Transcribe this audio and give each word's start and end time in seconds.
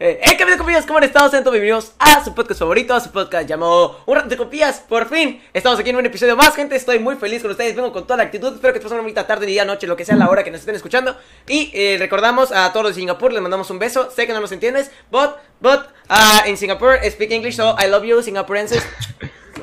Eh, 0.00 0.18
hey, 0.22 0.34
¿qué 0.36 0.44
compañeros? 0.56 0.86
¿Cómo 0.86 0.98
han 0.98 1.04
estado? 1.04 1.30
Sean 1.30 1.44
todos 1.44 1.52
bienvenidos 1.52 1.92
a 2.00 2.24
su 2.24 2.34
podcast 2.34 2.58
favorito, 2.58 2.94
a 2.94 3.00
su 3.00 3.12
podcast 3.12 3.46
llamado 3.48 4.00
Un 4.06 4.16
rato 4.16 4.28
de. 4.28 4.36
Por 4.88 5.08
fin, 5.08 5.40
estamos 5.52 5.78
aquí 5.78 5.90
en 5.90 5.96
un 5.96 6.04
episodio 6.06 6.36
más, 6.36 6.56
gente. 6.56 6.74
Estoy 6.74 6.98
muy 6.98 7.14
feliz 7.14 7.42
con 7.42 7.52
ustedes. 7.52 7.76
Vengo 7.76 7.92
con 7.92 8.04
toda 8.04 8.16
la 8.16 8.24
actitud. 8.24 8.54
Espero 8.54 8.72
que 8.72 8.80
te 8.80 8.82
pasen 8.82 8.96
una 8.96 9.02
bonita 9.02 9.26
tarde, 9.26 9.46
día, 9.46 9.64
noche, 9.64 9.86
lo 9.86 9.96
que 9.96 10.04
sea 10.04 10.16
la 10.16 10.28
hora 10.28 10.42
que 10.42 10.50
nos 10.50 10.60
estén 10.60 10.74
escuchando. 10.74 11.16
Y 11.46 11.70
eh, 11.74 11.96
recordamos 11.98 12.50
a 12.50 12.72
todos 12.72 12.86
los 12.86 12.94
de 12.96 13.02
Singapur, 13.02 13.32
les 13.32 13.40
mandamos 13.40 13.70
un 13.70 13.78
beso. 13.78 14.10
Sé 14.10 14.26
que 14.26 14.32
no 14.32 14.40
nos 14.40 14.50
entiendes, 14.50 14.90
but, 15.12 15.30
but, 15.60 15.82
uh, 16.10 16.48
in 16.48 16.56
Singapore, 16.56 17.08
speak 17.10 17.30
English, 17.30 17.54
so 17.54 17.76
I 17.78 17.86
love 17.86 18.04
you, 18.04 18.20
Singaporeans. 18.20 18.72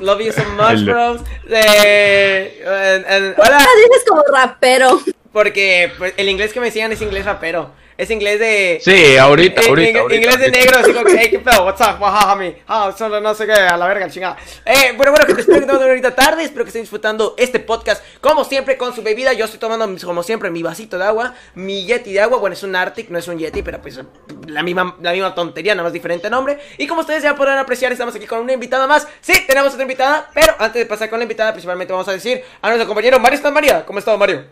Love 0.00 0.20
you 0.22 0.32
so 0.32 0.42
much, 0.56 0.82
bros. 0.84 1.20
Eh, 1.48 2.64
and- 2.66 3.04
and- 3.06 3.34
hola. 3.38 3.58
Dices 3.58 4.04
como 4.08 4.22
rapero. 4.32 4.98
Porque 5.30 5.92
pues, 5.98 6.14
el 6.16 6.28
inglés 6.30 6.52
que 6.54 6.60
me 6.60 6.66
decían 6.66 6.90
es 6.90 7.02
inglés 7.02 7.26
rapero. 7.26 7.70
Es 7.98 8.10
inglés 8.10 8.38
de. 8.40 8.78
Sí, 8.82 9.16
ahorita, 9.16 9.60
Eh, 9.62 9.68
ahorita, 9.68 9.90
ing- 9.90 10.00
ahorita, 10.02 10.16
Inglés 10.16 10.38
de 10.38 10.44
ahorita. 10.46 10.58
negro, 10.58 10.78
así 10.80 10.92
como 10.92 11.04
que, 11.04 11.16
hey, 11.18 11.28
qué 11.30 11.38
pedo, 11.38 11.64
what's 11.64 11.80
up, 11.80 12.36
me. 12.38 12.56
Ah, 12.66 12.92
solo 12.96 13.20
no 13.20 13.34
sé 13.34 13.46
qué, 13.46 13.52
a 13.52 13.76
la 13.76 13.86
verga, 13.86 14.08
chingada. 14.08 14.36
Eh, 14.64 14.92
bueno, 14.96 15.12
bueno, 15.12 15.26
que 15.26 15.40
espero 15.40 15.66
que 15.66 15.72
una 15.76 15.86
bonita 15.86 16.14
tarde. 16.14 16.44
Espero 16.44 16.64
que 16.64 16.68
estén 16.70 16.82
disfrutando 16.82 17.34
este 17.36 17.60
podcast, 17.60 18.02
como 18.20 18.44
siempre, 18.44 18.76
con 18.76 18.94
su 18.94 19.02
bebida. 19.02 19.32
Yo 19.34 19.44
estoy 19.44 19.60
tomando, 19.60 19.88
como 20.06 20.22
siempre, 20.22 20.50
mi 20.50 20.62
vasito 20.62 20.96
de 20.98 21.04
agua, 21.04 21.34
mi 21.54 21.84
Yeti 21.84 22.12
de 22.12 22.20
agua. 22.20 22.38
Bueno, 22.38 22.54
es 22.54 22.62
un 22.62 22.74
Arctic, 22.74 23.10
no 23.10 23.18
es 23.18 23.28
un 23.28 23.38
Yeti, 23.38 23.62
pero 23.62 23.80
pues 23.82 24.00
la 24.46 24.62
misma, 24.62 24.96
la 25.02 25.12
misma 25.12 25.34
tontería, 25.34 25.74
nada 25.74 25.84
más 25.84 25.92
diferente 25.92 26.30
nombre. 26.30 26.58
Y 26.78 26.86
como 26.86 27.02
ustedes 27.02 27.22
ya 27.22 27.34
podrán 27.36 27.58
apreciar, 27.58 27.92
estamos 27.92 28.14
aquí 28.14 28.26
con 28.26 28.40
una 28.40 28.52
invitada 28.54 28.86
más. 28.86 29.06
Sí, 29.20 29.34
tenemos 29.46 29.70
otra 29.72 29.82
invitada, 29.82 30.30
pero 30.32 30.54
antes 30.58 30.80
de 30.82 30.86
pasar 30.86 31.10
con 31.10 31.18
la 31.18 31.24
invitada, 31.24 31.52
principalmente 31.52 31.92
vamos 31.92 32.08
a 32.08 32.12
decir 32.12 32.42
a 32.62 32.68
nuestro 32.68 32.86
compañero 32.86 33.18
Mario 33.20 33.36
¿Estás 33.36 33.52
María. 33.52 33.84
¿Cómo 33.84 33.98
estás, 33.98 34.18
Mario? 34.18 34.44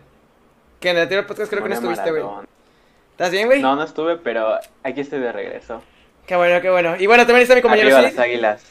Que 0.79 0.89
en 0.89 0.97
el 0.97 1.03
anterior 1.03 1.25
podcast 1.27 1.49
creo 1.49 1.63
que 1.63 1.69
no 1.69 1.75
estuviste, 1.75 2.09
güey. 2.11 2.23
¿Estás 3.21 3.33
bien, 3.33 3.45
güey? 3.45 3.61
No, 3.61 3.75
no 3.75 3.83
estuve, 3.83 4.15
pero 4.17 4.57
aquí 4.81 5.01
estoy 5.01 5.19
de 5.19 5.31
regreso. 5.31 5.83
Qué 6.25 6.35
bueno, 6.35 6.59
qué 6.59 6.71
bueno. 6.71 6.95
Y 6.97 7.05
bueno, 7.05 7.23
también 7.27 7.43
está 7.43 7.53
mi 7.53 7.61
compañero 7.61 7.95
Arriba 7.95 8.09
Sid. 8.09 8.15
las 8.17 8.25
águilas. 8.25 8.63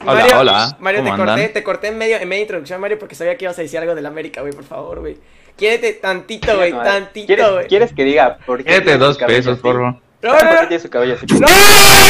Hola, 0.00 0.14
Mario, 0.14 0.38
hola, 0.40 0.76
Mario, 0.80 1.02
te 1.04 1.10
¿cómo 1.10 1.24
corté, 1.26 1.48
te 1.50 1.62
corté 1.62 1.88
en 1.88 1.98
medio, 1.98 2.16
en 2.16 2.26
medio 2.26 2.40
introducción, 2.40 2.80
Mario, 2.80 2.98
porque 2.98 3.14
sabía 3.14 3.36
que 3.36 3.44
ibas 3.44 3.58
a 3.58 3.60
decir 3.60 3.78
algo 3.78 3.94
del 3.94 4.06
América, 4.06 4.40
güey, 4.40 4.54
por 4.54 4.64
favor, 4.64 5.00
güey. 5.00 5.18
Quiérete 5.58 5.92
tantito, 5.92 6.56
güey, 6.56 6.72
tantito, 6.72 7.26
¿Quieres, 7.26 7.50
güey. 7.52 7.66
¿Quieres 7.66 7.92
que 7.92 8.04
diga 8.04 8.38
por 8.46 8.64
qué? 8.64 8.80
Dos 8.80 9.18
pesos, 9.18 9.58
por 9.58 9.74
favor. 9.74 9.96
No, 10.22 10.30
¿Por 10.32 10.42
no, 10.42 10.48
qué 10.48 10.54
no. 10.62 10.68
tiene 10.68 10.80
su 10.82 10.88
cabello 10.88 11.14
así? 11.14 11.26
¡No, 11.38 11.46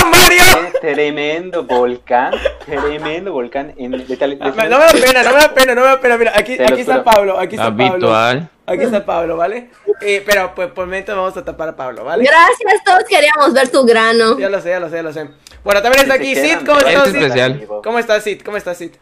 Mario! 0.09 0.71
Tremendo 0.81 1.65
volcán, 1.65 2.33
tremendo 2.65 3.33
volcán. 3.33 3.75
En, 3.77 3.91
de 3.91 4.17
tal- 4.17 4.39
de- 4.39 4.45
No 4.45 4.53
me 4.55 4.69
da 4.69 4.89
pena, 4.93 5.23
no 5.25 5.31
me 5.33 5.41
da 5.41 5.53
pena, 5.53 5.75
no 5.75 5.81
me 5.81 5.87
da 5.89 6.01
pena. 6.01 6.17
Mira, 6.17 6.33
aquí, 6.37 6.57
aquí 6.63 6.83
está. 6.83 7.03
Pablo, 7.03 7.41
aquí 7.41 7.57
está 7.57 7.77
Pablo. 7.77 8.49
Aquí 8.67 8.83
está 8.83 9.05
Pablo, 9.05 9.37
¿vale? 9.37 9.69
Eh, 10.01 10.23
pero 10.25 10.55
pues 10.55 10.69
por 10.69 10.85
el 10.85 10.91
momento 10.91 11.15
vamos 11.15 11.37
a 11.37 11.45
tapar 11.45 11.69
a 11.71 11.77
Pablo, 11.77 12.05
¿vale? 12.05 12.25
Gracias, 12.25 12.85
todos 12.85 13.05
queríamos 13.09 13.53
ver 13.53 13.69
tu 13.69 13.85
grano. 13.85 14.39
Ya 14.39 14.49
lo 14.49 14.61
sé, 14.61 14.71
ya 14.71 14.81
lo 14.81 14.89
sé, 14.89 14.97
ya 14.97 15.03
lo 15.03 15.13
sé. 15.13 15.29
Bueno, 15.63 15.83
también 15.83 16.03
está 16.03 16.15
aquí 16.15 16.35
Sid, 16.35 16.65
¿cómo 16.65 16.79
estás, 16.79 17.07
Este 17.07 17.11
Sid? 17.11 17.23
especial. 17.25 17.67
¿Cómo 17.83 17.99
estás, 17.99 18.25
Sid? 18.25 18.43
¿Cómo 18.43 18.57
estás, 18.57 18.79
Sid? 18.79 18.93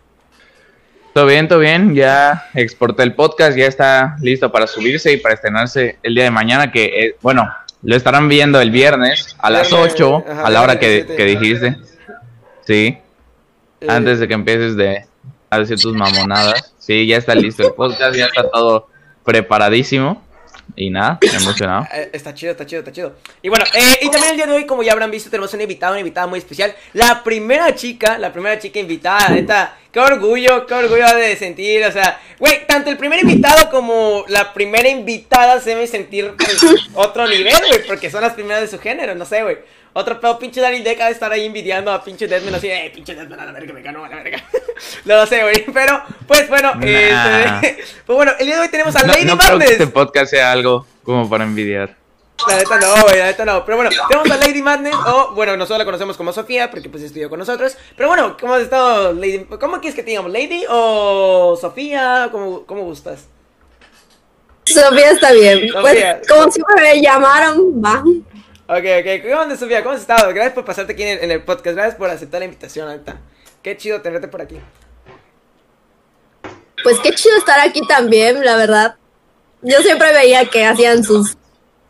Todo 1.15 1.27
bien, 1.27 1.47
todo 1.47 1.61
bien. 1.61 1.95
Ya 1.95 2.49
exporté 2.55 3.03
el 3.05 3.15
podcast, 3.15 3.57
ya 3.57 3.67
está 3.67 4.17
listo 4.21 4.51
para 4.51 4.67
subirse 4.67 5.13
y 5.13 5.19
para 5.19 5.35
estrenarse 5.35 5.99
el 6.03 6.15
día 6.15 6.25
de 6.25 6.31
mañana, 6.31 6.73
que 6.73 6.85
eh, 6.85 7.17
bueno, 7.21 7.53
lo 7.83 7.97
estarán 7.97 8.29
viendo 8.29 8.61
el 8.61 8.71
viernes 8.71 9.37
a 9.39 9.51
las 9.51 9.69
Viernes, 9.69 9.93
8, 9.95 10.25
ajá, 10.29 10.47
a 10.47 10.51
la 10.51 10.63
hora 10.63 10.79
que, 10.79 11.05
dijiste. 11.05 11.77
Sí, 12.65 12.99
Eh, 13.81 13.87
antes 13.89 14.21
de 14.21 14.29
que 14.29 14.35
empieces 14.35 14.77
de 14.77 15.05
a 15.51 15.59
decir 15.59 15.79
tus 15.79 15.95
mamonadas. 15.95 16.73
Sí, 16.79 17.07
ya 17.07 17.19
está 17.19 17.35
listo 17.35 17.67
el 17.67 17.75
podcast, 17.75 18.17
ya 18.17 18.27
está 18.27 18.49
todo 18.49 18.89
preparadísimo. 19.25 20.23
Y 20.75 20.91
nada, 20.91 21.19
emocionado. 21.21 21.87
Eh, 21.93 22.11
Está 22.13 22.33
chido, 22.33 22.53
está 22.53 22.65
chido, 22.65 22.81
está 22.81 22.93
chido. 22.93 23.17
Y 23.43 23.49
bueno, 23.49 23.65
eh, 23.75 23.99
y 24.03 24.11
también 24.11 24.31
el 24.31 24.37
día 24.37 24.47
de 24.47 24.53
hoy, 24.53 24.67
como 24.67 24.83
ya 24.83 24.93
habrán 24.93 25.11
visto, 25.11 25.29
tenemos 25.29 25.53
una 25.53 25.65
invitada, 25.65 25.93
una 25.93 26.01
invitada 26.01 26.27
muy 26.27 26.39
especial. 26.39 26.75
La 26.95 27.23
primera 27.23 27.75
chica, 27.75 28.17
la 28.17 28.33
primera 28.33 28.59
chica 28.59 28.79
invitada, 28.79 29.29
neta. 29.29 29.77
Qué 29.93 30.01
orgullo, 30.01 30.67
qué 30.67 30.73
orgullo 30.73 31.07
de 31.15 31.37
sentir, 31.37 31.85
o 31.85 31.93
sea, 31.93 32.19
güey, 32.39 32.67
tanto 32.67 32.89
el 32.89 32.97
primer 32.97 33.21
invitado 33.21 33.71
como 33.71 34.25
la 34.29 34.55
primera 34.55 34.89
invitada 34.89 35.61
se 35.61 35.71
deben 35.71 35.87
sentir 35.87 36.33
pues, 36.39 36.65
otro 36.95 37.29
nivel, 37.29 37.59
güey, 37.69 37.87
porque 37.87 38.11
son 38.11 38.23
las 38.23 38.33
primeras 38.33 38.63
de 38.63 38.69
su 38.69 38.79
género, 38.79 39.15
no 39.15 39.27
sé, 39.27 39.43
güey. 39.43 39.59
Otro 39.95 40.19
pedo, 40.19 40.39
pinche 40.39 40.63
Dani 40.63 40.81
Deca 40.81 41.05
de 41.05 41.13
estar 41.13 41.31
ahí 41.31 41.45
envidiando 41.45 41.93
a 41.93 42.03
pinche 42.03 42.27
Deadman 42.27 42.55
así, 42.55 42.71
eh, 42.71 42.91
pinche 42.95 43.15
Deadman 43.15 43.39
a 43.41 43.45
la 43.45 43.53
verga, 43.53 43.75
me 43.75 43.83
ganó 43.83 44.03
a 44.03 44.09
la 44.09 44.17
verga. 44.17 44.43
no 45.05 45.17
lo 45.17 45.27
sé, 45.27 45.43
güey, 45.43 45.67
pero, 45.75 46.03
pues 46.27 46.49
bueno, 46.49 46.75
Nah. 46.75 47.61
este, 47.61 47.85
pues 48.07 48.17
bueno, 48.17 48.33
el 48.39 48.47
día 48.47 48.57
de 48.57 48.63
hoy 48.63 48.69
tenemos 48.69 48.97
a 48.97 49.01
No, 49.01 49.09
Lady 49.13 49.27
no 49.27 49.37
creo 49.37 49.59
que 49.59 49.67
este 49.67 49.87
podcast 49.89 50.31
sea 50.31 50.53
algo 50.53 50.87
como 51.03 51.29
para 51.29 51.45
envidiar. 51.45 52.02
La 52.49 52.57
neta 52.57 52.79
no, 52.79 53.03
güey, 53.03 53.19
la 53.19 53.27
neta 53.27 53.45
no. 53.45 53.65
Pero 53.65 53.77
bueno, 53.77 53.91
tenemos 54.09 54.31
a 54.31 54.37
Lady 54.37 54.63
Madness, 54.63 54.95
o 55.07 55.33
bueno, 55.35 55.57
nosotros 55.57 55.79
la 55.79 55.85
conocemos 55.85 56.17
como 56.17 56.33
Sofía, 56.33 56.71
porque 56.71 56.89
pues 56.89 57.03
estudió 57.03 57.29
con 57.29 57.39
nosotros. 57.39 57.77
Pero 57.97 58.09
bueno, 58.09 58.37
¿cómo 58.39 58.55
has 58.55 58.63
estado, 58.63 59.13
Lady? 59.13 59.45
¿Cómo 59.45 59.81
quieres 59.81 59.95
que 59.95 60.03
te 60.03 60.11
digamos? 60.11 60.33
¿Lady 60.33 60.65
o 60.69 61.57
Sofía? 61.61 62.29
¿Cómo, 62.33 62.65
cómo 62.67 62.83
gustas? 62.83 63.27
Sofía 64.65 65.11
está 65.11 65.33
bien. 65.33 65.69
Sofía. 65.71 66.19
Pues, 66.19 66.29
como 66.29 66.51
siempre 66.51 66.83
me 66.83 67.03
llamaron, 67.03 67.83
va. 67.83 68.03
Ok, 68.69 68.85
ok, 69.01 69.23
¿cómo 69.23 69.41
andas, 69.41 69.59
Sofía? 69.59 69.83
¿Cómo 69.83 69.95
has 69.95 70.01
estado? 70.01 70.29
Gracias 70.33 70.55
por 70.55 70.65
pasarte 70.65 70.93
aquí 70.93 71.03
en 71.03 71.09
el, 71.09 71.25
en 71.25 71.31
el 71.31 71.43
podcast, 71.43 71.77
gracias 71.77 71.97
por 71.97 72.11
aceptar 72.11 72.41
la 72.41 72.47
invitación, 72.47 72.87
la 72.87 72.97
neta. 72.97 73.21
Qué 73.63 73.77
chido 73.77 74.01
tenerte 74.01 74.29
por 74.29 74.41
aquí. 74.41 74.59
Pues 76.83 76.99
qué 77.01 77.13
chido 77.13 77.37
estar 77.37 77.61
aquí 77.61 77.81
también, 77.87 78.45
la 78.45 78.57
verdad. 78.57 78.97
Yo 79.63 79.79
siempre 79.83 80.13
veía 80.13 80.47
que 80.47 80.65
hacían 80.65 81.05
sus 81.05 81.37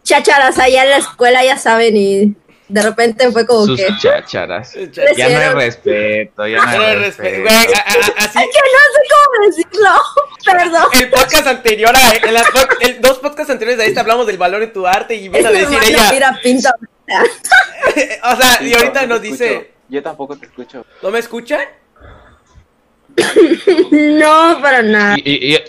chácharas 0.02 0.58
allá 0.58 0.84
en 0.84 0.90
la 0.90 0.96
escuela, 0.98 1.44
ya 1.44 1.56
saben, 1.56 1.96
y 1.96 2.34
de 2.68 2.82
repente 2.82 3.30
fue 3.32 3.46
como 3.46 3.66
Sus 3.66 3.78
que... 3.78 3.86
Es 3.86 5.16
Ya 5.16 5.28
no 5.28 5.38
hay 5.38 5.48
respeto, 5.66 6.46
ya 6.46 6.64
no 6.64 6.82
hay 6.82 6.96
respeto, 6.96 7.42
güey, 7.42 7.54
así. 7.54 8.38
Es 8.38 8.44
que 8.46 8.60
no 8.62 8.82
sé 8.94 9.02
cómo 9.12 9.46
decirlo, 9.46 9.90
perdón. 10.44 10.84
El 11.00 11.10
podcast 11.10 11.46
anterior, 11.46 11.92
a, 11.94 12.26
en 12.26 12.34
las 12.34 12.46
pod- 12.46 12.76
el- 12.80 13.00
dos 13.00 13.18
podcasts 13.18 13.50
anteriores 13.50 13.78
de 13.78 13.86
este 13.88 14.00
hablamos 14.00 14.26
del 14.26 14.38
valor 14.38 14.60
de 14.60 14.68
tu 14.68 14.86
arte 14.86 15.14
y 15.14 15.28
viene 15.28 15.46
a 15.48 15.50
decir 15.52 15.78
ella. 15.86 16.08
Mira, 16.12 16.40
pinta. 16.42 16.74
o 18.24 18.36
sea, 18.36 18.62
y 18.62 18.72
ahorita 18.74 19.06
nos 19.06 19.20
dice. 19.20 19.52
escucho. 19.52 19.68
Yo 19.88 20.02
tampoco 20.02 20.36
te 20.38 20.46
escucho. 20.46 20.86
¿No 21.02 21.10
me 21.10 21.18
escuchan? 21.18 21.60
No, 23.90 24.58
para 24.62 24.82
nada. 24.82 25.16
Y, 25.18 25.22
y- 25.30 25.54
y- 25.56 25.60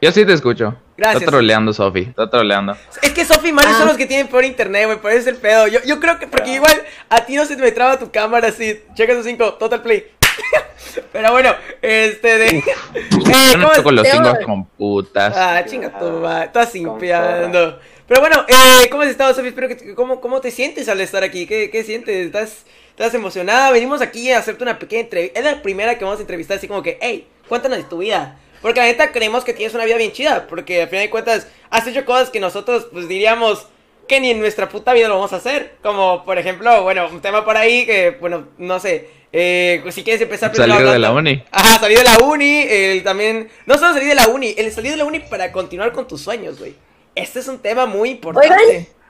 yo 0.00 0.12
sí 0.12 0.24
te 0.26 0.32
escucho. 0.34 0.76
Gracias. 1.02 1.22
Está 1.22 1.30
troleando, 1.32 1.72
Sofi. 1.72 2.00
Está 2.02 2.30
troleando. 2.30 2.76
Es 3.02 3.10
que 3.12 3.24
Sofi 3.24 3.48
y 3.48 3.52
Mario 3.52 3.72
Ah. 3.74 3.78
son 3.78 3.88
los 3.88 3.96
que 3.96 4.06
tienen 4.06 4.28
por 4.28 4.44
internet, 4.44 4.86
güey, 4.86 4.98
por 4.98 5.10
eso 5.10 5.20
es 5.20 5.26
el 5.26 5.36
pedo. 5.36 5.66
Yo, 5.66 5.80
yo 5.84 5.98
creo 5.98 6.18
que, 6.18 6.26
porque 6.28 6.50
Ah. 6.50 6.54
igual 6.54 6.82
a 7.08 7.24
ti 7.26 7.34
no 7.34 7.44
se 7.44 7.56
te 7.56 7.72
traba 7.72 7.98
tu 7.98 8.10
cámara 8.10 8.48
así. 8.48 8.80
Checa 8.94 9.12
esos 9.12 9.24
cinco, 9.26 9.54
total 9.54 9.82
play. 9.82 10.06
Pero 11.12 11.30
bueno, 11.32 11.54
este 11.80 12.38
de. 12.38 12.46
Eh, 12.94 13.52
Yo 13.52 13.56
no 13.58 13.64
¿cómo 13.64 13.74
toco 13.74 13.90
los 13.92 14.06
cinco 14.08 14.36
con 14.44 14.64
putas. 14.66 15.34
Ah, 15.36 15.64
chinga 15.66 15.98
tu 15.98 16.04
madre, 16.20 16.46
estás 16.46 16.66
Con 16.66 16.72
simpiando. 16.72 17.78
Pero 18.06 18.20
bueno, 18.20 18.44
eh, 18.48 18.88
¿cómo 18.90 19.02
has 19.02 19.08
estado, 19.08 19.32
Sofi? 19.34 19.48
Espero 19.48 19.68
que. 19.68 19.94
¿cómo, 19.94 20.20
¿Cómo 20.20 20.40
te 20.40 20.50
sientes 20.50 20.88
al 20.88 21.00
estar 21.00 21.22
aquí? 21.22 21.46
¿Qué, 21.46 21.70
qué 21.70 21.82
sientes? 21.82 22.26
¿Estás, 22.26 22.64
¿Estás 22.90 23.14
emocionada? 23.14 23.70
Venimos 23.70 24.02
aquí 24.02 24.30
a 24.32 24.38
hacerte 24.38 24.62
una 24.64 24.78
pequeña 24.78 25.02
entrevista. 25.02 25.38
Es 25.38 25.44
la 25.44 25.62
primera 25.62 25.96
que 25.98 26.04
vamos 26.04 26.18
a 26.18 26.22
entrevistar, 26.22 26.58
así 26.58 26.68
como 26.68 26.82
que, 26.82 26.98
hey, 27.00 27.26
cuéntanos 27.48 27.78
de 27.78 27.84
tu 27.84 27.98
vida. 27.98 28.36
Porque 28.62 28.80
la 28.80 28.86
neta 28.86 29.12
creemos 29.12 29.44
que 29.44 29.52
tienes 29.52 29.74
una 29.74 29.84
vida 29.84 29.96
bien 29.96 30.12
chida. 30.12 30.46
Porque 30.46 30.82
al 30.82 30.88
final 30.88 31.04
de 31.04 31.10
cuentas, 31.10 31.48
has 31.68 31.86
hecho 31.86 32.04
cosas 32.04 32.30
que 32.30 32.40
nosotros, 32.40 32.86
pues 32.92 33.08
diríamos 33.08 33.66
que 34.08 34.20
ni 34.20 34.30
en 34.30 34.40
nuestra 34.40 34.68
puta 34.68 34.92
vida 34.94 35.08
lo 35.08 35.16
vamos 35.16 35.32
a 35.32 35.36
hacer. 35.36 35.74
Como, 35.82 36.24
por 36.24 36.38
ejemplo, 36.38 36.82
bueno, 36.82 37.08
un 37.08 37.20
tema 37.20 37.44
por 37.44 37.56
ahí 37.56 37.84
que, 37.84 38.16
bueno, 38.20 38.48
no 38.58 38.80
sé. 38.80 39.08
Eh, 39.32 39.80
pues, 39.82 39.94
si 39.94 40.04
quieres 40.04 40.22
empezar 40.22 40.52
primero 40.52 40.74
Salir 40.74 40.90
de 40.90 40.98
la 40.98 41.12
uni. 41.12 41.42
Ajá, 41.50 41.78
salir 41.80 41.98
de 41.98 42.04
la 42.04 42.18
uni, 42.18 42.62
el 42.68 43.02
también... 43.02 43.50
No 43.66 43.74
solo 43.78 43.94
salir 43.94 44.08
de 44.08 44.14
la 44.14 44.28
uni, 44.28 44.54
el 44.56 44.70
salir 44.72 44.92
de 44.92 44.98
la 44.98 45.04
uni 45.04 45.20
para 45.20 45.52
continuar 45.52 45.92
con 45.92 46.06
tus 46.06 46.20
sueños, 46.20 46.58
güey. 46.58 46.74
Este 47.14 47.40
es 47.40 47.48
un 47.48 47.58
tema 47.58 47.86
muy 47.86 48.10
importante. 48.10 48.54
Oigan. 48.54 49.01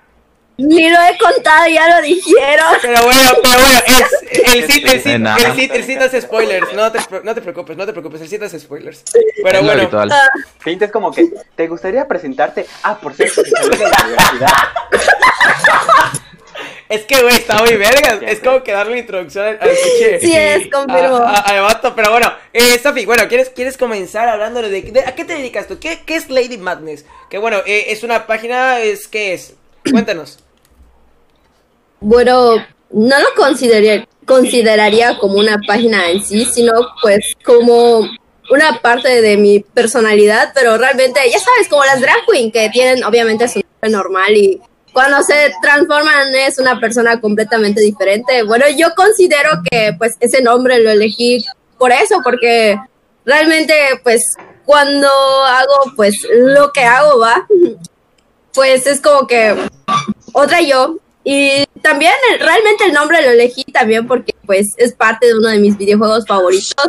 Ni 0.58 0.88
lo 0.90 0.96
he 1.02 1.18
contado, 1.18 1.66
ya 1.68 1.88
lo 1.96 2.02
dijeron. 2.02 2.66
Pero 2.82 3.02
bueno, 3.04 3.20
pero 3.42 3.54
bueno, 3.54 3.80
es, 3.86 4.54
el 4.54 4.70
sit, 4.70 5.06
el 5.06 5.22
nada. 5.22 5.36
el 5.48 5.54
sit, 5.56 5.72
el 5.74 5.84
sit 5.84 5.98
hace 6.00 6.20
spoilers, 6.20 6.72
no 6.74 6.92
te, 6.92 6.98
no 7.24 7.34
te 7.34 7.40
preocupes, 7.40 7.76
no 7.76 7.86
te 7.86 7.92
preocupes, 7.92 8.20
el 8.20 8.28
sit 8.28 8.42
hace 8.42 8.60
spoilers. 8.60 8.98
es 8.98 9.12
Pero 9.42 9.58
lo 9.58 9.64
bueno, 9.64 9.80
habitual. 9.82 10.12
Ah, 10.12 10.28
Pinta 10.62 10.84
es 10.84 10.92
como 10.92 11.10
que, 11.10 11.30
¿te 11.56 11.66
gustaría 11.68 12.06
presentarte? 12.06 12.66
Ah, 12.82 12.98
por 13.00 13.14
cierto, 13.14 13.42
que 13.42 13.50
de 13.50 13.78
la 13.78 14.04
universidad. 14.04 14.52
es 16.88 17.02
que 17.04 17.22
güey, 17.22 17.34
está 17.34 17.56
muy 17.62 17.76
verga, 17.76 18.18
es 18.26 18.40
como 18.40 18.62
que 18.62 18.72
darle 18.72 18.98
introducción 18.98 19.46
al, 19.46 19.58
pinche- 19.58 20.20
Sí 20.20 20.34
es, 20.36 20.68
confirmo. 20.70 21.16
al 21.24 21.60
vato, 21.62 21.94
pero 21.94 22.10
bueno, 22.10 22.30
eh, 22.52 22.78
Sofi, 22.82 23.06
bueno, 23.06 23.26
¿quieres, 23.28 23.48
¿quieres 23.50 23.78
comenzar 23.78 24.28
hablándole 24.28 24.68
de, 24.68 24.82
de- 24.82 25.00
a 25.00 25.14
qué 25.14 25.24
te 25.24 25.34
dedicas 25.34 25.66
tú? 25.66 25.78
¿Qué, 25.80 26.00
qué 26.04 26.16
es 26.16 26.28
Lady 26.28 26.58
Madness? 26.58 27.06
Que 27.30 27.38
bueno, 27.38 27.58
eh, 27.64 27.86
es 27.88 28.02
una 28.02 28.26
página, 28.26 28.80
es, 28.80 29.08
¿qué 29.08 29.32
es? 29.32 29.54
Cuéntanos. 29.90 30.38
Bueno, 32.00 32.56
no 32.90 33.18
lo 33.18 33.26
consideraría, 33.36 34.06
consideraría 34.26 35.18
como 35.18 35.38
una 35.38 35.58
página 35.66 36.10
en 36.10 36.22
sí, 36.22 36.44
sino 36.44 36.72
pues 37.00 37.34
como 37.44 38.08
una 38.50 38.80
parte 38.80 39.22
de 39.22 39.36
mi 39.36 39.60
personalidad, 39.60 40.52
pero 40.54 40.76
realmente, 40.76 41.20
ya 41.30 41.38
sabes, 41.38 41.68
como 41.68 41.84
las 41.84 42.00
drag 42.00 42.26
queen 42.30 42.52
que 42.52 42.68
tienen 42.70 43.04
obviamente 43.04 43.48
su 43.48 43.60
nombre 43.60 43.90
normal 43.90 44.36
y 44.36 44.60
cuando 44.92 45.22
se 45.22 45.52
transforman 45.62 46.34
es 46.34 46.58
una 46.58 46.78
persona 46.78 47.20
completamente 47.20 47.80
diferente. 47.80 48.42
Bueno, 48.42 48.66
yo 48.76 48.88
considero 48.94 49.50
que 49.70 49.94
pues 49.96 50.16
ese 50.20 50.42
nombre 50.42 50.80
lo 50.80 50.90
elegí 50.90 51.44
por 51.78 51.92
eso, 51.92 52.20
porque 52.22 52.76
realmente 53.24 53.74
pues 54.02 54.22
cuando 54.64 55.08
hago 55.08 55.92
pues 55.96 56.14
lo 56.30 56.72
que 56.72 56.82
hago 56.82 57.20
va, 57.20 57.46
pues 58.54 58.86
es 58.86 59.00
como 59.00 59.26
que 59.26 59.54
otra 60.32 60.60
yo. 60.60 60.96
Y 61.24 61.66
también 61.82 62.12
realmente 62.40 62.84
el 62.84 62.92
nombre 62.92 63.22
lo 63.22 63.30
elegí 63.30 63.64
también 63.64 64.06
porque 64.08 64.34
pues 64.44 64.74
es 64.76 64.92
parte 64.92 65.26
de 65.28 65.38
uno 65.38 65.48
de 65.48 65.58
mis 65.58 65.78
videojuegos 65.78 66.26
favoritos. 66.26 66.88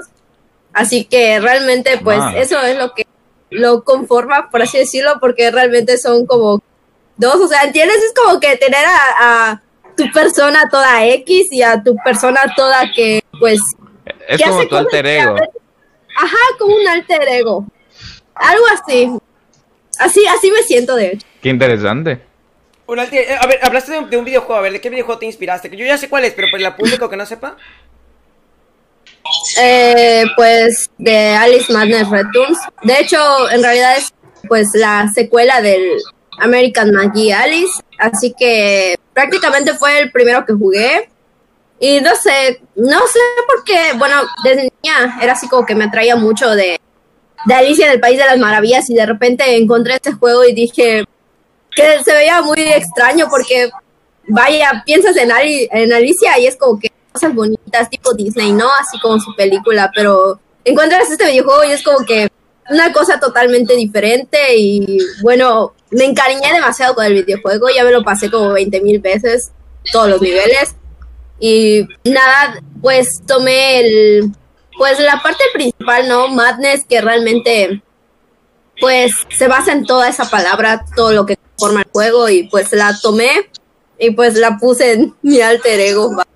Así 0.73 1.05
que 1.05 1.39
realmente 1.39 1.99
pues 2.03 2.19
Ah. 2.19 2.33
eso 2.35 2.59
es 2.61 2.77
lo 2.77 2.93
que 2.93 3.05
lo 3.51 3.83
conforma, 3.83 4.49
por 4.49 4.63
así 4.63 4.79
decirlo, 4.79 5.19
porque 5.19 5.51
realmente 5.51 5.97
son 5.99 6.25
como 6.25 6.63
dos, 7.17 7.35
o 7.35 7.47
sea, 7.47 7.61
¿entiendes? 7.61 7.97
Es 7.97 8.13
como 8.19 8.39
que 8.39 8.55
tener 8.57 8.83
a, 8.83 9.51
a 9.51 9.61
tu 9.95 10.11
persona 10.11 10.67
toda 10.71 11.05
X 11.05 11.49
y 11.51 11.61
a 11.61 11.83
tu 11.83 11.95
persona 12.03 12.41
toda 12.55 12.91
que 12.95 13.23
pues 13.39 13.59
Es 14.27 14.41
que 14.41 14.49
como 14.49 14.67
tu 14.67 14.75
alter 14.75 15.05
ego. 15.05 15.35
Ajá, 16.17 16.37
como 16.57 16.75
un 16.75 16.87
alter 16.87 17.21
ego. 17.27 17.67
Algo 18.33 18.65
así. 18.73 19.11
Así, 20.03 20.25
así 20.27 20.51
me 20.51 20.61
siento 20.63 20.95
de 20.95 21.07
hecho. 21.13 21.27
Qué 21.41 21.49
interesante. 21.49 22.21
Un 22.85 22.99
alter- 22.99 23.29
eh, 23.29 23.37
a 23.39 23.47
ver, 23.47 23.59
hablaste 23.63 23.93
de 23.93 23.99
un, 23.99 24.09
de 24.09 24.17
un 24.17 24.25
videojuego, 24.25 24.55
a 24.55 24.61
ver, 24.61 24.73
¿de 24.73 24.81
qué 24.81 24.89
videojuego 24.89 25.19
te 25.19 25.25
inspiraste? 25.25 25.69
Que 25.69 25.77
yo 25.77 25.85
ya 25.85 25.97
sé 25.97 26.09
cuál 26.09 26.25
es, 26.25 26.33
pero 26.33 26.47
para 26.51 26.67
el 26.67 26.75
público 26.75 27.09
que 27.09 27.15
no 27.15 27.25
sepa. 27.25 27.55
Eh, 29.61 30.25
pues 30.35 30.89
de 30.97 31.29
Alice 31.29 31.71
Madness 31.71 32.09
Returns. 32.09 32.59
De 32.83 32.99
hecho, 32.99 33.17
en 33.51 33.63
realidad 33.63 33.97
es 33.97 34.13
pues 34.47 34.69
la 34.73 35.09
secuela 35.13 35.61
del 35.61 35.97
American 36.39 36.91
Magie 36.91 37.33
Alice. 37.33 37.81
Así 37.97 38.33
que 38.37 38.95
prácticamente 39.13 39.73
fue 39.75 39.99
el 39.99 40.11
primero 40.11 40.45
que 40.45 40.53
jugué. 40.53 41.09
Y 41.79 41.99
no 42.01 42.15
sé, 42.15 42.61
no 42.75 42.99
sé 43.07 43.19
por 43.47 43.63
qué, 43.65 43.93
bueno, 43.97 44.15
desde 44.43 44.69
niña 44.83 45.19
era 45.21 45.33
así 45.33 45.49
como 45.49 45.65
que 45.65 45.75
me 45.75 45.85
atraía 45.85 46.15
mucho 46.15 46.51
de, 46.51 46.79
de 47.45 47.53
Alicia 47.53 47.87
en 47.87 47.93
el 47.93 47.99
País 47.99 48.17
de 48.17 48.25
las 48.25 48.37
Maravillas 48.37 48.89
y 48.89 48.93
de 48.95 49.05
repente 49.05 49.57
encontré 49.57 49.95
este 49.95 50.13
juego 50.13 50.43
y 50.45 50.53
dije 50.53 51.03
que 51.75 52.03
se 52.03 52.13
veía 52.13 52.41
muy 52.41 52.59
extraño 52.61 53.27
porque, 53.29 53.69
vaya, 54.27 54.83
piensas 54.85 55.15
en, 55.17 55.31
Ali- 55.31 55.67
en 55.71 55.91
Alicia 55.91 56.37
y 56.39 56.45
es 56.47 56.55
como 56.55 56.79
que 56.79 56.91
cosas 57.11 57.33
bonitas 57.33 57.89
tipo 57.89 58.13
Disney, 58.13 58.51
¿no? 58.51 58.67
Así 58.79 58.99
como 58.99 59.19
su 59.19 59.35
película, 59.35 59.91
pero 59.95 60.39
encuentras 60.65 61.09
este 61.09 61.25
videojuego 61.31 61.63
y 61.65 61.71
es 61.71 61.83
como 61.83 62.05
que 62.05 62.29
una 62.69 62.93
cosa 62.93 63.19
totalmente 63.19 63.75
diferente 63.75 64.55
y 64.55 64.97
bueno, 65.21 65.73
me 65.91 66.05
encariñé 66.05 66.53
demasiado 66.53 66.95
con 66.95 67.05
el 67.05 67.13
videojuego, 67.25 67.67
ya 67.69 67.83
me 67.83 67.91
lo 67.91 68.03
pasé 68.03 68.31
como 68.31 68.53
20 68.53 68.81
mil 68.81 68.99
veces, 68.99 69.51
todos 69.91 70.09
los 70.09 70.21
niveles. 70.21 70.75
Y 71.39 71.85
nada, 72.05 72.61
pues 72.81 73.07
tomé 73.27 73.79
el, 73.81 74.31
pues 74.77 74.99
la 74.99 75.21
parte 75.21 75.43
principal, 75.53 76.07
¿no? 76.07 76.27
Madness, 76.27 76.85
que 76.85 77.01
realmente, 77.01 77.81
pues 78.79 79.11
se 79.29 79.47
basa 79.47 79.71
en 79.71 79.85
toda 79.85 80.09
esa 80.09 80.29
palabra, 80.29 80.85
todo 80.95 81.11
lo 81.11 81.25
que 81.25 81.37
forma 81.57 81.81
el 81.81 81.91
juego, 81.91 82.29
y 82.29 82.43
pues 82.43 82.71
la 82.73 82.97
tomé 83.01 83.29
y 83.99 84.11
pues 84.11 84.35
la 84.35 84.57
puse 84.57 84.93
en 84.93 85.13
mi 85.21 85.41
alter 85.41 85.79
ego. 85.79 86.15
va. 86.15 86.27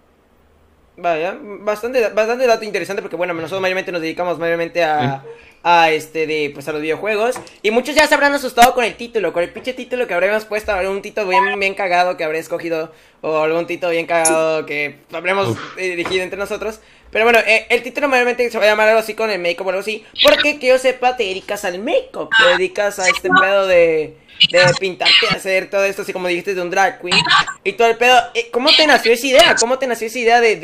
Vaya, 1.00 1.38
bastante, 1.40 2.10
bastante 2.10 2.48
dato 2.48 2.66
interesante 2.66 3.04
porque 3.04 3.16
bueno, 3.16 3.34
nosotros 3.36 3.62
mayormente 3.62 3.92
nos 3.92 4.02
dedicamos 4.02 4.40
mayormente 4.40 4.84
a, 4.84 5.24
a 5.62 5.92
este 5.92 6.26
de 6.26 6.50
pues 6.54 6.68
a 6.68 6.72
los 6.72 6.82
videojuegos 6.82 7.36
y 7.62 7.72
muchos 7.72 7.94
ya 7.94 8.08
se 8.08 8.16
habrán 8.16 8.34
asustado 8.34 8.74
con 8.74 8.84
el 8.84 8.96
título, 8.96 9.34
con 9.34 9.44
el 9.44 9.50
pinche 9.50 9.74
título 9.74 10.08
que 10.08 10.14
habríamos 10.14 10.46
puesto, 10.46 10.74
un 10.90 11.02
título 11.02 11.28
bien, 11.28 11.60
bien 11.60 11.76
cagado 11.76 12.18
que 12.18 12.24
habría 12.24 12.42
escogido 12.42 12.92
o 13.22 13.38
algún 13.38 13.68
título 13.68 13.92
bien 13.92 14.06
cagado 14.06 14.66
que 14.66 15.00
habremos 15.12 15.58
eh, 15.78 15.90
dirigido 15.90 16.24
entre 16.24 16.40
nosotros. 16.40 16.80
Pero 17.12 17.26
bueno, 17.26 17.40
eh, 17.40 17.66
el 17.70 17.84
título 17.84 18.08
mayormente 18.08 18.50
se 18.50 18.58
va 18.58 18.66
a 18.66 18.68
llamar 18.68 18.90
algo 18.90 19.00
así 19.00 19.14
con 19.14 19.30
el 19.30 19.40
make-up 19.40 19.66
o 19.66 19.70
algo 19.70 19.82
así, 19.82 20.06
porque 20.24 20.60
que 20.60 20.68
yo 20.68 20.78
sepa 20.78 21.16
te 21.16 21.24
dedicas 21.24 21.64
al 21.66 21.80
make-up, 21.80 22.30
te 22.38 22.50
dedicas 22.58 23.00
a 23.00 23.08
este 23.08 23.30
pedo 23.30 23.66
de, 23.66 24.18
de 24.52 24.74
pintarte, 24.80 25.28
hacer 25.30 25.70
todo 25.70 25.84
esto 25.86 26.02
así 26.02 26.14
como 26.14 26.28
dijiste 26.28 26.54
de 26.54 26.62
un 26.62 26.70
drag 26.70 27.02
queen 27.02 27.24
y 27.64 27.74
todo 27.74 27.88
el 27.88 27.98
pedo. 27.98 28.18
Eh, 28.34 28.50
¿Cómo 28.52 28.70
te 28.76 28.86
nació 28.86 29.14
esa 29.14 29.28
idea? 29.28 29.56
¿Cómo 29.60 29.80
te 29.80 29.88
nació 29.88 30.08
esa 30.08 30.20
idea 30.20 30.42
de, 30.42 30.58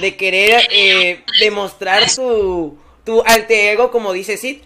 de, 0.00 0.16
querer 0.16 0.62
eh, 0.70 1.24
demostrar 1.40 2.02
tu, 2.14 2.78
tu 3.04 3.22
alter 3.22 3.74
ego 3.74 3.90
como 3.90 4.12
dice 4.12 4.36
Sid? 4.36 4.62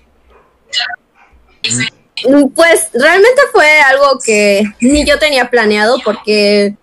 Mm, 2.26 2.48
Pues 2.54 2.90
realmente 2.92 3.42
fue 3.52 3.80
algo 3.80 4.18
que 4.24 4.62
ni 4.80 5.04
yo 5.04 5.18
tenía 5.18 5.50
planeado 5.50 5.98
porque 6.04 6.74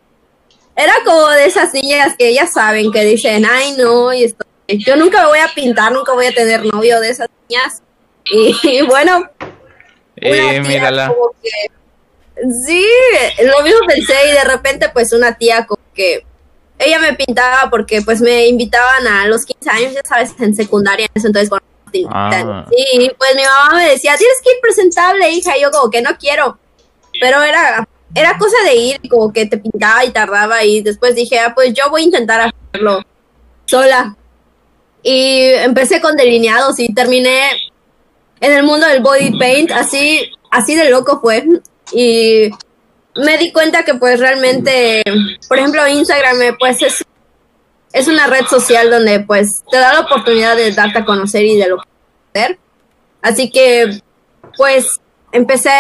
era 0.76 0.94
como 1.06 1.28
de 1.30 1.46
esas 1.46 1.74
niñas 1.74 2.16
que 2.18 2.34
ya 2.34 2.48
saben 2.48 2.92
que 2.92 3.04
dicen, 3.04 3.46
ay 3.46 3.74
no, 3.78 4.14
y 4.14 4.24
esto, 4.24 4.46
yo 4.68 4.96
nunca 4.96 5.22
me 5.22 5.28
voy 5.28 5.40
a 5.40 5.50
pintar, 5.54 5.92
nunca 5.92 6.14
voy 6.14 6.26
a 6.28 6.34
tener 6.34 6.64
novio 6.66 7.00
de 7.02 7.10
esas 7.10 7.28
niñas. 7.50 7.82
Y, 8.26 8.56
y 8.64 8.82
bueno, 8.84 9.18
una 9.18 9.28
Eh, 10.16 10.50
tía 10.52 10.62
mírala. 10.62 11.08
como 11.08 11.32
que- 11.42 11.72
sí, 12.66 12.86
lo 13.44 13.62
mismo 13.64 13.80
pensé 13.88 14.14
y 14.30 14.32
de 14.34 14.44
repente 14.46 14.90
pues 14.90 15.12
una 15.14 15.38
tía 15.38 15.66
como 15.66 15.82
que 15.94 16.26
ella 16.80 16.98
me 17.00 17.14
pintaba 17.14 17.70
porque 17.70 18.02
pues 18.02 18.22
me 18.22 18.48
invitaban 18.48 19.06
a 19.08 19.28
los 19.28 19.46
15 19.46 19.70
años, 19.70 19.94
ya 19.94 20.02
sabes, 20.04 20.32
en 20.40 20.56
secundaria, 20.56 21.06
en 21.14 21.26
entonces 21.26 21.50
cuando 21.50 21.66
te 21.92 22.00
invitan. 22.00 22.50
Ah. 22.50 22.66
Sí, 22.72 23.12
pues 23.20 23.36
mi 23.36 23.44
mamá 23.44 23.76
me 23.76 23.90
decía, 23.90 24.16
tienes 24.18 24.38
que 24.44 24.52
ir 24.52 24.58
presentable, 24.62 25.30
hija, 25.30 25.58
y 25.58 25.62
yo 25.62 25.70
como 25.70 25.92
que 25.92 26.02
no 26.02 26.18
quiero. 26.18 26.58
Pero 27.20 27.44
era, 27.44 27.88
era 28.14 28.38
cosa 28.38 28.58
de 28.66 28.76
ir, 28.76 29.02
como 29.10 29.32
que 29.32 29.46
te 29.46 29.58
pintaba 29.58 30.04
y 30.06 30.12
tardaba 30.12 30.64
y 30.64 30.82
después 30.82 31.16
dije, 31.16 31.40
ah, 31.40 31.54
pues 31.56 31.74
yo 31.74 31.90
voy 31.90 32.02
a 32.02 32.06
intentar 32.06 32.54
hacerlo 32.74 33.02
sola. 33.66 34.16
Y 35.04 35.44
empecé 35.44 36.02
con 36.02 36.16
delineados 36.16 36.80
y 36.80 36.94
terminé 36.94 37.50
en 38.40 38.52
el 38.52 38.64
mundo 38.64 38.88
del 38.88 39.02
body 39.02 39.38
paint, 39.40 39.72
así, 39.72 40.30
así 40.52 40.76
de 40.76 40.90
loco 40.90 41.20
fue. 41.22 41.46
Y 41.94 42.50
me 43.16 43.38
di 43.38 43.52
cuenta 43.52 43.84
que 43.84 43.96
pues 43.96 44.20
realmente, 44.20 45.04
por 45.48 45.58
ejemplo, 45.58 45.88
Instagram 45.88 46.42
eh, 46.42 46.54
pues 46.60 46.82
es, 46.82 47.06
es 47.94 48.08
una 48.08 48.28
red 48.28 48.46
social 48.46 48.90
donde 48.90 49.22
pues 49.22 49.48
te 49.70 49.78
da 49.78 49.94
la 49.94 50.02
oportunidad 50.02 50.56
de 50.56 50.72
darte 50.72 51.00
a 51.00 51.06
conocer 51.06 51.44
y 51.46 51.56
de 51.56 51.70
lo 51.70 51.78
que 51.78 51.90
hacer. 52.34 52.60
Así 53.22 53.50
que 53.50 54.02
pues 54.58 55.00
empecé 55.32 55.72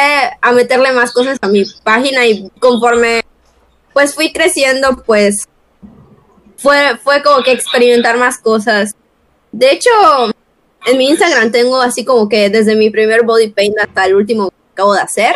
a 0.41 0.51
meterle 0.51 0.91
más 0.91 1.11
cosas 1.11 1.37
a 1.41 1.47
mi 1.47 1.63
página 1.83 2.25
y 2.25 2.49
conforme 2.59 3.23
pues 3.93 4.15
fui 4.15 4.31
creciendo 4.31 5.03
pues 5.05 5.47
fue, 6.57 6.97
fue 7.03 7.23
como 7.23 7.43
que 7.43 7.51
experimentar 7.51 8.17
más 8.17 8.37
cosas. 8.37 8.95
De 9.51 9.71
hecho, 9.71 9.89
en 10.85 10.97
mi 10.97 11.09
Instagram 11.09 11.51
tengo 11.51 11.81
así 11.81 12.05
como 12.05 12.29
que 12.29 12.49
desde 12.49 12.75
mi 12.75 12.89
primer 12.89 13.23
body 13.23 13.49
paint 13.49 13.77
hasta 13.79 14.05
el 14.05 14.15
último 14.15 14.49
que 14.49 14.55
acabo 14.73 14.93
de 14.93 15.01
hacer. 15.01 15.35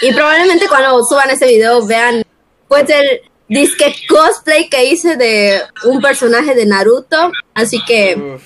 Y 0.00 0.12
probablemente 0.12 0.68
cuando 0.68 1.02
suban 1.04 1.30
ese 1.30 1.46
video 1.46 1.84
vean 1.86 2.22
pues 2.68 2.88
el 2.88 3.20
disque 3.48 3.94
cosplay 4.08 4.68
que 4.68 4.86
hice 4.86 5.16
de 5.16 5.60
un 5.84 6.00
personaje 6.00 6.54
de 6.54 6.66
Naruto. 6.66 7.32
Así 7.54 7.82
que. 7.84 8.38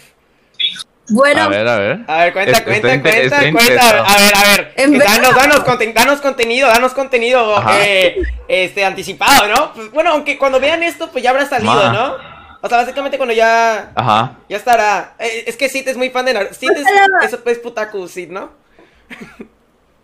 Bueno, 1.08 1.42
A 1.42 1.48
ver, 1.48 1.68
a 1.68 1.76
ver. 1.78 2.00
A 2.06 2.16
ver, 2.24 2.32
cuenta, 2.32 2.64
cuenta, 2.64 2.92
está 2.92 3.00
cuenta, 3.02 3.18
está 3.18 3.52
cuenta. 3.52 3.88
A 4.04 4.16
ver, 4.18 4.34
a 4.34 4.42
ver. 4.56 4.72
En 4.76 4.94
Eh, 4.94 4.98
verdad. 4.98 5.14
Danos, 5.22 5.36
danos, 5.36 5.64
conten- 5.64 5.94
danos 5.94 6.20
contenido, 6.20 6.68
danos 6.68 6.92
contenido 6.94 7.62
eh, 7.80 8.16
este, 8.48 8.84
anticipado, 8.84 9.46
¿no? 9.48 9.72
Pues, 9.74 9.90
bueno, 9.92 10.10
aunque 10.10 10.36
cuando 10.38 10.58
vean 10.60 10.82
esto, 10.82 11.10
pues 11.10 11.22
ya 11.24 11.30
habrá 11.30 11.46
salido, 11.46 11.72
Ma. 11.74 11.92
¿no? 11.92 12.36
O 12.62 12.68
sea, 12.68 12.78
básicamente 12.78 13.16
cuando 13.18 13.34
ya, 13.34 13.92
Ajá. 13.94 14.32
ya 14.48 14.56
estará. 14.56 15.14
Eh, 15.18 15.44
es 15.46 15.56
que 15.56 15.68
Sid 15.68 15.86
es 15.88 15.96
muy 15.96 16.10
fan 16.10 16.24
de 16.24 16.34
Naruto. 16.34 16.54
Sid 16.54 16.70
es, 16.72 16.84
eso 17.24 17.38
es 17.44 17.58
putaku, 17.58 18.08
Sid, 18.08 18.30
¿no? 18.30 18.50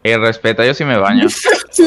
Y 0.04 0.14
respeta, 0.16 0.64
yo 0.64 0.74
sí 0.74 0.84
me 0.84 0.98
baño. 0.98 1.26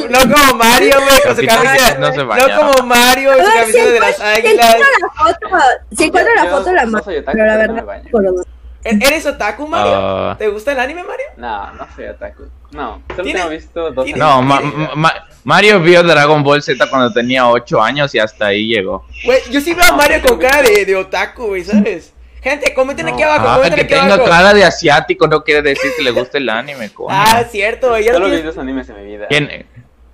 No 0.10 0.20
como 0.20 0.56
Mario, 0.58 0.96
güey, 1.00 1.22
con 1.22 1.36
su 1.36 1.44
no 1.44 2.12
se 2.12 2.18
No, 2.18 2.26
baña. 2.28 2.56
como 2.58 2.88
Mario, 2.88 3.34
con 3.34 3.46
su 3.46 3.52
a 3.52 3.54
ver, 3.54 3.62
camisa 3.62 3.86
de 3.92 4.00
las 4.00 4.16
si 4.18 4.22
águilas. 4.24 4.66
encuentro 4.76 4.88
la 5.00 5.24
foto, 5.24 5.58
si 5.96 6.04
encuentro 6.06 6.36
la 6.36 6.44
Yo- 6.46 6.50
foto 6.58 6.72
la 6.74 6.86
no 6.86 6.98
otaku, 6.98 7.06
pero 7.26 7.46
la 7.46 8.02
pero 8.12 8.32
no 8.32 8.44
¿E- 8.86 9.00
¿Eres 9.02 9.26
otaku, 9.26 9.68
Mario? 9.68 9.94
Ah. 9.96 10.36
¿Te 10.38 10.48
gusta 10.48 10.72
el 10.72 10.80
anime, 10.80 11.04
Mario? 11.04 11.26
No, 11.38 11.74
no 11.74 11.88
soy 11.96 12.06
otaku. 12.06 12.44
No, 12.72 13.02
solo 13.10 13.24
¿Tiene- 13.24 13.40
tengo 13.40 13.50
visto 13.52 13.92
dos 13.92 14.06
tiene- 14.06 14.20
No. 14.20 14.42
Ma- 14.42 14.62
Ma- 14.96 15.26
Mario 15.44 15.80
vio 15.82 16.04
Dragon 16.04 16.44
Ball 16.44 16.62
Z 16.62 16.88
cuando 16.90 17.12
tenía 17.12 17.48
8 17.50 17.82
años 17.82 18.14
y 18.16 18.20
hasta 18.20 18.48
ahí 18.48 18.68
llegó. 18.68 19.06
Güey, 19.26 19.40
yo 19.52 19.60
sí 19.60 19.74
veo 19.74 19.86
a 19.86 19.96
Mario 19.96 20.22
con 20.26 20.38
cara 20.40 20.62
de, 20.62 20.86
de 20.86 20.96
otaku, 20.96 21.48
güey, 21.48 21.64
¿sabes? 21.64 22.14
Gente, 22.42 22.74
comenten 22.76 23.08
aquí 23.08 23.24
No. 23.24 23.28
abajo, 23.32 23.48
Ah, 23.50 23.56
comenten 23.56 23.76
que 23.88 23.94
aquí 23.96 24.02
tenga 24.04 24.14
abajo. 24.16 24.30
cara 24.30 24.54
de 24.54 24.64
asiático 24.64 25.28
no 25.28 25.44
quiere 25.44 25.64
decir 25.64 25.92
que 25.98 26.04
le 26.04 26.12
guste 26.12 26.38
el 26.38 26.48
anime, 26.50 26.92
coño. 26.92 27.10
Ah, 27.12 27.44
cierto, 27.50 27.90
güey. 27.90 28.04
ya 28.06 28.14
Solo 28.14 28.30
vi 28.30 28.42
dos 28.44 28.58
animes 28.60 28.88
en 28.90 28.98
mi 28.98 29.06
vida. 29.06 29.28
Que, 29.30 29.66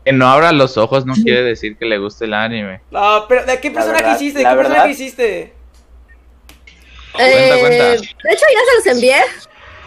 que 0.05 0.13
no 0.13 0.27
abra 0.29 0.53
los 0.53 0.77
ojos 0.77 1.05
no 1.05 1.13
quiere 1.13 1.43
decir 1.43 1.75
que 1.77 1.83
le 1.85 1.97
guste 1.97 2.23
el 2.25 2.33
anime. 2.33 2.79
No, 2.89 3.25
pero 3.27 3.45
¿de 3.45 3.59
qué 3.59 3.69
personaje 3.71 4.11
hiciste? 4.15 4.39
¿Qué 4.39 4.43
la 4.45 4.55
personaje 4.55 4.79
verdad- 4.93 5.51
hiciste? 7.19 7.47
Cuenta, 7.49 7.59
cuenta. 7.59 7.93
Eh, 7.93 7.97
De 8.23 8.33
hecho, 8.33 8.45
ya 8.53 8.59
se 8.69 8.75
los 8.75 8.95
envié. 8.95 9.17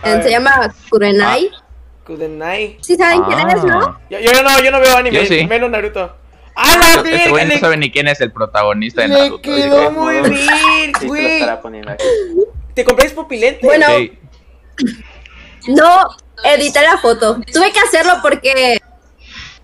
Eh. 0.05 0.23
Se 0.23 0.31
llama 0.31 0.75
Kurenai. 0.91 1.51
Kudenai. 2.07 2.79
¿Sí 2.83 2.97
saben 2.97 3.23
quién 3.25 3.49
es, 3.51 3.65
no? 3.65 3.81
Ah. 3.81 4.01
Yo, 4.11 4.19
yo 4.21 4.43
no, 4.43 4.63
yo 4.63 4.71
no 4.71 4.81
veo 4.81 4.97
anime, 4.97 5.17
Yo 5.21 5.27
sí. 5.27 5.47
menos 5.47 5.71
Naruto. 5.71 6.15
¡A 6.57 6.77
la 6.77 6.85
Este 7.11 7.31
güey 7.31 7.45
verga! 7.45 7.55
no 7.55 7.61
sabe 7.61 7.77
ni 7.79 7.91
quién 7.91 8.07
es 8.09 8.21
el 8.21 8.31
protagonista 8.31 9.03
de 9.03 9.09
Le, 9.09 9.15
Naruto. 9.15 9.51
le 9.51 9.63
quedó 9.63 9.91
muy 9.91 10.21
bien, 10.31 10.93
güey. 11.07 11.43
¿Te 12.75 12.85
compré 12.85 13.09
pupilente? 13.11 13.61
Bueno. 13.67 13.87
No, 15.69 16.09
edité 16.45 16.83
la 16.83 16.99
foto. 16.99 17.41
Tuve 17.53 17.73
que 17.73 17.81
hacerlo 17.81 18.15
porque, 18.21 18.81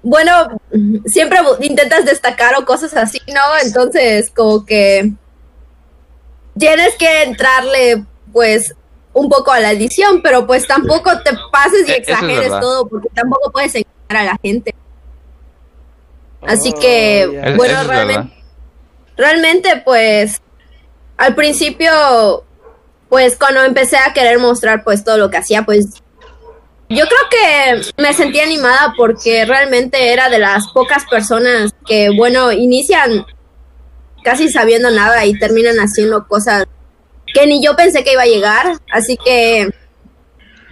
bueno, 0.03 0.61
siempre 1.07 1.39
intentas 1.61 2.05
destacar 2.07 2.55
o 2.57 2.65
cosas 2.65 2.97
así, 2.97 3.21
¿no? 3.29 3.41
Entonces, 3.63 4.31
como 4.35 4.65
que 4.65 5.13
tienes 6.59 6.95
que 6.97 7.23
entrarle, 7.23 8.05
pues, 8.33 8.75
un 9.13 9.29
poco 9.29 9.51
a 9.51 9.61
la 9.61 9.73
edición, 9.73 10.23
pero 10.23 10.47
pues 10.47 10.67
tampoco 10.67 11.11
te 11.23 11.33
pases 11.51 11.89
y 11.89 11.93
Eh, 11.93 11.95
es 11.95 12.09
exageres 12.09 12.51
todo, 12.61 12.87
porque 12.87 13.09
tampoco 13.15 13.51
puedes 13.51 13.75
engañar 13.75 14.29
a 14.29 14.33
la 14.33 14.39
gente. 14.43 14.75
Así 16.43 16.73
Oh, 16.75 16.81
que, 16.81 17.55
bueno, 17.57 17.81
es 17.81 17.87
realmente, 17.87 18.35
realmente, 19.17 19.83
pues, 19.85 20.41
al 21.17 21.35
principio, 21.35 22.45
pues, 23.09 23.37
cuando 23.37 23.63
empecé 23.63 23.99
a 23.99 24.13
querer 24.15 24.39
mostrar, 24.39 24.85
pues, 24.85 25.05
todo 25.05 25.19
lo 25.19 25.29
que 25.29 25.37
hacía, 25.39 25.65
pues, 25.65 25.87
yo 26.89 27.05
creo 27.07 27.21
que 27.31 28.03
me 28.03 28.15
sentí 28.15 28.41
animada 28.41 28.95
porque 28.97 29.45
realmente 29.45 30.13
era 30.13 30.29
de 30.29 30.39
las 30.39 30.69
pocas 30.73 31.05
personas 31.07 31.73
que, 31.87 32.11
bueno, 32.17 32.51
inician 32.53 33.27
casi 34.23 34.49
sabiendo 34.49 34.91
nada 34.91 35.25
y 35.27 35.39
terminan 35.39 35.77
haciendo 35.77 36.27
cosas 36.27 36.67
que 37.33 37.47
ni 37.47 37.63
yo 37.65 37.77
pensé 37.77 38.03
que 38.05 38.13
iba 38.13 38.23
a 38.23 38.27
llegar. 38.27 38.67
Así 38.93 39.17
que 39.17 39.69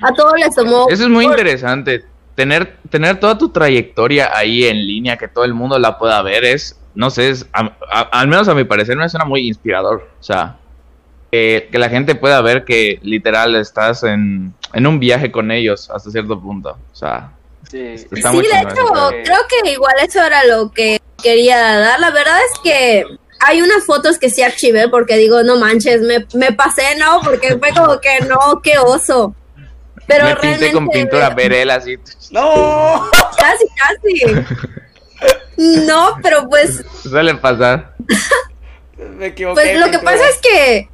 a 0.02 0.12
todos 0.14 0.34
les 0.38 0.54
tomó. 0.54 0.86
Eso 0.88 1.04
es 1.04 1.08
muy 1.08 1.24
interesante. 1.24 2.04
Tener, 2.34 2.76
tener 2.88 3.18
toda 3.18 3.36
tu 3.36 3.48
trayectoria 3.50 4.30
ahí 4.36 4.64
en 4.64 4.86
línea, 4.86 5.16
que 5.16 5.26
todo 5.28 5.44
el 5.44 5.54
mundo 5.54 5.78
la 5.78 5.98
pueda 5.98 6.22
ver, 6.22 6.44
es, 6.44 6.78
no 6.94 7.10
sé, 7.10 7.30
es, 7.30 7.46
a- 7.52 7.76
a- 7.90 8.00
al 8.20 8.28
menos 8.28 8.46
a 8.48 8.54
mi 8.54 8.62
parecer 8.64 8.96
me 8.96 9.08
suena 9.08 9.24
muy 9.24 9.48
inspirador. 9.48 10.08
O 10.20 10.22
sea, 10.22 10.56
que, 11.32 11.68
que 11.70 11.78
la 11.78 11.88
gente 11.88 12.14
pueda 12.14 12.40
ver 12.40 12.64
que 12.64 13.00
literal 13.02 13.56
estás 13.56 14.02
en, 14.04 14.54
en 14.72 14.86
un 14.86 14.98
viaje 15.00 15.32
con 15.32 15.50
ellos 15.50 15.90
hasta 15.90 16.10
cierto 16.10 16.40
punto. 16.40 16.78
O 16.92 16.96
sea, 16.96 17.32
Sí. 17.68 17.80
está 17.80 18.30
sí, 18.30 18.36
muy 18.36 18.46
de 18.46 18.60
hecho, 18.60 18.86
creo 19.24 19.40
que 19.62 19.70
igual 19.72 19.94
eso 20.02 20.22
era 20.24 20.42
lo 20.44 20.70
que 20.70 21.00
quería 21.22 21.58
dar. 21.58 22.00
La 22.00 22.10
verdad 22.12 22.38
es 22.54 22.60
que 22.62 23.04
hay 23.40 23.62
unas 23.62 23.84
fotos 23.84 24.18
que 24.18 24.30
sí 24.30 24.42
archivé 24.42 24.88
porque 24.88 25.16
digo, 25.16 25.42
no 25.42 25.56
manches, 25.56 26.00
me, 26.02 26.26
me 26.34 26.52
pasé, 26.52 26.96
¿no? 26.96 27.20
Porque 27.22 27.58
fue 27.58 27.72
como 27.72 28.00
que 28.00 28.20
no, 28.26 28.60
qué 28.62 28.78
oso. 28.78 29.34
Pero 30.06 30.24
me 30.24 30.36
pinté 30.36 30.72
con 30.72 30.88
pintura 30.88 31.30
verel 31.30 31.70
así. 31.70 31.98
¡No! 32.30 33.08
Casi, 33.36 33.66
casi. 33.76 34.44
No, 35.56 36.16
pero 36.22 36.48
pues, 36.48 36.84
Suele 37.02 37.34
pasar. 37.34 37.94
Me 38.96 39.26
equivoqué. 39.26 39.60
pues 39.60 39.78
lo 39.78 39.90
que 39.90 39.98
pasa 39.98 40.22
es 40.28 40.38
que 40.38 40.88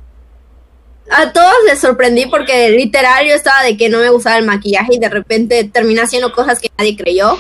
a 1.11 1.33
todos 1.33 1.55
les 1.67 1.79
sorprendí 1.79 2.27
porque 2.27 2.71
literal 2.71 3.27
yo 3.27 3.35
estaba 3.35 3.63
de 3.63 3.77
que 3.77 3.89
no 3.89 3.99
me 3.99 4.09
gustaba 4.09 4.39
el 4.39 4.47
maquillaje 4.47 4.95
y 4.95 4.99
de 4.99 5.09
repente 5.09 5.65
terminé 5.65 6.01
haciendo 6.01 6.33
cosas 6.33 6.61
que 6.61 6.71
nadie 6.79 6.97
creyó. 6.97 7.37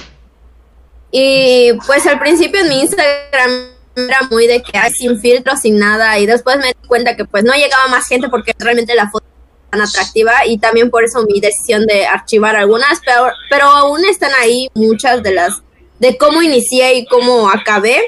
Y 1.11 1.73
pues 1.87 2.07
al 2.07 2.19
principio 2.19 2.61
en 2.61 2.69
mi 2.69 2.81
Instagram 2.81 3.74
era 3.97 4.23
muy 4.31 4.47
de 4.47 4.63
que 4.63 4.77
ay, 4.77 4.93
sin 4.93 5.21
filtro, 5.21 5.57
sin 5.57 5.79
nada 5.79 6.19
y 6.19 6.27
después 6.27 6.57
me 6.59 6.69
di 6.69 6.89
cuenta 6.89 7.17
que 7.17 7.25
pues 7.25 7.45
no 7.45 7.53
llegaba 7.55 7.89
más 7.89 8.07
gente 8.09 8.29
porque 8.29 8.53
realmente 8.59 8.95
la 8.95 9.11
foto 9.11 9.27
era 9.27 9.71
tan 9.71 9.81
atractiva 9.83 10.47
y 10.47 10.59
también 10.59 10.91
por 10.91 11.05
eso 11.05 11.25
mi 11.25 11.41
decisión 11.41 11.87
de 11.87 12.07
archivar 12.07 12.57
algunas, 12.57 13.01
pero, 13.05 13.27
pero 13.51 13.67
aún 13.67 14.05
están 14.05 14.33
ahí 14.41 14.69
muchas 14.75 15.23
de 15.23 15.33
las 15.33 15.63
de 15.99 16.17
cómo 16.17 16.43
inicié 16.43 16.95
y 16.95 17.07
cómo 17.07 17.49
acabé. 17.49 18.03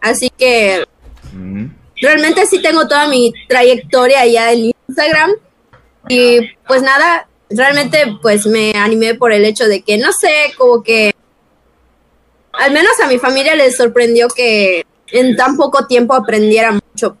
Así 0.00 0.30
que 0.30 0.84
Mm. 1.32 1.66
realmente 2.00 2.46
sí 2.46 2.60
tengo 2.60 2.86
toda 2.86 3.08
mi 3.08 3.32
trayectoria 3.48 4.26
ya 4.26 4.52
en 4.52 4.72
Instagram 4.88 5.32
y 6.08 6.40
pues 6.66 6.82
nada, 6.82 7.28
realmente 7.48 8.18
pues 8.20 8.46
me 8.46 8.72
animé 8.76 9.14
por 9.14 9.32
el 9.32 9.44
hecho 9.44 9.66
de 9.66 9.82
que 9.82 9.98
no 9.98 10.12
sé, 10.12 10.52
como 10.58 10.82
que 10.82 11.14
al 12.52 12.72
menos 12.72 12.92
a 13.02 13.06
mi 13.06 13.18
familia 13.18 13.54
les 13.54 13.76
sorprendió 13.76 14.28
que 14.28 14.84
en 15.12 15.36
tan 15.36 15.56
poco 15.56 15.86
tiempo 15.86 16.14
aprendiera 16.14 16.72
mucho. 16.72 17.16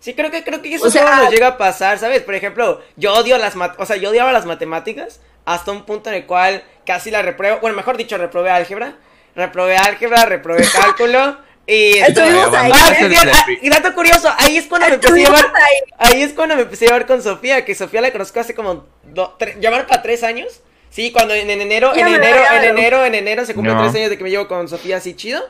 Sí, 0.00 0.14
creo 0.14 0.30
que 0.30 0.44
creo 0.44 0.62
que 0.62 0.74
eso 0.74 0.86
O 0.86 0.90
sea- 0.90 1.02
solo 1.02 1.16
nos 1.24 1.30
llega 1.32 1.48
a 1.48 1.58
pasar, 1.58 1.98
¿sabes? 1.98 2.22
Por 2.22 2.34
ejemplo, 2.34 2.80
yo 2.96 3.12
odio 3.14 3.38
las 3.38 3.56
mat 3.56 3.74
o 3.78 3.86
sea, 3.86 3.96
yo 3.96 4.10
odiaba 4.10 4.32
las 4.32 4.46
matemáticas 4.46 5.20
hasta 5.44 5.72
un 5.72 5.84
punto 5.84 6.10
en 6.10 6.16
el 6.16 6.26
cual 6.26 6.62
casi 6.84 7.10
la 7.10 7.22
repruebo, 7.22 7.58
bueno, 7.60 7.76
mejor 7.76 7.96
dicho, 7.96 8.16
reprobé 8.18 8.50
álgebra, 8.50 8.96
reprobé 9.34 9.76
álgebra, 9.76 10.24
reprobé 10.26 10.64
cálculo 10.72 11.38
y 11.66 11.98
Estuvimos 11.98 12.54
ahí, 12.54 12.70
Ah, 12.72 13.46
y 13.60 13.68
dato 13.68 13.92
curioso, 13.94 14.32
ahí 14.38 14.56
es 14.56 14.66
cuando 14.66 14.86
me 14.86 14.94
empecé 14.94 15.12
a 15.14 15.16
llevar 15.16 15.46
ahí. 15.56 15.76
Ahí 15.98 16.22
es 16.22 16.32
cuando 16.32 16.54
me 16.54 16.62
empecé 16.62 16.84
a 16.84 16.88
llevar 16.88 17.06
con 17.06 17.20
Sofía, 17.22 17.64
que 17.64 17.74
Sofía 17.74 18.00
la 18.00 18.12
conozco 18.12 18.38
hace 18.38 18.54
como 18.54 18.86
do, 19.02 19.36
tre- 19.38 19.58
van 19.70 19.86
para 19.88 20.02
tres 20.02 20.22
años. 20.22 20.60
Sí, 20.90 21.10
cuando 21.10 21.34
en, 21.34 21.50
en 21.50 21.60
enero, 21.60 21.92
en 21.96 22.06
enero, 22.06 22.38
en 22.54 22.64
enero, 22.64 23.04
en 23.04 23.14
enero 23.16 23.44
se 23.44 23.54
cumplen 23.54 23.76
No. 23.76 23.82
tres 23.82 23.96
años 23.96 24.10
de 24.10 24.16
que 24.16 24.22
me 24.22 24.30
llevo 24.30 24.46
con 24.46 24.68
Sofía 24.68 24.98
así 24.98 25.14
chido. 25.16 25.42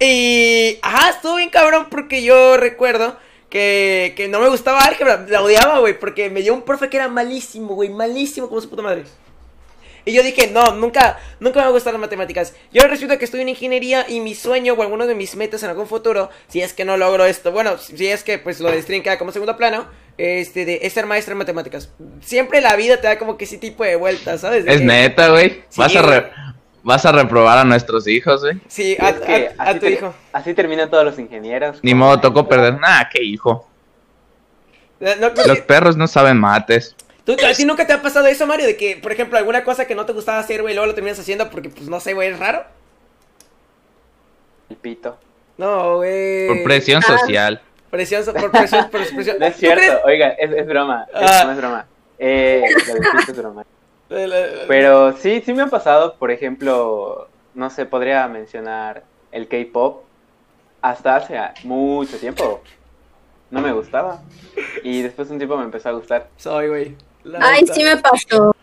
Y 0.00 0.78
ajá, 0.82 1.10
estuvo 1.10 1.36
bien 1.36 1.50
cabrón 1.50 1.86
porque 1.90 2.22
yo 2.22 2.56
recuerdo 2.56 3.16
que, 3.50 4.12
que 4.16 4.28
no 4.28 4.40
me 4.40 4.48
gustaba 4.48 4.80
álgebra, 4.80 5.24
la 5.28 5.42
odiaba, 5.42 5.78
güey, 5.80 5.98
porque 5.98 6.30
me 6.30 6.42
dio 6.42 6.54
un 6.54 6.62
profe 6.62 6.88
que 6.88 6.96
era 6.98 7.08
malísimo, 7.08 7.74
güey, 7.74 7.88
malísimo 7.88 8.48
como 8.48 8.60
su 8.60 8.70
puta 8.70 8.82
madre. 8.82 9.04
Y 10.04 10.12
yo 10.12 10.22
dije, 10.22 10.46
no, 10.46 10.72
nunca, 10.72 11.18
nunca 11.38 11.56
me 11.58 11.62
va 11.64 11.68
a 11.68 11.72
gustar 11.72 11.92
las 11.92 12.00
matemáticas. 12.00 12.54
Yo 12.72 12.82
resulta 12.86 13.18
que 13.18 13.26
estoy 13.26 13.42
en 13.42 13.50
ingeniería 13.50 14.06
y 14.08 14.20
mi 14.20 14.34
sueño 14.34 14.72
o 14.72 14.82
alguno 14.82 15.06
de 15.06 15.14
mis 15.14 15.34
metas 15.36 15.62
en 15.64 15.68
algún 15.70 15.86
futuro, 15.86 16.30
si 16.48 16.62
es 16.62 16.72
que 16.72 16.86
no 16.86 16.96
logro 16.96 17.26
esto, 17.26 17.52
bueno, 17.52 17.76
si 17.76 18.06
es 18.06 18.24
que 18.24 18.38
pues 18.38 18.60
lo 18.60 18.70
de 18.70 18.80
string 18.80 19.02
queda 19.02 19.18
como 19.18 19.32
segundo 19.32 19.56
plano, 19.58 19.86
este, 20.16 20.64
de, 20.64 20.78
es 20.82 20.94
ser 20.94 21.04
maestra 21.04 21.32
en 21.32 21.38
matemáticas. 21.38 21.90
Siempre 22.22 22.62
la 22.62 22.74
vida 22.76 23.00
te 23.02 23.06
da 23.06 23.18
como 23.18 23.36
que 23.36 23.44
ese 23.44 23.58
tipo 23.58 23.84
de 23.84 23.96
vueltas, 23.96 24.40
¿sabes? 24.40 24.64
De 24.64 24.72
Es 24.72 24.78
que- 24.78 24.84
neta, 24.84 25.28
güey. 25.28 25.62
Sí, 25.68 25.80
vas, 25.80 25.94
a 25.96 26.02
re- 26.02 26.30
vas 26.88 27.04
a 27.04 27.12
reprobar 27.12 27.58
a 27.58 27.64
nuestros 27.64 28.08
hijos, 28.08 28.40
güey. 28.40 28.58
Sí, 28.66 28.96
a, 28.98 29.10
es 29.10 29.20
que 29.20 29.48
a- 29.58 29.62
a 29.62 29.70
así 29.70 29.78
tu 29.80 29.86
hijo. 29.86 30.14
Así 30.32 30.54
terminan 30.54 30.90
todos 30.90 31.04
los 31.04 31.18
ingenieros. 31.18 31.78
Ni 31.82 31.94
modo, 31.94 32.18
tocó 32.18 32.48
perder. 32.48 32.80
Nah, 32.80 33.04
qué 33.12 33.22
hijo. 33.22 33.68
No, 34.98 35.10
Los 35.14 35.58
que- 35.58 35.62
perros 35.62 35.96
no 35.96 36.06
saben 36.08 36.38
mates. 36.38 36.96
¿Tú, 37.24 37.34
¿A 37.46 37.52
ti 37.52 37.64
nunca 37.66 37.86
te 37.86 37.92
ha 37.92 38.00
pasado 38.00 38.26
eso, 38.26 38.46
Mario? 38.46 38.66
De 38.66 38.76
que, 38.78 38.96
por 39.02 39.12
ejemplo, 39.12 39.36
alguna 39.38 39.62
cosa 39.62 39.84
que 39.84 39.94
no 39.94 40.06
te 40.06 40.14
gustaba 40.14 40.38
hacer, 40.38 40.62
güey, 40.62 40.74
luego 40.74 40.86
lo 40.86 40.94
terminas 40.94 41.18
haciendo 41.20 41.50
porque, 41.50 41.68
pues, 41.68 41.86
no 41.88 42.00
sé, 42.00 42.14
güey, 42.14 42.30
es 42.30 42.38
raro. 42.38 42.64
El 44.70 44.76
pito. 44.76 45.18
No, 45.58 45.96
güey. 45.96 46.48
Por 46.48 46.62
presión 46.64 47.02
Ah. 47.06 47.18
social. 47.18 47.60
Presión, 47.90 48.24
por 48.24 48.50
presión, 48.50 48.88
por 48.90 49.00
presión. 49.06 49.36
No 49.40 49.46
es 49.46 49.54
¿Tú 49.54 49.60
cierto, 49.60 50.00
oiga, 50.04 50.28
es, 50.38 50.50
es 50.52 50.66
broma. 50.66 51.06
Es, 51.14 51.30
Ah. 51.30 51.44
no 51.44 51.52
es 51.52 51.56
broma. 51.58 51.86
Eh, 52.18 52.62
es 53.28 53.36
broma. 53.36 53.64
Pero 54.08 55.12
sí, 55.16 55.42
sí 55.44 55.52
me 55.52 55.62
ha 55.62 55.66
pasado, 55.66 56.16
por 56.16 56.30
ejemplo, 56.30 57.28
no 57.54 57.70
sé, 57.70 57.86
podría 57.86 58.26
mencionar 58.28 59.04
el 59.32 59.48
K-pop. 59.48 60.04
Hasta 60.80 61.16
hace 61.16 61.38
mucho 61.64 62.18
tiempo 62.18 62.62
no 63.50 63.60
me 63.60 63.72
gustaba. 63.72 64.22
Y 64.82 65.02
después 65.02 65.28
de 65.28 65.34
un 65.34 65.38
tiempo 65.38 65.56
me 65.56 65.64
empezó 65.64 65.88
a 65.88 65.92
gustar. 65.92 66.28
Soy, 66.36 66.68
güey. 66.68 66.96
Ay, 67.40 67.66
sí 67.72 67.82
me 67.82 67.96
pasó. 67.96 68.54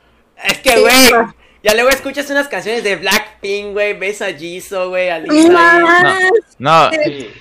Es 0.43 0.59
que, 0.59 0.79
güey. 0.79 1.11
Ya 1.63 1.73
luego 1.73 1.89
escuchas 1.89 2.29
unas 2.29 2.47
canciones 2.47 2.83
de 2.83 2.95
Blackpink, 2.95 3.73
güey. 3.73 3.97
Ves 3.97 4.21
a 4.21 4.31
Jisoo, 4.31 4.89
güey. 4.89 5.09
A 5.09 5.19
Lisa. 5.19 5.51
Más. 5.51 6.19
No, 6.59 6.91
Sí. 6.91 7.31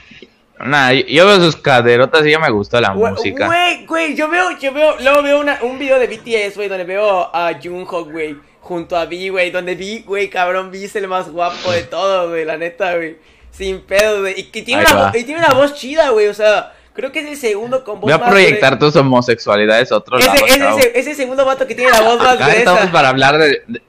Nah, 0.61 0.93
yo- 0.93 1.27
veo 1.27 1.37
sus 1.41 1.57
caderotas 1.57 2.25
y 2.27 2.31
ya 2.31 2.39
me 2.39 2.51
gustó 2.51 2.81
la 2.81 2.93
Güey, 2.93 3.13
música. 3.13 3.47
Güey, 3.47 3.87
güey, 3.87 4.15
yo 4.15 4.29
veo, 4.29 4.57
yo 4.59 4.73
veo, 4.73 4.97
luego 5.01 5.23
veo 5.23 5.41
una, 5.41 5.59
un 5.63 5.79
video 5.79 5.99
de 5.99 6.07
BTS, 6.07 6.57
güey, 6.57 6.69
donde 6.69 6.85
veo 6.85 7.31
a 7.35 7.53
Jungkook, 7.63 8.11
güey, 8.13 8.37
junto 8.61 8.97
a 8.97 9.05
V, 9.05 9.31
güey, 9.31 9.51
donde 9.51 9.73
V, 9.75 10.05
güey, 10.07 10.31
cabrón, 10.31 10.69
V 10.69 10.85
es 10.85 10.97
el 10.97 11.09
más 11.09 11.31
guapo 11.31 11.71
de 11.73 11.83
todo, 11.83 12.29
güey, 12.31 12.45
la 12.45 12.57
neta, 12.57 12.97
güey, 12.97 13.17
sin 13.51 13.81
pedo, 13.83 14.21
güey, 14.21 14.35
y 14.41 14.45
que 14.45 14.63
tiene 14.63 14.85
Ahí 14.87 14.93
una, 14.93 15.13
y 15.15 15.25
tiene 15.25 15.41
una 15.45 15.55
voz 15.55 15.75
chida, 15.75 16.11
güey, 16.11 16.29
o 16.29 16.35
sea, 16.35 16.73
creo 16.95 17.11
que 17.13 17.21
es 17.21 17.27
el 17.27 17.37
segundo 17.37 17.83
con 17.85 18.01
voz 18.01 18.05
Voy 18.05 18.13
a 18.13 18.25
proyectar 18.25 18.79
tus 18.79 18.95
homosexualidades 18.97 19.91
a 19.93 19.97
otro 19.97 20.17
gruesa. 20.19 20.35
lado. 20.35 20.47
Ese, 20.47 20.57
ese, 20.57 20.79
ese, 20.89 20.99
ese 21.01 21.15
segundo 21.15 21.45
vato 21.45 21.67
que 21.67 21.75
tiene 21.75 21.91
la 21.91 22.01
voz 22.03 22.19
más 22.19 22.35
Acá 22.37 22.53
estamos 22.53 22.79
gruesa. 22.81 22.93
para 22.93 23.09
hablar 23.11 23.39
de, 23.39 23.63
de- 23.67 23.83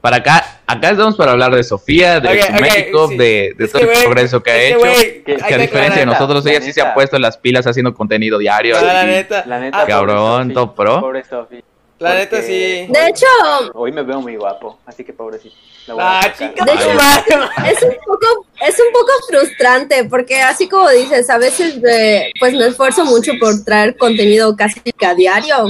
Para 0.00 0.16
acá, 0.16 0.60
acá 0.66 0.90
estamos 0.90 1.14
para 1.16 1.32
hablar 1.32 1.54
de 1.54 1.62
Sofía, 1.62 2.20
de 2.20 2.28
Ok, 2.28 2.44
su 2.46 2.52
ok, 2.54 2.60
México, 2.60 3.08
sí. 3.08 3.16
de, 3.18 3.54
de 3.56 3.64
Es 3.66 3.72
todo 3.72 3.82
el 3.82 4.02
progreso 4.02 4.42
que 4.42 4.50
ha 4.50 4.56
es 4.56 4.76
que, 4.76 5.10
hecho. 5.10 5.24
Que- 5.46 5.54
a 5.54 5.58
diferencia 5.58 6.00
de 6.00 6.06
nosotros, 6.06 6.44
la 6.44 6.50
ella 6.52 6.60
sí 6.62 6.72
se 6.72 6.80
ha 6.80 6.94
puesto 6.94 7.18
las 7.18 7.36
pilas 7.36 7.66
haciendo 7.66 7.92
contenido 7.94 8.38
diario. 8.38 8.80
La 8.80 9.04
neta. 9.04 9.44
La 9.46 9.60
neta, 9.60 9.76
Ah, 9.76 9.80
pobre 9.82 9.92
Cabrón, 9.92 10.54
top 10.54 10.74
pro. 10.74 11.00
Pobre 11.00 11.22
Sofi. 11.24 11.62
La 11.98 12.14
neta, 12.14 12.36
Porque 12.36 12.46
sí. 12.46 12.92
De 12.92 13.08
hecho, 13.08 13.26
Hoy 13.74 13.92
me 13.92 14.02
veo 14.02 14.22
muy 14.22 14.36
guapo, 14.36 14.78
así 14.86 15.04
que 15.04 15.12
pobrecito. 15.12 15.54
Ah, 15.98 16.22
chica, 16.32 16.64
De 16.64 16.72
hecho- 16.72 16.90
es 17.66 17.82
un 17.82 17.96
poco 18.06 18.46
es 18.66 18.78
un 18.78 18.92
poco 18.92 19.10
frustrante 19.28 20.04
porque 20.04 20.40
así 20.40 20.68
como 20.68 20.88
dices 20.88 21.28
a 21.28 21.36
veces 21.36 21.74
eh, 21.86 22.30
pues 22.38 22.54
me 22.54 22.66
esfuerzo 22.68 23.04
mucho 23.04 23.32
por 23.40 23.64
traer 23.64 23.96
contenido 23.96 24.54
casi 24.56 24.80
a 25.04 25.14
diario 25.14 25.68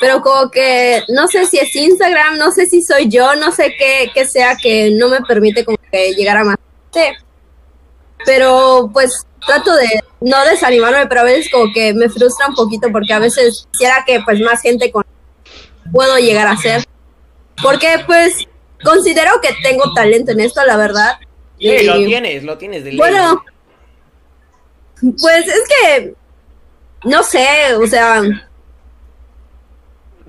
pero 0.00 0.22
como 0.22 0.50
que 0.50 1.02
no 1.08 1.28
sé 1.28 1.46
si 1.46 1.58
es 1.58 1.74
Instagram 1.76 2.38
no 2.38 2.50
sé 2.50 2.66
si 2.66 2.82
soy 2.82 3.08
yo 3.08 3.34
no 3.36 3.52
sé 3.52 3.74
qué, 3.78 4.10
qué 4.14 4.26
sea 4.26 4.56
que 4.56 4.90
no 4.92 5.08
me 5.08 5.20
permite 5.20 5.64
como 5.64 5.78
que 5.90 6.12
llegar 6.14 6.38
a 6.38 6.44
más 6.44 6.56
gente 6.92 7.18
pero 8.24 8.90
pues 8.92 9.26
trato 9.46 9.74
de 9.74 10.02
no 10.20 10.44
desanimarme, 10.44 11.06
pero 11.06 11.22
a 11.22 11.24
veces 11.24 11.50
como 11.50 11.72
que 11.72 11.94
me 11.94 12.08
frustra 12.08 12.48
un 12.48 12.54
poquito 12.54 12.90
porque 12.92 13.12
a 13.12 13.18
veces 13.18 13.66
quisiera 13.72 14.04
que 14.06 14.20
pues 14.24 14.40
más 14.40 14.60
gente 14.60 14.90
con 14.90 15.04
puedo 15.92 16.18
llegar 16.18 16.46
a 16.46 16.56
ser. 16.56 16.84
Porque 17.62 17.96
pues 18.06 18.34
considero 18.82 19.32
que 19.42 19.50
tengo 19.62 19.92
talento 19.94 20.32
en 20.32 20.40
esto, 20.40 20.64
la 20.64 20.76
verdad. 20.76 21.18
Sí, 21.58 21.84
lo 21.84 21.96
Y, 21.96 22.06
tienes, 22.06 22.42
lo 22.42 22.58
tienes 22.58 22.84
de 22.84 22.90
ley. 22.90 22.98
bueno, 22.98 23.42
pues 25.00 25.46
es 25.46 25.62
que 25.68 26.14
no 27.04 27.22
sé, 27.22 27.74
o 27.74 27.86
sea, 27.86 28.22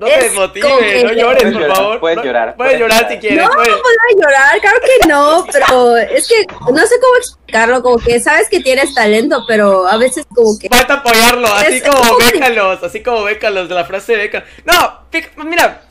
No 0.01 0.07
te 0.07 0.13
es 0.25 0.33
como 0.33 0.47
desmotives, 0.47 1.03
no 1.03 1.11
llores, 1.13 1.43
Puedes 1.43 1.53
por 1.53 1.61
llorar, 1.61 1.75
favor. 1.77 1.99
puedes 1.99 2.17
No- 2.17 2.23
llorar, 2.23 2.55
Puedes 2.55 2.73
puedes 2.73 2.79
llorar 2.81 3.11
si 3.11 3.17
quieres. 3.19 3.37
no 3.45 3.51
puedes- 3.51 3.69
puedo 3.69 4.19
llorar, 4.21 4.59
claro 4.59 4.77
que 4.81 5.07
no, 5.07 5.45
pero 5.53 5.97
es 5.97 6.27
que 6.27 6.47
no 6.73 6.79
sé 6.87 6.95
cómo 6.99 7.15
explicarlo, 7.17 7.83
como 7.83 7.97
que 7.99 8.19
sabes 8.19 8.49
que 8.49 8.59
tienes 8.61 8.93
talento, 8.95 9.43
pero 9.47 9.87
a 9.87 9.97
veces 9.97 10.25
como 10.33 10.57
que 10.59 10.69
Falta 10.69 10.95
apoyarlo, 10.95 11.47
así 11.53 11.75
Es- 11.77 11.83
como 11.83 12.01
como- 12.01 12.17
bécalos, 12.17 12.83
así 12.83 13.03
como 13.03 13.23
bécalos 13.23 13.69
de 13.69 13.75
la 13.75 13.85
frase 13.85 14.13
de 14.13 14.17
beca. 14.17 14.43
No, 14.65 15.01
mira, 15.45 15.83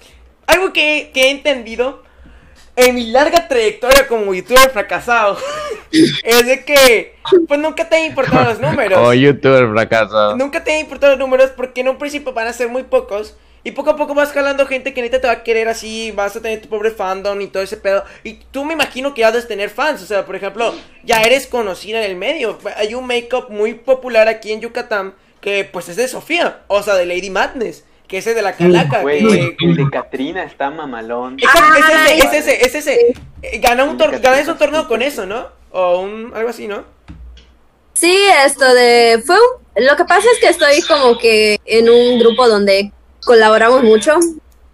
algo 0.49 0.73
que, 0.73 1.12
que 1.14 1.26
he 1.29 1.31
entendido 1.31 2.02
en 2.75 2.95
mi 2.97 3.12
larga 3.12 3.47
trayectoria 3.47 4.09
como 4.09 4.35
youtuber 4.35 4.71
fracasado 4.71 5.37
es 6.25 6.47
de 6.47 6.64
que, 6.64 7.14
pues 7.47 7.61
nunca 7.61 7.88
te 7.88 7.97
han 7.97 8.05
importado 8.07 8.45
los 8.45 8.59
números. 8.59 8.99
O 9.00 9.12
youtuber 9.14 9.69
fracasado. 9.71 10.37
Nunca 10.37 10.64
te 10.64 10.73
han 10.75 10.81
importado 10.81 11.12
los 11.12 11.19
números 11.21 11.50
porque 11.57 11.83
en 11.83 11.90
un 11.90 11.99
principio 11.99 12.33
van 12.33 12.49
a 12.49 12.52
ser 12.52 12.69
muy 12.69 12.83
pocos. 12.83 13.37
Y 13.62 13.73
poco 13.73 13.90
a 13.90 13.97
poco 13.97 14.14
vas 14.14 14.33
jalando 14.33 14.67
gente 14.67 14.95
que 14.95 15.02
neta 15.02 15.21
te 15.21 15.26
va 15.26 15.35
a 15.35 15.43
querer 15.43 15.69
así, 15.69 16.12
vas 16.12 16.35
a 16.35 16.40
tener 16.40 16.62
tu 16.62 16.69
pobre 16.69 16.90
fandom 16.90 17.38
y 17.43 17.47
todo 17.49 17.62
ese 17.62 17.76
pedo. 17.76 18.05
Y 18.25 18.35
tú 18.50 18.64
me 18.64 18.73
imagino 18.73 19.12
que 19.12 19.21
ya 19.21 19.31
debes 19.33 19.49
tener 19.49 19.69
fans. 19.69 20.02
O 20.02 20.07
sea, 20.07 20.25
por 20.25 20.35
ejemplo, 20.37 20.75
ya 21.05 21.21
eres 21.23 21.47
conocida 21.47 21.99
en 22.02 22.11
el 22.11 22.17
medio. 22.17 22.59
Hay 22.76 22.95
un 22.95 23.07
make-up 23.07 23.47
muy 23.50 23.75
popular 23.75 24.29
aquí 24.29 24.52
en 24.52 24.61
Yucatán 24.62 25.14
que 25.43 25.64
pues 25.71 25.88
es 25.88 25.97
de 25.97 26.09
Sofía, 26.09 26.61
o 26.69 26.83
sea, 26.83 26.95
de 26.95 27.05
Lady 27.07 27.29
Madness, 27.31 27.85
que 28.09 28.19
es 28.19 28.26
el 28.26 28.35
de 28.35 28.43
la 28.43 28.55
calaca. 28.55 29.00
Güey, 29.02 29.26
que- 29.26 29.57
el 29.67 29.76
de 29.76 29.90
Katrina 29.90 30.43
está 30.45 30.71
mamalón. 30.71 31.37
Exacto, 31.38 31.75
es 31.79 31.85
ese, 31.88 32.19
es 32.19 32.33
ese, 32.35 32.67
es 32.67 32.75
ese. 32.75 33.14
Eh, 33.43 33.59
Ganó 33.59 33.85
un, 33.87 33.97
tor- 33.99 34.21
ganaste 34.21 34.50
un 34.52 34.59
torneo 34.59 34.87
con 34.88 35.00
eso, 35.02 35.26
¿no? 35.26 35.49
O 35.71 36.00
un, 36.00 36.33
algo 36.35 36.49
así, 36.50 36.67
¿no? 36.67 36.85
Sí, 37.95 38.17
esto 38.45 38.73
de 38.75 39.23
fue 39.26 39.37
un- 39.37 39.85
lo 39.87 39.97
que 39.97 40.05
pasa 40.05 40.26
es 40.33 40.38
que 40.40 40.49
estoy 40.49 40.81
como 40.83 41.19
que 41.19 41.59
en 41.64 41.88
un 41.88 42.19
grupo 42.19 42.49
donde 42.49 42.93
colaboramos 43.24 43.82
mucho, 43.82 44.12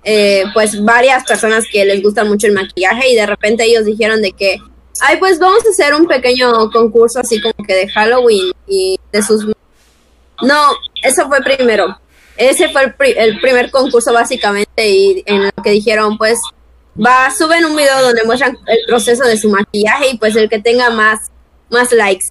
eh, 0.05 0.45
pues 0.55 0.83
varias 0.85 1.25
personas 1.25 1.65
que 1.71 1.85
les 1.85 2.03
gusta 2.03 2.25
mucho 2.25 2.47
el 2.47 2.53
maquillaje 2.53 3.11
y 3.11 3.17
de 3.17 3.27
repente 3.27 3.65
ellos 3.65 3.85
dijeron 3.85 4.23
de 4.23 4.33
que, 4.33 4.59
ay, 5.01 5.17
pues 5.19 5.39
vamos 5.39 5.65
a 5.67 5.71
hacer 5.71 5.95
un 5.95 6.07
pequeño 6.07 6.71
concurso 6.71 7.21
así 7.21 7.41
como 7.41 7.55
que 7.67 7.75
de 7.75 7.89
Halloween 7.89 8.53
y 8.67 8.99
de 9.13 9.23
sus... 9.23 9.47
No, 10.43 10.63
eso 11.03 11.27
fue 11.29 11.41
primero. 11.43 11.99
Ese 12.37 12.69
fue 12.69 12.85
el, 12.85 12.95
pri- 12.95 13.15
el 13.17 13.41
primer 13.41 13.71
concurso 13.71 14.13
básicamente 14.13 14.89
y 14.89 15.23
en 15.27 15.45
lo 15.45 15.51
que 15.65 15.71
dijeron, 15.71 16.19
pues 16.19 16.39
va, 17.05 17.31
suben 17.31 17.65
un 17.65 17.75
video 17.75 18.03
donde 18.03 18.25
muestran 18.25 18.57
el 18.67 18.79
proceso 18.87 19.25
de 19.25 19.39
su 19.39 19.49
maquillaje 19.49 20.11
y 20.11 20.19
pues 20.19 20.37
el 20.37 20.49
que 20.49 20.59
tenga 20.61 20.91
más, 20.91 21.19
más 21.71 21.91
likes. 21.93 22.27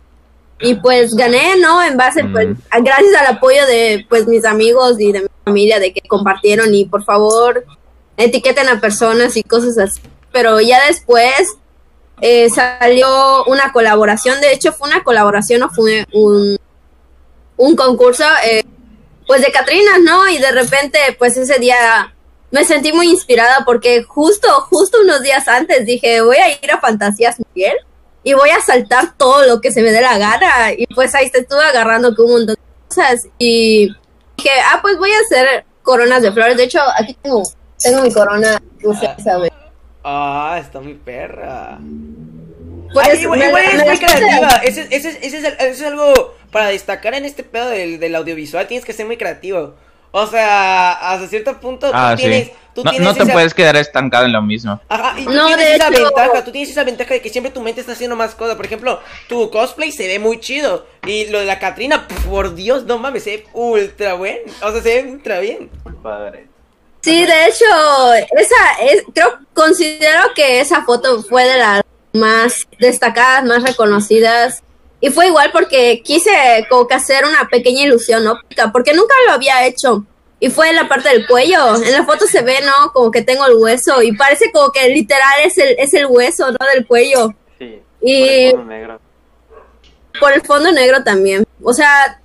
Y 0.59 0.75
pues 0.75 1.13
gané, 1.15 1.57
¿no? 1.57 1.83
En 1.83 1.97
base, 1.97 2.23
pues, 2.23 2.47
Mm. 2.47 2.53
a- 2.69 2.79
gracias 2.79 3.13
al 3.15 3.35
apoyo 3.35 3.65
de 3.65 4.05
pues 4.09 4.25
mis 4.27 4.45
amigos 4.45 4.99
y 4.99 5.11
de 5.11 5.21
mi 5.21 5.27
familia 5.43 5.79
de 5.79 5.93
que 5.93 6.01
compartieron 6.07 6.73
y 6.73 6.85
por 6.85 7.03
favor 7.03 7.65
etiqueten 8.17 8.69
a 8.69 8.79
personas 8.79 9.35
y 9.35 9.43
cosas 9.43 9.77
así. 9.77 10.01
Pero 10.31 10.59
ya 10.61 10.85
después 10.87 11.55
eh, 12.21 12.49
salió 12.49 13.43
una 13.45 13.73
colaboración, 13.73 14.39
de 14.39 14.53
hecho 14.53 14.71
fue 14.71 14.87
una 14.87 15.03
colaboración 15.03 15.61
o 15.63 15.69
fue 15.69 16.05
un, 16.13 16.57
un 17.57 17.75
concurso, 17.75 18.23
eh, 18.45 18.63
pues 19.27 19.41
de 19.41 19.51
Catrinas, 19.51 19.99
¿no? 20.01 20.25
Y 20.29 20.37
de 20.37 20.51
repente, 20.51 20.97
pues 21.19 21.35
ese 21.35 21.59
día 21.59 22.13
me 22.51 22.63
sentí 22.63 22.93
muy 22.93 23.09
inspirada 23.09 23.63
porque 23.65 24.03
justo, 24.03 24.47
justo 24.69 24.99
unos 25.01 25.21
días 25.23 25.49
antes 25.49 25.85
dije, 25.85 26.21
voy 26.21 26.37
a 26.37 26.49
ir 26.51 26.71
a 26.71 26.79
Fantasías 26.79 27.35
Miguel 27.53 27.75
y 28.25 28.33
voy 28.33 28.49
a 28.49 28.59
saltar 28.59 29.15
todo 29.17 29.45
lo 29.45 29.61
que 29.61 29.71
se 29.71 29.81
me 29.81 29.91
dé 29.91 30.01
la 30.01 30.17
gana. 30.17 30.73
Y 30.75 30.85
pues 30.93 31.15
ahí 31.15 31.29
te 31.29 31.39
estuve 31.39 31.63
agarrando 31.63 32.13
con 32.13 32.25
un 32.25 32.31
montón 32.31 32.55
de 32.55 32.61
cosas 32.89 33.27
y 33.37 33.87
dije, 34.35 34.49
ah, 34.73 34.79
pues 34.81 34.97
voy 34.97 35.11
a 35.11 35.19
hacer 35.19 35.63
coronas 35.83 36.21
de 36.23 36.31
flores. 36.33 36.57
De 36.57 36.63
hecho, 36.63 36.79
aquí 36.97 37.15
tengo, 37.21 37.43
tengo 37.81 38.01
mi 38.01 38.11
corona. 38.11 38.61
Ah, 40.03 40.57
está 40.59 40.79
muy 40.81 40.95
perra. 40.95 41.77
Pues, 42.93 43.07
Ay, 43.09 43.19
igual, 43.21 43.39
me- 43.39 43.47
igual 43.47 43.63
me 43.63 43.73
eres 43.73 43.85
muy 43.85 43.97
creativa. 43.97 44.47
Ese, 44.63 44.81
ese, 44.91 45.09
ese, 45.21 45.37
es, 45.37 45.43
el- 45.43 45.53
ese 45.53 45.69
es 45.71 45.81
algo 45.83 46.35
para 46.51 46.67
destacar 46.67 47.13
en 47.15 47.25
este 47.25 47.43
pedo 47.43 47.69
del, 47.69 47.99
del 47.99 48.15
audiovisual. 48.15 48.67
Tienes 48.67 48.85
que 48.85 48.93
ser 48.93 49.05
muy 49.05 49.17
creativo. 49.17 49.75
O 50.17 50.25
sea, 50.27 50.93
hasta 50.93 51.27
cierto 51.27 51.59
punto 51.59 51.87
tú 51.89 51.93
Ah, 51.93 52.13
tienes. 52.15 52.45
sí. 52.47 52.53
Tú 52.73 52.83
No, 52.85 52.91
te 53.13 53.23
esa- 53.23 53.33
puedes 53.33 53.53
quedar 53.53 53.75
estancado 53.75 54.25
en 54.25 54.31
lo 54.31 54.41
mismo. 54.41 54.79
Ajá, 54.87 55.19
y 55.19 55.25
tú 55.25 55.31
No, 55.31 55.47
tienes 55.47 55.65
de 55.65 55.75
esa 55.75 55.87
hecho- 55.89 56.03
ventaja, 56.05 56.43
tú 56.45 56.51
tienes 56.51 56.69
esa 56.69 56.83
ventaja 56.85 57.13
de 57.15 57.21
que 57.21 57.29
siempre 57.29 57.51
tu 57.51 57.61
mente 57.61 57.81
está 57.81 57.91
haciendo 57.93 58.15
más 58.15 58.33
cosas. 58.33 58.55
Por 58.55 58.65
ejemplo, 58.65 59.01
tu 59.27 59.49
cosplay 59.51 59.91
se 59.91 60.07
ve 60.07 60.19
muy 60.19 60.39
chido. 60.39 60.85
Y 61.05 61.25
lo 61.27 61.39
de 61.39 61.45
la 61.45 61.59
Katrina, 61.59 62.07
pf, 62.07 62.27
por 62.29 62.55
Dios, 62.55 62.83
no 62.85 62.97
mames, 62.97 63.23
se 63.23 63.37
ve 63.37 63.45
ultra 63.53 64.13
bueno. 64.13 64.39
O 64.61 64.71
sea, 64.71 64.81
se 64.81 65.03
ve 65.03 65.11
ultra 65.11 65.39
bien. 65.39 65.69
Padre. 66.01 66.47
Sí, 67.01 67.25
de 67.25 67.45
hecho, 67.47 68.13
esa 68.37 68.55
es, 68.89 69.03
creo, 69.13 69.37
considero 69.53 70.33
que 70.33 70.59
esa 70.61 70.83
foto 70.83 71.23
fue 71.23 71.43
de 71.45 71.57
las 71.57 71.81
más 72.13 72.67
destacadas, 72.79 73.43
más 73.43 73.63
reconocidas. 73.63 74.63
Y 75.05 75.11
fue 75.11 75.27
igual 75.27 75.51
porque 75.51 76.01
quise 76.03 76.31
como 76.67 76.87
que 76.87 76.95
hacer 76.95 77.25
una 77.25 77.47
pequeña 77.47 77.83
ilusión 77.83 78.25
óptica, 78.25 78.71
porque 78.71 78.91
nunca 78.95 79.13
lo 79.27 79.33
había 79.33 79.67
hecho. 79.67 80.03
Y 80.39 80.49
fue 80.49 80.69
en 80.71 80.75
la 80.77 80.87
parte 80.87 81.09
del 81.09 81.27
cuello. 81.27 81.75
En 81.75 81.91
la 81.93 82.05
foto 82.05 82.25
se 82.25 82.41
ve, 82.41 82.55
¿no? 82.65 82.91
Como 82.91 83.11
que 83.11 83.21
tengo 83.21 83.45
el 83.45 83.53
hueso. 83.53 84.01
Y 84.01 84.13
parece 84.17 84.51
como 84.51 84.71
que 84.71 84.89
literal 84.89 85.41
es 85.43 85.59
el, 85.59 85.75
es 85.77 85.93
el 85.93 86.07
hueso, 86.07 86.49
¿no? 86.49 86.57
Del 86.73 86.87
cuello. 86.87 87.35
Sí. 87.59 87.83
Y- 88.01 88.51
por 88.51 88.57
el 88.57 88.57
fondo 88.57 88.73
negro. 88.73 88.99
Por 90.19 90.33
el 90.33 90.41
fondo 90.41 90.71
negro 90.71 91.03
también. 91.03 91.45
O 91.61 91.71
sea, 91.71 92.19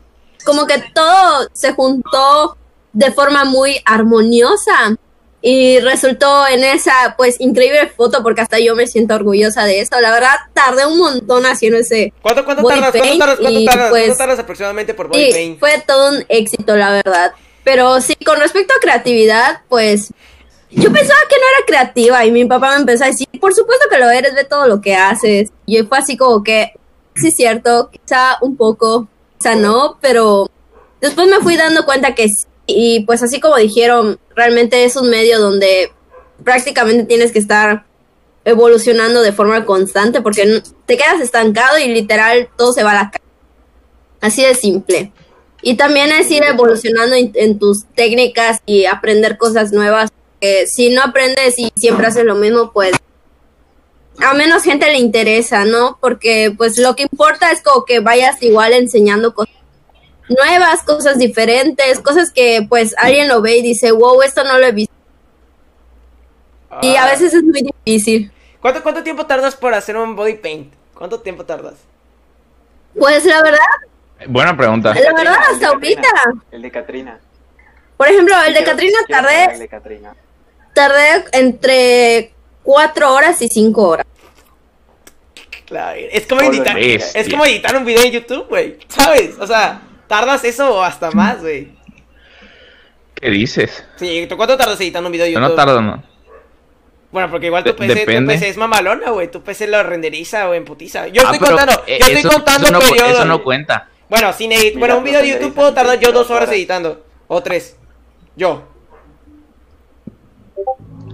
como 0.47 0.67
que 0.67 0.83
todo 0.95 1.49
se 1.53 1.75
juntó 1.75 2.57
de 2.95 3.13
forma 3.13 3.45
muy 3.45 3.79
armoniosa. 3.85 4.97
Y 5.43 5.79
resultó 5.81 6.47
en 6.49 6.65
esa, 6.65 7.15
pues, 7.17 7.41
increíble 7.41 7.91
foto, 7.97 8.23
porque 8.23 8.43
hasta 8.43 8.59
yo 8.59 8.77
me 8.77 8.87
siento 8.87 9.15
orgullosa 9.15 9.65
de 9.65 9.81
eso. 9.81 9.99
La 10.01 10.11
verdad, 10.11 10.35
tardé 10.53 10.85
un 10.87 10.99
montón 10.99 11.47
haciendo 11.47 11.79
ese. 11.79 12.13
¿Cuánto, 12.21 12.45
cuánto 12.45 12.63
Body 12.63 12.75
tardas? 12.75 12.91
¿Cuánto 12.93 13.07
paint 13.09 13.21
tardas? 13.21 13.39
¿Cuánto 13.41 13.61
y, 13.61 13.65
tardas? 13.65 13.91
pues, 13.91 14.03
¿Cuánto 14.05 14.19
tardas 14.19 14.39
aproximadamente 14.39 14.95
por 14.95 15.09
body 15.09 15.25
Sí, 15.25 15.33
paint? 15.33 15.59
fue 15.59 15.83
todo 15.87 16.11
un 16.11 16.25
éxito, 16.29 16.77
la 16.77 16.91
verdad. 16.91 17.33
Pero 17.65 18.01
sí, 18.01 18.15
con 18.17 18.39
respecto 18.39 18.75
a 18.77 18.81
creatividad, 18.81 19.61
pues 19.69 20.13
yo 20.71 20.93
pensaba 20.93 21.21
que 21.29 21.37
no 21.37 21.43
era 21.57 21.67
creativa 21.67 22.25
y 22.25 22.31
mi 22.31 22.45
papá 22.45 22.71
me 22.71 22.77
empezó 22.77 23.05
a 23.05 23.09
decir, 23.09 23.27
por 23.41 23.55
supuesto 23.55 23.87
que 23.91 23.99
lo 23.99 24.11
eres, 24.11 24.35
ve 24.35 24.45
todo 24.45 24.67
lo 24.67 24.81
que 24.81 24.95
haces. 24.95 25.51
Y 25.67 25.83
fue 25.83 25.99
así 25.99 26.17
como 26.17 26.43
que, 26.45 26.73
sí 27.17 27.29
es 27.29 27.35
cierto, 27.37 27.91
quizá 27.91 28.37
un 28.41 28.57
poco, 28.57 29.09
quizá 29.39 29.55
no, 29.55 29.99
pero 30.01 30.49
después 31.01 31.29
me 31.29 31.41
fui 31.41 31.57
dando 31.57 31.85
cuenta 31.85 32.15
que 32.15 32.29
sí. 32.29 32.45
Y 32.77 33.05
pues 33.05 33.23
así 33.23 33.41
como 33.41 33.57
dijeron, 33.57 34.19
realmente 34.35 34.85
es 34.85 34.97
un 34.97 35.11
medio 35.11 35.41
donde 35.41 35.93
prácticamente 36.45 37.05
tienes 37.05 37.33
que 37.33 37.39
estar 37.39 37.85
evolucionando 38.45 39.23
de 39.23 39.33
forma 39.33 39.65
constante 39.67 40.23
porque 40.23 40.63
te 40.87 40.97
quedas 40.97 41.21
estancado 41.21 41.79
y 41.79 41.89
literal 41.89 42.49
todo 42.57 42.73
se 42.73 42.83
va 42.83 42.93
a 42.93 42.95
la 42.95 43.11
cara. 43.11 43.25
Así 44.21 44.43
de 44.43 44.55
simple. 44.55 45.13
Y 45.63 45.75
también 45.75 46.11
es 46.11 46.31
ir 46.31 46.43
evolucionando 46.43 47.17
en, 47.17 47.59
tus 47.59 47.85
técnicas 47.95 48.61
y 48.65 48.87
aprender 48.87 49.37
cosas 49.37 49.73
nuevas. 49.73 50.11
si 50.67 50.91
no 50.91 51.03
aprendes 51.03 51.59
y 51.59 51.71
siempre 51.77 52.07
haces 52.07 52.25
lo 52.25 52.35
mismo, 52.35 52.73
pues 52.73 52.93
a 54.19 54.35
menos 54.35 54.63
gente 54.63 54.87
le 54.87 54.99
interesa, 54.99 55.65
¿no? 55.65 55.99
Porque 56.01 56.53
pues 56.57 56.79
lo 56.79 56.97
que 56.97 57.05
importa 57.05 57.51
es 57.51 57.63
como 57.63 57.85
que 57.85 58.01
vayas 58.01 58.43
igual 58.43 58.73
enseñando 58.73 59.35
cosas 59.35 59.55
nuevas, 60.31 60.83
cosas 60.83 61.19
diferentes, 61.19 62.01
cosas 62.01 62.31
que 62.33 62.65
pues 62.69 62.95
alguien 62.99 63.29
lo 63.29 63.41
ve 63.43 63.59
y 63.59 63.63
dice, 63.63 63.93
wow, 63.93 64.23
esto 64.23 64.45
no 64.45 64.59
lo 64.59 64.67
he 64.67 64.73
visto. 64.73 64.95
Y 66.83 66.97
a 66.97 67.05
Ah. 67.05 67.11
veces 67.11 67.35
es 67.35 67.43
muy 67.43 67.63
difícil. 67.85 68.31
¿Cuánto, 68.61 68.83
¿Cuánto 68.83 69.03
tiempo 69.03 69.27
tardas 69.27 69.57
por 69.57 69.75
hacer 69.75 69.97
un 69.97 70.15
body 70.17 70.35
paint? 70.35 70.73
¿Cuánto 70.95 71.21
tiempo 71.21 71.45
tardas? 71.45 71.75
Pues 72.99 73.25
la 73.25 73.43
verdad, 73.43 73.59
Buena 74.27 74.55
pregunta. 74.55 74.93
La 74.95 75.15
verdad, 75.15 75.37
hasta 75.51 75.69
ahorita. 75.69 76.03
Katrina, 76.03 76.43
El 76.51 76.63
de 76.63 76.71
Katrina. 76.71 77.19
por 77.97 78.07
ejemplo, 78.09 78.35
el 78.47 78.53
de 78.53 78.65
Katrina 78.65 78.99
tardé, 79.09 79.45
El 79.55 79.59
de 79.61 79.69
Katrina. 79.69 80.15
tardé 80.75 81.25
entre 81.33 82.35
cuatro 82.63 83.15
horas 83.15 83.41
y 83.41 83.49
cinco 83.49 83.89
horas. 83.89 84.07
Claro, 85.65 85.99
es 86.11 86.27
como 86.27 86.43
editar, 86.43 86.77
es 86.79 87.29
como 87.31 87.47
editar 87.47 87.75
un 87.77 87.85
video 87.85 88.03
en 88.05 88.11
YouTube, 88.13 88.47
güey. 88.49 88.79
¿Sabes? 88.89 89.39
O 89.39 89.47
sea, 89.47 89.81
tardas 90.11 90.45
eso 90.45 90.75
o 90.77 90.83
hasta 90.83 91.11
más, 91.13 91.41
güey. 91.41 91.71
¿Qué 93.15 93.31
dices? 93.31 93.85
Sí, 93.97 94.27
¿tú 94.29 94.37
cuánto 94.37 94.57
tardas 94.57 94.81
editando 94.81 95.07
un 95.09 95.13
video 95.13 95.27
Yo 95.27 95.35
YouTube? 95.35 95.49
no 95.49 95.55
tardo, 95.55 95.81
no. 95.81 96.03
Bueno, 97.13 97.31
porque 97.31 97.47
igual 97.47 97.63
tu 97.65 97.71
De- 97.71 97.75
PC, 97.77 98.05
tu. 98.21 98.27
PC 98.27 98.49
es 98.49 98.57
mamalona, 98.57 99.11
güey. 99.11 99.31
Tu 99.31 99.41
PC 99.43 99.67
lo 99.69 99.83
renderiza 99.83 100.49
o 100.49 100.55
en 100.55 100.65
putiza. 100.65 101.07
Yo 101.09 101.23
Ah, 101.27 101.33
estoy 101.33 101.49
contando, 101.49 101.73
yo 101.87 101.95
estoy 101.95 102.13
eso- 102.19 102.29
contando 102.29 102.65
eso 102.67 102.73
no, 102.73 102.81
periodos. 102.81 103.13
eso 103.13 103.25
no 103.25 103.43
cuenta. 103.43 103.89
Bueno, 104.09 104.33
sin 104.33 104.51
edit. 104.53 104.77
Bueno, 104.79 104.99
un 104.99 105.05
video 105.05 105.21
de 105.21 105.27
pues, 105.29 105.39
YouTube 105.41 105.55
puedo 105.55 105.73
tardar 105.75 105.99
yo 106.01 106.11
dos 106.13 106.29
horas. 106.31 106.51
editando. 106.51 107.05
O 107.29 107.41
tres. 107.43 107.77
Yo. 108.37 108.65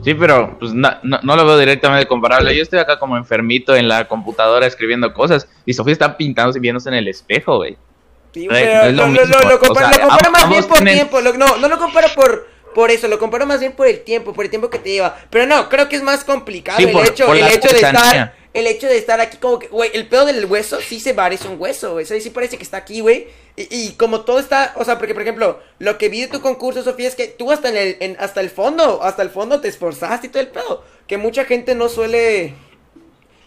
Sí, 0.05 0.15
pero 0.15 0.57
pues 0.59 0.73
no, 0.73 0.89
no, 1.03 1.19
no 1.23 1.37
lo 1.37 1.45
veo 1.45 1.59
directamente 1.59 2.07
comparable. 2.07 2.55
Yo 2.57 2.63
estoy 2.63 2.79
acá 2.79 2.99
como 2.99 3.17
enfermito 3.17 3.75
en 3.75 3.89
la 3.89 4.07
computadora 4.07 4.67
escribiendo 4.67 5.13
cosas 5.13 5.49
y 5.67 5.73
Sofía 5.75 5.93
está 5.93 6.17
pintándose 6.17 6.59
y 6.59 6.63
viéndose 6.63 6.89
en 6.89 6.95
el 6.95 7.09
espejo, 7.09 7.57
güey. 7.57 7.77
Sí, 8.43 8.47
pero 8.49 8.85
lo 8.87 8.93
lo, 8.93 9.03
lo, 9.03 9.09
mismo, 9.09 9.27
lo, 9.27 9.49
lo 9.49 9.55
o 9.57 9.59
comparo, 9.59 9.95
sea, 9.95 10.31
más 10.31 10.49
bien 10.51 10.65
por 10.65 10.79
tiempo. 10.81 11.21
no, 11.23 11.57
no 11.57 11.69
lo 11.69 11.79
comparo 11.79 12.09
por, 12.15 12.47
por 12.75 12.91
eso, 12.91 13.09
lo 13.09 13.19
comparo 13.19 13.47
más 13.47 13.61
bien 13.61 13.73
por 13.73 13.87
el 13.87 14.01
tiempo, 14.05 14.35
por 14.35 14.45
el 14.45 14.51
tiempo 14.51 14.69
que 14.69 14.79
te 14.79 14.91
lleva. 14.91 15.17
Pero 15.31 15.47
no, 15.47 15.69
creo 15.71 15.89
que 15.89 15.97
es 15.97 16.03
más 16.03 16.23
complicado 16.25 16.77
Sí, 16.79 16.85
el 16.85 16.93
por- 16.93 17.07
hecho, 17.07 17.27
por 17.27 17.37
el 17.37 17.47
hecho 17.47 17.69
de 17.69 17.77
estar, 17.77 18.35
el 18.53 18.67
hecho 18.67 18.87
de 18.89 18.99
estar 18.99 19.21
aquí 19.21 19.39
como 19.39 19.59
que, 19.59 19.69
güey, 19.69 19.91
el 19.95 20.07
pedo 20.07 20.27
del 20.27 20.45
hueso 20.45 20.79
sí 20.81 21.01
se 21.01 21.15
parece 21.15 21.49
un 21.49 21.59
hueso, 21.59 21.93
güey. 21.95 22.05
Sí 22.05 22.29
parece 22.31 22.59
que 22.59 22.63
está 22.65 22.77
aquí, 22.77 23.01
güey. 23.01 23.29
Y, 23.57 23.69
y 23.71 23.93
como 23.93 24.21
todo 24.23 24.39
está, 24.39 24.75
o 24.77 24.85
sea, 24.85 24.99
porque 24.99 25.15
por 25.15 25.23
ejemplo, 25.23 25.59
lo 25.79 25.97
que 25.97 26.11
vi 26.11 26.21
de 26.21 26.27
tu 26.29 26.43
concurso, 26.43 26.83
Sofía, 26.83 27.09
es 27.09 27.15
que 27.15 27.27
tú 27.29 27.51
hasta 27.51 27.71
en 27.71 27.77
el, 27.79 27.97
en- 28.01 28.17
hasta 28.21 28.43
el 28.43 28.51
fondo, 28.51 29.03
hasta 29.03 29.23
el 29.23 29.31
fondo 29.31 29.63
te 29.63 29.69
esforzaste 29.69 30.27
y 30.27 30.31
todo 30.31 30.43
el 30.43 30.49
pedo. 30.49 30.85
Que 31.07 31.17
mucha 31.17 31.45
gente 31.47 31.75
no 31.75 31.89
suele 31.89 32.55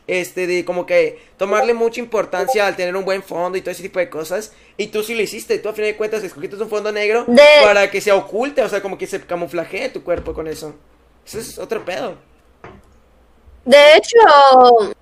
este, 0.10 0.48
de 0.48 0.66
como 0.66 0.86
que 0.86 1.20
tomarle 1.38 1.74
mucha 1.74 2.00
importancia 2.00 2.66
al 2.66 2.76
tener 2.76 2.96
un 2.96 3.06
buen 3.06 3.22
fondo 3.22 3.58
y 3.58 3.62
todo 3.62 3.72
ese 3.72 3.84
tipo 3.84 4.00
de 4.00 4.10
cosas. 4.10 4.54
Y 4.76 4.88
tú 4.88 5.04
sí 5.04 5.14
lo 5.14 5.22
hiciste, 5.22 5.60
tú 5.60 5.70
a 5.70 5.74
fin 5.74 5.86
de 5.86 5.96
cuentas 5.96 6.24
escogiste 6.24 6.56
un 6.56 6.70
fondo 6.70 6.92
negro 6.92 7.26
De- 7.28 7.42
para 7.64 7.92
que 7.92 8.02
se 8.02 8.12
oculte, 8.12 8.62
o 8.64 8.70
sea, 8.70 8.82
como 8.82 8.98
que 8.98 9.06
se 9.08 9.22
camuflajee 9.22 9.90
tu 9.90 10.04
cuerpo 10.04 10.34
con 10.34 10.48
eso. 10.48 10.76
Eso 11.26 11.40
es 11.40 11.60
otro 11.60 11.86
pedo. 11.86 12.16
De 13.66 13.96
hecho, 13.96 14.96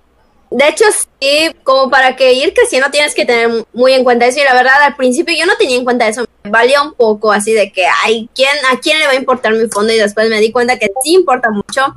de 0.50 0.68
hecho 0.68 0.84
sí, 1.20 1.50
como 1.62 1.90
para 1.90 2.16
que 2.16 2.32
ir 2.34 2.52
creciendo 2.52 2.90
tienes 2.90 3.14
que 3.14 3.24
tener 3.24 3.64
muy 3.72 3.92
en 3.94 4.04
cuenta 4.04 4.26
eso 4.26 4.40
y 4.40 4.44
la 4.44 4.54
verdad 4.54 4.82
al 4.82 4.96
principio 4.96 5.34
yo 5.38 5.46
no 5.46 5.56
tenía 5.56 5.76
en 5.76 5.84
cuenta 5.84 6.06
eso, 6.08 6.26
me 6.42 6.50
valía 6.50 6.82
un 6.82 6.92
poco 6.94 7.32
así 7.32 7.52
de 7.52 7.72
que, 7.72 7.84
ay, 8.04 8.28
¿quién, 8.34 8.50
¿a 8.70 8.78
quién 8.78 8.98
le 8.98 9.06
va 9.06 9.12
a 9.12 9.16
importar 9.16 9.52
mi 9.54 9.68
fondo? 9.68 9.92
Y 9.92 9.96
después 9.98 10.28
me 10.28 10.40
di 10.40 10.52
cuenta 10.52 10.78
que 10.78 10.88
sí 11.02 11.14
importa 11.14 11.50
mucho 11.50 11.94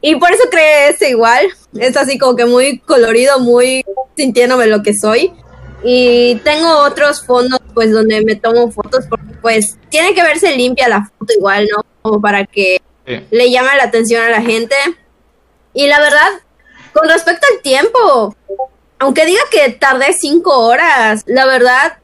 y 0.00 0.16
por 0.16 0.30
eso 0.32 0.44
creé 0.50 0.90
ese 0.90 1.10
igual, 1.10 1.46
es 1.78 1.96
así 1.96 2.18
como 2.18 2.36
que 2.36 2.44
muy 2.46 2.78
colorido, 2.78 3.40
muy 3.40 3.84
sintiéndome 4.16 4.66
lo 4.66 4.82
que 4.82 4.94
soy 4.94 5.32
y 5.84 6.36
tengo 6.44 6.78
otros 6.78 7.24
fondos 7.24 7.60
pues 7.74 7.92
donde 7.92 8.22
me 8.24 8.34
tomo 8.36 8.70
fotos 8.70 9.06
porque 9.08 9.32
pues 9.40 9.76
tiene 9.88 10.14
que 10.14 10.22
verse 10.22 10.56
limpia 10.56 10.88
la 10.88 11.04
foto 11.18 11.32
igual, 11.36 11.68
¿no? 11.74 11.84
Como 12.02 12.20
para 12.20 12.44
que 12.44 12.80
Sí. 13.06 13.24
le 13.30 13.50
llame 13.50 13.74
la 13.78 13.84
atención 13.84 14.22
a 14.22 14.28
la 14.28 14.42
gente. 14.42 14.74
Y 15.72 15.86
la 15.86 15.98
verdad, 15.98 16.28
con 16.92 17.08
respecto 17.08 17.46
al 17.54 17.62
tiempo, 17.62 18.36
aunque 18.98 19.24
diga 19.24 19.40
que 19.50 19.70
tardé 19.70 20.12
cinco 20.12 20.58
horas, 20.58 21.22
la 21.26 21.46
verdad 21.46 21.98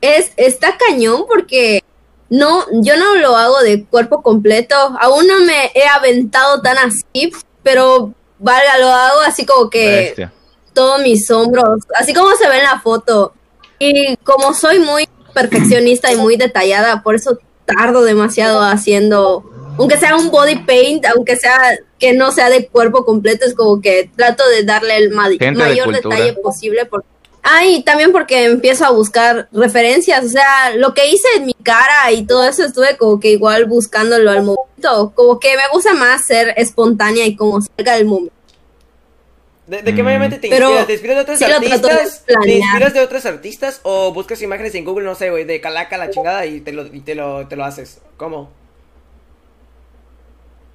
es 0.00 0.30
está 0.36 0.76
cañón 0.76 1.24
porque 1.26 1.82
no, 2.30 2.64
yo 2.72 2.96
no 2.96 3.14
lo 3.16 3.36
hago 3.36 3.60
de 3.60 3.84
cuerpo 3.84 4.22
completo. 4.22 4.74
Aún 5.00 5.26
no 5.26 5.40
me 5.40 5.70
he 5.74 5.86
aventado 5.86 6.60
tan 6.60 6.76
así, 6.78 7.32
pero 7.62 8.12
valga, 8.38 8.78
lo 8.78 8.88
hago 8.88 9.20
así 9.20 9.46
como 9.46 9.70
que 9.70 9.86
Bestia. 9.86 10.32
todos 10.72 11.00
mis 11.02 11.30
hombros, 11.30 11.84
así 11.98 12.12
como 12.12 12.34
se 12.36 12.48
ve 12.48 12.58
en 12.58 12.64
la 12.64 12.80
foto. 12.80 13.32
Y 13.78 14.16
como 14.24 14.54
soy 14.54 14.78
muy 14.78 15.08
perfeccionista 15.34 16.12
y 16.12 16.16
muy 16.16 16.36
detallada, 16.36 17.02
por 17.02 17.14
eso 17.14 17.38
tardo 17.64 18.02
demasiado 18.04 18.62
haciendo, 18.62 19.44
aunque 19.78 19.96
sea 19.98 20.16
un 20.16 20.30
body 20.30 20.60
paint, 20.64 21.04
aunque 21.06 21.36
sea 21.36 21.78
que 21.98 22.12
no 22.12 22.30
sea 22.32 22.48
de 22.50 22.68
cuerpo 22.68 23.04
completo, 23.04 23.44
es 23.46 23.54
como 23.54 23.80
que 23.80 24.10
trato 24.16 24.46
de 24.48 24.62
darle 24.64 24.96
el 24.96 25.10
ma- 25.10 25.28
Gente 25.28 25.44
de 25.46 25.52
mayor 25.52 25.92
detalle 25.92 26.32
posible. 26.34 26.86
Por... 26.86 27.04
Ah, 27.48 27.64
y 27.64 27.84
también 27.84 28.10
porque 28.10 28.44
empiezo 28.44 28.84
a 28.84 28.90
buscar 28.90 29.48
referencias, 29.52 30.24
o 30.24 30.28
sea, 30.28 30.74
lo 30.74 30.94
que 30.94 31.06
hice 31.06 31.28
en 31.36 31.46
mi 31.46 31.54
cara 31.54 32.10
y 32.10 32.26
todo 32.26 32.42
eso 32.44 32.64
estuve 32.64 32.96
como 32.96 33.20
que 33.20 33.30
igual 33.30 33.66
buscándolo 33.66 34.32
al 34.32 34.42
momento, 34.42 35.12
como 35.14 35.38
que 35.38 35.56
me 35.56 35.62
gusta 35.72 35.94
más 35.94 36.26
ser 36.26 36.54
espontánea 36.56 37.24
y 37.24 37.36
como 37.36 37.60
salga 37.60 37.94
del 37.94 38.06
momento. 38.06 38.32
¿De, 39.68 39.82
de 39.82 39.94
qué 39.94 40.02
Mm. 40.02 40.04
manera 40.06 40.28
te 40.40 40.48
Pero 40.48 40.66
inspiras? 40.70 40.86
¿Te 40.88 40.92
inspiras 40.94 41.16
de 41.16 41.22
otros 41.22 41.38
sí 41.38 41.44
de 41.44 41.54
artistas? 41.54 42.24
¿Te 42.26 42.50
inspiras 42.56 42.94
de 42.94 43.00
otros 43.00 43.26
artistas? 43.26 43.80
¿O 43.84 44.12
buscas 44.12 44.42
imágenes 44.42 44.74
en 44.74 44.84
Google, 44.84 45.04
no 45.04 45.14
sé, 45.14 45.30
güey, 45.30 45.44
de 45.44 45.60
calaca 45.60 45.96
la 45.98 46.10
chingada 46.10 46.46
y 46.46 46.60
te 46.60 46.72
lo, 46.72 46.86
y 46.86 47.00
te 47.00 47.14
lo, 47.14 47.46
te 47.46 47.54
lo 47.54 47.64
haces? 47.64 47.98
¿Cómo? 48.16 48.50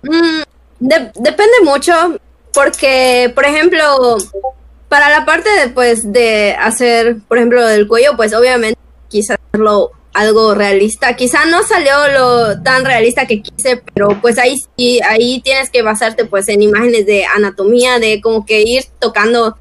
Mm, 0.03 0.41
de- 0.79 1.11
depende 1.15 1.61
mucho, 1.63 1.93
porque, 2.53 3.31
por 3.35 3.45
ejemplo, 3.45 4.17
para 4.91 5.09
la 5.09 5.23
parte 5.23 5.49
de, 5.49 5.69
pues, 5.69 6.11
de 6.11 6.53
hacer, 6.59 7.15
por 7.29 7.37
ejemplo, 7.37 7.65
del 7.65 7.87
cuello, 7.87 8.17
pues 8.17 8.33
obviamente 8.33 8.77
quise 9.07 9.35
hacerlo 9.35 9.91
algo 10.13 10.53
realista. 10.53 11.15
Quizá 11.15 11.45
no 11.45 11.63
salió 11.63 11.93
lo 12.13 12.61
tan 12.61 12.83
realista 12.83 13.25
que 13.25 13.41
quise, 13.41 13.81
pero 13.93 14.19
pues 14.19 14.37
ahí 14.37 14.57
sí, 14.75 14.99
ahí 15.07 15.39
tienes 15.39 15.69
que 15.69 15.81
basarte 15.81 16.25
pues 16.25 16.49
en 16.49 16.61
imágenes 16.61 17.05
de 17.05 17.23
anatomía, 17.23 17.99
de 17.99 18.19
como 18.19 18.45
que 18.45 18.63
ir 18.63 18.83
tocando 18.99 19.57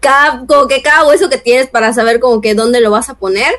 cada, 0.00 0.42
que 0.68 0.82
cada 0.82 1.06
hueso 1.06 1.30
que 1.30 1.38
tienes 1.38 1.68
para 1.68 1.92
saber 1.92 2.18
como 2.18 2.40
que 2.40 2.56
dónde 2.56 2.80
lo 2.80 2.90
vas 2.90 3.08
a 3.08 3.14
poner. 3.14 3.54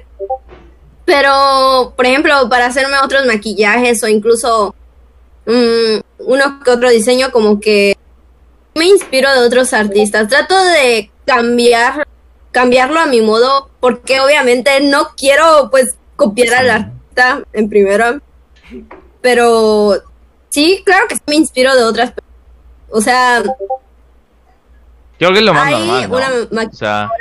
Pero, 1.05 1.93
por 1.95 2.05
ejemplo, 2.05 2.49
para 2.49 2.65
hacerme 2.65 2.97
otros 3.01 3.25
maquillajes 3.25 4.03
o 4.03 4.09
incluso 4.09 4.75
mm, 5.45 6.01
uno 6.19 6.59
que 6.65 6.71
otro 6.71 6.89
diseño 6.89 7.31
como 7.31 7.61
que 7.61 7.95
me 8.77 8.85
inspiro 8.85 9.31
de 9.33 9.45
otros 9.45 9.73
artistas. 9.73 10.27
Trato 10.27 10.55
de 10.63 11.11
cambiar 11.25 12.07
cambiarlo 12.57 12.99
a 12.99 13.05
mi 13.05 13.21
modo 13.21 13.69
porque 13.79 14.19
obviamente 14.19 14.81
no 14.81 15.09
quiero 15.15 15.69
pues 15.69 15.95
copiar 16.15 16.55
al 16.55 16.69
artista 16.71 17.43
en 17.53 17.69
primero. 17.69 18.19
Pero 19.21 19.93
sí, 20.49 20.81
claro 20.83 21.07
que 21.07 21.15
sí 21.15 21.21
me 21.27 21.35
inspiro 21.35 21.75
de 21.75 21.83
otras 21.83 22.13
personas. 22.13 22.33
O 22.89 23.01
sea, 23.01 23.43
Yo 23.43 23.53
creo 25.19 25.33
que 25.33 25.39
es 25.39 25.45
lo 25.45 25.53
más 25.53 25.67
hay 25.67 25.85
normal, 25.85 26.09
¿no? 26.09 26.15
una 26.17 26.27
O 26.27 26.55
maquilladora 26.55 26.69
sea, 26.73 27.11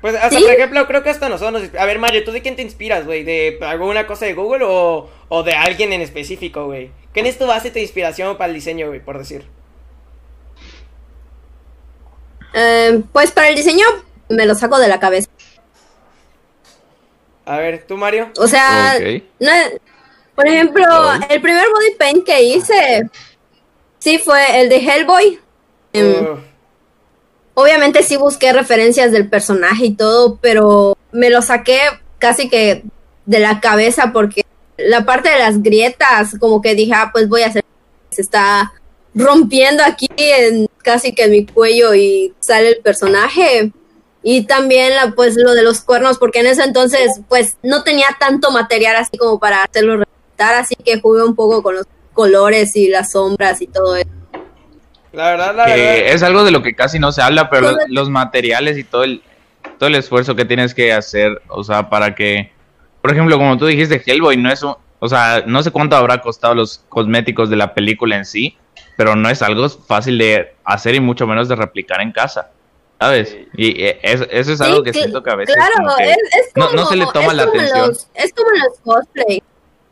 Pues 0.00 0.14
hasta, 0.14 0.38
¿Sí? 0.38 0.44
por 0.44 0.52
ejemplo, 0.52 0.86
creo 0.86 1.02
que 1.02 1.10
hasta 1.10 1.28
nosotros 1.28 1.62
nos... 1.62 1.80
A 1.80 1.84
ver, 1.86 1.98
Mario, 1.98 2.22
¿tú 2.22 2.30
de 2.30 2.42
quién 2.42 2.54
te 2.54 2.62
inspiras, 2.62 3.06
güey? 3.06 3.24
¿De 3.24 3.58
alguna 3.62 4.06
cosa 4.06 4.26
de 4.26 4.34
Google 4.34 4.64
o, 4.64 5.10
o 5.28 5.42
de 5.42 5.54
alguien 5.54 5.92
en 5.92 6.00
específico, 6.00 6.66
güey? 6.66 6.92
¿Quién 7.12 7.26
es 7.26 7.38
tu 7.38 7.46
base 7.46 7.72
de 7.72 7.80
inspiración 7.80 8.36
para 8.36 8.48
el 8.48 8.54
diseño, 8.54 8.86
güey, 8.86 9.00
por 9.00 9.18
decir? 9.18 9.44
Eh, 12.54 13.02
pues 13.12 13.30
para 13.32 13.48
el 13.48 13.56
diseño 13.56 13.86
me 14.28 14.46
lo 14.46 14.54
saco 14.54 14.78
de 14.78 14.88
la 14.88 15.00
cabeza. 15.00 15.28
A 17.44 17.58
ver, 17.58 17.84
¿tú, 17.86 17.96
Mario? 17.96 18.30
O 18.38 18.46
sea, 18.46 18.94
no, 19.38 19.50
por 20.34 20.48
ejemplo, 20.48 20.84
el 21.28 21.40
primer 21.42 21.66
body 21.68 21.94
paint 21.98 22.24
que 22.24 22.42
hice, 22.42 23.10
sí 23.98 24.18
fue 24.18 24.60
el 24.60 24.68
de 24.68 24.76
Hellboy. 24.76 25.40
Em, 25.92 26.24
Uh, 26.24 26.38
obviamente 27.54 28.02
sí 28.02 28.16
busqué 28.16 28.52
referencias 28.52 29.12
del 29.12 29.28
personaje 29.28 29.86
y 29.86 29.94
todo, 29.94 30.38
pero 30.40 30.96
me 31.12 31.30
lo 31.30 31.40
saqué 31.40 31.78
casi 32.18 32.48
que 32.48 32.82
de 33.26 33.38
la 33.38 33.60
cabeza 33.60 34.12
porque 34.12 34.44
la 34.76 35.04
parte 35.04 35.28
de 35.28 35.38
las 35.38 35.62
grietas, 35.62 36.36
como 36.40 36.60
que 36.60 36.74
dije, 36.74 36.92
ah, 36.94 37.10
pues 37.12 37.28
voy 37.28 37.42
a 37.42 37.48
hacer, 37.48 37.64
se 38.10 38.22
está 38.22 38.72
rompiendo 39.14 39.84
aquí 39.84 40.08
en 40.16 40.66
casi 40.84 41.14
que 41.14 41.24
en 41.24 41.32
mi 41.32 41.46
cuello 41.46 41.94
y 41.94 42.32
sale 42.38 42.68
el 42.68 42.76
personaje. 42.76 43.72
Y 44.22 44.46
también 44.46 44.94
la, 44.94 45.10
pues 45.10 45.34
lo 45.36 45.52
de 45.54 45.62
los 45.62 45.80
cuernos, 45.80 46.18
porque 46.18 46.40
en 46.40 46.46
ese 46.46 46.62
entonces 46.62 47.20
pues 47.28 47.58
no 47.62 47.82
tenía 47.82 48.06
tanto 48.18 48.50
material 48.50 48.96
así 48.96 49.18
como 49.18 49.38
para 49.38 49.64
hacerlo 49.64 49.98
representar, 49.98 50.54
así 50.54 50.76
que 50.76 51.00
jugué 51.00 51.24
un 51.24 51.34
poco 51.34 51.62
con 51.62 51.74
los 51.74 51.86
colores 52.12 52.74
y 52.76 52.88
las 52.88 53.12
sombras 53.12 53.60
y 53.60 53.66
todo 53.66 53.96
eso. 53.96 54.08
la 55.12 55.30
verdad, 55.30 55.54
la 55.56 55.64
que 55.66 55.72
verdad... 55.72 56.14
es 56.14 56.22
algo 56.22 56.44
de 56.44 56.52
lo 56.52 56.62
que 56.62 56.74
casi 56.74 56.98
no 56.98 57.12
se 57.12 57.20
habla, 57.20 57.50
pero 57.50 57.76
los 57.88 58.08
materiales 58.08 58.78
y 58.78 58.84
todo 58.84 59.04
el, 59.04 59.22
todo 59.78 59.88
el 59.88 59.96
esfuerzo 59.96 60.34
que 60.34 60.46
tienes 60.46 60.72
que 60.72 60.92
hacer, 60.92 61.42
o 61.48 61.62
sea, 61.62 61.90
para 61.90 62.14
que, 62.14 62.50
por 63.02 63.10
ejemplo, 63.10 63.36
como 63.36 63.58
tú 63.58 63.66
dijiste, 63.66 64.02
Hellboy 64.06 64.38
no 64.38 64.50
es 64.50 64.62
un, 64.62 64.74
o 65.04 65.08
sea, 65.08 65.42
no 65.46 65.62
sé 65.62 65.70
cuánto 65.70 65.96
habrá 65.96 66.20
costado 66.22 66.54
los 66.54 66.82
cosméticos 66.88 67.50
de 67.50 67.56
la 67.56 67.74
película 67.74 68.16
en 68.16 68.24
sí, 68.24 68.56
pero 68.96 69.14
no 69.16 69.28
es 69.28 69.42
algo 69.42 69.68
fácil 69.68 70.16
de 70.18 70.54
hacer 70.64 70.94
y 70.94 71.00
mucho 71.00 71.26
menos 71.26 71.48
de 71.48 71.56
replicar 71.56 72.00
en 72.00 72.10
casa, 72.12 72.50
¿sabes? 72.98 73.36
Y 73.56 73.82
eh, 73.84 73.98
es- 74.02 74.26
eso 74.30 74.52
es 74.52 74.60
algo 74.60 74.78
Sí, 74.78 74.84
que 74.84 74.90
cl- 74.92 74.94
siento 75.02 75.22
que 75.22 75.30
a 75.30 75.34
veces 75.36 75.54
Claro, 75.54 75.74
como 75.76 75.96
que 75.96 76.10
es, 76.10 76.18
como, 76.54 76.70
no 76.70 76.86
se 76.86 76.96
le 76.96 77.06
toma 77.12 77.26
es 77.32 77.34
la 77.34 77.44
como 77.46 77.54
en 77.60 77.60
atención. 77.66 77.88
los- 77.88 78.06
es 78.14 78.32
como 78.32 78.50
los 78.50 78.78
cosplay. 78.82 79.42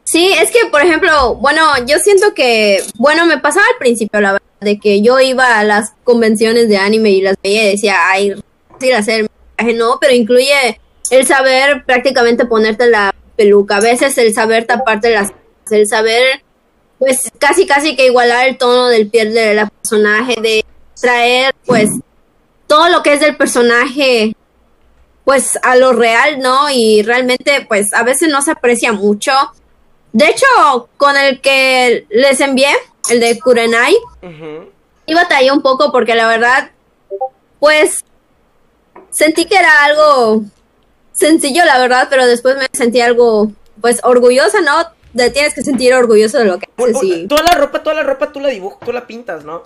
Sí, 0.04 0.32
es 0.32 0.50
que, 0.50 0.66
por 0.70 0.80
ejemplo, 0.82 1.34
bueno, 1.36 1.62
yo 1.86 1.98
siento 1.98 2.34
que, 2.34 2.82
bueno, 2.96 3.24
me 3.26 3.38
pasaba 3.38 3.66
al 3.66 3.78
principio, 3.78 4.20
la 4.20 4.32
verdad, 4.32 4.46
de 4.60 4.78
que 4.78 5.00
yo 5.02 5.20
iba 5.20 5.58
a 5.58 5.64
las 5.64 5.92
convenciones 6.04 6.68
de 6.68 6.76
anime 6.76 7.10
y 7.10 7.20
las 7.22 7.36
veía 7.42 7.64
y 7.64 7.70
decía, 7.72 7.96
ay, 8.08 8.34
fácil 8.70 8.94
hacer 8.94 9.26
maquillaje, 9.58 9.78
no, 9.78 9.98
pero 10.00 10.12
incluye 10.14 10.80
el 11.10 11.26
saber 11.26 11.84
prácticamente 11.84 12.46
ponerte 12.46 12.88
la 12.88 13.14
peluca, 13.42 13.76
a 13.76 13.80
veces 13.80 14.16
el 14.18 14.32
saber 14.32 14.66
taparte 14.66 15.10
las, 15.10 15.32
el 15.70 15.86
saber 15.86 16.42
pues 16.98 17.32
casi 17.38 17.66
casi 17.66 17.96
que 17.96 18.06
igualar 18.06 18.46
el 18.46 18.56
tono 18.56 18.86
del 18.86 19.08
piel 19.08 19.34
de 19.34 19.54
la 19.54 19.66
personaje, 19.66 20.36
de 20.40 20.64
traer 21.00 21.52
pues 21.66 21.90
todo 22.68 22.88
lo 22.88 23.02
que 23.02 23.14
es 23.14 23.20
del 23.20 23.36
personaje 23.36 24.36
pues 25.24 25.58
a 25.62 25.76
lo 25.76 25.92
real, 25.92 26.38
¿no? 26.38 26.70
Y 26.70 27.02
realmente 27.02 27.64
pues 27.68 27.92
a 27.92 28.02
veces 28.04 28.28
no 28.28 28.42
se 28.42 28.52
aprecia 28.52 28.92
mucho. 28.92 29.32
De 30.12 30.28
hecho, 30.28 30.46
con 30.96 31.16
el 31.16 31.40
que 31.40 32.06
les 32.10 32.40
envié, 32.40 32.70
el 33.10 33.18
de 33.18 33.38
Kurenai, 33.38 33.96
Ujú. 34.22 34.70
y 35.06 35.14
batallé 35.14 35.50
un 35.50 35.62
poco 35.62 35.90
porque 35.90 36.14
la 36.14 36.28
verdad, 36.28 36.70
pues 37.58 38.04
sentí 39.10 39.46
que 39.46 39.56
era 39.56 39.84
algo 39.84 40.42
sencillo, 41.12 41.64
la 41.64 41.78
verdad, 41.78 42.08
pero 42.10 42.26
después 42.26 42.56
me 42.56 42.66
sentí 42.72 43.00
algo, 43.00 43.52
pues 43.80 44.00
orgullosa, 44.04 44.60
¿no? 44.60 44.86
Te 45.16 45.30
tienes 45.30 45.54
que 45.54 45.62
sentir 45.62 45.92
orgulloso 45.94 46.38
de 46.38 46.44
lo 46.46 46.58
que 46.58 46.66
haces. 46.76 47.02
Y- 47.02 47.26
Toda 47.28 47.42
la 47.42 47.52
ropa, 47.58 47.82
toda 47.82 47.94
la 47.96 48.02
ropa 48.02 48.32
tú 48.32 48.40
la 48.40 48.48
dibujas, 48.48 48.80
tú 48.80 48.92
la 48.92 49.06
pintas, 49.06 49.44
¿no? 49.44 49.62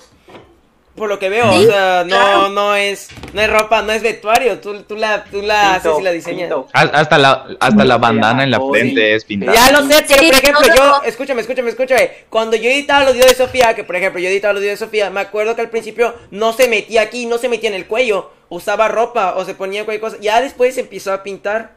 Por 0.97 1.09
lo 1.11 1.19
que 1.19 1.29
veo, 1.29 1.53
Sí, 1.53 1.67
o 1.67 1.71
sea, 1.71 2.05
no, 2.05 2.17
claro. 2.17 2.49
no 2.49 2.75
es, 2.75 3.09
no 3.35 3.41
es 3.43 3.51
ropa, 3.51 3.83
no 3.83 3.93
es 3.93 4.03
vestuario, 4.03 4.59
tú, 4.61 4.83
tú 4.85 4.97
la, 4.97 5.25
tú 5.25 5.43
la 5.43 5.75
haces 5.75 5.93
y 6.01 6.03
la 6.03 6.11
diseñas. 6.11 6.49
pinto. 6.49 6.67
Hasta 6.73 7.19
la, 7.19 7.47
hasta 7.61 7.85
la 7.85 7.99
bandana 7.99 8.43
en 8.45 8.51
la 8.51 8.59
frente 8.61 9.01
sí. 9.11 9.13
es 9.13 9.25
pintada. 9.27 9.53
Ya 9.55 9.71
lo 9.73 9.87
sé, 9.87 10.05
pero 10.09 10.21
Sí, 10.23 10.27
por 10.31 10.35
ejemplo, 10.43 10.69
no, 10.69 10.75
yo, 10.75 10.85
no. 10.87 11.03
escúchame, 11.03 11.41
escúchame, 11.43 11.69
escúchame. 11.71 12.11
Cuando 12.31 12.57
yo 12.57 12.71
editaba 12.71 13.05
los 13.05 13.13
videos 13.13 13.29
de 13.31 13.37
Sofía, 13.37 13.75
que 13.75 13.85
por 13.85 13.95
ejemplo 13.97 14.21
yo 14.21 14.29
editaba 14.29 14.55
los 14.55 14.63
videos 14.63 14.79
de 14.81 14.87
Sofía, 14.87 15.11
me 15.11 15.21
acuerdo 15.21 15.55
que 15.55 15.61
al 15.61 15.69
principio 15.71 16.15
no 16.31 16.53
se 16.55 16.67
metía 16.69 17.03
aquí, 17.03 17.27
no 17.27 17.37
se 17.39 17.49
metía 17.51 17.69
en 17.69 17.77
el 17.77 17.87
cuello, 17.87 18.31
usaba 18.49 18.89
ropa 18.89 19.35
o 19.37 19.45
se 19.45 19.55
ponía 19.55 19.85
cualquier 19.85 20.01
cosa. 20.11 20.17
Ya 20.23 20.41
después 20.41 20.75
se 20.75 20.81
empezó 20.81 21.13
a 21.13 21.23
pintar. 21.23 21.73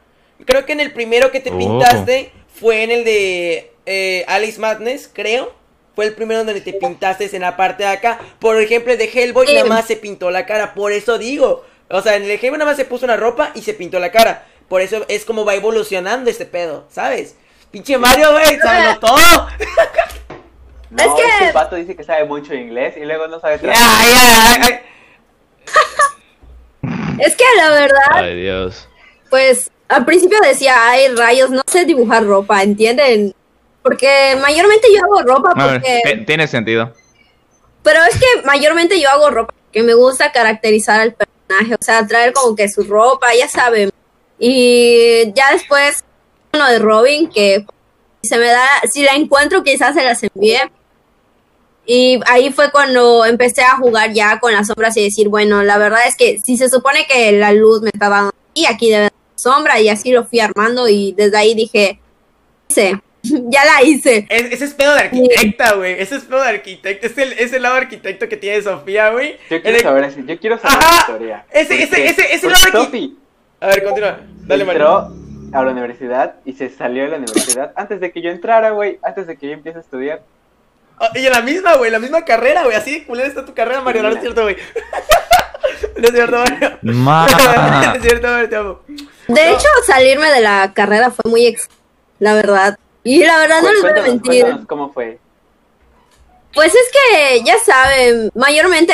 Creo 0.46 0.66
que 0.66 0.72
en 0.72 0.80
el 0.80 0.94
primero 0.94 1.30
que 1.32 1.42
te 1.42 1.52
Oh. 1.52 1.58
pintaste 1.58 2.32
fue 2.58 2.84
en 2.84 2.92
el 2.92 3.04
de 3.04 3.74
eh, 3.86 4.24
Alice 4.30 4.60
Madness, 4.62 5.10
creo. 5.12 5.59
Fue 6.00 6.06
el 6.06 6.14
primero 6.14 6.46
donde 6.46 6.62
te 6.62 6.72
pintaste 6.72 7.30
en 7.36 7.42
la 7.42 7.58
parte 7.58 7.84
de 7.84 7.90
acá. 7.90 8.20
Por 8.40 8.58
ejemplo, 8.58 8.94
el 8.94 8.98
de 8.98 9.12
Hellboy 9.14 9.54
nada 9.54 9.66
más 9.66 9.86
se 9.86 9.98
pintó 9.98 10.32
la 10.32 10.46
cara. 10.46 10.74
Por 10.74 10.94
eso 10.94 11.18
digo. 11.18 11.66
O 11.90 12.02
sea, 12.02 12.16
en 12.16 12.22
el 12.22 12.30
de 12.30 12.36
Hellboy 12.36 12.58
nada 12.58 12.72
más 12.72 12.78
se 12.78 12.86
puso 12.86 13.04
una 13.04 13.18
ropa 13.18 13.52
y 13.54 13.64
se 13.64 13.74
pintó 13.74 14.00
la 14.00 14.10
cara. 14.10 14.46
Por 14.70 14.80
eso 14.80 15.04
es 15.10 15.26
como 15.26 15.44
va 15.44 15.56
evolucionando 15.56 16.30
este 16.30 16.46
pedo, 16.46 16.86
¿sabes? 16.90 17.36
Pinche 17.70 17.98
Mario, 17.98 18.32
güey, 18.32 18.58
sábelo 18.60 18.98
todo. 19.02 19.18
No, 20.90 21.04
Es 21.04 21.08
que- 21.40 21.48
el 21.48 21.52
pato 21.52 21.76
dice 21.76 21.98
que 21.98 22.04
sabe 22.06 22.24
mucho 22.24 22.54
inglés 22.54 22.96
y 22.96 23.02
luego 23.04 23.28
no 23.28 23.42
sabe 23.42 23.56
Ya, 23.56 23.62
traducir. 23.62 24.08
ya, 24.16 24.70
ya. 24.70 24.82
Es 27.26 27.36
que 27.36 27.44
la 27.58 27.70
verdad, 27.72 28.00
Ay, 28.14 28.42
Dios. 28.42 28.88
pues 29.30 29.70
al 29.90 30.06
principio 30.06 30.40
decía, 30.42 30.76
ay 30.90 31.10
rayos, 31.14 31.50
no 31.50 31.62
sé 31.68 31.84
dibujar 31.84 32.24
ropa, 32.24 32.64
¿entienden? 32.64 33.36
Porque 33.90 34.38
mayormente 34.42 34.88
yo 34.96 35.04
hago 35.04 35.22
ropa 35.24 35.54
ver, 35.56 35.82
porque... 35.82 36.02
ti- 36.04 36.26
tiene 36.26 36.48
sentido. 36.48 36.94
Pero 37.82 38.00
es 38.04 38.20
que 38.20 38.26
mayormente 38.46 39.00
yo 39.02 39.10
hago 39.10 39.30
ropa 39.32 39.54
que 39.72 39.82
me 39.84 39.94
gusta 39.94 40.32
caracterizar 40.32 41.00
al 41.00 41.14
personaje, 41.14 41.74
o 41.74 41.84
sea, 41.84 42.06
traer 42.06 42.34
como 42.34 42.56
que 42.56 42.70
su 42.70 42.84
ropa, 42.84 43.34
ya 43.36 43.48
saben. 43.48 43.90
Y 44.38 45.32
ya 45.34 45.52
después 45.52 46.04
uno 46.54 46.68
de 46.70 46.80
Robin 46.80 47.30
que 47.30 47.66
se 48.22 48.38
me 48.38 48.48
da, 48.48 48.68
si 48.92 49.04
la 49.04 49.14
encuentro 49.14 49.64
quizás 49.64 49.96
se 49.96 50.04
las 50.04 50.22
envíe. 50.24 50.60
Y 51.86 52.20
ahí 52.28 52.52
fue 52.52 52.72
cuando 52.72 53.26
empecé 53.26 53.64
a 53.64 53.78
jugar 53.78 54.14
ya 54.14 54.40
con 54.40 54.54
las 54.54 54.68
sombras 54.68 54.96
y 54.98 55.04
decir, 55.04 55.28
bueno, 55.30 55.64
la 55.64 55.78
verdad 55.80 56.02
es 56.08 56.16
que 56.16 56.38
si 56.44 56.58
se 56.58 56.70
supone 56.70 57.08
que 57.08 57.32
la 57.32 57.52
luz 57.52 57.82
me 57.82 57.90
está 57.92 58.10
dando 58.10 58.32
aquí, 58.52 58.66
aquí 58.68 58.90
debe 58.90 58.98
haber 59.06 59.14
sombra 59.36 59.80
y 59.80 59.90
así 59.90 60.12
lo 60.12 60.26
fui 60.26 60.40
armando 60.40 60.88
y 60.88 61.14
desde 61.14 61.38
ahí 61.38 61.56
dije, 61.56 62.00
hice, 62.70 63.02
ya 63.50 63.66
la 63.66 63.84
hice. 63.84 64.26
Es- 64.30 64.52
ese 64.54 64.66
es 64.66 64.74
pedo 64.74 64.94
de 64.94 65.02
arquitecta, 65.02 65.74
güey. 65.74 66.00
Ese 66.02 66.16
es 66.16 66.24
pedo 66.24 66.42
de 66.42 66.50
arquitecta. 66.50 67.08
Es 67.08 67.18
el, 67.18 67.34
es 67.34 67.54
el 67.54 67.62
lado 67.64 67.76
arquitecto 67.76 68.28
que 68.30 68.38
tiene 68.38 68.62
Sofía, 68.62 69.10
güey. 69.10 69.38
Yo 69.50 69.62
quiero 69.62 69.78
el- 69.78 69.84
saber, 69.84 70.04
así- 70.06 70.24
yo 70.26 70.40
quiero 70.40 70.58
saber 70.58 70.78
la 70.80 70.98
historia. 71.00 71.46
ese- 71.52 71.84
ese- 71.84 72.06
ese- 72.08 72.34
ese 72.34 72.48
lado 72.48 72.62
aquí- 72.68 72.72
Sophie 72.86 73.14
A 73.62 73.68
ver, 73.68 73.84
continúa. 73.84 74.20
Dale, 74.48 74.64
Mario. 74.66 74.82
entró 74.82 75.60
a 75.60 75.64
la 75.64 75.72
universidad 75.72 76.36
y 76.46 76.54
se 76.54 76.70
salió 76.70 77.04
de 77.04 77.10
la 77.10 77.18
universidad 77.18 77.74
antes 77.76 78.00
de 78.00 78.12
que 78.12 78.22
yo 78.22 78.30
entrara, 78.30 78.70
güey, 78.72 79.00
antes 79.04 79.28
de 79.28 79.36
que 79.38 79.48
yo 79.48 79.54
empiece 79.54 79.80
a 79.80 79.82
estudiar. 79.82 80.22
Ah, 81.00 81.10
y 81.16 81.26
en 81.26 81.32
la 81.32 81.42
misma, 81.42 81.76
güey, 81.76 81.90
la 81.92 82.00
misma 82.00 82.24
carrera, 82.26 82.64
güey. 82.64 82.76
Así 82.76 83.00
de 83.00 83.06
culera 83.06 83.28
está 83.28 83.46
tu 83.46 83.54
carrera, 83.54 83.82
Mario. 83.82 84.04
No, 84.04 84.10
no 84.10 84.16
es 84.16 84.22
cierto, 84.22 84.44
güey. 84.44 84.56
No 85.98 86.08
es 86.08 86.12
cierto, 86.14 86.38
Mario. 86.38 86.78
No 86.82 87.94
es 87.96 88.02
cierto, 88.02 88.28
Mario, 88.28 88.50
te 88.50 88.56
amo. 88.56 88.80
De 89.28 89.50
hecho, 89.52 89.68
salirme 89.86 90.30
de 90.32 90.42
la 90.42 90.72
carrera 90.74 91.12
fue 91.12 91.30
muy 91.30 91.46
ex, 91.48 91.68
la 92.20 92.34
verdad. 92.34 92.78
Y 93.10 93.26
la 93.26 93.40
verdad 93.40 93.64
no 93.64 93.72
les 93.74 93.82
voy 93.82 93.90
a 93.90 94.04
mentir. 94.04 94.46
cómo 94.68 94.94
fue. 94.94 95.18
Pues 96.54 96.68
es 96.76 96.92
que, 96.92 97.44
ya 97.44 97.56
saben, 97.58 98.30
mayormente 98.36 98.94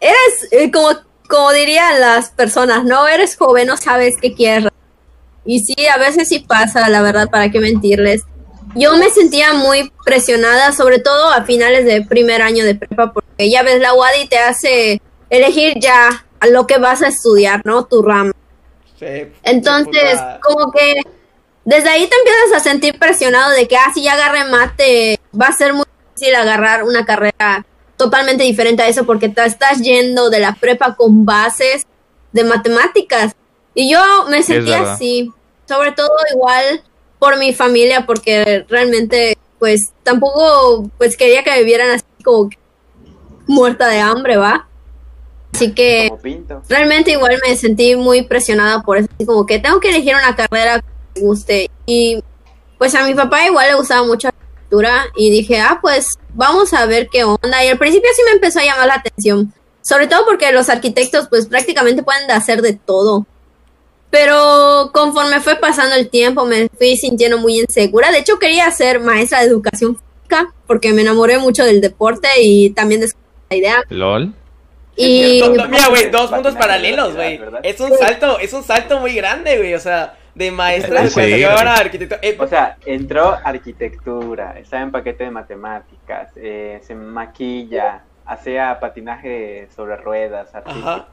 eres, 0.00 0.48
eh, 0.50 0.72
como, 0.72 0.88
como 1.28 1.52
dirían 1.52 2.00
las 2.00 2.30
personas, 2.30 2.82
¿no? 2.82 3.06
Eres 3.06 3.36
joven, 3.36 3.68
no 3.68 3.76
sabes 3.76 4.16
qué 4.20 4.34
quieres. 4.34 4.70
Y 5.44 5.60
sí, 5.60 5.86
a 5.86 5.98
veces 5.98 6.28
sí 6.28 6.40
pasa, 6.40 6.88
la 6.88 7.00
verdad, 7.00 7.30
para 7.30 7.48
qué 7.52 7.60
mentirles. 7.60 8.22
Yo 8.74 8.96
me 8.96 9.08
sentía 9.10 9.52
muy 9.52 9.92
presionada, 10.04 10.72
sobre 10.72 10.98
todo 10.98 11.30
a 11.30 11.44
finales 11.44 11.84
de 11.84 12.02
primer 12.02 12.42
año 12.42 12.64
de 12.64 12.74
prepa, 12.74 13.12
porque 13.12 13.48
ya 13.48 13.62
ves, 13.62 13.80
la 13.80 13.94
UADI 13.94 14.26
te 14.26 14.38
hace 14.38 15.00
elegir 15.28 15.74
ya 15.78 16.26
a 16.40 16.46
lo 16.48 16.66
que 16.66 16.78
vas 16.78 17.02
a 17.02 17.08
estudiar, 17.08 17.62
¿no? 17.64 17.84
Tu 17.84 18.02
rama. 18.02 18.32
Sí, 18.98 19.28
Entonces, 19.44 20.20
como 20.42 20.72
que 20.72 21.02
desde 21.70 21.88
ahí 21.88 22.08
te 22.08 22.16
empiezas 22.16 22.52
a 22.56 22.60
sentir 22.60 22.98
presionado 22.98 23.52
de 23.52 23.68
que, 23.68 23.76
ah, 23.76 23.92
si 23.94 24.02
ya 24.02 24.14
agarré 24.14 24.42
mate, 24.44 25.20
va 25.40 25.46
a 25.46 25.52
ser 25.52 25.72
muy 25.72 25.84
difícil 26.08 26.34
agarrar 26.34 26.82
una 26.82 27.04
carrera 27.04 27.64
totalmente 27.96 28.42
diferente 28.42 28.82
a 28.82 28.88
eso 28.88 29.06
porque 29.06 29.28
te 29.28 29.44
estás 29.44 29.80
yendo 29.80 30.30
de 30.30 30.40
la 30.40 30.56
prepa 30.56 30.96
con 30.96 31.24
bases 31.24 31.86
de 32.32 32.42
matemáticas. 32.42 33.36
Y 33.72 33.88
yo 33.88 34.00
me 34.28 34.42
sentía 34.42 34.80
así, 34.80 35.32
sobre 35.68 35.92
todo 35.92 36.10
igual 36.34 36.82
por 37.20 37.38
mi 37.38 37.54
familia, 37.54 38.04
porque 38.04 38.66
realmente, 38.68 39.38
pues, 39.60 39.92
tampoco, 40.02 40.90
pues, 40.98 41.16
quería 41.16 41.44
que 41.44 41.52
me 41.52 41.62
vieran 41.62 41.90
así 41.90 42.04
como 42.24 42.50
que 42.50 42.58
muerta 43.46 43.86
de 43.86 44.00
hambre, 44.00 44.36
¿va? 44.38 44.66
Así 45.52 45.72
que 45.72 46.10
realmente 46.68 47.12
igual 47.12 47.40
me 47.46 47.54
sentí 47.54 47.94
muy 47.94 48.22
presionada 48.22 48.82
por 48.82 48.98
eso, 48.98 49.08
así 49.14 49.24
como 49.24 49.46
que 49.46 49.60
tengo 49.60 49.78
que 49.78 49.90
elegir 49.90 50.16
una 50.16 50.34
carrera 50.34 50.82
guste. 51.16 51.70
Y 51.86 52.22
pues 52.78 52.94
a 52.94 53.04
mi 53.04 53.14
papá 53.14 53.46
igual 53.46 53.68
le 53.68 53.74
gustaba 53.74 54.06
mucho 54.06 54.28
la 54.28 54.34
arquitectura 54.34 55.06
y 55.16 55.30
dije, 55.30 55.58
ah, 55.58 55.78
pues 55.80 56.06
vamos 56.34 56.72
a 56.72 56.86
ver 56.86 57.08
qué 57.10 57.24
onda. 57.24 57.64
Y 57.64 57.68
al 57.68 57.78
principio 57.78 58.10
sí 58.14 58.22
me 58.24 58.32
empezó 58.32 58.60
a 58.60 58.64
llamar 58.64 58.86
la 58.86 58.94
atención, 58.94 59.52
sobre 59.82 60.06
todo 60.06 60.24
porque 60.24 60.52
los 60.52 60.68
arquitectos 60.68 61.28
pues 61.28 61.46
prácticamente 61.46 62.02
pueden 62.02 62.30
hacer 62.30 62.62
de 62.62 62.74
todo. 62.74 63.26
Pero 64.10 64.90
conforme 64.92 65.40
fue 65.40 65.56
pasando 65.56 65.94
el 65.94 66.08
tiempo 66.08 66.44
me 66.44 66.68
fui 66.76 66.96
sintiendo 66.96 67.38
muy 67.38 67.60
insegura. 67.60 68.10
De 68.10 68.18
hecho 68.18 68.38
quería 68.38 68.70
ser 68.70 69.00
maestra 69.00 69.40
de 69.40 69.46
educación 69.46 69.96
física 69.96 70.52
porque 70.66 70.92
me 70.92 71.02
enamoré 71.02 71.38
mucho 71.38 71.64
del 71.64 71.80
deporte 71.80 72.28
y 72.40 72.70
también 72.70 73.02
de 73.02 73.08
la 73.50 73.56
idea. 73.56 73.84
LOL. 73.88 74.34
Y 74.96 75.42
mira, 75.68 75.88
güey, 75.88 76.10
dos 76.10 76.30
mundos 76.30 76.54
patinaje 76.54 76.58
paralelos, 76.58 77.14
güey. 77.14 77.40
Es 77.62 77.80
un 77.80 77.96
salto, 77.96 78.38
es 78.38 78.52
un 78.52 78.62
salto 78.62 79.00
muy 79.00 79.14
grande, 79.14 79.56
güey. 79.56 79.74
O 79.74 79.80
sea, 79.80 80.18
de 80.34 80.50
maestra 80.50 81.02
de 81.02 81.10
Sí. 81.10 81.44
a 81.44 81.74
arquitecto. 81.74 82.16
Eh, 82.22 82.36
O 82.38 82.46
sea, 82.46 82.76
entró 82.86 83.36
arquitectura, 83.44 84.58
estaba 84.58 84.82
en 84.82 84.90
paquete 84.92 85.24
de 85.24 85.30
matemáticas, 85.30 86.30
eh, 86.36 86.80
se 86.82 86.94
maquilla, 86.94 88.02
hacía 88.26 88.78
patinaje 88.80 89.68
sobre 89.74 89.96
ruedas, 89.96 90.54
artístico. 90.54 91.06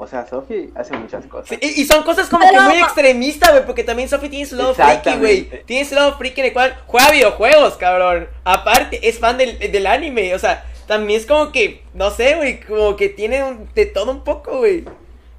O 0.00 0.06
sea, 0.06 0.24
Sofi 0.28 0.70
hace 0.76 0.96
muchas 0.96 1.26
cosas. 1.26 1.48
Sí, 1.48 1.58
y, 1.60 1.84
son 1.84 2.04
cosas 2.04 2.28
como 2.28 2.46
Pero- 2.48 2.62
que 2.62 2.68
muy 2.68 2.78
extremistas, 2.78 3.50
güey, 3.50 3.66
porque 3.66 3.82
también 3.82 4.08
Sophie 4.08 4.28
tiene 4.28 4.46
su 4.46 4.54
lado 4.54 4.72
friki, 4.72 5.18
güey. 5.18 5.50
Tiene 5.66 5.84
su 5.84 5.96
lado 5.96 6.16
friki 6.16 6.40
en 6.40 6.46
el 6.46 6.52
cual 6.52 6.76
juega 6.86 7.10
videojuegos, 7.10 7.76
cabrón. 7.76 8.28
Aparte, 8.44 9.08
es 9.08 9.18
fan 9.18 9.36
del, 9.38 9.58
del 9.58 9.86
anime, 9.88 10.36
o 10.36 10.38
sea, 10.38 10.64
también 10.86 11.18
es 11.18 11.26
como 11.26 11.50
que, 11.50 11.82
no 11.94 12.10
sé, 12.12 12.36
güey, 12.36 12.60
como 12.60 12.94
que 12.94 13.08
tiene 13.08 13.42
un- 13.42 13.68
de 13.74 13.86
todo 13.86 14.12
un 14.12 14.22
poco, 14.22 14.58
güey. 14.58 14.84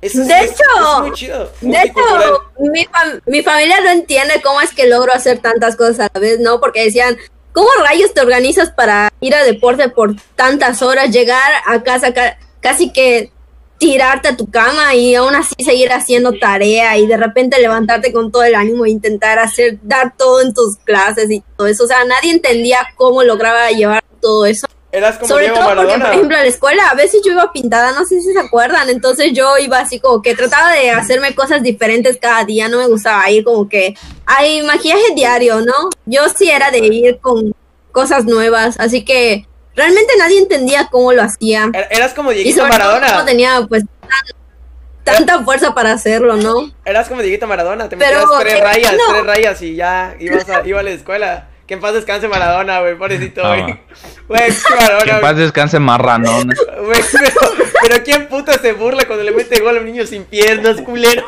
Eso 0.02 0.24
De 0.24 0.34
es- 0.40 0.52
hecho, 0.52 0.64
es 0.96 1.02
muy 1.02 1.12
chido. 1.14 1.52
De 1.62 1.82
hecho, 1.82 2.42
mi, 2.60 2.86
fam- 2.86 3.22
mi 3.26 3.42
familia 3.44 3.82
no 3.82 3.90
entiende 3.90 4.42
cómo 4.42 4.62
es 4.62 4.74
que 4.74 4.88
logro 4.88 5.14
hacer 5.14 5.40
tantas 5.40 5.76
cosas 5.76 6.00
a 6.00 6.10
la 6.14 6.20
vez, 6.20 6.40
¿no? 6.40 6.60
Porque 6.62 6.86
decían, 6.86 7.18
¿cómo 7.52 7.68
rayos 7.84 8.14
te 8.14 8.22
organizas 8.22 8.72
para 8.72 9.12
ir 9.20 9.36
a 9.36 9.44
deporte 9.44 9.90
por 9.90 10.16
tantas 10.36 10.82
horas, 10.82 11.12
llegar 11.12 11.52
a 11.66 11.84
casa 11.84 12.14
ca- 12.14 12.38
casi 12.62 12.92
que 12.94 13.32
tirarte 13.78 14.28
a 14.30 14.36
tu 14.38 14.50
cama 14.50 14.94
y 14.96 15.16
aún 15.16 15.36
así 15.36 15.56
seguir 15.64 15.92
haciendo 15.94 16.34
tarea 16.34 16.98
y 16.98 17.08
de 17.08 17.16
repente 17.18 17.60
levantarte 17.62 18.12
con 18.12 18.30
todo 18.32 18.44
el 18.44 18.56
ánimo 18.56 18.86
e 18.86 18.90
intentar 18.90 19.40
hacer, 19.40 19.80
dar 19.84 20.16
todo 20.18 20.42
en 20.42 20.54
tus 20.54 20.78
clases 20.84 21.30
y 21.32 21.42
todo 21.58 21.68
eso? 21.68 21.84
O 21.86 21.88
sea, 21.88 22.04
nadie 22.06 22.32
entendía 22.32 22.78
cómo 22.96 23.24
lograba 23.24 23.70
llevar 23.72 24.04
todo 24.22 24.46
eso. 24.46 24.68
Eras 24.92 25.18
como 25.18 25.28
Sobre 25.28 25.44
Diego 25.46 25.56
todo 25.58 25.66
porque, 25.68 25.82
Maradona. 25.82 26.06
por 26.06 26.14
ejemplo, 26.16 26.38
a 26.38 26.42
la 26.42 26.48
escuela 26.48 26.90
a 26.90 26.96
veces 26.96 27.22
yo 27.24 27.32
iba 27.34 27.52
pintada, 27.52 27.92
no 27.92 28.06
sé 28.06 28.22
si 28.22 28.34
se 28.34 28.40
acuerdan, 28.40 28.90
entonces 28.90 29.32
yo 29.34 29.58
iba 29.60 29.78
así 29.80 30.00
como 30.00 30.22
que 30.24 30.34
trataba 30.36 30.72
de 30.74 30.90
hacerme 30.90 31.36
cosas 31.36 31.62
diferentes 31.62 32.18
cada 32.20 32.44
día, 32.44 32.68
no 32.70 32.80
me 32.80 32.88
gustaba 32.88 33.30
ir 33.30 33.44
como 33.44 33.70
que, 33.70 33.94
hay 34.26 34.64
maquillaje 34.64 35.14
diario, 35.16 35.62
¿no? 35.62 35.74
Yo 36.06 36.22
sí 36.36 36.50
era 36.50 36.72
de 36.72 36.80
ir 36.80 37.20
con 37.20 37.54
cosas 37.92 38.26
nuevas, 38.26 38.80
así 38.80 39.06
que 39.06 39.46
realmente 39.76 40.12
nadie 40.18 40.40
entendía 40.40 40.88
cómo 40.92 41.14
lo 41.14 41.22
hacía. 41.22 41.66
Er- 41.66 41.88
Eras 41.92 42.14
como 42.16 42.32
Dieguito 42.32 42.66
Maradona. 42.66 43.14
no 43.20 43.26
tenía 43.26 43.66
pues 43.70 43.84
tan- 44.02 45.16
tanta 45.16 45.44
fuerza 45.44 45.74
para 45.76 45.92
hacerlo, 45.94 46.36
¿no? 46.36 46.72
Eras 46.84 47.08
como 47.08 47.22
Dieguito 47.22 47.46
Maradona. 47.48 47.90
Te 47.90 47.96
Pero, 47.98 48.22
metías 48.22 48.40
tres 48.42 48.54
eh, 48.56 48.64
rayas, 48.64 48.94
no. 48.94 49.14
tres 49.14 49.26
rayas 49.26 49.62
y 49.62 49.76
ya 49.76 50.16
ibas 50.20 50.50
a, 50.50 50.68
iba 50.68 50.80
a 50.80 50.84
la 50.84 50.92
escuela. 50.92 51.48
Que 51.70 51.76
en 51.76 51.82
paz 51.82 51.94
descanse 51.94 52.28
Maradona, 52.28 52.80
güey, 52.80 52.96
pobrecito, 52.98 53.46
Ah, 53.46 53.50
güey. 53.56 53.62
va. 53.62 53.80
Güey, 54.28 54.42
qué 54.50 54.56
Que 54.68 54.74
Maradona, 54.76 55.14
en 55.16 55.22
paz 55.22 55.38
descanse 55.38 55.80
marranón. 55.80 56.48
Güey, 56.84 57.02
pero, 57.12 57.52
pero 57.84 58.04
¿quién 58.04 58.28
puta 58.28 58.54
se 58.58 58.74
burla 58.74 59.06
cuando 59.06 59.24
le 59.24 59.32
mete 59.32 59.60
gol 59.62 59.78
a 59.78 59.80
un 59.80 59.86
niño 59.86 60.04
sin 60.08 60.24
piernas, 60.26 60.82
culero? 60.82 61.24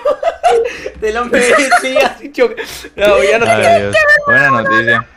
Te 0.99 1.13
lo 1.13 1.25
merecía, 1.25 2.08
así 2.15 2.32
choca. 2.32 2.56
No, 2.95 3.23
ya 3.23 3.38
no 3.38 3.45
Ay, 3.47 3.62
te... 3.62 3.80
Dios. 3.82 3.95
Buena 4.25 4.49
noticia. 4.49 5.08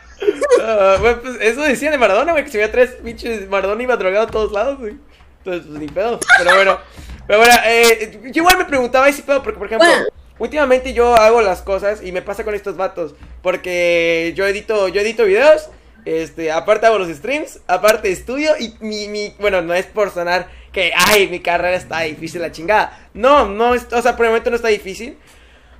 Ah, 0.63 0.97
güey, 0.99 1.19
pues 1.19 1.37
eso 1.41 1.61
decían 1.61 1.91
de 1.91 1.97
Maradona, 1.97 2.31
güey, 2.31 2.43
que 2.43 2.51
si 2.51 2.57
había 2.57 2.71
tres 2.71 2.91
pinches 3.03 3.49
Maradona 3.49 3.81
iba 3.81 3.97
drogado 3.97 4.27
a 4.27 4.31
todos 4.31 4.51
lados, 4.51 4.77
güey. 4.77 4.95
Entonces, 5.39 5.65
pues 5.67 5.79
ni 5.79 5.87
pedo. 5.87 6.19
Pero 6.37 6.55
bueno, 6.55 6.79
pero 7.27 7.39
bueno, 7.39 7.53
eh, 7.65 8.19
yo 8.25 8.41
igual 8.43 8.57
me 8.59 8.65
preguntaba 8.65 9.09
ese 9.09 9.23
pedo, 9.23 9.41
porque 9.41 9.57
por 9.57 9.67
ejemplo, 9.67 9.87
Bueno. 9.87 10.05
Últimamente 10.39 10.93
yo 10.93 11.15
hago 11.15 11.41
las 11.41 11.61
cosas 11.61 12.03
y 12.03 12.11
me 12.11 12.21
pasa 12.21 12.43
con 12.43 12.55
estos 12.55 12.77
vatos. 12.77 13.15
Porque 13.41 14.33
yo 14.35 14.45
edito, 14.47 14.87
yo 14.87 15.01
edito 15.01 15.25
videos, 15.25 15.69
este, 16.05 16.51
aparte 16.51 16.85
hago 16.85 16.99
los 16.99 17.09
streams, 17.09 17.59
aparte 17.67 18.11
estudio 18.11 18.51
y 18.59 18.75
mi, 18.79 19.07
mi, 19.07 19.33
bueno, 19.39 19.61
no 19.61 19.73
es 19.73 19.85
por 19.85 20.11
sonar 20.11 20.47
que, 20.71 20.91
ay, 20.95 21.27
mi 21.29 21.39
carrera 21.39 21.75
está 21.77 22.01
difícil 22.01 22.41
la 22.41 22.51
chingada. 22.51 23.07
No, 23.13 23.47
no, 23.47 23.73
es- 23.73 23.87
o 23.91 24.01
sea, 24.01 24.15
por 24.17 24.25
el 24.25 24.31
momento 24.31 24.49
no 24.49 24.55
está 24.57 24.67
difícil. 24.67 25.17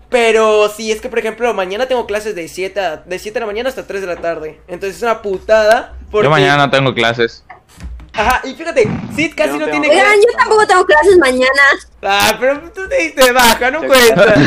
Pero 0.10 0.70
sí, 0.70 0.92
es 0.92 1.02
que 1.02 1.10
por 1.10 1.20
ejemplo, 1.20 1.52
mañana 1.54 1.88
tengo 1.88 2.06
clases 2.06 2.36
de 2.36 2.48
7, 2.48 2.80
a- 2.80 2.98
de 2.98 3.20
7 3.20 3.34
de 3.34 3.40
la 3.42 3.46
mañana 3.48 3.70
hasta 3.70 3.88
3 3.88 4.02
de 4.02 4.08
la 4.08 4.18
tarde. 4.18 4.62
Entonces 4.68 4.98
es 4.98 5.04
una 5.04 5.22
putada. 5.22 5.98
Porque... 6.12 6.26
Yo 6.26 6.30
mañana 6.30 6.58
no 6.58 6.70
tengo 6.70 6.94
clases. 6.94 7.44
Ajá, 8.18 8.42
y 8.48 8.54
fíjate, 8.56 8.88
Sid 9.16 9.34
casi 9.36 9.52
no 9.58 9.66
no 9.66 9.72
tiene 9.72 9.90
Oigan, 9.90 10.04
clases. 10.06 10.26
yo 10.32 10.38
tampoco 10.38 10.68
tengo 10.68 10.86
clases 10.86 11.18
mañana. 11.18 11.62
Ah, 12.02 12.38
pero 12.40 12.60
tú 12.74 12.88
te 12.88 12.96
diste 12.98 13.24
de 13.26 13.32
baja, 13.32 13.72
no 13.72 13.84
cuenta. 13.84 14.36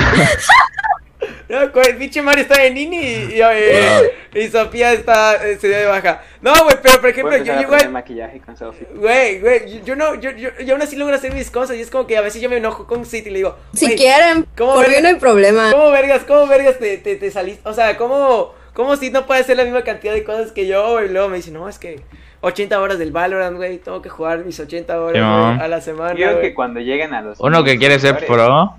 No, 1.48 1.72
cu- 1.72 1.80
pinche 1.98 2.20
Mario 2.22 2.42
está 2.42 2.62
en 2.62 2.74
Nini 2.74 2.96
y, 2.98 3.34
y, 3.34 3.40
eh, 3.42 4.12
y 4.34 4.48
Sofía 4.48 4.92
está, 4.92 5.34
eh, 5.46 5.56
se 5.58 5.66
dio 5.68 5.78
de 5.78 5.86
baja. 5.86 6.22
No, 6.42 6.52
güey, 6.64 6.76
pero 6.82 7.00
por 7.00 7.08
ejemplo, 7.10 7.36
yo 7.38 7.58
igual. 7.60 7.90
maquillaje 7.90 8.40
con. 8.40 8.54
Güey, 8.94 9.40
güey, 9.40 9.78
yo, 9.78 9.84
yo 9.84 9.96
no, 9.96 10.14
yo, 10.16 10.30
yo, 10.32 10.50
yo 10.62 10.74
aún 10.74 10.82
así 10.82 10.94
logro 10.96 11.16
hacer 11.16 11.32
mis 11.32 11.50
cosas 11.50 11.76
y 11.76 11.80
es 11.80 11.90
como 11.90 12.06
que 12.06 12.18
a 12.18 12.20
veces 12.20 12.40
yo 12.42 12.50
me 12.50 12.58
enojo 12.58 12.86
con 12.86 13.04
Sid 13.06 13.26
y 13.26 13.30
le 13.30 13.36
digo, 13.38 13.56
Si 13.72 13.86
"Güey, 13.86 13.96
quieren, 13.96 14.46
¿cómo 14.56 14.74
por 14.74 14.84
verga- 14.86 14.96
mí 14.96 15.02
no 15.02 15.08
hay 15.08 15.14
problema. 15.16 15.70
¿Cómo 15.72 15.90
vergas, 15.90 16.22
cómo 16.24 16.46
vergas 16.46 16.78
te, 16.78 16.98
te, 16.98 17.16
te 17.16 17.30
saliste? 17.30 17.66
O 17.68 17.72
sea, 17.72 17.96
¿cómo, 17.96 18.54
¿cómo 18.74 18.96
si 18.96 19.10
no 19.10 19.26
puede 19.26 19.40
hacer 19.40 19.56
la 19.56 19.64
misma 19.64 19.82
cantidad 19.82 20.12
de 20.12 20.24
cosas 20.24 20.52
que 20.52 20.66
yo? 20.66 21.02
Y 21.02 21.08
luego 21.08 21.28
me 21.30 21.38
dice, 21.38 21.50
no, 21.50 21.66
es 21.68 21.78
que 21.78 22.02
80 22.40 22.80
horas 22.80 22.98
del 22.98 23.10
Valorant, 23.12 23.56
güey, 23.56 23.78
tengo 23.78 24.00
que 24.02 24.08
jugar 24.08 24.44
mis 24.44 24.58
80 24.60 25.00
horas 25.00 25.12
Sí, 25.14 25.18
güey, 25.20 25.30
mamá. 25.30 25.64
a 25.64 25.68
la 25.68 25.80
semana, 25.80 26.14
Quiero 26.14 26.32
güey". 26.34 26.42
que 26.42 26.54
cuando 26.54 26.80
lleguen 26.80 27.14
a 27.14 27.20
los. 27.22 27.40
Uno 27.40 27.64
que 27.64 27.78
quiere 27.78 27.98
ser 27.98 28.24
pro. 28.26 28.74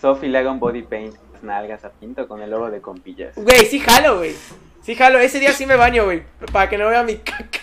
Sophie 0.00 0.28
le 0.28 0.38
haga 0.38 0.50
un 0.50 0.60
body 0.60 0.82
paint 0.82 1.14
nalgas 1.42 1.84
a 1.84 1.90
Pinto 1.90 2.26
con 2.26 2.42
el 2.42 2.50
logo 2.50 2.70
de 2.70 2.80
compillas. 2.80 3.34
Güey, 3.36 3.66
sí 3.66 3.78
jalo, 3.80 4.18
güey. 4.18 4.34
Sí 4.82 4.94
jalo, 4.94 5.18
ese 5.18 5.38
día 5.40 5.52
sí 5.52 5.66
me 5.66 5.76
baño, 5.76 6.04
güey, 6.04 6.22
para 6.52 6.68
que 6.68 6.78
no 6.78 6.88
vea 6.88 7.02
mi 7.02 7.16
caca. 7.18 7.60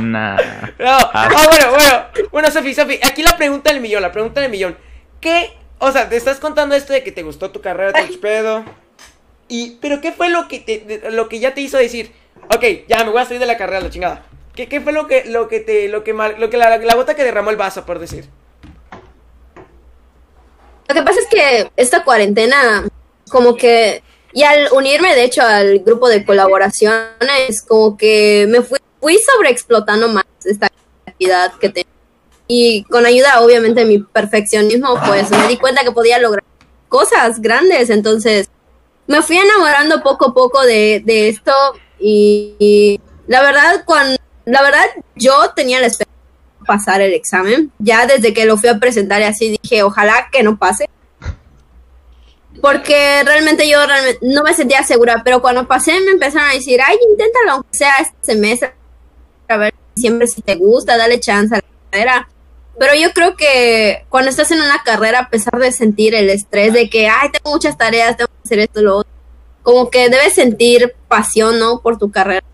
Nah. 0.00 0.36
No, 0.78 0.98
ah, 1.12 1.28
bueno, 1.48 1.70
bueno, 1.70 2.28
bueno, 2.32 2.50
Sofi, 2.50 2.74
Sofi, 2.74 2.98
aquí 3.02 3.22
la 3.22 3.36
pregunta 3.36 3.72
del 3.72 3.80
millón, 3.80 4.02
la 4.02 4.12
pregunta 4.12 4.40
del 4.40 4.50
millón. 4.50 4.76
¿Qué, 5.20 5.50
o 5.78 5.90
sea, 5.90 6.08
te 6.08 6.16
estás 6.16 6.38
contando 6.38 6.74
esto 6.74 6.92
de 6.92 7.02
que 7.02 7.12
te 7.12 7.22
gustó 7.22 7.50
tu 7.50 7.60
carrera, 7.60 7.92
tu 8.06 8.20
pedo? 8.20 8.64
Y, 9.48 9.78
pero 9.80 10.00
¿qué 10.00 10.12
fue 10.12 10.28
lo 10.28 10.48
que 10.48 10.60
te, 10.60 11.10
lo 11.10 11.28
que 11.28 11.38
ya 11.40 11.54
te 11.54 11.60
hizo 11.62 11.78
decir, 11.78 12.12
ok, 12.54 12.64
ya 12.88 13.04
me 13.04 13.10
voy 13.10 13.20
a 13.20 13.24
salir 13.24 13.40
de 13.40 13.46
la 13.46 13.56
carrera, 13.56 13.80
la 13.80 13.90
chingada? 13.90 14.24
¿Qué, 14.54 14.68
qué 14.68 14.80
fue 14.80 14.92
lo 14.92 15.06
que, 15.06 15.24
lo 15.26 15.48
que 15.48 15.60
te, 15.60 15.88
lo 15.88 16.02
que, 16.02 16.14
mar- 16.14 16.36
lo 16.38 16.48
que 16.48 16.56
la, 16.56 16.78
la 16.78 16.94
gota 16.94 17.14
que 17.14 17.24
derramó 17.24 17.50
el 17.50 17.56
vaso, 17.56 17.84
por 17.84 17.98
decir? 17.98 18.28
Lo 20.88 20.94
que 20.94 21.02
pasa 21.02 21.20
es 21.20 21.26
que 21.26 21.70
esta 21.76 22.04
cuarentena, 22.04 22.86
como 23.28 23.56
que, 23.56 24.02
y 24.32 24.44
al 24.44 24.68
unirme 24.72 25.14
de 25.14 25.24
hecho 25.24 25.42
al 25.42 25.80
grupo 25.80 26.08
de 26.08 26.24
colaboraciones, 26.24 27.62
como 27.66 27.96
que 27.96 28.46
me 28.48 28.62
fui, 28.62 28.78
fui 29.00 29.18
sobreexplotando 29.18 30.08
más 30.08 30.24
esta 30.44 30.70
actividad 31.06 31.52
que 31.54 31.68
tenía. 31.68 31.90
Y 32.48 32.84
con 32.84 33.04
ayuda, 33.04 33.40
obviamente, 33.40 33.80
de 33.80 33.86
mi 33.86 33.98
perfeccionismo, 33.98 35.00
pues 35.04 35.30
me 35.30 35.48
di 35.48 35.56
cuenta 35.56 35.82
que 35.82 35.90
podía 35.90 36.18
lograr 36.20 36.44
cosas 36.88 37.40
grandes. 37.40 37.90
Entonces, 37.90 38.48
me 39.08 39.20
fui 39.22 39.36
enamorando 39.36 40.00
poco 40.02 40.28
a 40.30 40.34
poco 40.34 40.62
de, 40.62 41.02
de 41.04 41.28
esto. 41.28 41.52
Y, 41.98 42.54
y 42.58 43.00
la 43.26 43.42
verdad, 43.42 43.84
cuando, 43.84 44.16
la 44.44 44.62
verdad, 44.62 44.84
yo 45.14 45.32
tenía 45.54 45.80
la 45.80 45.86
esperanza 45.86 46.20
de 46.60 46.66
pasar 46.66 47.00
el 47.00 47.14
examen. 47.14 47.72
Ya 47.78 48.06
desde 48.06 48.34
que 48.34 48.46
lo 48.46 48.56
fui 48.56 48.68
a 48.68 48.78
presentar 48.78 49.20
y 49.20 49.24
así 49.24 49.58
dije, 49.62 49.82
ojalá 49.82 50.28
que 50.30 50.42
no 50.42 50.58
pase. 50.58 50.88
Porque 52.60 53.22
realmente 53.24 53.68
yo 53.68 53.86
realmente 53.86 54.18
no 54.22 54.42
me 54.42 54.54
sentía 54.54 54.82
segura, 54.82 55.22
pero 55.24 55.42
cuando 55.42 55.68
pasé 55.68 56.00
me 56.00 56.12
empezaron 56.12 56.48
a 56.48 56.54
decir, 56.54 56.80
ay, 56.84 56.96
inténtalo 57.10 57.52
aunque 57.52 57.76
sea 57.76 57.96
este 57.98 58.16
semestre, 58.22 58.72
a 59.48 59.56
ver 59.58 59.74
siempre 59.96 60.26
si 60.26 60.42
te 60.42 60.54
gusta, 60.54 60.96
dale 60.96 61.20
chance 61.20 61.54
a 61.54 61.58
la 61.58 61.64
carrera. 61.90 62.28
Pero 62.78 62.94
yo 62.94 63.12
creo 63.12 63.36
que 63.36 64.04
cuando 64.10 64.30
estás 64.30 64.50
en 64.50 64.60
una 64.60 64.82
carrera, 64.84 65.20
a 65.20 65.30
pesar 65.30 65.58
de 65.58 65.72
sentir 65.72 66.14
el 66.14 66.28
estrés 66.28 66.74
de 66.74 66.90
que, 66.90 67.08
ay, 67.08 67.30
tengo 67.30 67.50
muchas 67.50 67.76
tareas, 67.78 68.16
tengo 68.16 68.28
que 68.28 68.42
hacer 68.44 68.58
esto, 68.58 68.82
lo 68.82 68.98
otro, 68.98 69.12
como 69.66 69.90
que 69.90 70.08
debes 70.08 70.34
sentir 70.34 70.94
pasión, 71.08 71.58
¿no? 71.58 71.80
Por 71.80 71.98
tu 71.98 72.12
carrera. 72.12 72.44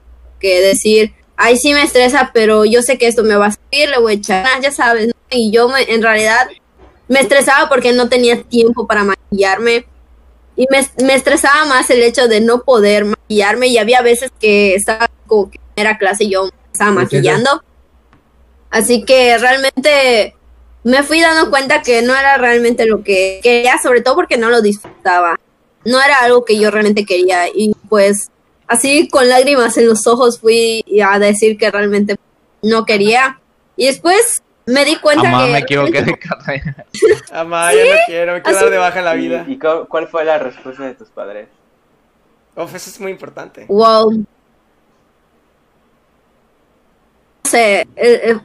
Que 0.41 0.63
decir, 0.63 1.13
ay, 1.37 1.59
sí 1.59 1.75
me 1.75 1.83
estresa, 1.83 2.31
pero 2.33 2.65
yo 2.65 2.81
sé 2.81 2.97
que 2.97 3.07
esto 3.07 3.23
me 3.23 3.37
va 3.37 3.49
a 3.49 3.53
servir, 3.53 3.91
le 3.91 3.99
voy 3.99 4.13
a 4.13 4.17
echar, 4.17 4.61
ya 4.63 4.73
sabes, 4.73 5.09
¿no? 5.09 5.13
Y 5.29 5.51
yo 5.53 5.69
me- 5.69 5.83
en 5.93 6.01
realidad 6.03 6.49
me 7.09 7.21
estresaba 7.21 7.69
porque 7.69 7.93
no 7.93 8.09
tenía 8.09 8.43
tiempo 8.45 8.87
para 8.87 9.05
maquillarme. 9.05 9.85
Y 10.57 10.67
me, 10.71 10.89
me 11.05 11.15
estresaba 11.15 11.67
más 11.67 11.91
el 11.91 12.03
hecho 12.03 12.29
de 12.29 12.41
no 12.41 12.63
poder 12.63 13.05
maquillarme. 13.05 13.67
Y 13.67 13.77
había 13.77 14.01
veces 14.01 14.31
que 14.41 14.75
estaba 14.75 15.11
como 15.27 15.51
que 15.51 15.61
era 15.77 15.99
clase 15.99 16.25
y 16.25 16.31
yo 16.31 16.49
estaba 16.73 16.93
maquillando. 16.93 17.63
Así 18.71 19.05
que 19.05 19.37
realmente 19.37 20.35
me 20.83 21.03
fui 21.03 21.21
dando 21.21 21.51
cuenta 21.51 21.83
que 21.83 22.01
no 22.01 22.17
era 22.17 22.39
realmente 22.39 22.87
lo 22.87 23.03
que 23.05 23.41
quería, 23.43 23.77
sobre 23.83 24.01
todo 24.01 24.15
porque 24.15 24.39
no 24.39 24.49
lo 24.49 24.63
disfrutaba. 24.63 25.39
No 25.85 26.01
era 26.01 26.21
algo 26.21 26.45
que 26.45 26.59
yo 26.59 26.71
realmente 26.71 27.05
quería. 27.05 27.49
Y 27.49 27.75
pues 27.89 28.31
así 28.67 29.09
con 29.09 29.29
lágrimas 29.29 29.77
en 29.79 29.87
los 29.89 30.07
ojos 30.07 30.39
fui 30.41 30.85
a 31.05 31.19
decir 31.19 31.57
que 31.59 31.71
realmente 31.71 32.17
no 32.63 32.85
quería. 32.85 33.41
Y 33.77 33.87
después 33.87 34.43
me 34.67 34.85
di 34.85 34.97
cuenta 34.97 35.25
Mamá, 35.29 35.45
que 35.47 35.53
me 35.53 35.59
equivoqué 35.59 36.03
de 36.03 36.19
carrera. 36.19 36.87
Amá, 37.33 37.73
ya 37.75 37.85
no 37.85 37.91
quiero, 38.07 38.33
me 38.35 38.43
quiero 38.43 38.57
Así- 38.59 38.65
dar 38.65 38.71
de 38.73 38.79
baja 38.79 38.99
en 39.01 39.05
la 39.05 39.17
¿Y, 39.17 39.19
vida. 39.19 39.45
y 39.49 39.59
cu- 39.59 39.87
cuál 39.89 40.07
fue 40.09 40.25
la 40.25 40.39
respuesta 40.39 40.85
de 40.85 40.95
tus 40.95 41.09
padres? 41.09 41.49
Uf, 42.55 42.75
eso 42.75 42.91
es 42.91 43.01
muy 43.01 43.11
importante. 43.13 43.65
Wow. 43.67 44.13
No 44.13 44.25
sé, 47.51 47.81
eh, 47.81 47.87
eh, 47.97 48.37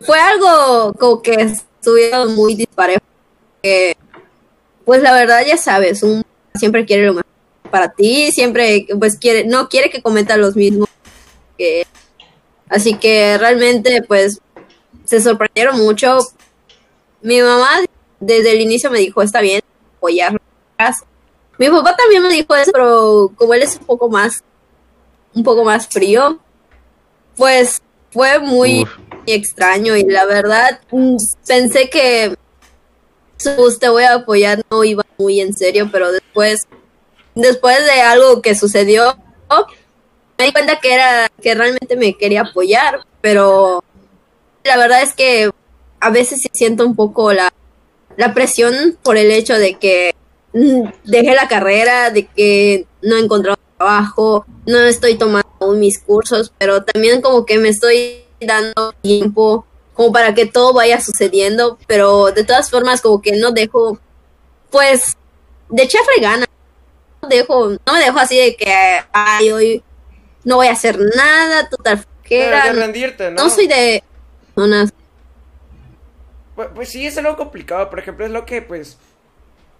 fue 0.00 0.18
algo 0.18 0.92
como 0.98 1.22
que 1.22 1.32
estuvieron 1.34 2.34
muy 2.34 2.54
disparejo. 2.54 3.00
que, 3.62 3.96
pues 4.86 5.02
la 5.02 5.12
verdad 5.12 5.44
ya 5.44 5.58
sabes, 5.58 6.02
un 6.02 6.24
siempre 6.54 6.86
quiere 6.86 7.06
lo 7.06 7.12
mejor 7.12 7.26
para 7.70 7.92
ti, 7.92 8.30
siempre 8.30 8.86
pues 8.98 9.18
quiere, 9.18 9.44
no 9.44 9.68
quiere 9.68 9.90
que 9.90 10.00
cometa 10.00 10.36
los 10.36 10.56
mismos 10.56 10.88
que 11.58 11.82
él. 11.82 11.86
Así 12.68 12.94
que 12.94 13.36
realmente 13.36 14.02
pues 14.06 14.40
se 15.04 15.20
sorprendieron 15.20 15.76
mucho. 15.78 16.18
Mi 17.20 17.42
mamá 17.42 17.68
desde 18.20 18.52
el 18.52 18.60
inicio 18.60 18.90
me 18.90 19.00
dijo, 19.00 19.22
está 19.22 19.40
bien, 19.40 19.60
apoyarlo. 19.96 20.38
Mi 21.58 21.68
papá 21.68 21.96
también 21.96 22.22
me 22.22 22.28
dijo 22.32 22.54
eso, 22.54 22.70
pero 22.72 23.32
como 23.34 23.54
él 23.54 23.62
es 23.62 23.76
un 23.76 23.86
poco 23.86 24.08
más, 24.08 24.44
un 25.34 25.42
poco 25.42 25.64
más 25.64 25.88
frío, 25.88 26.38
pues 27.36 27.82
fue 28.12 28.38
muy 28.38 28.82
Uf. 28.82 28.90
extraño 29.26 29.96
y 29.96 30.04
la 30.04 30.26
verdad 30.26 30.80
mm, 30.92 31.16
pensé 31.46 31.90
que 31.90 32.36
te 33.36 33.88
voy 33.88 34.04
a 34.04 34.14
apoyar 34.14 34.62
no 34.70 34.84
iba 34.84 35.04
muy 35.18 35.40
en 35.40 35.54
serio, 35.54 35.88
pero 35.92 36.12
después, 36.12 36.66
después 37.34 37.84
de 37.84 38.00
algo 38.00 38.42
que 38.42 38.54
sucedió, 38.54 39.16
me 40.38 40.46
di 40.46 40.52
cuenta 40.52 40.80
que 40.80 40.94
era 40.94 41.28
que 41.40 41.54
realmente 41.54 41.96
me 41.96 42.14
quería 42.16 42.42
apoyar, 42.42 43.00
pero 43.20 43.82
la 44.64 44.76
verdad 44.76 45.02
es 45.02 45.14
que 45.14 45.50
a 46.00 46.10
veces 46.10 46.40
siento 46.52 46.84
un 46.84 46.94
poco 46.94 47.32
la, 47.32 47.52
la 48.16 48.34
presión 48.34 48.98
por 49.02 49.16
el 49.16 49.30
hecho 49.30 49.58
de 49.58 49.78
que 49.78 50.14
mm, 50.52 50.88
dejé 51.04 51.34
la 51.34 51.48
carrera, 51.48 52.10
de 52.10 52.26
que 52.26 52.86
no 53.02 53.16
he 53.16 53.20
encontrado 53.20 53.58
trabajo, 53.78 54.44
no 54.66 54.78
estoy 54.78 55.16
tomando 55.16 55.46
mis 55.74 55.98
cursos, 56.00 56.52
pero 56.58 56.82
también 56.82 57.20
como 57.20 57.46
que 57.46 57.58
me 57.58 57.68
estoy 57.68 58.24
dando 58.40 58.92
tiempo 59.02 59.66
como 59.96 60.12
para 60.12 60.34
que 60.34 60.46
todo 60.46 60.74
vaya 60.74 61.00
sucediendo, 61.00 61.78
pero 61.86 62.26
de 62.26 62.44
todas 62.44 62.70
formas 62.70 63.00
como 63.00 63.22
que 63.22 63.32
no 63.32 63.50
dejo 63.52 63.98
pues 64.70 65.16
de 65.70 65.82
echarle 65.82 66.20
ganas, 66.20 66.48
dejo, 67.28 67.70
no 67.70 67.92
me 67.92 68.00
dejo 68.00 68.18
así 68.18 68.36
de 68.38 68.56
que, 68.56 68.72
ay, 69.12 69.50
hoy 69.50 69.82
no 70.44 70.56
voy 70.56 70.68
a 70.68 70.72
hacer 70.72 70.98
nada, 70.98 71.68
total 71.68 71.98
flojera. 71.98 72.66
de 72.66 72.72
rendirte, 72.72 73.30
¿no? 73.30 73.44
No 73.44 73.50
soy 73.50 73.66
de 73.66 74.02
personas. 74.54 74.92
Pues, 76.54 76.68
pues 76.74 76.88
sí, 76.88 77.06
es 77.06 77.18
algo 77.18 77.36
complicado. 77.36 77.90
Por 77.90 77.98
ejemplo, 77.98 78.24
es 78.24 78.32
lo 78.32 78.46
que, 78.46 78.62
pues. 78.62 78.96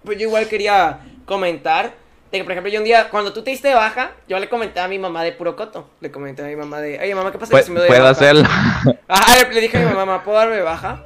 Pues 0.03 0.17
yo 0.17 0.27
igual 0.27 0.47
quería 0.47 0.99
comentar. 1.25 1.95
De 2.31 2.39
que, 2.39 2.43
por 2.43 2.51
ejemplo, 2.51 2.71
yo 2.71 2.79
un 2.79 2.85
día, 2.85 3.09
cuando 3.09 3.31
tú 3.31 3.41
te 3.41 3.51
diste 3.51 3.69
de 3.69 3.75
baja, 3.75 4.11
yo 4.27 4.37
le 4.37 4.49
comenté 4.49 4.81
a 4.81 4.87
mi 4.89 4.99
mamá 4.99 5.23
de 5.23 5.31
puro 5.31 5.55
coto. 5.55 5.89
Le 6.01 6.11
comenté 6.11 6.43
a 6.43 6.45
mi 6.45 6.57
mamá 6.57 6.81
de, 6.81 6.99
oye, 6.99 7.15
mamá, 7.15 7.31
¿qué 7.31 7.37
pasa 7.37 7.61
si 7.61 7.71
me 7.71 7.79
doy 7.79 7.87
Puedo 7.87 8.01
baja?" 8.03 8.11
hacerlo. 8.11 8.43
Ajá, 9.07 9.47
le, 9.49 9.61
dije 9.61 9.77
a 9.77 9.79
mi 9.79 9.85
mamá, 9.85 10.05
"Mamá, 10.05 10.23
¿puedo 10.23 10.37
darme 10.37 10.57
de 10.57 10.61
baja? 10.61 11.05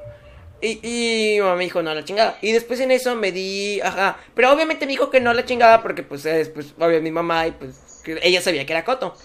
Y, 0.62 0.80
y 0.82 1.36
mi 1.36 1.42
mamá 1.42 1.56
me 1.56 1.64
dijo, 1.64 1.82
no, 1.84 1.94
la 1.94 2.04
chingada. 2.04 2.38
Y 2.42 2.52
después 2.52 2.80
en 2.80 2.92
eso 2.92 3.16
me 3.16 3.32
di, 3.32 3.82
ajá. 3.82 4.18
Pero 4.34 4.52
obviamente 4.52 4.86
me 4.86 4.92
dijo 4.92 5.12
que 5.12 5.20
no 5.20 5.34
la 5.34 5.46
chingada 5.46 5.82
porque, 5.84 6.02
pues, 6.02 6.26
es, 6.26 6.50
pues, 6.50 6.74
obvio, 6.80 7.02
mi 7.02 7.12
mamá 7.12 7.48
y, 7.48 7.52
pues, 7.52 8.02
que 8.04 8.20
ella 8.24 8.42
sabía 8.42 8.66
que 8.66 8.74
era 8.74 8.84
coto. 8.84 9.16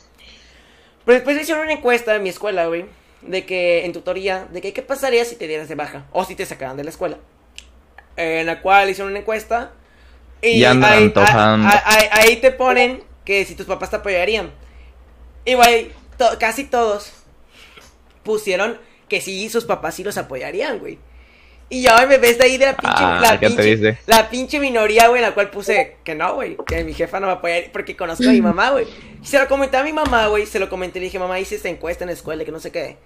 Pero 1.04 1.14
después 1.16 1.40
hicieron 1.40 1.64
una 1.64 1.72
encuesta 1.72 2.14
en 2.14 2.22
mi 2.22 2.28
escuela, 2.28 2.66
güey. 2.66 2.84
De 3.22 3.46
que, 3.46 3.86
en 3.86 3.92
tutoría, 3.92 4.46
de 4.50 4.60
que 4.60 4.72
qué 4.72 4.82
pasaría 4.82 5.24
si 5.24 5.36
te 5.36 5.46
dieras 5.46 5.68
de 5.68 5.74
baja. 5.74 6.04
O 6.12 6.24
si 6.24 6.34
te 6.34 6.44
sacaran 6.44 6.76
de 6.76 6.84
la 6.84 6.90
escuela. 6.90 7.18
En 8.16 8.46
la 8.46 8.60
cual 8.60 8.90
hicieron 8.90 9.12
una 9.12 9.20
encuesta. 9.20 9.72
Y 10.52 10.64
andan 10.64 10.92
ahí, 10.92 11.04
antojando. 11.04 11.68
ahí- 11.68 11.80
ahí- 11.84 12.08
ahí 12.10 12.36
te 12.36 12.50
ponen 12.52 13.02
que 13.24 13.44
si 13.44 13.54
tus 13.54 13.66
papás 13.66 13.90
te 13.90 13.96
apoyarían. 13.96 14.50
Y, 15.44 15.54
güey, 15.54 15.90
to- 16.16 16.38
casi 16.38 16.64
todos 16.64 17.12
pusieron 18.22 18.78
que 19.08 19.20
sí, 19.20 19.48
sus 19.48 19.64
papás 19.64 19.94
sí 19.94 20.04
los 20.04 20.16
apoyarían, 20.18 20.78
güey. 20.78 20.98
Y 21.68 21.82
ya 21.82 22.06
me 22.06 22.18
ves 22.18 22.38
de 22.38 22.44
ahí 22.44 22.58
de 22.58 22.66
la 22.66 22.76
pinche, 22.76 22.94
Ah, 22.98 23.18
la, 23.20 23.40
¿qué 23.40 23.46
te 23.46 23.56
pinche 23.56 23.62
la 24.06 24.30
pinche 24.30 24.60
minoría, 24.60 25.08
güey, 25.08 25.20
en 25.20 25.28
la 25.28 25.34
cual 25.34 25.50
puse 25.50 25.96
que 26.04 26.14
no, 26.14 26.34
güey, 26.34 26.56
que 26.64 26.84
mi 26.84 26.94
jefa 26.94 27.18
no 27.18 27.26
me 27.26 27.32
apoyaría 27.34 27.72
porque 27.72 27.96
conozco 27.96 28.22
a 28.28 28.32
mi 28.32 28.40
mamá, 28.42 28.70
güey. 28.70 28.86
Y 29.22 29.26
se 29.26 29.38
lo 29.38 29.48
comenté 29.48 29.76
a 29.76 29.82
mi 29.82 29.92
mamá, 29.92 30.28
güey, 30.28 30.46
se 30.46 30.60
lo 30.60 30.68
comenté, 30.68 31.00
le 31.00 31.06
dije, 31.06 31.18
mamá, 31.18 31.40
hice 31.40 31.56
esta 31.56 31.68
encuesta 31.68 32.04
en 32.04 32.08
la 32.08 32.14
escuela, 32.14 32.44
que 32.44 32.52
no 32.52 32.60
sé 32.60 32.70
qué. 32.70 32.96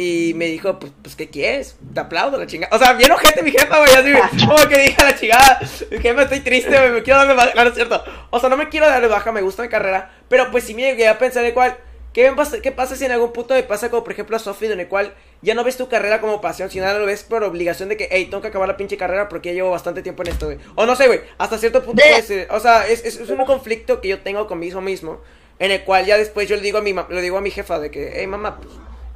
Y 0.00 0.32
me 0.34 0.46
dijo, 0.46 0.78
pues, 0.78 0.92
pues 1.02 1.16
¿qué 1.16 1.28
quieres? 1.28 1.76
Te 1.92 1.98
aplaudo, 1.98 2.38
la 2.38 2.46
chingada. 2.46 2.74
O 2.76 2.78
sea, 2.78 2.92
bien 2.92 3.10
ojete 3.10 3.42
mi 3.42 3.50
jefa, 3.50 3.78
güey, 3.80 3.90
así, 3.92 4.12
como 4.46 4.68
que 4.68 4.78
dije 4.78 5.02
a 5.02 5.04
la 5.06 5.18
chingada, 5.18 5.60
mi 5.90 5.98
jefa, 5.98 6.22
estoy 6.22 6.40
triste, 6.40 6.70
güey, 6.70 6.90
me 6.92 7.02
quiero 7.02 7.18
darle 7.18 7.34
baja, 7.34 7.52
no, 7.56 7.64
no 7.64 7.68
es 7.70 7.74
cierto. 7.74 8.04
O 8.30 8.38
sea, 8.38 8.48
no 8.48 8.56
me 8.56 8.68
quiero 8.68 8.86
darle 8.86 9.08
baja, 9.08 9.32
me 9.32 9.40
gusta 9.42 9.62
mi 9.62 9.68
carrera, 9.68 10.12
pero 10.28 10.52
pues 10.52 10.62
sí 10.62 10.74
me 10.74 10.82
llegué 10.82 11.08
a 11.08 11.18
pensar 11.18 11.42
de 11.42 11.52
cuál, 11.52 11.76
¿qué, 12.12 12.30
pasa, 12.30 12.60
¿qué 12.62 12.70
pasa 12.70 12.94
si 12.94 13.06
en 13.06 13.10
algún 13.10 13.32
punto 13.32 13.54
me 13.54 13.62
pasa 13.64 13.90
como, 13.90 14.04
por 14.04 14.12
ejemplo, 14.12 14.36
a 14.36 14.38
Sophie, 14.38 14.72
en 14.72 14.78
el 14.78 14.86
cual 14.86 15.14
ya 15.42 15.54
no 15.54 15.64
ves 15.64 15.76
tu 15.76 15.88
carrera 15.88 16.20
como 16.20 16.40
pasión, 16.40 16.70
sino 16.70 16.86
ahora 16.86 17.00
lo 17.00 17.06
ves 17.06 17.24
por 17.24 17.42
obligación 17.42 17.88
de 17.88 17.96
que, 17.96 18.08
hey, 18.12 18.26
tengo 18.26 18.40
que 18.40 18.48
acabar 18.48 18.68
la 18.68 18.76
pinche 18.76 18.96
carrera 18.96 19.28
porque 19.28 19.48
ya 19.48 19.54
llevo 19.56 19.70
bastante 19.70 20.02
tiempo 20.02 20.22
en 20.22 20.28
esto, 20.28 20.46
güey. 20.46 20.58
O 20.76 20.86
no 20.86 20.94
sé, 20.94 21.08
güey, 21.08 21.22
hasta 21.38 21.58
cierto 21.58 21.82
punto 21.82 22.00
De- 22.00 22.08
puede 22.08 22.22
ser, 22.22 22.48
o 22.52 22.60
sea, 22.60 22.86
es, 22.86 23.04
es, 23.04 23.18
es 23.18 23.28
un 23.30 23.44
conflicto 23.44 24.00
que 24.00 24.06
yo 24.08 24.20
tengo 24.20 24.46
conmigo 24.46 24.80
mismo, 24.80 25.20
en 25.58 25.72
el 25.72 25.82
cual 25.82 26.06
ya 26.06 26.16
después 26.16 26.48
yo 26.48 26.54
le 26.54 26.62
digo 26.62 26.78
a 26.78 26.82
mi, 26.82 26.94
le 27.08 27.20
digo 27.20 27.36
a 27.36 27.40
mi 27.40 27.50
jefa 27.50 27.80
de 27.80 27.90
que, 27.90 28.12
hey, 28.14 28.28
mamá, 28.28 28.58
pues, 28.58 28.68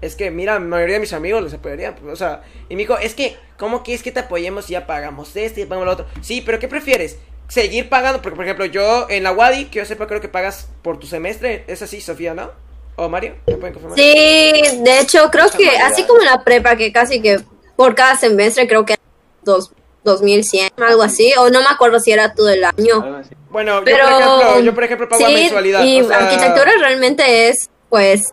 es 0.02 0.16
que, 0.16 0.30
mira, 0.30 0.54
la 0.54 0.60
mayoría 0.60 0.94
de 0.94 1.00
mis 1.00 1.12
amigos 1.12 1.42
les 1.42 1.54
apoyarían, 1.54 1.94
pues, 1.94 2.12
o 2.12 2.16
sea, 2.16 2.42
y 2.68 2.74
me 2.74 2.80
dijo, 2.82 2.98
es 2.98 3.14
que, 3.14 3.36
¿cómo 3.56 3.82
quieres 3.82 4.02
que 4.02 4.12
te 4.12 4.20
apoyemos 4.20 4.66
si 4.66 4.72
ya 4.72 4.86
pagamos 4.86 5.34
esto 5.36 5.60
y 5.60 5.64
pagamos 5.64 5.86
lo 5.86 5.92
otro? 5.92 6.06
Sí, 6.20 6.42
pero 6.44 6.58
¿qué 6.58 6.68
prefieres? 6.68 7.18
Seguir 7.48 7.88
pagando, 7.88 8.20
porque 8.20 8.36
por 8.36 8.44
ejemplo, 8.44 8.66
yo 8.66 9.06
en 9.08 9.22
la 9.22 9.32
Wadi, 9.32 9.66
que 9.66 9.78
yo 9.78 9.84
sepa, 9.84 10.06
creo 10.06 10.20
que 10.20 10.28
pagas 10.28 10.68
por 10.82 10.98
tu 10.98 11.06
semestre, 11.06 11.64
es 11.68 11.82
así, 11.82 12.00
Sofía, 12.00 12.34
¿no? 12.34 12.50
¿O 12.96 13.08
Mario? 13.08 13.36
¿Me 13.46 13.54
pueden 13.54 13.72
confirmar? 13.74 13.96
Sí, 13.96 14.62
de 14.82 15.00
hecho, 15.00 15.30
creo 15.30 15.48
que 15.50 15.70
así 15.78 16.04
como 16.04 16.20
en 16.20 16.26
la 16.26 16.42
prepa, 16.44 16.76
que 16.76 16.92
casi 16.92 17.22
que 17.22 17.40
por 17.76 17.94
cada 17.94 18.16
semestre 18.16 18.66
creo 18.66 18.84
que 18.84 18.96
dos, 19.44 19.72
2100, 20.04 20.70
algo 20.78 21.02
así, 21.02 21.32
o 21.38 21.48
no 21.50 21.60
me 21.60 21.68
acuerdo 21.70 22.00
si 22.00 22.10
era 22.10 22.34
todo 22.34 22.48
el 22.48 22.64
año. 22.64 23.22
Bueno, 23.50 23.78
yo, 23.78 23.84
Pero 23.84 24.04
por 24.04 24.12
ejemplo, 24.12 24.60
yo 24.60 24.74
por 24.74 24.84
ejemplo 24.84 25.08
pago 25.08 25.24
a 25.24 25.28
sí, 25.28 25.34
mensualidad. 25.34 25.84
y 25.84 26.00
o 26.00 26.08
sea, 26.08 26.18
arquitectura 26.18 26.72
realmente 26.80 27.48
es, 27.48 27.68
pues, 27.88 28.32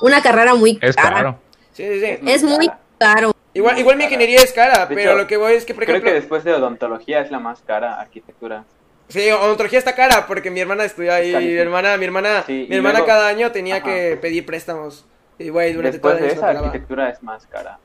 una 0.00 0.22
carrera 0.22 0.54
muy 0.54 0.78
Es 0.82 0.96
cara. 0.96 1.14
caro. 1.16 1.40
Sí, 1.72 1.84
sí, 1.84 2.00
sí. 2.00 2.18
Es 2.26 2.42
muy 2.42 2.70
caro. 2.98 3.32
Igual, 3.54 3.78
igual 3.78 3.96
mi 3.96 4.04
ingeniería 4.04 4.40
es 4.42 4.52
cara, 4.52 4.86
De 4.86 4.94
pero 4.94 5.10
hecho, 5.12 5.18
lo 5.18 5.26
que 5.26 5.36
voy 5.38 5.54
es 5.54 5.64
que, 5.64 5.72
por 5.74 5.84
Creo 5.84 5.96
ejemplo, 5.96 6.10
que 6.12 6.20
después 6.20 6.44
de 6.44 6.52
odontología 6.52 7.20
es 7.20 7.30
la 7.30 7.38
más 7.38 7.60
cara, 7.66 7.98
arquitectura. 7.98 8.64
sí, 9.08 9.30
odontología 9.30 9.78
está 9.78 9.94
cara 9.94 10.26
porque 10.26 10.50
mi 10.50 10.60
hermana 10.60 10.84
estudia 10.84 11.14
ahí, 11.14 11.34
mi 11.34 11.54
hermana, 11.54 11.96
mi 11.96 12.04
hermana, 12.04 12.44
Sí, 12.46 12.66
mi 12.68 12.76
hermana 12.76 12.98
luego- 12.98 13.06
cada 13.06 13.28
año 13.28 13.52
tenía 13.52 13.76
Ajá. 13.76 13.84
que 13.84 14.18
pedir 14.20 14.44
préstamos. 14.44 15.06
Y 15.38 15.48
güey, 15.48 15.72
durante 15.72 15.98
todo 15.98 16.12
Después 16.12 16.32
el 16.32 16.38
de 16.40 16.46
esa, 16.46 16.58
arquitectura 16.58 17.08
es 17.10 17.22
más 17.22 17.46
cara. 17.46 17.78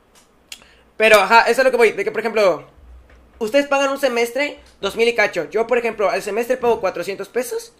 Pero, 0.96 1.16
ajá, 1.20 1.42
eso 1.42 1.60
es 1.60 1.64
lo 1.64 1.70
que 1.70 1.76
voy. 1.76 1.92
De 1.92 2.04
que, 2.04 2.10
por 2.10 2.20
ejemplo, 2.20 2.64
ustedes 3.38 3.66
pagan 3.66 3.90
un 3.90 3.98
semestre, 3.98 4.58
dos 4.80 4.94
mil 4.96 5.08
y 5.08 5.14
cacho. 5.14 5.48
Yo, 5.50 5.66
por 5.66 5.78
ejemplo, 5.78 6.10
al 6.10 6.22
semestre 6.22 6.56
pago 6.58 6.80
400 6.80 7.28
pesos. 7.28 7.74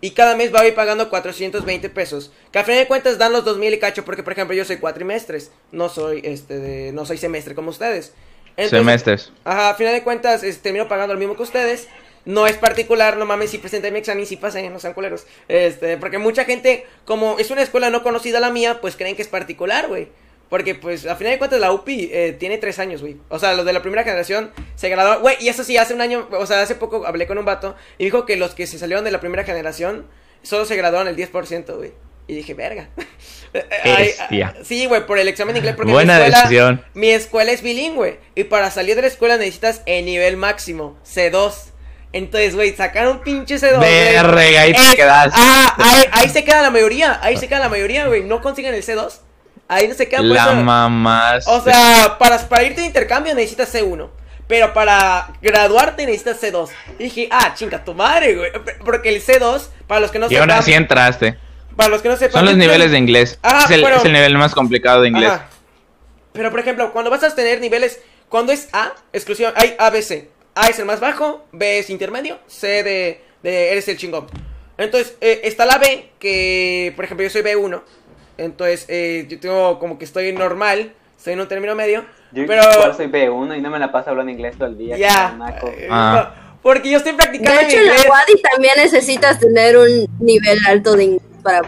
Y 0.00 0.10
cada 0.10 0.36
mes 0.36 0.52
voy 0.52 0.72
pagando 0.72 1.08
420 1.08 1.88
pesos. 1.90 2.30
Que 2.52 2.58
al 2.58 2.64
final 2.64 2.80
de 2.80 2.86
cuentas 2.86 3.18
dan 3.18 3.32
los 3.32 3.44
dos 3.44 3.56
mil 3.56 3.72
y 3.72 3.78
cacho. 3.78 4.04
Porque, 4.04 4.22
por 4.22 4.32
ejemplo, 4.32 4.54
yo 4.54 4.64
soy 4.64 4.76
cuatrimestres. 4.76 5.50
No 5.72 5.88
soy, 5.88 6.20
este, 6.24 6.58
de, 6.58 6.92
no 6.92 7.06
soy 7.06 7.18
semestre 7.18 7.54
como 7.54 7.70
ustedes. 7.70 8.12
Entonces, 8.56 8.78
Semestres. 8.78 9.32
Ajá, 9.44 9.70
a 9.70 9.74
final 9.74 9.92
de 9.92 10.02
cuentas, 10.02 10.42
este, 10.42 10.62
termino 10.62 10.88
pagando 10.88 11.14
lo 11.14 11.20
mismo 11.20 11.36
que 11.36 11.42
ustedes. 11.42 11.88
No 12.24 12.46
es 12.46 12.56
particular, 12.56 13.16
no 13.16 13.24
mames, 13.24 13.50
si 13.50 13.58
presenté 13.58 13.92
mi 13.92 13.98
examen, 14.00 14.26
si 14.26 14.36
pasé, 14.36 14.68
no 14.68 14.80
sean 14.80 14.94
culeros. 14.94 15.26
Este, 15.46 15.96
porque 15.96 16.18
mucha 16.18 16.44
gente, 16.44 16.84
como 17.04 17.38
es 17.38 17.50
una 17.50 17.62
escuela 17.62 17.88
no 17.88 18.02
conocida 18.02 18.40
la 18.40 18.50
mía, 18.50 18.80
pues 18.80 18.96
creen 18.96 19.14
que 19.14 19.22
es 19.22 19.28
particular, 19.28 19.86
güey. 19.86 20.08
Porque, 20.48 20.74
pues, 20.76 21.06
a 21.06 21.16
final 21.16 21.32
de 21.32 21.38
cuentas, 21.38 21.60
la 21.60 21.72
UPI 21.72 22.10
eh, 22.12 22.36
tiene 22.38 22.58
tres 22.58 22.78
años, 22.78 23.00
güey. 23.00 23.16
O 23.28 23.38
sea, 23.38 23.54
los 23.54 23.64
de 23.64 23.72
la 23.72 23.82
primera 23.82 24.04
generación 24.04 24.52
se 24.76 24.88
graduaron. 24.88 25.22
Güey, 25.22 25.36
y 25.40 25.48
eso 25.48 25.64
sí, 25.64 25.76
hace 25.76 25.92
un 25.92 26.00
año, 26.00 26.28
o 26.30 26.46
sea, 26.46 26.62
hace 26.62 26.76
poco 26.76 27.04
hablé 27.06 27.26
con 27.26 27.38
un 27.38 27.44
vato 27.44 27.74
y 27.98 28.04
dijo 28.04 28.26
que 28.26 28.36
los 28.36 28.54
que 28.54 28.66
se 28.66 28.78
salieron 28.78 29.04
de 29.04 29.10
la 29.10 29.20
primera 29.20 29.44
generación 29.44 30.06
solo 30.42 30.64
se 30.64 30.76
graduaron 30.76 31.08
el 31.08 31.16
10%, 31.16 31.76
güey. 31.76 31.92
Y 32.28 32.34
dije, 32.34 32.54
verga. 32.54 32.88
Ay, 33.84 34.06
Bestia. 34.06 34.54
sí, 34.64 34.86
güey, 34.86 35.06
por 35.06 35.18
el 35.18 35.28
examen 35.28 35.54
de 35.54 35.60
inglés. 35.60 35.76
Porque 35.76 35.92
Buena 35.92 36.16
mi 36.18 36.24
escuela, 36.24 36.38
decisión. 36.42 36.84
Mi 36.94 37.10
escuela 37.10 37.52
es 37.52 37.62
bilingüe. 37.62 38.20
Y 38.34 38.44
para 38.44 38.70
salir 38.70 38.96
de 38.96 39.02
la 39.02 39.08
escuela 39.08 39.36
necesitas 39.36 39.82
el 39.86 40.04
nivel 40.04 40.36
máximo, 40.36 40.98
C2. 41.04 41.52
Entonces, 42.12 42.54
güey, 42.54 42.74
sacar 42.74 43.08
un 43.08 43.20
pinche 43.20 43.56
C2. 43.56 43.78
güey, 43.78 44.14
Verga, 44.14 44.60
ahí 44.60 44.72
te 44.72 44.96
quedaste. 44.96 45.32
Ah, 45.34 45.74
ahí, 45.78 46.04
ahí 46.12 46.28
se 46.28 46.44
queda 46.44 46.62
la 46.62 46.70
mayoría. 46.70 47.18
Ahí 47.22 47.36
se 47.36 47.48
queda 47.48 47.60
la 47.60 47.68
mayoría, 47.68 48.06
güey. 48.06 48.24
No 48.24 48.40
consiguen 48.40 48.74
el 48.74 48.82
C2. 48.82 49.20
Ahí 49.68 49.88
no 49.88 49.94
se 49.94 50.08
quedan 50.08 50.26
por 50.26 50.36
La 50.36 50.52
mamás. 50.52 51.46
O 51.48 51.60
sea, 51.60 52.16
para, 52.18 52.38
para 52.48 52.62
irte 52.64 52.80
de 52.82 52.86
intercambio 52.86 53.34
necesitas 53.34 53.74
C1. 53.74 54.08
Pero 54.46 54.72
para 54.72 55.32
graduarte 55.42 56.06
necesitas 56.06 56.40
C2. 56.40 56.68
Y 57.00 57.04
dije, 57.04 57.28
ah, 57.32 57.52
chinga 57.54 57.84
tu 57.84 57.94
madre, 57.94 58.36
güey. 58.36 58.52
Porque 58.84 59.08
el 59.08 59.20
C2, 59.20 59.68
para 59.88 60.00
los 60.00 60.12
que 60.12 60.20
no 60.20 60.26
y 60.30 60.36
aún 60.36 60.44
sepan. 60.44 60.58
así 60.60 60.72
entraste. 60.72 61.36
Para 61.74 61.88
los 61.88 62.00
que 62.00 62.08
no 62.08 62.16
sepan. 62.16 62.32
Son 62.34 62.44
los 62.44 62.52
es- 62.52 62.58
niveles 62.58 62.92
de 62.92 62.98
inglés. 62.98 63.38
Ajá, 63.42 63.64
es, 63.64 63.70
el, 63.72 63.82
pero- 63.82 63.96
es 63.96 64.04
el 64.04 64.12
nivel 64.12 64.38
más 64.38 64.54
complicado 64.54 65.02
de 65.02 65.08
inglés. 65.08 65.30
Ajá. 65.30 65.48
Pero 66.32 66.50
por 66.50 66.60
ejemplo, 66.60 66.92
cuando 66.92 67.10
vas 67.10 67.24
a 67.24 67.34
tener 67.34 67.60
niveles, 67.60 67.98
cuando 68.28 68.52
es 68.52 68.68
A, 68.72 68.92
exclusión, 69.12 69.52
hay 69.56 69.74
A, 69.78 69.90
B, 69.90 70.00
C. 70.02 70.30
A 70.54 70.68
es 70.68 70.78
el 70.78 70.84
más 70.84 71.00
bajo, 71.00 71.44
B 71.52 71.80
es 71.80 71.90
intermedio, 71.90 72.38
C 72.46 72.82
de, 72.84 73.24
de 73.42 73.72
eres 73.72 73.88
el 73.88 73.96
chingón. 73.98 74.26
Entonces, 74.78 75.16
eh, 75.20 75.40
está 75.44 75.66
la 75.66 75.78
B, 75.78 76.10
que 76.20 76.92
por 76.94 77.04
ejemplo 77.04 77.24
yo 77.24 77.30
soy 77.30 77.42
B1. 77.42 77.82
Entonces, 78.38 78.86
eh, 78.88 79.26
yo 79.28 79.40
tengo 79.40 79.78
como 79.78 79.98
que 79.98 80.04
estoy 80.04 80.32
normal, 80.32 80.92
estoy 81.16 81.32
en 81.34 81.40
un 81.40 81.48
término 81.48 81.74
medio. 81.74 82.04
Yo 82.32 82.44
pero, 82.46 82.62
igual 82.72 82.94
soy 82.94 83.06
B1 83.06 83.56
y 83.58 83.60
no 83.60 83.70
me 83.70 83.78
la 83.78 83.90
paso 83.92 84.10
hablando 84.10 84.30
inglés 84.32 84.56
todo 84.58 84.68
el 84.68 84.76
día. 84.78 84.96
ya. 84.96 85.32
naco. 85.38 85.68
eh. 85.68 85.88
Porque 86.62 86.90
yo 86.90 86.98
estoy 86.98 87.12
De 87.12 87.18
practicando 87.18 87.60
mi 87.62 87.66
hecho, 87.68 87.78
en 87.78 87.86
la. 87.86 87.92
WADI 87.94 88.42
también 88.42 88.74
necesitas 88.76 89.38
tener 89.38 89.76
un 89.76 90.06
nivel 90.18 90.58
alto 90.66 90.96
de 90.96 91.04
inglés 91.04 91.22
para... 91.42 91.62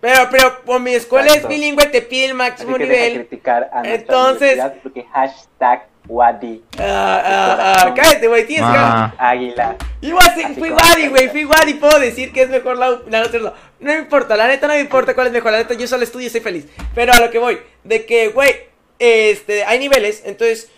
Pero, 0.00 0.28
pero, 0.30 0.60
por 0.64 0.80
mi 0.80 0.92
escuela 0.94 1.26
Exacto. 1.26 1.48
es 1.48 1.54
bilingüe, 1.54 1.86
te 1.86 2.02
pide 2.02 2.26
el 2.26 2.30
Así 2.32 2.38
máximo 2.38 2.76
que 2.76 2.86
deja 2.86 3.02
de 3.02 3.08
nivel. 3.10 3.26
criticar 3.26 3.70
a 3.72 3.82
Entonces- 3.88 4.60
porque 4.82 5.04
hashtag 5.04 5.86
Wadi 6.08 6.62
Ah, 6.78 7.22
ah, 7.24 7.76
ah, 7.86 7.94
cállate, 7.94 8.26
güey, 8.28 8.46
tienes 8.46 8.70
que- 8.70 8.76
Ah. 8.78 9.14
Águila. 9.18 9.76
Igual 10.00 10.32
sí, 10.34 10.42
fui 10.58 10.70
Wadi, 10.70 11.08
güey, 11.08 11.28
fui 11.28 11.44
Wadi, 11.44 11.74
puedo 11.74 11.98
decir 11.98 12.32
que 12.32 12.42
es 12.42 12.48
mejor 12.48 12.78
la, 12.78 12.90
la 13.08 13.20
no, 13.20 13.26
hacerlo. 13.26 13.54
No 13.80 13.92
me 13.92 13.98
importa, 13.98 14.36
la 14.36 14.46
neta 14.48 14.66
no 14.66 14.74
me 14.74 14.80
importa 14.80 15.14
cuál 15.14 15.26
es 15.26 15.32
mejor, 15.32 15.52
la 15.52 15.58
neta 15.58 15.74
yo 15.74 15.86
solo 15.86 16.04
estudio 16.04 16.26
y 16.28 16.30
soy 16.30 16.40
feliz. 16.40 16.66
Pero 16.94 17.12
a 17.12 17.18
lo 17.20 17.30
que 17.30 17.38
voy, 17.38 17.58
de 17.84 18.06
que, 18.06 18.28
güey, 18.28 18.54
este, 18.98 19.64
hay 19.64 19.78
niveles, 19.78 20.22
entonces, 20.24 20.70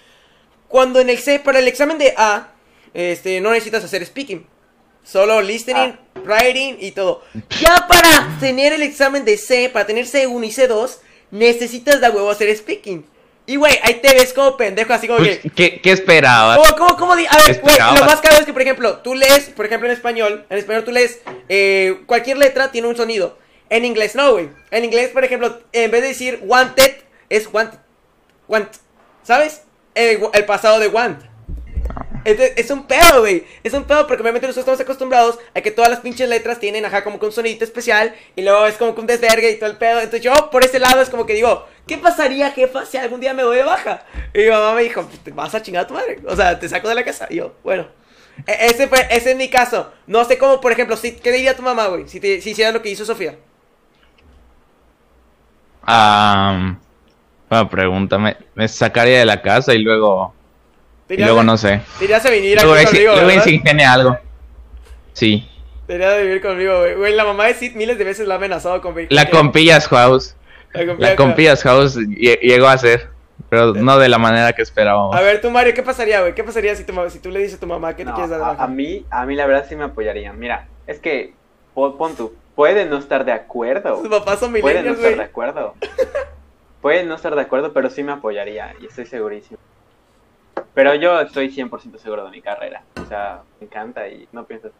cuando 0.69 1.01
en 1.01 1.11
el 1.11 1.19
C, 1.19 1.39
para 1.39 1.59
el 1.61 1.69
examen 1.69 1.99
de 1.99 2.13
A, 2.17 2.49
este, 2.93 3.41
no 3.41 3.51
necesitas 3.53 3.85
hacer 3.85 4.05
speaking. 4.05 4.47
Solo 5.03 5.41
listening, 5.41 5.97
writing 6.25 6.77
y 6.81 6.91
todo. 6.91 7.23
Ya 7.61 7.87
para 7.89 8.37
tener 8.41 8.73
el 8.73 8.83
examen 8.83 9.25
de 9.25 9.37
C, 9.37 9.71
para 9.73 9.87
tener 9.87 10.07
C1 10.07 10.45
y 10.45 10.51
C2, 10.51 10.99
necesitas 11.31 12.01
de 12.01 12.11
huevo 12.11 12.31
hacer 12.31 12.55
speaking. 12.57 13.05
Y 13.47 13.57
güey, 13.57 13.79
ahí 13.83 13.95
te 13.95 14.15
ves 14.15 14.33
como 14.33 14.57
pendejo, 14.57 14.93
así 14.93 15.09
como 15.09 15.21
que... 15.25 15.41
¿qué, 15.55 15.81
¿Qué 15.81 15.91
esperabas? 15.91 16.59
¿Cómo, 16.77 16.97
cómo, 16.97 17.13
A 17.13 17.17
ver, 17.17 17.61
güey, 17.61 17.77
lo 17.99 18.05
más 18.05 18.21
caro 18.21 18.37
es 18.37 18.45
que, 18.45 18.53
por 18.53 18.63
ejemplo, 18.63 18.99
tú 18.99 19.15
lees, 19.15 19.49
por 19.49 19.67
ejemplo, 19.67 19.89
en 19.89 19.95
español, 19.95 20.47
en 20.49 20.59
español 20.59 20.85
tú 20.85 20.93
lees, 20.93 21.21
eh, 21.49 22.01
cualquier 22.07 22.39
letra 22.39 22.71
tiene 22.71 22.87
un 22.87 22.97
sonido. 22.97 23.39
En 23.69 23.85
inglés 23.85 24.15
no, 24.15 24.33
güey. 24.33 24.51
En 24.71 24.85
inglés, 24.85 25.11
por 25.11 25.25
ejemplo, 25.25 25.61
en 25.73 25.91
vez 25.91 26.03
de 26.03 26.09
decir 26.09 26.41
wanted, 26.43 26.97
es 27.29 27.49
want. 27.53 27.75
Want. 28.49 28.69
¿Sabes? 29.23 29.63
El, 29.95 30.21
el 30.33 30.45
pasado 30.45 30.79
de 30.79 30.89
want. 30.89 31.30
Entonces, 32.25 32.53
es 32.57 32.71
un 32.71 32.87
pedo, 32.87 33.21
güey. 33.21 33.45
Es 33.63 33.73
un 33.73 33.85
pedo 33.85 34.07
porque 34.07 34.23
obviamente 34.23 34.47
nosotros 34.47 34.65
estamos 34.65 34.81
acostumbrados 34.81 35.39
a 35.55 35.61
que 35.63 35.71
todas 35.71 35.91
las 35.91 36.01
pinches 36.01 36.29
letras 36.29 36.61
tienen, 36.61 36.85
ajá, 36.85 37.03
como 37.03 37.19
que 37.19 37.27
un 37.27 37.33
sonidito 37.33 37.65
especial. 37.65 38.15
Y 38.37 38.43
luego 38.43 38.67
es 38.67 38.77
como 38.77 38.95
que 38.95 39.01
un 39.01 39.07
desvergue 39.07 39.51
y 39.53 39.59
todo 39.59 39.71
el 39.71 39.79
pedo. 39.79 39.99
Entonces 40.01 40.23
yo, 40.23 40.33
por 40.51 40.65
ese 40.65 40.79
lado, 40.79 41.01
es 41.01 41.09
como 41.11 41.25
que 41.27 41.35
digo, 41.35 41.67
¿qué 41.87 41.97
pasaría, 41.99 42.51
jefa, 42.51 42.85
si 42.85 42.99
algún 42.99 43.21
día 43.21 43.33
me 43.35 43.43
doy 43.43 43.57
de 43.57 43.63
baja? 43.65 44.05
Y 44.35 44.41
mi 44.41 44.49
mamá 44.51 44.75
me 44.75 44.83
dijo, 44.83 45.09
te 45.25 45.31
vas 45.31 45.55
a 45.55 45.63
chingar 45.63 45.85
a 45.85 45.87
tu 45.87 45.95
madre. 45.95 46.21
O 46.27 46.37
sea, 46.37 46.59
te 46.59 46.69
saco 46.69 46.89
de 46.89 46.95
la 46.95 47.05
casa. 47.05 47.27
Y 47.31 47.37
yo, 47.37 47.55
bueno. 47.65 47.87
E- 48.47 48.67
Ese, 48.67 48.87
fue, 48.89 49.07
ese 49.11 49.31
es 49.33 49.37
mi 49.37 49.49
caso. 49.49 49.91
No 50.07 50.25
sé 50.25 50.37
cómo, 50.39 50.61
por 50.61 50.73
ejemplo, 50.73 50.97
¿qué 51.01 51.33
diría 51.33 51.57
tu 51.57 51.63
mamá, 51.63 51.87
güey? 51.89 52.09
Si, 52.09 52.21
te, 52.21 52.41
si 52.43 52.51
hiciera 52.51 52.73
lo 52.73 52.83
que 52.83 52.91
hizo 52.91 53.05
Sofía. 53.05 53.37
Ah, 55.83 56.77
bueno, 57.49 57.69
pregúntame. 57.69 58.37
Me 58.55 58.69
sacaría 58.69 59.21
de 59.21 59.27
la 59.27 59.43
casa 59.43 59.75
y 59.75 59.79
luego. 59.83 60.35
Te 61.11 61.17
Y 61.17 61.25
luego 61.25 61.43
no 61.43 61.57
sé. 61.57 61.81
Te 61.99 62.07
venir 62.31 62.57
aquí 62.57 62.69
ex- 62.83 62.91
conmigo, 62.91 63.13
luego 63.15 63.27
¿verdad? 63.27 63.43
se 63.43 63.51
ingenia 63.51 63.93
algo. 63.93 64.17
Sí. 65.13 65.45
Te 65.89 65.99
vivir 66.23 66.41
conmigo, 66.41 66.79
güey. 66.79 66.95
Güey, 66.95 67.15
la 67.17 67.25
mamá 67.25 67.47
de 67.47 67.55
Sid 67.55 67.75
miles 67.75 67.99
de 67.99 68.05
veces 68.05 68.29
la 68.29 68.35
ha 68.35 68.37
amenazado 68.37 68.81
con 68.81 68.95
La 69.11 69.25
que- 69.25 69.33
compillas 69.33 69.89
house. 69.89 70.37
La 70.73 70.87
compilla- 70.87 71.11
La 71.11 71.17
compillas 71.17 71.63
house 71.65 71.97
lle- 71.97 72.39
llegó 72.39 72.69
a 72.69 72.79
ser. 72.79 73.09
Pero 73.49 73.75
no 73.75 73.99
de 73.99 74.09
la 74.09 74.19
manera 74.19 74.53
que 74.53 74.63
esperábamos. 74.63 75.17
A 75.17 75.21
ver, 75.21 75.41
tú, 75.41 75.51
Mario, 75.51 75.75
¿qué 75.75 75.83
pasaría, 75.83 76.21
güey? 76.21 76.33
¿Qué 76.33 76.45
pasaría 76.45 76.77
si, 76.77 76.85
tu 76.85 76.93
si 77.11 77.19
tú 77.19 77.33
le 77.33 77.41
dices 77.41 77.57
a 77.57 77.61
tu 77.61 77.67
mamá 77.67 77.97
que 77.97 78.05
te 78.05 78.11
No, 78.11 78.15
quieres 78.15 78.31
dar 78.31 78.41
a, 78.41 78.63
a 78.63 78.69
mí, 78.69 79.05
a 79.11 79.27
mí 79.27 79.35
la 79.35 79.47
verdad 79.47 79.67
sí 79.69 79.75
me 79.75 79.83
apoyarían. 79.83 80.39
Mira, 80.39 80.69
es 80.87 81.01
que, 81.01 81.33
pon, 81.75 82.15
tú, 82.15 82.33
puede 82.55 82.87
no 82.87 82.99
estar 82.99 83.25
de 83.25 83.33
acuerdo. 83.33 83.97
Tus 84.01 84.09
papás 84.09 84.39
son 84.39 84.53
Puede 84.53 84.75
no 84.77 84.93
milenios, 84.93 84.99
estar 84.99 85.17
de 85.17 85.25
acuerdo. 85.25 85.75
Puede 86.81 87.03
no 87.05 87.17
estar 87.17 87.35
de 87.35 87.41
acuerdo, 87.41 87.73
pero 87.73 87.91
sí 87.91 88.05
me 88.05 88.13
apoyaría 88.13 88.75
y 88.81 88.87
estoy 88.87 89.07
segurísimo. 89.07 89.59
Pero 90.75 90.95
yo 90.95 91.21
estoy 91.21 91.51
100% 91.51 91.99
seguro 91.99 92.25
de 92.25 92.31
mi 92.31 92.41
carrera. 92.43 92.83
O 93.03 93.07
sea, 93.07 93.43
me 93.61 93.67
encanta 93.67 94.09
y 94.09 94.29
no 94.33 94.45
pienso... 94.47 94.71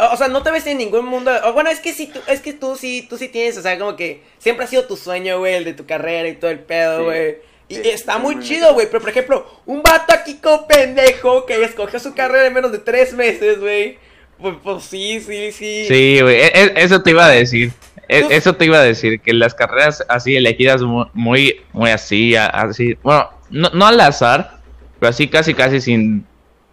O 0.00 0.16
sea, 0.16 0.28
no 0.28 0.42
te 0.44 0.52
ves 0.52 0.64
en 0.68 0.78
ningún 0.78 1.06
mundo. 1.06 1.32
o 1.44 1.52
bueno, 1.52 1.70
es 1.70 1.80
que 1.80 1.92
sí, 1.92 2.06
tú, 2.06 2.20
es 2.28 2.40
que 2.40 2.52
tú 2.52 2.76
sí, 2.76 3.04
tú 3.10 3.18
sí 3.18 3.28
tienes, 3.28 3.58
o 3.58 3.62
sea, 3.62 3.76
como 3.78 3.96
que 3.96 4.22
siempre 4.38 4.64
ha 4.64 4.68
sido 4.68 4.84
tu 4.86 4.96
sueño, 4.96 5.38
güey, 5.40 5.54
el 5.54 5.64
de 5.64 5.72
tu 5.74 5.86
carrera 5.86 6.28
y 6.28 6.36
todo 6.36 6.52
el 6.52 6.60
pedo, 6.60 6.98
Sí, 7.00 7.04
güey. 7.04 7.36
Y 7.70 7.74
sí, 7.74 7.82
está 7.90 8.16
muy 8.18 8.38
chido, 8.38 8.72
güey. 8.74 8.86
Pero 8.86 9.00
por 9.00 9.10
ejemplo, 9.10 9.44
un 9.66 9.82
vato 9.82 10.14
aquí 10.14 10.36
con 10.36 10.66
pendejo 10.68 11.44
que 11.46 11.62
escogió 11.64 11.98
su 11.98 12.14
carrera 12.14 12.46
en 12.46 12.54
menos 12.54 12.70
de 12.72 12.78
tres 12.78 13.12
meses, 13.12 13.58
güey. 13.60 13.98
Pues, 14.40 14.54
pues 14.62 14.84
sí, 14.84 15.20
sí, 15.20 15.50
sí. 15.52 15.84
Sí, 15.88 16.20
güey. 16.22 16.36
e- 16.42 16.52
e- 16.54 16.72
Eso 16.76 17.02
te 17.02 17.10
iba 17.10 17.26
a 17.26 17.30
decir. 17.30 17.72
E- 18.08 18.26
Eso 18.30 18.54
te 18.54 18.64
iba 18.64 18.78
a 18.78 18.82
decir. 18.82 19.20
Que 19.20 19.32
las 19.34 19.54
carreras 19.54 20.04
así 20.08 20.36
elegidas 20.36 20.82
mu- 20.82 21.06
muy, 21.12 21.60
muy 21.72 21.90
así, 21.90 22.34
así. 22.36 22.96
Bueno, 23.02 23.28
no, 23.50 23.70
no 23.74 23.86
al 23.86 24.00
azar, 24.00 24.58
pero 24.98 25.10
así 25.10 25.28
casi, 25.28 25.54
casi 25.54 25.80
sin, 25.80 26.26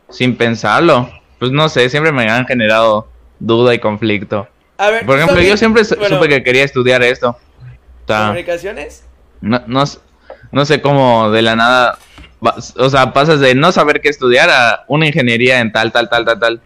sin 0.10 0.36
pensarlo. 0.36 1.10
Pues 1.40 1.52
no 1.52 1.68
sé, 1.70 1.90
siempre 1.90 2.12
me 2.12 2.30
han 2.30 2.46
generado 2.46 3.08
duda 3.40 3.74
y 3.74 3.80
conflicto. 3.80 4.48
A 4.78 4.90
ver, 4.90 5.06
Por 5.06 5.18
ejemplo, 5.18 5.42
yo 5.42 5.58
siempre 5.58 5.84
bueno, 5.98 6.16
supe 6.18 6.30
que 6.30 6.44
quería 6.44 6.64
estudiar 6.64 7.04
esto. 7.04 7.30
O 7.30 8.08
sea, 8.08 8.20
¿Comunicaciones? 8.28 9.06
no, 9.42 9.62
no, 9.68 9.84
no 10.52 10.66
sé 10.66 10.82
cómo 10.82 11.32
de 11.32 11.42
la 11.42 11.56
nada, 11.56 11.98
o 12.40 12.90
sea, 12.90 13.12
pasas 13.14 13.40
de 13.40 13.56
no 13.56 13.72
saber 13.72 14.00
qué 14.02 14.10
estudiar 14.10 14.50
a 14.50 14.86
una 14.88 15.08
ingeniería 15.08 15.60
en 15.60 15.72
tal, 15.72 15.92
tal, 15.92 16.10
tal, 16.10 16.26
tal, 16.26 16.40
tal. 16.40 16.62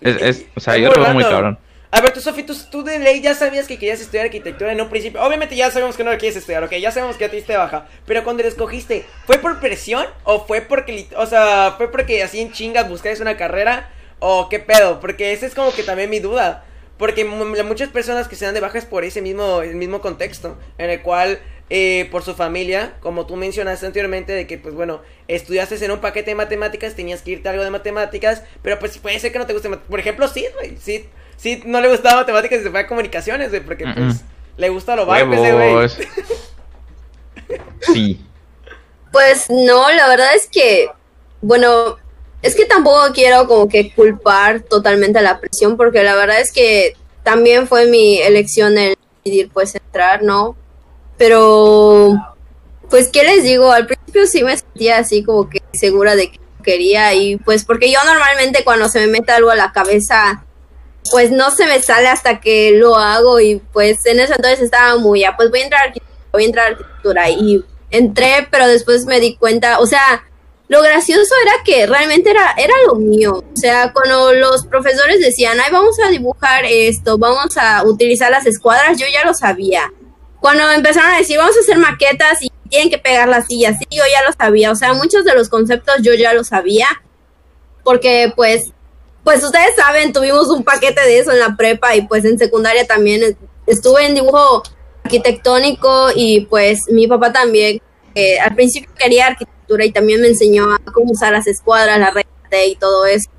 Es, 0.00 0.22
es- 0.22 0.46
o 0.56 0.60
sea, 0.60 0.76
Es 0.76 0.82
yo 0.82 0.90
lo 0.90 1.02
veo 1.02 1.14
muy 1.14 1.24
cabrón. 1.24 1.58
A 1.94 2.00
ver, 2.00 2.12
tú, 2.14 2.22
Sofi, 2.22 2.42
tú, 2.42 2.56
tú 2.70 2.82
de 2.82 2.98
ley 2.98 3.20
ya 3.20 3.34
sabías 3.34 3.66
que 3.68 3.78
querías 3.78 4.00
estudiar 4.00 4.24
arquitectura 4.24 4.72
en 4.72 4.80
un 4.80 4.88
principio. 4.88 5.22
Obviamente 5.22 5.54
ya 5.54 5.70
sabemos 5.70 5.94
que 5.94 6.02
no 6.04 6.10
lo 6.10 6.16
quieres 6.16 6.36
estudiar, 6.38 6.64
ok, 6.64 6.72
ya 6.76 6.90
sabemos 6.90 7.16
que 7.16 7.24
ya 7.24 7.30
te 7.30 7.36
diste 7.36 7.54
baja. 7.54 7.86
Pero 8.06 8.24
cuando 8.24 8.42
la 8.42 8.48
escogiste, 8.48 9.04
¿fue 9.26 9.36
por 9.38 9.60
presión 9.60 10.06
o 10.24 10.46
fue 10.46 10.62
porque, 10.62 11.06
o 11.16 11.26
sea, 11.26 11.74
fue 11.76 11.92
porque 11.92 12.22
así 12.22 12.40
en 12.40 12.50
chingas 12.50 12.88
buscaste 12.88 13.20
una 13.22 13.36
carrera 13.36 13.90
o 14.20 14.48
qué 14.48 14.58
pedo? 14.58 15.00
Porque 15.00 15.32
esa 15.34 15.44
es 15.44 15.54
como 15.54 15.70
que 15.72 15.82
también 15.82 16.08
mi 16.08 16.18
duda. 16.18 16.64
Porque 16.96 17.26
mu- 17.26 17.44
muchas 17.44 17.90
personas 17.90 18.26
que 18.26 18.36
se 18.36 18.46
dan 18.46 18.54
de 18.54 18.60
baja 18.60 18.78
es 18.78 18.86
por 18.86 19.04
ese 19.04 19.20
mismo, 19.20 19.60
el 19.60 19.74
mismo 19.74 20.00
contexto, 20.00 20.56
en 20.78 20.88
el 20.88 21.02
cual 21.02 21.40
eh, 21.68 22.08
por 22.10 22.22
su 22.22 22.34
familia, 22.34 22.94
como 23.00 23.26
tú 23.26 23.36
mencionaste 23.36 23.84
anteriormente, 23.84 24.32
de 24.32 24.46
que 24.46 24.56
pues 24.56 24.74
bueno, 24.74 25.02
estudiaste 25.28 25.84
en 25.84 25.90
un 25.90 26.00
paquete 26.00 26.30
de 26.30 26.36
matemáticas, 26.36 26.94
tenías 26.94 27.20
que 27.20 27.32
irte 27.32 27.48
a 27.48 27.52
algo 27.52 27.64
de 27.64 27.70
matemáticas, 27.70 28.44
pero 28.62 28.78
pues 28.78 28.96
puede 28.96 29.18
ser 29.18 29.30
que 29.32 29.38
no 29.38 29.46
te 29.46 29.52
guste, 29.52 29.68
por 29.68 30.00
ejemplo, 30.00 30.26
Sid, 30.28 30.46
güey, 30.54 30.76
Sid, 30.78 31.02
Sid 31.42 31.64
no 31.64 31.80
le 31.80 31.88
gustaba 31.88 32.20
matemáticas 32.20 32.60
y 32.60 32.62
se 32.62 32.70
fue 32.70 32.80
a 32.80 32.86
comunicaciones, 32.86 33.48
güey, 33.50 33.62
porque 33.62 33.84
pues 33.84 34.22
le 34.56 34.68
gusta 34.68 34.94
lo 34.94 35.12
ese 35.12 35.52
güey. 35.52 35.88
Sí. 37.80 38.24
Pues 39.10 39.50
no, 39.50 39.90
la 39.90 40.08
verdad 40.08 40.28
es 40.36 40.46
que, 40.46 40.88
bueno, 41.40 41.98
es 42.42 42.54
que 42.54 42.64
tampoco 42.64 43.12
quiero 43.12 43.48
como 43.48 43.68
que 43.68 43.92
culpar 43.92 44.60
totalmente 44.60 45.18
a 45.18 45.22
la 45.22 45.40
presión, 45.40 45.76
porque 45.76 46.04
la 46.04 46.14
verdad 46.14 46.40
es 46.40 46.52
que 46.52 46.94
también 47.24 47.66
fue 47.66 47.86
mi 47.86 48.18
elección 48.18 48.78
el 48.78 48.96
decidir 49.24 49.50
pues 49.52 49.74
entrar, 49.74 50.22
¿no? 50.22 50.56
Pero, 51.18 52.14
pues, 52.88 53.08
¿qué 53.08 53.24
les 53.24 53.42
digo? 53.42 53.72
Al 53.72 53.86
principio 53.86 54.26
sí 54.26 54.44
me 54.44 54.56
sentía 54.56 54.98
así 54.98 55.24
como 55.24 55.50
que 55.50 55.60
segura 55.72 56.14
de 56.14 56.30
que 56.30 56.38
quería 56.62 57.12
y 57.14 57.36
pues 57.38 57.64
porque 57.64 57.90
yo 57.90 57.98
normalmente 58.06 58.62
cuando 58.62 58.88
se 58.88 59.00
me 59.00 59.08
mete 59.08 59.32
algo 59.32 59.50
a 59.50 59.56
la 59.56 59.72
cabeza, 59.72 60.44
pues 61.10 61.30
no 61.30 61.50
se 61.50 61.66
me 61.66 61.82
sale 61.82 62.08
hasta 62.08 62.40
que 62.40 62.72
lo 62.72 62.96
hago 62.96 63.40
y 63.40 63.56
pues 63.72 64.04
en 64.06 64.20
ese 64.20 64.34
entonces 64.34 64.60
estaba 64.60 64.96
muy, 64.96 65.20
ya, 65.20 65.36
pues 65.36 65.50
voy 65.50 65.60
a 65.60 65.64
entrar 65.64 65.88
a 65.88 65.92
voy 66.32 66.44
a 66.44 66.46
entrar 66.46 66.66
a 66.66 66.68
arquitectura 66.70 67.30
y 67.30 67.64
entré, 67.90 68.48
pero 68.50 68.66
después 68.66 69.04
me 69.04 69.20
di 69.20 69.36
cuenta, 69.36 69.78
o 69.78 69.86
sea, 69.86 70.24
lo 70.68 70.80
gracioso 70.80 71.34
era 71.42 71.52
que 71.64 71.86
realmente 71.86 72.30
era, 72.30 72.54
era 72.56 72.72
lo 72.86 72.94
mío. 72.94 73.44
O 73.52 73.56
sea, 73.56 73.92
cuando 73.92 74.32
los 74.32 74.64
profesores 74.64 75.20
decían, 75.20 75.58
ay, 75.60 75.70
vamos 75.70 75.96
a 76.00 76.08
dibujar 76.08 76.64
esto, 76.64 77.18
vamos 77.18 77.58
a 77.58 77.84
utilizar 77.84 78.30
las 78.30 78.46
escuadras, 78.46 78.96
yo 78.98 79.06
ya 79.12 79.22
lo 79.26 79.34
sabía. 79.34 79.92
Cuando 80.40 80.70
empezaron 80.72 81.10
a 81.10 81.18
decir, 81.18 81.36
vamos 81.36 81.56
a 81.58 81.60
hacer 81.60 81.76
maquetas 81.76 82.42
y 82.42 82.50
tienen 82.70 82.88
que 82.88 82.96
pegar 82.96 83.28
las 83.28 83.48
sillas, 83.48 83.76
sí, 83.78 83.84
yo 83.90 84.02
ya 84.10 84.24
lo 84.26 84.32
sabía. 84.32 84.70
O 84.70 84.74
sea, 84.74 84.94
muchos 84.94 85.26
de 85.26 85.34
los 85.34 85.50
conceptos 85.50 85.96
yo 86.00 86.14
ya 86.14 86.32
lo 86.32 86.42
sabía. 86.42 86.88
Porque, 87.84 88.32
pues, 88.34 88.72
pues 89.24 89.42
ustedes 89.44 89.76
saben, 89.76 90.12
tuvimos 90.12 90.48
un 90.48 90.64
paquete 90.64 91.00
de 91.02 91.18
eso 91.18 91.32
en 91.32 91.38
la 91.38 91.56
prepa 91.56 91.94
y 91.94 92.02
pues 92.02 92.24
en 92.24 92.38
secundaria 92.38 92.86
también 92.86 93.36
estuve 93.66 94.06
en 94.06 94.14
dibujo 94.14 94.62
arquitectónico 95.04 96.08
y 96.14 96.46
pues 96.46 96.80
mi 96.90 97.06
papá 97.06 97.32
también 97.32 97.80
eh, 98.14 98.38
al 98.40 98.54
principio 98.54 98.90
quería 98.98 99.28
arquitectura 99.28 99.84
y 99.84 99.92
también 99.92 100.20
me 100.20 100.28
enseñó 100.28 100.64
a 100.72 100.78
cómo 100.92 101.12
usar 101.12 101.32
las 101.32 101.46
escuadras, 101.46 101.98
la 101.98 102.12
T 102.50 102.66
y 102.66 102.76
todo 102.76 103.06
eso. 103.06 103.30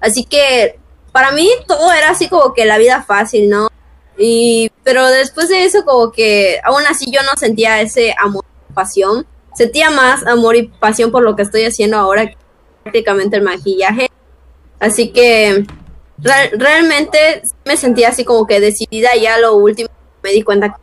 Así 0.00 0.24
que 0.24 0.78
para 1.12 1.30
mí 1.32 1.48
todo 1.66 1.92
era 1.92 2.10
así 2.10 2.28
como 2.28 2.52
que 2.54 2.64
la 2.64 2.78
vida 2.78 3.02
fácil, 3.02 3.48
¿no? 3.48 3.68
Y 4.16 4.70
pero 4.82 5.06
después 5.06 5.48
de 5.48 5.64
eso 5.64 5.84
como 5.84 6.10
que 6.10 6.60
aún 6.64 6.82
así 6.88 7.10
yo 7.10 7.22
no 7.22 7.36
sentía 7.36 7.80
ese 7.80 8.14
amor 8.18 8.44
y 8.68 8.72
pasión, 8.72 9.26
sentía 9.54 9.90
más 9.90 10.26
amor 10.26 10.56
y 10.56 10.68
pasión 10.68 11.10
por 11.10 11.22
lo 11.22 11.36
que 11.36 11.42
estoy 11.42 11.64
haciendo 11.64 11.98
ahora 11.98 12.26
que 12.26 12.36
prácticamente 12.82 13.36
el 13.36 13.42
maquillaje. 13.42 14.10
Así 14.80 15.10
que 15.10 15.64
re- 16.18 16.50
realmente 16.52 17.42
me 17.64 17.76
sentía 17.76 18.08
así 18.10 18.24
como 18.24 18.46
que 18.46 18.60
decidida 18.60 19.10
ya 19.20 19.38
lo 19.38 19.56
último 19.56 19.88
me 20.22 20.30
di 20.30 20.42
cuenta 20.42 20.68
que 20.70 20.80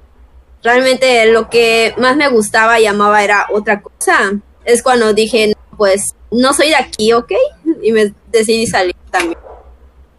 realmente 0.64 1.26
lo 1.28 1.50
que 1.50 1.94
más 1.98 2.16
me 2.16 2.28
gustaba 2.28 2.80
y 2.80 2.86
amaba 2.86 3.24
era 3.24 3.48
otra 3.52 3.82
cosa. 3.82 4.34
Es 4.64 4.82
cuando 4.82 5.14
dije, 5.14 5.48
no, 5.48 5.78
pues 5.78 6.04
no 6.32 6.54
soy 6.54 6.70
de 6.70 6.76
aquí, 6.76 7.14
¿ok? 7.14 7.32
Y 7.82 7.92
me 7.92 8.14
decidí 8.32 8.66
salir 8.66 8.96
también. 9.12 9.38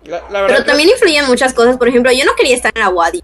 La, 0.04 0.22
la 0.30 0.42
verdad 0.42 0.56
Pero 0.58 0.64
también 0.66 0.88
influyen 0.90 1.26
muchas 1.26 1.52
cosas. 1.52 1.76
Por 1.76 1.88
ejemplo, 1.88 2.12
yo 2.12 2.24
no 2.24 2.34
quería 2.36 2.54
estar 2.54 2.70
en 2.74 2.80
la 2.82 2.90
Wadi. 2.90 3.22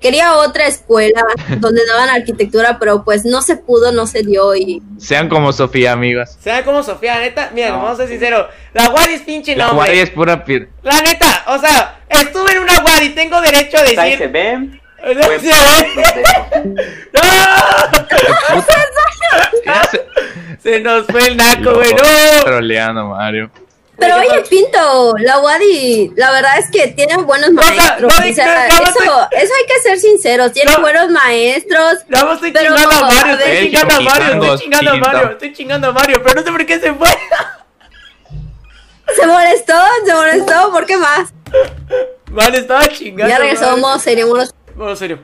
Quería 0.00 0.34
otra 0.34 0.66
escuela 0.66 1.22
donde 1.58 1.80
daban 1.86 2.08
arquitectura, 2.08 2.78
pero 2.78 3.04
pues 3.04 3.24
no 3.24 3.40
se 3.42 3.56
pudo, 3.56 3.92
no 3.92 4.06
se 4.06 4.22
dio 4.22 4.54
y 4.54 4.82
Sean 4.98 5.28
como 5.28 5.52
Sofía, 5.52 5.92
amigos. 5.92 6.36
Sean 6.40 6.64
como 6.64 6.82
Sofía, 6.82 7.18
neta, 7.20 7.50
mira, 7.54 7.68
No. 7.70 7.76
vamos 7.76 7.92
a 7.92 7.96
ser 7.96 8.08
sinceros, 8.08 8.46
la 8.74 8.88
Wadi 8.90 9.14
es 9.14 9.22
pinche 9.22 9.54
La 9.56 9.66
nombre. 9.66 9.84
guardia 9.86 10.02
es 10.02 10.10
pura 10.10 10.44
piedra. 10.44 10.68
La 10.82 11.00
neta, 11.02 11.44
o 11.46 11.58
sea, 11.58 12.00
estuve 12.08 12.52
en 12.52 12.58
una 12.62 12.80
Wadi, 12.84 13.10
tengo 13.10 13.40
derecho 13.40 13.76
a 13.78 13.80
Ahí 13.82 13.94
se 14.16 14.28
decir... 14.28 14.28
ven. 14.30 14.78
No, 15.04 15.10
se 15.40 15.50
¡No! 19.66 19.72
Se- 19.90 20.06
Se 20.62 20.80
nos 20.80 21.06
fue 21.06 21.26
el 21.26 21.36
naco, 21.36 21.74
güey, 21.74 21.92
no. 21.92 22.44
Troleando, 22.44 23.06
Mario. 23.08 23.50
Pero 23.98 24.16
¿Qué 24.20 24.28
oye? 24.30 24.42
Pinto, 24.48 25.14
la 25.18 25.38
Wadi, 25.38 26.12
la 26.16 26.30
verdad 26.32 26.58
es 26.58 26.70
que 26.70 26.88
tienen 26.88 27.24
buenos 27.26 27.50
maestros. 27.52 28.00
no, 28.00 28.08
o 28.08 28.34
sea, 28.34 28.68
no, 28.68 28.76
no, 28.76 28.82
eso, 28.84 29.28
eso 29.32 29.52
hay 29.54 29.66
que 29.66 29.80
ser 29.82 29.98
sinceros. 30.00 30.52
Tienen 30.52 30.74
No. 30.74 30.80
buenos 30.80 31.10
maestros. 31.10 31.98
No, 32.08 32.32
estoy 32.32 32.52
Pero, 32.52 32.74
chingando 32.74 32.94
a 32.94 32.98
a 32.98 33.02
Mario, 33.12 33.32
estoy 33.38 33.68
chingando 33.70 33.94
a 33.94 34.00
Mario, 34.00 34.32
estoy 34.32 34.58
chingando 34.58 34.90
a 34.90 34.96
Mario, 34.96 35.30
estoy 35.32 35.52
chingando 35.52 35.88
a 35.88 35.92
Mario, 35.92 36.22
pero 36.22 36.34
no 36.34 36.42
sé 36.42 36.50
por 36.50 36.66
qué 36.66 36.80
se 36.80 36.94
fue. 36.94 37.08
Se 39.14 39.26
molestó, 39.26 39.74
se 40.06 40.14
molestó. 40.14 40.70
¿Por 40.72 40.86
qué 40.86 40.96
más? 40.96 41.32
Mario 42.30 42.60
estaba 42.60 42.88
chingando. 42.88 43.28
Ya 43.28 43.38
regresó, 43.38 43.66
Mario. 43.66 43.76
modo 43.82 43.98
serio, 43.98 44.26
modo 44.26 44.44
Bueno, 44.74 44.96
serio. 44.96 45.18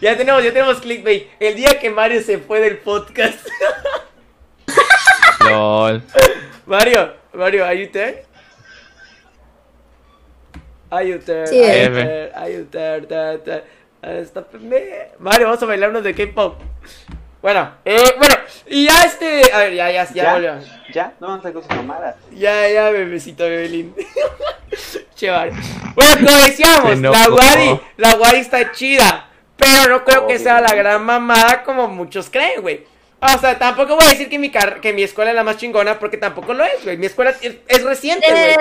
ya 0.00 0.16
tenemos, 0.16 0.42
ya 0.42 0.52
tenemos 0.52 0.78
clickbait. 0.80 1.28
El 1.38 1.54
día 1.54 1.78
que 1.78 1.90
Mario 1.90 2.22
se 2.22 2.38
fue 2.38 2.60
del 2.60 2.78
podcast. 2.78 3.38
LOL. 5.50 6.02
Mario, 6.66 7.14
Mario, 7.34 7.64
are 7.64 7.74
you 7.74 7.88
there? 7.90 8.24
Are 10.90 11.04
you 11.04 11.18
there? 11.18 11.46
Sí, 11.46 11.62
Are 11.62 11.78
you 11.78 11.86
F. 11.86 11.94
there? 11.94 12.32
Are 12.36 12.52
you 12.52 12.64
there? 12.70 13.00
There, 13.06 13.38
there. 13.38 14.26
Stop 14.26 14.54
me. 14.54 14.76
Mario, 15.18 15.46
vamos 15.46 15.62
a 15.62 15.66
bailar 15.66 15.90
unos 15.90 16.04
de 16.04 16.14
K-pop. 16.14 16.60
Bueno, 17.42 17.70
eh, 17.84 18.14
bueno, 18.18 18.34
y 18.66 18.86
ya 18.86 19.04
este. 19.04 19.52
A 19.52 19.58
ver, 19.58 19.74
ya, 19.74 19.90
ya, 19.90 20.12
ya, 20.12 20.32
volvió. 20.32 20.54
ya, 20.92 21.12
no 21.20 21.28
vamos 21.28 21.44
a 21.44 21.48
hacer 21.48 21.52
cosas 21.52 21.76
mamadas. 21.76 22.16
Ya, 22.32 22.68
ya, 22.68 22.90
bebecito, 22.90 23.44
bebelín. 23.44 23.94
che, 25.14 25.30
vale. 25.30 25.52
Bueno, 25.94 26.26
como 26.26 26.36
decíamos, 26.44 26.98
la 26.98 27.28
Wadi, 27.28 27.80
la 27.96 28.14
Wadi 28.14 28.38
está 28.38 28.72
chida. 28.72 29.28
Pero 29.56 29.88
no 29.88 30.04
creo 30.04 30.26
que 30.26 30.38
sea 30.38 30.60
la 30.60 30.74
gran 30.74 31.04
mamada 31.04 31.62
como 31.62 31.88
muchos 31.88 32.28
creen, 32.30 32.62
güey. 32.62 32.86
O 33.34 33.40
sea, 33.40 33.58
tampoco 33.58 33.96
voy 33.96 34.04
a 34.06 34.10
decir 34.10 34.28
que 34.28 34.38
mi, 34.38 34.50
car- 34.50 34.80
que 34.80 34.92
mi 34.92 35.02
escuela 35.02 35.30
es 35.30 35.36
la 35.36 35.44
más 35.44 35.56
chingona 35.56 35.98
porque 35.98 36.16
tampoco 36.16 36.54
lo 36.54 36.64
es, 36.64 36.84
güey. 36.84 36.96
Mi 36.96 37.06
escuela 37.06 37.34
es, 37.40 37.82
reciente. 37.82 38.26
Eh, 38.28 38.56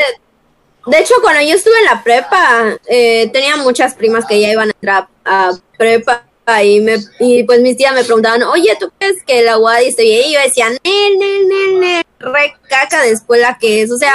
de 0.88 1.00
hecho, 1.00 1.16
cuando 1.22 1.42
yo 1.42 1.56
estuve 1.56 1.78
en 1.80 1.86
la 1.86 2.04
prepa, 2.04 2.78
eh, 2.88 3.30
tenía 3.34 3.56
muchas 3.58 3.96
primas 3.96 4.26
que 4.26 4.40
ya 4.40 4.52
iban 4.52 4.70
a 4.70 4.72
entrar 4.72 5.08
a 5.24 5.52
prepa 5.78 6.26
y, 6.64 6.80
me, 6.80 6.98
y 7.20 7.44
pues 7.44 7.60
mis 7.62 7.76
tías 7.76 7.94
me 7.96 8.04
preguntaban, 8.04 8.44
oye, 8.44 8.76
¿tú 8.80 8.92
crees 9.00 9.24
que 9.26 9.42
la 9.42 9.58
UADI 9.58 9.88
esté 9.88 10.04
bien? 10.04 10.24
Y 10.28 10.34
yo 10.34 10.40
decía, 10.42 10.70
nel, 10.70 11.18
nel, 11.18 11.48
nel, 11.48 11.80
nel, 11.80 12.04
re 12.26 12.56
caca 12.68 13.02
de 13.02 13.12
escuela 13.12 13.58
que 13.60 13.82
es. 13.82 13.92
O 13.92 13.98
sea, 13.98 14.14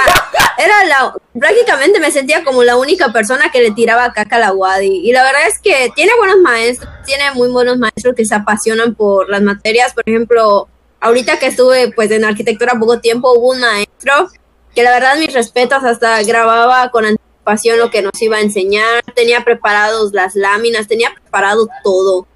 era 0.57 0.85
la, 0.85 1.13
prácticamente 1.39 1.99
me 1.99 2.11
sentía 2.11 2.43
como 2.43 2.63
la 2.63 2.77
única 2.77 3.11
persona 3.11 3.51
que 3.51 3.61
le 3.61 3.71
tiraba 3.71 4.13
caca 4.13 4.35
a 4.35 4.39
la 4.39 4.53
UADI. 4.53 5.01
Y 5.03 5.11
la 5.11 5.23
verdad 5.23 5.47
es 5.47 5.59
que 5.59 5.91
tiene 5.95 6.11
buenos 6.17 6.37
maestros, 6.39 6.89
tiene 7.05 7.31
muy 7.31 7.49
buenos 7.49 7.77
maestros 7.77 8.15
que 8.15 8.25
se 8.25 8.35
apasionan 8.35 8.95
por 8.95 9.29
las 9.29 9.41
materias. 9.41 9.93
Por 9.93 10.07
ejemplo, 10.07 10.67
ahorita 10.99 11.39
que 11.39 11.47
estuve 11.47 11.91
pues 11.93 12.11
en 12.11 12.25
arquitectura 12.25 12.79
poco 12.79 12.99
tiempo, 12.99 13.33
hubo 13.33 13.51
un 13.51 13.61
maestro 13.61 14.29
que 14.75 14.83
la 14.83 14.91
verdad 14.91 15.17
mis 15.17 15.33
respetos 15.33 15.83
hasta 15.83 16.21
grababa 16.23 16.91
con 16.91 17.05
anticipación 17.05 17.79
lo 17.79 17.89
que 17.89 18.01
nos 18.01 18.21
iba 18.21 18.37
a 18.37 18.41
enseñar, 18.41 19.03
tenía 19.15 19.43
preparados 19.43 20.13
las 20.13 20.35
láminas, 20.35 20.87
tenía 20.87 21.13
preparado 21.13 21.67
todo. 21.83 22.27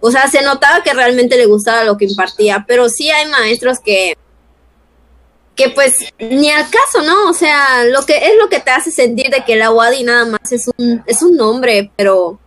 O 0.00 0.10
sea, 0.10 0.28
se 0.28 0.42
notaba 0.42 0.82
que 0.82 0.94
realmente 0.94 1.36
le 1.36 1.46
gustaba 1.46 1.84
lo 1.84 1.96
que 1.96 2.06
impartía, 2.06 2.64
pero 2.66 2.88
sí 2.88 3.10
hay 3.10 3.28
maestros 3.28 3.78
que 3.78 4.16
que 5.54 5.68
pues 5.70 5.96
ni 6.18 6.50
al 6.50 6.64
caso, 6.70 7.04
¿no? 7.04 7.28
O 7.28 7.34
sea, 7.34 7.84
lo 7.84 8.02
que 8.06 8.16
es 8.16 8.32
lo 8.40 8.48
que 8.48 8.60
te 8.60 8.70
hace 8.70 8.90
sentir 8.90 9.30
de 9.30 9.44
que 9.44 9.56
la 9.56 9.70
Wadi 9.70 10.02
nada 10.04 10.24
más 10.24 10.50
es 10.50 10.68
un 10.76 11.02
es 11.06 11.22
un 11.22 11.36
nombre, 11.36 11.90
pero 11.96 12.38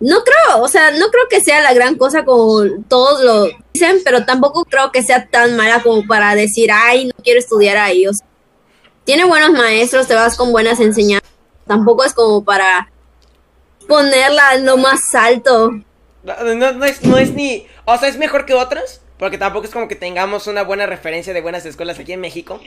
no 0.00 0.24
creo, 0.24 0.62
o 0.62 0.68
sea, 0.68 0.90
no 0.92 1.10
creo 1.10 1.24
que 1.28 1.42
sea 1.42 1.60
la 1.60 1.74
gran 1.74 1.96
cosa 1.96 2.24
como 2.24 2.62
todos 2.88 3.22
lo 3.22 3.48
dicen, 3.74 4.00
pero 4.02 4.24
tampoco 4.24 4.64
creo 4.64 4.90
que 4.90 5.02
sea 5.02 5.28
tan 5.28 5.56
mala 5.56 5.82
como 5.82 6.06
para 6.06 6.34
decir, 6.34 6.70
ay, 6.72 7.04
no 7.04 7.12
quiero 7.22 7.38
estudiar 7.38 7.76
ahí. 7.76 8.06
O 8.06 8.12
sea, 8.14 8.26
tiene 9.04 9.24
buenos 9.24 9.50
maestros, 9.50 10.06
te 10.06 10.14
vas 10.14 10.36
con 10.38 10.52
buenas 10.52 10.80
enseñanzas. 10.80 11.28
Tampoco 11.66 12.04
es 12.04 12.14
como 12.14 12.42
para 12.42 12.90
ponerla 13.86 14.54
en 14.54 14.64
lo 14.64 14.78
más 14.78 15.00
alto. 15.14 15.70
No, 16.22 16.54
no, 16.54 16.72
no 16.72 16.84
es, 16.86 17.02
no 17.02 17.18
es 17.18 17.34
ni. 17.34 17.66
O 17.84 17.98
sea, 17.98 18.08
es 18.08 18.16
mejor 18.16 18.46
que 18.46 18.54
otras. 18.54 18.99
Porque 19.20 19.38
tampoco 19.38 19.66
es 19.66 19.72
como 19.72 19.86
que 19.86 19.94
tengamos 19.94 20.48
una 20.48 20.64
buena 20.64 20.86
referencia 20.86 21.32
de 21.32 21.40
buenas 21.42 21.64
escuelas 21.66 21.98
aquí 22.00 22.12
en 22.12 22.20
México. 22.20 22.58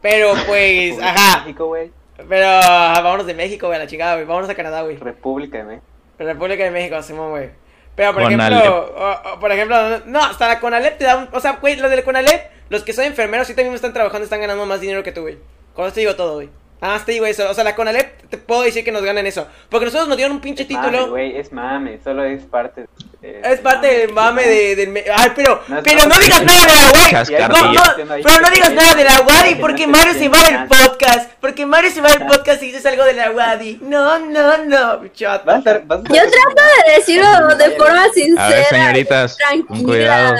Pero 0.00 0.34
pues, 0.46 1.00
ajá. 1.02 1.40
México, 1.40 1.66
güey. 1.66 1.90
Pero 2.28 2.46
vámonos 2.46 3.26
de 3.26 3.34
México, 3.34 3.66
güey, 3.66 3.76
a 3.76 3.82
la 3.82 3.88
chingada, 3.88 4.14
güey. 4.14 4.26
Vámonos 4.26 4.48
a 4.50 4.54
Canadá, 4.54 4.82
güey. 4.82 4.96
República 4.98 5.58
de 5.58 5.64
México. 5.64 5.86
República 6.18 6.62
de 6.62 6.70
México, 6.70 7.02
Simón, 7.02 7.30
güey. 7.30 7.50
Pero 7.96 8.12
por 8.12 8.22
Conalep. 8.24 8.58
ejemplo, 8.58 8.94
o- 8.96 9.32
o, 9.34 9.40
por 9.40 9.50
ejemplo, 9.50 10.00
no, 10.06 10.20
hasta 10.22 10.46
la 10.48 10.60
Conalep 10.60 10.98
te 10.98 11.04
da 11.04 11.16
un, 11.16 11.28
o 11.32 11.40
sea, 11.40 11.52
güey, 11.52 11.76
los 11.76 11.90
del 11.90 12.04
Conalep, 12.04 12.50
los 12.68 12.82
que 12.82 12.92
son 12.92 13.04
enfermeros 13.04 13.46
sí 13.46 13.54
también 13.54 13.74
están 13.74 13.92
trabajando, 13.92 14.24
están 14.24 14.40
ganando 14.40 14.66
más 14.66 14.80
dinero 14.80 15.02
que 15.02 15.12
tú, 15.12 15.22
güey. 15.22 15.38
Con 15.74 15.86
esto 15.86 16.00
digo 16.00 16.14
todo, 16.16 16.34
güey. 16.34 16.50
Más 16.80 17.06
te 17.06 17.12
digo 17.12 17.24
eso, 17.24 17.48
o 17.48 17.54
sea, 17.54 17.64
la 17.64 17.74
Conalep 17.74 18.28
te 18.28 18.36
puedo 18.36 18.60
decir 18.62 18.84
que 18.84 18.92
nos 18.92 19.02
ganan 19.02 19.26
eso, 19.26 19.46
porque 19.70 19.86
nosotros 19.86 20.06
nos 20.06 20.18
dieron 20.18 20.36
un 20.36 20.42
pinche 20.42 20.64
Es 20.64 20.70
mame, 20.70 20.88
título. 20.90 21.10
güey, 21.12 21.34
es 21.36 21.50
mame, 21.50 21.98
solo 22.04 22.24
es 22.24 22.42
parte 22.44 22.82
de- 23.22 23.40
Es 23.42 23.60
parte 23.60 23.86
del 23.86 24.12
mame 24.12 24.42
de, 24.46 24.76
del... 24.76 24.88
me- 24.90 25.02
Ay, 25.16 25.32
pero, 25.34 25.62
No 25.66 25.82
pero 25.82 26.06
no 26.06 26.18
digas 26.18 26.40
de- 26.40 26.44
nada 26.44 26.66
de 26.66 26.72
la. 26.74 27.48
No, 27.48 27.72
no, 27.72 27.82
pero 28.22 28.40
no 28.42 28.50
digas 28.50 28.74
nada 28.74 28.94
de 28.96 29.04
la 29.04 29.20
Wadi 29.22 29.54
porque 29.54 29.86
Mario 29.86 30.12
se 30.12 30.28
va 30.28 30.42
del 30.42 30.66
podcast. 30.68 31.30
Porque 31.40 31.64
Mario 31.64 31.90
se 31.90 32.02
va 32.02 32.08
del 32.10 32.26
podcast 32.26 32.62
y 32.62 32.66
dices 32.66 32.84
algo 32.84 33.04
de 33.04 33.14
la 33.14 33.30
Wadi. 33.30 33.78
No, 33.80 34.18
no, 34.18 34.58
no, 34.66 35.06
chato. 35.14 35.46
Vas 35.46 35.54
a 35.54 35.58
estar, 35.60 35.84
vas 35.86 36.00
a 36.00 36.02
estar- 36.02 36.16
Yo 36.16 36.22
trato 36.30 36.62
de 36.86 36.92
decirlo 36.96 37.56
de 37.56 37.70
forma 37.78 38.04
sincera. 38.12 38.44
A 38.46 38.50
ver, 38.50 38.64
señoritas, 38.66 39.38
con 39.38 39.66
tranquila. 39.68 39.86
cuidado. 39.88 40.36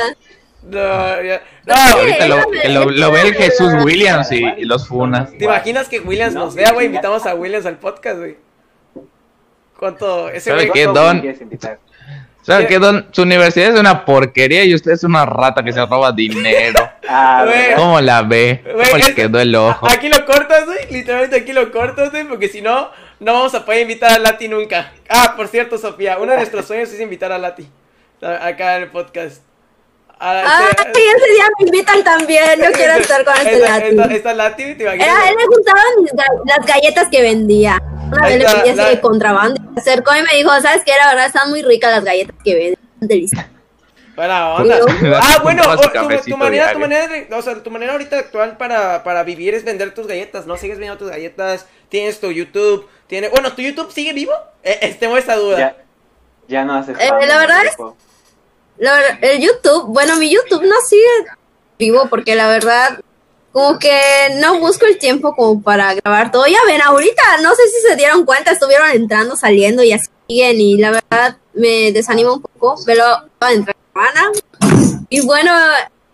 No, 0.66 1.22
ya- 1.22 1.42
no, 1.66 1.74
Ahorita 1.74 2.26
lo, 2.28 2.50
que 2.50 2.68
lo, 2.68 2.84
lo 2.90 3.10
ve 3.12 3.20
el 3.22 3.34
Jesús 3.34 3.72
Williams 3.84 4.32
y, 4.32 4.42
y 4.56 4.64
los 4.64 4.88
funa. 4.88 5.26
¿Te 5.26 5.44
imaginas 5.44 5.88
que 5.88 6.00
Williams 6.00 6.34
No, 6.34 6.46
nos 6.46 6.54
vea, 6.54 6.72
güey? 6.72 6.86
Invitamos 6.86 7.26
a 7.26 7.34
Williams 7.34 7.66
al 7.66 7.76
podcast, 7.78 8.18
güey. 8.18 8.36
¿Cuánto? 9.78 10.28
Ese 10.30 10.50
¿Sabe 10.50 10.70
qué, 10.70 10.84
¿Cuánto 10.84 11.02
Don? 11.02 11.16
me 11.16 11.22
quieres 11.22 11.40
invitar? 11.40 11.78
¿Sabe 12.42 12.66
qué, 12.66 12.78
Don? 12.78 13.06
Su 13.10 13.22
universidad 13.22 13.74
es 13.74 13.80
una 13.80 14.04
porquería 14.04 14.64
y 14.64 14.74
usted 14.74 14.92
es 14.92 15.04
una 15.04 15.24
rata 15.26 15.62
que 15.62 15.72
se 15.72 15.84
roba 15.84 16.12
dinero. 16.12 16.90
Ah. 17.06 17.44
¿Cómo 17.76 18.00
la 18.00 18.22
ve? 18.22 18.62
Güey, 18.64 18.86
¿Cómo 18.86 18.96
es- 18.96 19.08
le 19.08 19.14
quedó 19.14 19.38
el 19.38 19.54
ojo? 19.54 19.86
Aquí 19.90 20.08
lo 20.08 20.24
cortas, 20.24 20.64
güey. 20.64 20.78
Literalmente 20.90 21.36
aquí 21.36 21.52
lo 21.52 21.70
cortas, 21.70 22.10
güey. 22.10 22.24
Porque 22.24 22.48
si 22.48 22.62
no, 22.62 22.90
no 23.20 23.34
vamos 23.34 23.54
a 23.54 23.66
poder 23.66 23.82
invitar 23.82 24.10
a 24.12 24.18
Lati 24.18 24.48
nunca. 24.48 24.90
Ah, 25.10 25.34
por 25.36 25.48
cierto, 25.48 25.76
Sofía. 25.76 26.16
Uno 26.16 26.32
de 26.32 26.38
nuestros 26.38 26.64
sueños 26.66 26.90
es 26.90 26.98
invitar 27.00 27.30
a 27.30 27.36
Lati. 27.36 27.68
Acá 28.22 28.76
en 28.78 28.84
el 28.84 28.88
podcast. 28.88 29.42
A- 30.18 30.58
Ay, 30.58 30.66
se- 30.76 30.90
ese 30.90 31.32
día 31.34 31.44
me 31.58 31.66
invitan 31.66 32.04
también. 32.04 32.44
Yo 32.62 32.72
quiero 32.72 32.94
estar 32.94 33.24
con 33.24 33.34
este 33.36 33.56
esta, 33.56 33.78
Lati. 33.92 34.14
esta 34.14 34.34
Lati, 34.34 34.74
¿te 34.74 34.82
imaginas? 34.84 35.06
Era, 35.08 35.20
a 35.22 35.28
él 35.28 35.34
le 35.38 35.46
gustaban 35.46 35.82
las 36.46 36.66
galletas 36.66 37.08
que 37.10 37.20
vendía. 37.22 37.78
Una 38.12 38.26
vez 38.28 38.38
le 38.38 38.44
pedí 38.44 38.68
así 38.70 38.74
la- 38.74 38.88
de 38.90 39.00
contrabando. 39.00 39.60
Se 39.74 39.80
acercó 39.90 40.14
y 40.16 40.22
me 40.22 40.36
dijo, 40.36 40.50
¿sabes 40.60 40.82
qué? 40.84 40.92
La 40.98 41.08
verdad 41.10 41.26
están 41.26 41.50
muy 41.50 41.62
ricas 41.62 41.90
las 41.90 42.04
galletas 42.04 42.36
que 42.44 42.54
venden. 42.54 43.26
Buena 44.16 44.54
onda. 44.54 44.78
Ah, 45.20 45.40
bueno, 45.42 45.62
o- 45.64 45.76
tu, 46.22 46.36
manera, 46.36 46.72
tu 46.72 46.78
manera, 46.78 47.08
de- 47.08 47.28
o 47.34 47.42
sea, 47.42 47.60
tu 47.62 47.70
manera 47.70 47.92
ahorita 47.92 48.16
actual 48.18 48.56
para, 48.56 49.02
para 49.02 49.24
vivir 49.24 49.54
es 49.54 49.64
vender 49.64 49.92
tus 49.92 50.06
galletas, 50.06 50.46
¿no? 50.46 50.56
Sigues 50.56 50.78
vendiendo 50.78 50.98
tus 50.98 51.10
galletas, 51.10 51.66
tienes 51.88 52.20
tu 52.20 52.30
YouTube, 52.30 52.88
tienes, 53.08 53.32
bueno, 53.32 53.52
¿tu 53.52 53.62
YouTube 53.62 53.90
sigue 53.90 54.12
vivo? 54.12 54.32
Eh, 54.62 54.78
eh, 54.82 54.96
tengo 54.98 55.16
esa 55.16 55.34
duda. 55.34 55.58
Ya, 55.58 55.76
ya 56.46 56.64
no 56.64 56.74
haces 56.76 56.96
Eh, 57.00 57.10
la 57.26 57.38
verdad 57.38 57.64
es- 57.64 57.76
el 58.78 59.40
YouTube, 59.40 59.86
bueno, 59.86 60.16
mi 60.16 60.30
YouTube 60.30 60.64
no 60.64 60.74
sigue 60.88 61.30
vivo 61.78 62.06
porque 62.08 62.34
la 62.34 62.48
verdad, 62.48 63.00
como 63.52 63.78
que 63.78 63.98
no 64.36 64.58
busco 64.58 64.86
el 64.86 64.98
tiempo 64.98 65.34
como 65.34 65.62
para 65.62 65.94
grabar 65.94 66.30
todo. 66.30 66.46
Ya 66.46 66.58
ven, 66.66 66.82
ahorita 66.82 67.22
no 67.42 67.54
sé 67.54 67.62
si 67.68 67.88
se 67.88 67.96
dieron 67.96 68.24
cuenta, 68.24 68.52
estuvieron 68.52 68.90
entrando, 68.90 69.36
saliendo 69.36 69.82
y 69.82 69.92
así 69.92 70.06
siguen 70.28 70.60
y 70.60 70.76
la 70.76 70.90
verdad 70.90 71.38
me 71.52 71.92
desanima 71.92 72.32
un 72.32 72.42
poco, 72.42 72.76
pero 72.86 73.04
entrar 73.40 73.76
semana. 73.92 74.32
Y 75.08 75.20
bueno, 75.20 75.52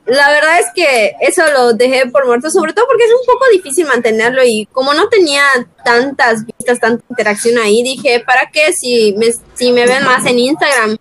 la 0.06 0.30
verdad 0.30 0.58
es 0.58 0.66
que 0.74 1.12
eso 1.20 1.42
lo 1.52 1.72
dejé 1.72 2.06
por 2.06 2.26
muerto, 2.26 2.50
sobre 2.50 2.72
todo 2.72 2.86
porque 2.86 3.04
es 3.04 3.12
un 3.12 3.26
poco 3.26 3.44
difícil 3.52 3.86
mantenerlo 3.86 4.42
y 4.44 4.66
como 4.72 4.92
no 4.92 5.08
tenía 5.08 5.42
tantas 5.84 6.44
vistas, 6.44 6.80
tanta 6.80 7.04
interacción 7.08 7.58
ahí, 7.58 7.82
dije, 7.82 8.20
¿para 8.26 8.50
qué 8.52 8.72
si 8.72 9.14
me, 9.16 9.28
si 9.54 9.72
me 9.72 9.86
ven 9.86 10.04
más 10.04 10.26
en 10.26 10.38
Instagram? 10.38 10.98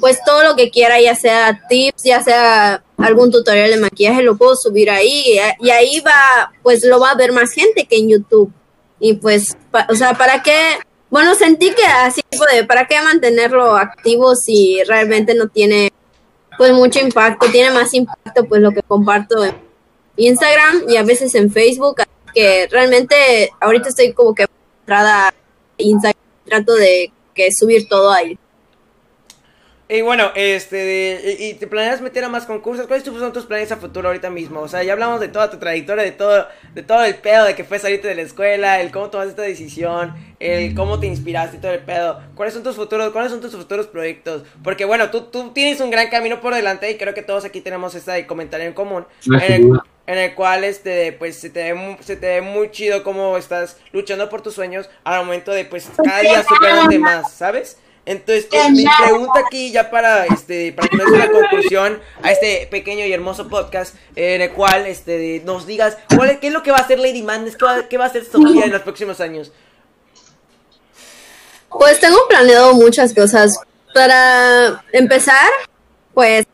Pues 0.00 0.18
todo 0.24 0.42
lo 0.42 0.56
que 0.56 0.70
quiera, 0.70 1.00
ya 1.00 1.14
sea 1.14 1.60
tips, 1.68 2.02
ya 2.04 2.22
sea 2.22 2.82
algún 2.98 3.30
tutorial 3.30 3.70
de 3.70 3.78
maquillaje, 3.78 4.22
lo 4.22 4.36
puedo 4.36 4.54
subir 4.56 4.90
ahí 4.90 5.38
y, 5.60 5.70
ahí 5.70 6.00
va, 6.00 6.52
pues 6.62 6.84
lo 6.84 7.00
va 7.00 7.10
a 7.10 7.16
ver 7.16 7.32
más 7.32 7.52
gente 7.52 7.86
que 7.86 7.96
en 7.96 8.10
YouTube. 8.10 8.52
Y 8.98 9.14
pues, 9.14 9.56
o 9.88 9.94
sea, 9.94 10.14
¿para 10.14 10.42
qué? 10.42 10.78
Bueno, 11.08 11.34
sentí 11.34 11.70
que 11.70 11.84
así, 11.84 12.20
¿para 12.68 12.86
qué 12.86 13.00
mantenerlo 13.02 13.76
activo 13.76 14.36
si 14.36 14.82
realmente 14.86 15.34
no 15.34 15.48
tiene 15.48 15.92
pues 16.58 16.72
mucho 16.72 17.00
impacto, 17.00 17.46
tiene 17.50 17.70
más 17.70 17.94
impacto 17.94 18.44
pues 18.44 18.60
lo 18.60 18.70
que 18.70 18.82
comparto 18.82 19.44
en 19.44 19.54
Instagram 20.16 20.84
y 20.88 20.96
a 20.96 21.02
veces 21.02 21.34
en 21.34 21.50
Facebook, 21.50 22.02
que 22.34 22.68
realmente 22.70 23.50
ahorita 23.60 23.88
estoy 23.88 24.12
como 24.12 24.34
que 24.34 24.46
entrada 24.80 25.32
Instagram, 25.78 26.22
trato 26.44 26.74
de 26.74 27.12
que 27.34 27.50
subir 27.52 27.88
todo 27.88 28.12
ahí. 28.12 28.38
Y 29.92 30.02
bueno, 30.02 30.30
este, 30.36 31.36
y, 31.40 31.46
y 31.46 31.54
te 31.54 31.66
planeas 31.66 32.00
meter 32.00 32.22
a 32.22 32.28
más 32.28 32.46
concursos, 32.46 32.86
¿cuáles 32.86 33.04
son 33.04 33.32
tus 33.32 33.44
planes 33.46 33.72
a 33.72 33.76
futuro 33.76 34.06
ahorita 34.06 34.30
mismo? 34.30 34.60
O 34.60 34.68
sea, 34.68 34.84
ya 34.84 34.92
hablamos 34.92 35.18
de 35.18 35.26
toda 35.26 35.50
tu 35.50 35.58
trayectoria, 35.58 36.04
de 36.04 36.12
todo, 36.12 36.46
de 36.74 36.84
todo 36.84 37.02
el 37.04 37.16
pedo, 37.16 37.44
de 37.44 37.56
que 37.56 37.64
fue 37.64 37.80
salirte 37.80 38.06
de 38.06 38.14
la 38.14 38.22
escuela, 38.22 38.80
el 38.80 38.92
cómo 38.92 39.10
tomaste 39.10 39.30
esta 39.30 39.42
decisión, 39.42 40.14
el 40.38 40.76
cómo 40.76 41.00
te 41.00 41.08
inspiraste 41.08 41.56
y 41.56 41.60
todo 41.60 41.72
el 41.72 41.80
pedo. 41.80 42.20
¿Cuáles 42.36 42.54
son 42.54 42.62
tus 42.62 42.76
futuros, 42.76 43.10
cuáles 43.10 43.32
son 43.32 43.40
tus 43.40 43.50
futuros 43.50 43.88
proyectos? 43.88 44.44
Porque 44.62 44.84
bueno, 44.84 45.10
tú, 45.10 45.22
tú 45.22 45.50
tienes 45.50 45.80
un 45.80 45.90
gran 45.90 46.08
camino 46.08 46.40
por 46.40 46.54
delante 46.54 46.88
y 46.88 46.96
creo 46.96 47.12
que 47.12 47.22
todos 47.22 47.44
aquí 47.44 47.60
tenemos 47.60 47.92
este 47.96 48.28
comentario 48.28 48.68
en 48.68 48.74
común. 48.74 49.06
En 49.26 49.52
el, 49.52 49.80
en 50.06 50.18
el 50.18 50.34
cual 50.36 50.62
este 50.62 51.12
pues 51.14 51.36
se 51.36 51.50
te 51.50 51.72
ve 51.72 51.96
se 51.98 52.14
te 52.14 52.28
ve 52.28 52.40
muy 52.42 52.70
chido 52.70 53.02
cómo 53.02 53.36
estás 53.36 53.76
luchando 53.90 54.28
por 54.28 54.40
tus 54.40 54.54
sueños 54.54 54.88
al 55.02 55.24
momento 55.24 55.50
de 55.50 55.64
pues 55.64 55.88
cada 55.96 56.20
día 56.20 56.44
superarte 56.44 56.98
más, 57.00 57.32
¿sabes? 57.32 57.76
Entonces, 58.10 58.48
eh, 58.50 58.72
mi 58.72 58.84
pregunta 59.04 59.38
aquí 59.46 59.70
ya 59.70 59.88
para 59.88 60.26
este 60.26 60.72
para 60.72 60.88
dé 60.90 61.12
una 61.12 61.30
conclusión 61.30 62.00
a 62.24 62.32
este 62.32 62.66
pequeño 62.68 63.06
y 63.06 63.12
hermoso 63.12 63.48
podcast 63.48 63.94
eh, 64.16 64.34
en 64.34 64.40
el 64.40 64.50
cual 64.50 64.86
este 64.86 65.40
nos 65.44 65.64
digas 65.64 65.96
cuál 66.16 66.40
qué 66.40 66.48
es 66.48 66.52
lo 66.52 66.64
que 66.64 66.72
va 66.72 66.78
a 66.78 66.80
hacer 66.80 66.98
Lady 66.98 67.24
qué 67.24 67.64
va, 67.64 67.88
qué 67.88 67.98
va 67.98 68.06
a 68.06 68.08
hacer 68.08 68.24
Sofía 68.24 68.64
en 68.64 68.72
los 68.72 68.82
próximos 68.82 69.20
años. 69.20 69.52
Pues 71.68 72.00
tengo 72.00 72.18
planeado 72.28 72.74
muchas 72.74 73.14
cosas. 73.14 73.56
Para 73.94 74.82
empezar, 74.92 75.48
pues 76.12 76.46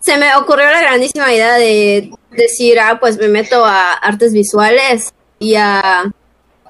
se 0.00 0.18
me 0.18 0.36
ocurrió 0.36 0.66
la 0.66 0.82
grandísima 0.82 1.32
idea 1.32 1.54
de 1.54 2.10
decir, 2.30 2.78
ah, 2.78 2.98
pues 3.00 3.16
me 3.16 3.28
meto 3.28 3.64
a 3.64 3.94
artes 3.94 4.34
visuales 4.34 5.14
y 5.38 5.54
a 5.54 6.12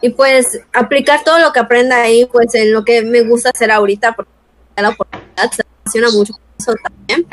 y 0.00 0.10
pues 0.10 0.60
aplicar 0.72 1.24
todo 1.24 1.38
lo 1.38 1.52
que 1.52 1.60
aprenda 1.60 2.00
ahí, 2.00 2.26
pues 2.26 2.54
en 2.54 2.72
lo 2.72 2.84
que 2.84 3.02
me 3.02 3.22
gusta 3.22 3.50
hacer 3.50 3.70
ahorita, 3.70 4.12
porque 4.12 4.30
la 4.76 4.90
oportunidad, 4.90 5.50
se 5.50 5.62
relaciona 5.62 6.10
mucho 6.10 6.34
eso 6.58 6.74
también. 6.82 7.26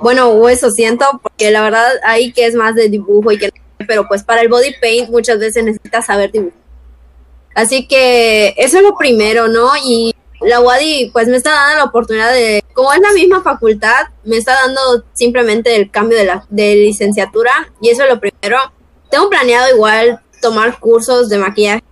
Bueno, 0.00 0.30
o 0.30 0.48
eso 0.48 0.70
siento, 0.70 1.04
porque 1.22 1.50
la 1.50 1.62
verdad 1.62 1.92
ahí 2.04 2.32
que 2.32 2.46
es 2.46 2.54
más 2.54 2.74
de 2.74 2.88
dibujo 2.88 3.30
y 3.32 3.38
que 3.38 3.50
pero 3.86 4.06
pues 4.06 4.22
para 4.22 4.42
el 4.42 4.48
body 4.48 4.74
paint 4.80 5.10
muchas 5.10 5.38
veces 5.38 5.64
necesitas 5.64 6.06
saber 6.06 6.30
dibujar. 6.30 6.58
Así 7.54 7.86
que 7.86 8.54
eso 8.56 8.78
es 8.78 8.82
lo 8.82 8.96
primero, 8.96 9.48
¿no? 9.48 9.70
Y 9.84 10.14
la 10.40 10.60
UADI 10.60 11.10
pues 11.12 11.28
me 11.28 11.36
está 11.36 11.50
dando 11.50 11.78
la 11.78 11.84
oportunidad 11.84 12.32
de, 12.32 12.64
como 12.72 12.92
es 12.92 13.00
la 13.00 13.12
misma 13.12 13.42
facultad, 13.42 14.06
me 14.24 14.36
está 14.36 14.54
dando 14.54 15.04
simplemente 15.12 15.76
el 15.76 15.90
cambio 15.90 16.18
de, 16.18 16.24
la, 16.24 16.46
de 16.48 16.74
licenciatura 16.76 17.72
y 17.80 17.90
eso 17.90 18.04
es 18.04 18.08
lo 18.08 18.20
primero. 18.20 18.58
Tengo 19.10 19.28
planeado 19.28 19.74
igual 19.74 20.20
tomar 20.42 20.78
cursos 20.78 21.30
de 21.30 21.38
maquillaje 21.38 21.82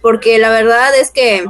porque 0.00 0.38
la 0.38 0.50
verdad 0.50 0.94
es 0.96 1.10
que 1.10 1.44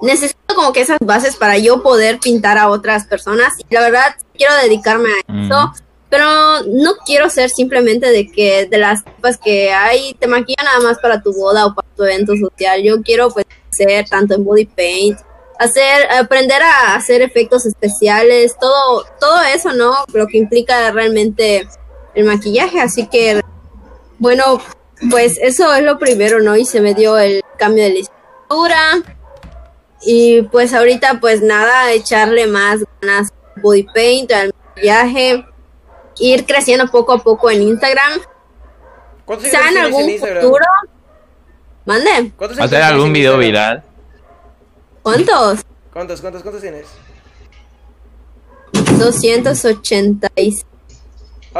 necesito 0.00 0.54
como 0.54 0.72
que 0.72 0.80
esas 0.80 0.98
bases 1.00 1.36
para 1.36 1.58
yo 1.58 1.82
poder 1.82 2.18
pintar 2.18 2.58
a 2.58 2.68
otras 2.70 3.06
personas 3.06 3.54
y 3.68 3.74
la 3.74 3.82
verdad 3.82 4.16
quiero 4.36 4.54
dedicarme 4.62 5.10
a 5.10 5.32
Mm. 5.32 5.44
eso. 5.44 5.72
Pero 6.10 6.26
no 6.66 6.96
quiero 7.04 7.28
ser 7.28 7.50
simplemente 7.50 8.08
de 8.10 8.32
que 8.32 8.66
de 8.66 8.78
las 8.78 9.04
tipas 9.04 9.36
que 9.36 9.72
hay 9.72 10.14
te 10.14 10.26
maquillan 10.26 10.64
nada 10.64 10.80
más 10.80 10.98
para 10.98 11.20
tu 11.22 11.34
boda 11.34 11.66
o 11.66 11.74
para 11.74 11.86
tu 11.94 12.02
evento 12.02 12.32
social. 12.34 12.82
Yo 12.82 13.02
quiero 13.02 13.28
pues 13.30 13.44
ser 13.70 14.08
tanto 14.08 14.34
en 14.34 14.42
body 14.44 14.64
paint, 14.64 15.18
hacer 15.58 16.10
aprender 16.10 16.62
a 16.62 16.94
hacer 16.94 17.20
efectos 17.20 17.66
especiales, 17.66 18.56
todo 18.58 19.04
todo 19.20 19.42
eso, 19.54 19.74
¿no? 19.74 19.94
Lo 20.14 20.26
que 20.26 20.38
implica 20.38 20.90
realmente 20.92 21.68
el 22.14 22.24
maquillaje, 22.24 22.80
así 22.80 23.06
que 23.06 23.42
bueno, 24.18 24.62
pues 25.10 25.38
eso 25.40 25.72
es 25.74 25.82
lo 25.82 25.98
primero, 25.98 26.40
¿no? 26.40 26.56
Y 26.56 26.64
se 26.64 26.80
me 26.80 26.94
dio 26.94 27.18
el 27.18 27.42
cambio 27.58 27.84
de 27.84 27.90
licenciatura. 27.90 29.02
Y 30.02 30.42
pues 30.42 30.72
ahorita 30.74 31.18
pues 31.20 31.42
nada, 31.42 31.92
echarle 31.92 32.46
más 32.46 32.80
ganas 33.00 33.30
al 33.56 33.62
body 33.62 33.82
paint, 33.94 34.30
al 34.32 34.52
maquillaje, 34.74 35.44
ir 36.18 36.46
creciendo 36.46 36.86
poco 36.88 37.12
a 37.14 37.18
poco 37.22 37.50
en 37.50 37.62
Instagram. 37.62 38.20
¿Cuántos 39.24 39.46
en 39.48 39.60
tienes 39.60 39.84
algún 39.84 40.08
Instagram? 40.10 40.42
futuro. 40.42 40.64
Mande, 41.84 42.32
¿Cuántos 42.36 42.58
Hacer 42.60 42.82
algún 42.82 43.04
tienes 43.04 43.06
en 43.06 43.12
video 43.14 43.42
Instagram? 43.42 43.80
viral. 43.80 43.84
¿cuántos? 45.02 45.60
¿Cuántos, 45.92 46.20
cuántos, 46.20 46.42
cuántos 46.42 46.62
tienes? 46.62 46.86
286. 48.98 50.64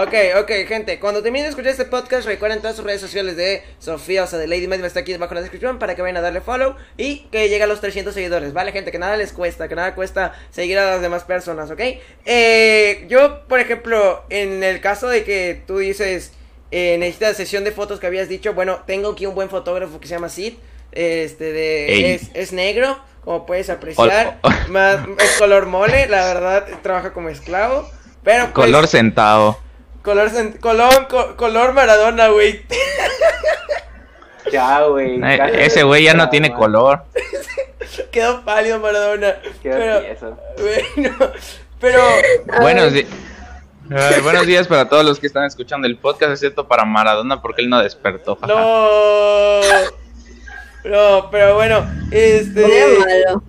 Ok, 0.00 0.14
ok, 0.40 0.50
gente, 0.68 1.00
cuando 1.00 1.22
termine 1.24 1.42
de 1.42 1.48
escuchar 1.50 1.72
este 1.72 1.84
podcast, 1.84 2.24
recuerden 2.24 2.60
todas 2.60 2.76
sus 2.76 2.84
redes 2.84 3.00
sociales 3.00 3.36
de 3.36 3.64
Sofía, 3.80 4.22
o 4.22 4.26
sea, 4.28 4.38
de 4.38 4.46
Lady 4.46 4.68
Madness, 4.68 4.86
está 4.88 5.00
aquí 5.00 5.10
debajo 5.10 5.32
en 5.32 5.36
la 5.36 5.40
descripción 5.40 5.80
para 5.80 5.96
que 5.96 6.02
vayan 6.02 6.18
a 6.18 6.20
darle 6.20 6.40
follow 6.40 6.76
y 6.96 7.26
que 7.32 7.48
llegue 7.48 7.64
a 7.64 7.66
los 7.66 7.80
300 7.80 8.14
seguidores, 8.14 8.52
¿vale, 8.52 8.70
gente? 8.70 8.92
Que 8.92 9.00
nada 9.00 9.16
les 9.16 9.32
cuesta, 9.32 9.66
que 9.66 9.74
nada 9.74 9.96
cuesta 9.96 10.34
seguir 10.50 10.78
a 10.78 10.84
las 10.88 11.00
demás 11.02 11.24
personas, 11.24 11.68
¿ok? 11.72 11.80
Eh, 12.26 13.06
yo, 13.08 13.44
por 13.48 13.58
ejemplo, 13.58 14.22
en 14.30 14.62
el 14.62 14.80
caso 14.80 15.08
de 15.08 15.24
que 15.24 15.62
tú 15.66 15.78
dices, 15.78 16.30
eh, 16.70 16.96
necesitas 17.00 17.36
sesión 17.36 17.64
de 17.64 17.72
fotos 17.72 17.98
que 17.98 18.06
habías 18.06 18.28
dicho, 18.28 18.54
bueno, 18.54 18.82
tengo 18.86 19.10
aquí 19.10 19.26
un 19.26 19.34
buen 19.34 19.50
fotógrafo 19.50 19.98
que 19.98 20.06
se 20.06 20.14
llama 20.14 20.28
Sid, 20.28 20.54
este, 20.92 21.52
de, 21.52 22.14
es, 22.14 22.30
es 22.34 22.52
negro, 22.52 23.00
como 23.24 23.46
puedes 23.46 23.68
apreciar, 23.68 24.38
Ol- 24.42 24.68
más, 24.68 25.00
es 25.18 25.32
color 25.40 25.66
mole, 25.66 26.06
la 26.06 26.24
verdad, 26.24 26.66
trabaja 26.84 27.12
como 27.12 27.30
esclavo, 27.30 27.90
pero 28.22 28.44
pues, 28.44 28.66
Color 28.66 28.86
sentado. 28.86 29.58
Color, 30.02 30.30
cent- 30.30 30.60
color, 30.60 31.08
co- 31.08 31.36
color 31.36 31.72
Maradona, 31.74 32.28
güey. 32.28 32.62
Ya, 34.50 34.82
güey. 34.84 35.20
Eh. 35.22 35.66
Ese 35.66 35.82
güey 35.82 36.04
ya 36.04 36.14
no 36.14 36.30
tiene 36.30 36.52
color. 36.52 37.04
Quedó 38.10 38.42
pálido 38.44 38.78
Maradona. 38.78 39.36
Quedó 39.62 39.76
Pero, 39.78 40.36
bueno, 40.96 41.32
pero, 41.80 42.02
Buenos, 42.60 42.92
di- 42.92 43.06
Ay, 43.90 44.20
buenos 44.22 44.46
días 44.46 44.66
para 44.68 44.88
todos 44.88 45.04
los 45.04 45.18
que 45.18 45.26
están 45.26 45.44
escuchando 45.44 45.86
el 45.86 45.96
podcast, 45.96 46.32
excepto 46.32 46.66
para 46.68 46.84
Maradona 46.84 47.40
porque 47.42 47.62
él 47.62 47.70
no 47.70 47.82
despertó. 47.82 48.38
no. 48.46 49.60
No, 50.84 51.28
pero 51.30 51.54
bueno, 51.56 51.84
este. 52.10 52.62
Malo. 52.62 53.42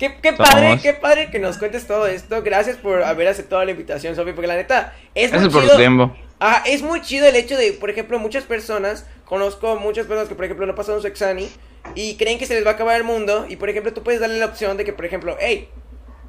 Qué, 0.00 0.16
qué 0.22 0.32
padre, 0.32 0.68
Somos. 0.68 0.82
qué 0.82 0.94
padre 0.94 1.30
que 1.30 1.38
nos 1.38 1.58
cuentes 1.58 1.86
todo 1.86 2.06
esto. 2.06 2.42
Gracias 2.42 2.78
por 2.78 3.02
haber 3.02 3.28
aceptado 3.28 3.62
la 3.64 3.70
invitación, 3.70 4.16
Sofi, 4.16 4.32
porque 4.32 4.46
la 4.48 4.56
neta 4.56 4.94
es 5.14 5.30
muy 5.30 5.40
Gracias 5.40 5.52
por 5.52 5.62
chido. 5.62 5.76
tiempo. 5.76 6.16
Ajá, 6.38 6.62
es 6.66 6.80
muy 6.80 7.02
chido 7.02 7.26
el 7.26 7.36
hecho 7.36 7.54
de, 7.56 7.74
por 7.74 7.90
ejemplo, 7.90 8.18
muchas 8.18 8.44
personas, 8.44 9.04
conozco 9.26 9.76
muchas 9.76 10.06
personas 10.06 10.26
que, 10.28 10.34
por 10.34 10.46
ejemplo, 10.46 10.64
no 10.64 10.74
pasaron 10.74 11.02
su 11.02 11.06
examen 11.06 11.46
y 11.94 12.16
creen 12.16 12.38
que 12.38 12.46
se 12.46 12.54
les 12.54 12.64
va 12.64 12.70
a 12.70 12.74
acabar 12.74 12.96
el 12.96 13.04
mundo. 13.04 13.44
Y, 13.46 13.56
por 13.56 13.68
ejemplo, 13.68 13.92
tú 13.92 14.02
puedes 14.02 14.20
darle 14.20 14.38
la 14.38 14.46
opción 14.46 14.78
de 14.78 14.86
que, 14.86 14.94
por 14.94 15.04
ejemplo, 15.04 15.36
hey, 15.38 15.68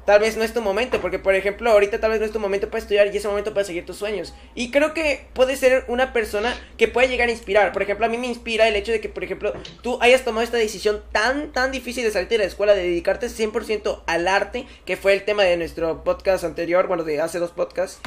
tal 0.04 0.20
vez 0.20 0.36
no 0.36 0.44
es 0.44 0.52
tu 0.52 0.60
momento, 0.60 1.00
porque, 1.00 1.18
por 1.18 1.34
ejemplo, 1.34 1.70
ahorita 1.70 2.00
tal 2.00 2.10
vez 2.10 2.20
no 2.20 2.26
es 2.26 2.32
tu 2.32 2.40
momento 2.40 2.68
para 2.68 2.82
estudiar 2.82 3.12
y 3.12 3.16
es 3.16 3.24
momento 3.24 3.54
para 3.54 3.64
seguir 3.64 3.86
tus 3.86 3.96
sueños. 3.96 4.34
Y 4.54 4.70
creo 4.70 4.94
que 4.94 5.26
puedes 5.32 5.58
ser 5.58 5.84
una 5.88 6.12
persona 6.12 6.54
que 6.76 6.88
puede 6.88 7.08
llegar 7.08 7.28
a 7.28 7.32
inspirar. 7.32 7.72
Por 7.72 7.82
ejemplo, 7.82 8.06
a 8.06 8.08
mí 8.08 8.18
me 8.18 8.26
inspira 8.26 8.68
el 8.68 8.76
hecho 8.76 8.92
de 8.92 9.00
que, 9.00 9.08
por 9.08 9.24
ejemplo, 9.24 9.52
tú 9.82 9.98
hayas 10.00 10.24
tomado 10.24 10.42
esta 10.42 10.56
decisión 10.56 11.02
tan, 11.12 11.52
tan 11.52 11.72
difícil 11.72 12.04
de 12.04 12.10
salir 12.10 12.28
de 12.28 12.38
la 12.38 12.44
escuela, 12.44 12.74
de 12.74 12.82
dedicarte 12.82 13.28
100% 13.28 14.02
al 14.06 14.28
arte, 14.28 14.66
que 14.84 14.96
fue 14.96 15.12
el 15.12 15.24
tema 15.24 15.44
de 15.44 15.56
nuestro 15.56 16.04
podcast 16.04 16.44
anterior, 16.44 16.86
bueno, 16.86 17.04
de 17.04 17.20
hace 17.20 17.38
dos 17.38 17.50
podcasts, 17.50 18.00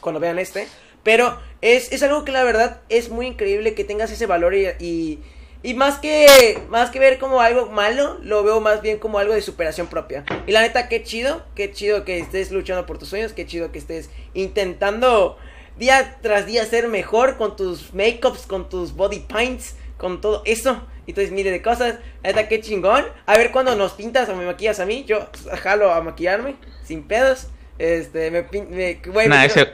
cuando 0.00 0.20
vean 0.20 0.38
este. 0.38 0.68
Pero 1.02 1.38
es, 1.60 1.92
es 1.92 2.02
algo 2.02 2.24
que 2.24 2.32
la 2.32 2.44
verdad 2.44 2.80
es 2.88 3.08
muy 3.08 3.26
increíble 3.26 3.74
que 3.74 3.84
tengas 3.84 4.10
ese 4.10 4.26
valor 4.26 4.54
y, 4.54 4.66
y, 4.78 5.20
y 5.62 5.74
más 5.74 5.98
que 5.98 6.58
más 6.68 6.90
que 6.90 6.98
ver 6.98 7.18
como 7.18 7.40
algo 7.40 7.66
malo, 7.66 8.18
lo 8.22 8.42
veo 8.44 8.60
más 8.60 8.80
bien 8.82 8.98
como 8.98 9.18
algo 9.18 9.34
de 9.34 9.42
superación 9.42 9.86
propia. 9.88 10.24
Y 10.46 10.52
la 10.52 10.62
neta, 10.62 10.88
qué 10.88 11.02
chido, 11.02 11.42
qué 11.54 11.72
chido 11.72 12.04
que 12.04 12.18
estés 12.18 12.50
luchando 12.50 12.86
por 12.86 12.98
tus 12.98 13.08
sueños, 13.08 13.32
qué 13.32 13.46
chido 13.46 13.72
que 13.72 13.78
estés 13.78 14.10
intentando 14.34 15.36
día 15.78 16.16
tras 16.22 16.46
día 16.46 16.64
ser 16.64 16.88
mejor 16.88 17.36
con 17.36 17.56
tus 17.56 17.92
makeups, 17.94 18.46
con 18.46 18.68
tus 18.68 18.94
body 18.94 19.20
paints, 19.20 19.76
con 19.96 20.20
todo 20.20 20.42
eso. 20.44 20.82
Y 21.06 21.12
entonces, 21.12 21.32
mire 21.32 21.50
de 21.50 21.62
cosas, 21.62 21.96
la 22.22 22.30
neta, 22.30 22.48
qué 22.48 22.60
chingón. 22.60 23.06
A 23.26 23.36
ver 23.38 23.50
cuando 23.50 23.74
nos 23.76 23.92
pintas 23.92 24.28
o 24.28 24.36
me 24.36 24.44
maquillas 24.44 24.78
a 24.80 24.86
mí, 24.86 25.04
yo 25.06 25.26
jalo 25.62 25.92
a 25.92 26.00
maquillarme, 26.02 26.56
sin 26.84 27.02
pedos. 27.04 27.48
Este, 27.78 28.30
me. 28.30 28.42
Me, 28.42 28.94
güey, 29.06 29.28
me 29.28 29.36
Nah, 29.36 29.44
ese- 29.44 29.72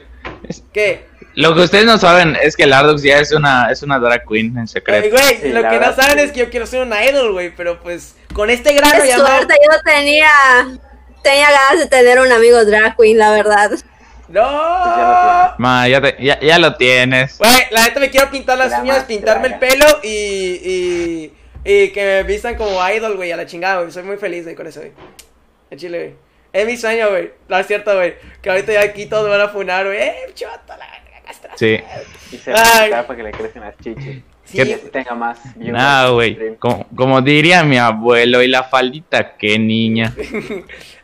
¿Qué? 0.71 1.05
Lo 1.35 1.53
que 1.53 1.61
ustedes 1.61 1.85
no 1.85 1.97
saben 1.97 2.37
es 2.41 2.55
que 2.55 2.65
Lardux 2.65 3.01
ya 3.03 3.19
es 3.19 3.31
una, 3.31 3.69
es 3.71 3.83
una 3.83 3.99
drag 3.99 4.23
queen 4.27 4.57
en 4.57 4.67
secreto. 4.67 5.09
güey, 5.09 5.37
Sí, 5.41 5.49
lo 5.49 5.61
que 5.69 5.79
no 5.79 5.93
saben 5.93 6.17
sí. 6.19 6.25
es 6.25 6.31
que 6.31 6.39
yo 6.39 6.49
quiero 6.49 6.65
ser 6.65 6.81
una 6.81 7.03
idol, 7.05 7.33
güey, 7.33 7.53
pero 7.55 7.79
pues 7.81 8.15
con 8.33 8.49
este 8.49 8.73
grano 8.73 9.01
Qué 9.01 9.09
ya 9.09 9.17
no. 9.17 9.27
suerte, 9.27 9.53
yo 9.63 9.77
tenía, 9.83 10.29
tenía 11.23 11.51
ganas 11.51 11.79
de 11.79 11.87
tener 11.87 12.19
un 12.19 12.31
amigo 12.31 12.63
drag 12.65 12.95
queen, 12.97 13.17
la 13.17 13.31
verdad. 13.31 13.71
No. 14.27 15.53
Ma, 15.57 15.87
ya, 15.87 16.01
te- 16.01 16.15
ya, 16.19 16.39
ya 16.39 16.57
lo 16.59 16.75
tienes. 16.75 17.37
Güey, 17.37 17.51
la 17.71 17.83
neta 17.83 17.99
me 17.99 18.09
quiero 18.09 18.29
pintar 18.31 18.57
las 18.57 18.71
La 18.71 18.81
uñas, 18.81 19.03
pintarme 19.03 19.47
el 19.47 19.59
pelo 19.59 19.85
y, 20.03 20.09
y, 20.63 21.33
y 21.63 21.89
que 21.89 22.03
me 22.03 22.23
vistan 22.23 22.55
como 22.55 22.79
idol, 22.89 23.15
güey, 23.17 23.31
a 23.31 23.37
la 23.37 23.45
chingada, 23.45 23.81
güey. 23.81 23.91
Soy 23.91 24.03
muy 24.03 24.17
feliz, 24.17 24.43
güey, 24.43 24.55
con 24.55 24.67
eso, 24.67 24.79
güey. 24.79 24.91
En 25.69 25.77
Chile, 25.77 25.97
güey. 25.99 26.15
Es 26.53 26.65
mi 26.65 26.77
sueño, 26.77 27.09
güey. 27.09 27.33
No 27.49 27.57
es 27.59 27.67
cierto, 27.67 27.93
güey. 27.95 28.15
Que 28.41 28.49
ahorita 28.49 28.71
ya 28.73 28.81
aquí 28.81 29.05
todos 29.07 29.25
me 29.25 29.29
van 29.37 29.41
a 29.41 29.49
funar, 29.49 29.85
güey. 29.85 29.97
Eh, 30.01 30.15
chato, 30.33 30.73
la. 30.77 30.87
Sí. 31.55 31.79
Y 32.31 32.37
se 32.37 32.51
va 32.51 32.99
a 32.99 33.07
para 33.07 33.17
que 33.17 33.23
le 33.23 33.31
crezcan 33.31 33.63
las 33.63 33.77
chichis. 33.77 34.21
Sí, 34.45 34.57
¿Qué- 34.57 34.69
Y 34.69 34.73
así 34.73 34.89
tenga 34.91 35.15
más 35.15 35.39
en 35.59 36.13
güey. 36.13 36.55
Como, 36.57 36.87
como 36.95 37.21
diría 37.21 37.63
mi 37.63 37.77
abuelo, 37.77 38.43
y 38.43 38.47
la 38.47 38.63
faldita, 38.63 39.35
qué 39.37 39.57
niña. 39.59 40.13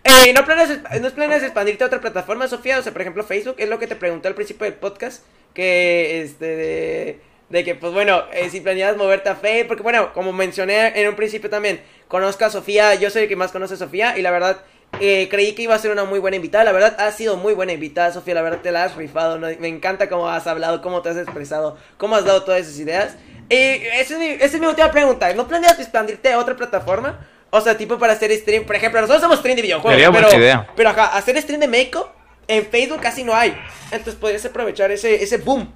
Eh, 0.03 0.33
¿no, 0.33 0.43
planeas, 0.45 0.79
¿No 0.99 1.11
planeas 1.11 1.43
expandirte 1.43 1.83
a 1.83 1.87
otra 1.87 2.01
plataforma, 2.01 2.47
Sofía? 2.47 2.79
O 2.79 2.81
sea, 2.81 2.91
por 2.91 3.01
ejemplo, 3.01 3.23
Facebook, 3.23 3.57
es 3.59 3.69
lo 3.69 3.77
que 3.77 3.85
te 3.85 3.95
pregunté 3.95 4.27
al 4.27 4.33
principio 4.33 4.65
del 4.65 4.73
podcast. 4.73 5.23
Que, 5.53 6.21
este, 6.23 6.45
de, 6.45 7.19
de 7.49 7.63
que, 7.63 7.75
pues 7.75 7.93
bueno, 7.93 8.23
eh, 8.33 8.49
si 8.49 8.61
planeas 8.61 8.97
moverte 8.97 9.29
a 9.29 9.35
Facebook. 9.35 9.67
Porque, 9.67 9.83
bueno, 9.83 10.11
como 10.13 10.33
mencioné 10.33 10.99
en 10.99 11.07
un 11.07 11.15
principio 11.15 11.51
también, 11.51 11.81
conozco 12.07 12.45
a 12.45 12.49
Sofía, 12.49 12.95
yo 12.95 13.11
soy 13.11 13.23
el 13.23 13.27
que 13.27 13.35
más 13.35 13.51
conoce 13.51 13.75
a 13.75 13.77
Sofía. 13.77 14.17
Y 14.17 14.23
la 14.23 14.31
verdad, 14.31 14.63
eh, 14.99 15.27
creí 15.29 15.53
que 15.53 15.63
iba 15.63 15.73
a 15.73 15.79
ser 15.79 15.91
una 15.91 16.03
muy 16.03 16.19
buena 16.19 16.35
invitada. 16.35 16.63
La 16.63 16.71
verdad, 16.71 16.95
ha 16.99 17.11
sido 17.11 17.37
muy 17.37 17.53
buena 17.53 17.73
invitada, 17.73 18.11
Sofía. 18.11 18.35
La 18.35 18.41
verdad, 18.41 18.59
te 18.61 18.71
la 18.71 18.83
has 18.83 18.95
rifado. 18.95 19.39
¿no? 19.39 19.47
Me 19.59 19.67
encanta 19.67 20.09
cómo 20.09 20.27
has 20.27 20.47
hablado, 20.47 20.81
cómo 20.81 21.01
te 21.01 21.09
has 21.09 21.17
expresado, 21.17 21.77
cómo 21.97 22.15
has 22.15 22.25
dado 22.25 22.43
todas 22.43 22.61
esas 22.61 22.77
ideas. 22.79 23.15
Y 23.49 23.55
esa 23.55 24.13
es 24.13 24.19
mi, 24.19 24.27
esa 24.27 24.45
es 24.45 24.59
mi 24.59 24.67
última 24.67 24.91
pregunta. 24.91 25.33
¿No 25.33 25.47
planeas 25.47 25.79
expandirte 25.79 26.31
a 26.31 26.39
otra 26.39 26.55
plataforma? 26.55 27.27
O 27.49 27.59
sea, 27.59 27.77
tipo 27.77 27.97
para 27.97 28.13
hacer 28.13 28.31
stream. 28.37 28.65
Por 28.65 28.75
ejemplo, 28.75 29.01
nosotros 29.01 29.21
somos 29.21 29.39
stream 29.39 29.55
de 29.55 29.61
videojuegos. 29.63 29.91
Sería 29.91 30.11
pero, 30.11 30.37
idea. 30.37 30.67
pero 30.75 30.89
ajá, 30.89 31.17
hacer 31.17 31.41
stream 31.41 31.59
de 31.59 31.67
Meiko 31.67 32.11
en 32.47 32.65
Facebook 32.65 33.01
casi 33.01 33.23
no 33.23 33.33
hay. 33.33 33.57
Entonces 33.91 34.15
podrías 34.15 34.45
aprovechar 34.45 34.91
ese, 34.91 35.21
ese 35.21 35.37
boom. 35.37 35.71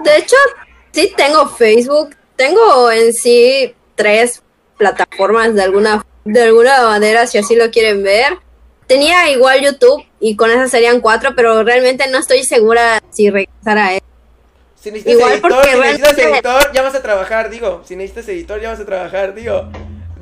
De 0.00 0.16
hecho, 0.16 0.36
sí 0.92 1.12
tengo 1.16 1.48
Facebook. 1.48 2.16
Tengo 2.36 2.90
en 2.90 3.12
sí 3.12 3.74
tres 3.94 4.42
plataformas 4.76 5.54
de 5.54 5.62
alguna, 5.62 6.04
de 6.24 6.42
alguna 6.42 6.82
manera, 6.82 7.26
si 7.26 7.38
así 7.38 7.56
lo 7.56 7.70
quieren 7.70 8.02
ver. 8.02 8.38
Tenía 8.86 9.30
igual 9.30 9.60
YouTube 9.60 10.04
y 10.18 10.34
con 10.36 10.50
esas 10.50 10.70
serían 10.70 11.00
cuatro, 11.00 11.30
pero 11.36 11.62
realmente 11.62 12.08
no 12.08 12.18
estoy 12.18 12.42
segura 12.44 13.00
si 13.10 13.30
regresar 13.30 13.78
a 13.78 13.94
él. 13.94 14.00
Si 14.80 14.90
necesitas 14.90 15.14
Igual 15.14 15.32
editor, 15.32 15.50
porque 15.52 15.70
si 15.70 15.78
necesitas 15.78 16.18
editor, 16.18 16.72
ya 16.72 16.82
vas 16.82 16.94
a 16.94 17.02
trabajar, 17.02 17.50
digo. 17.50 17.82
Si 17.84 17.94
necesitas 17.96 18.28
editor, 18.28 18.60
ya 18.60 18.70
vas 18.70 18.80
a 18.80 18.86
trabajar, 18.86 19.34
digo. 19.34 19.68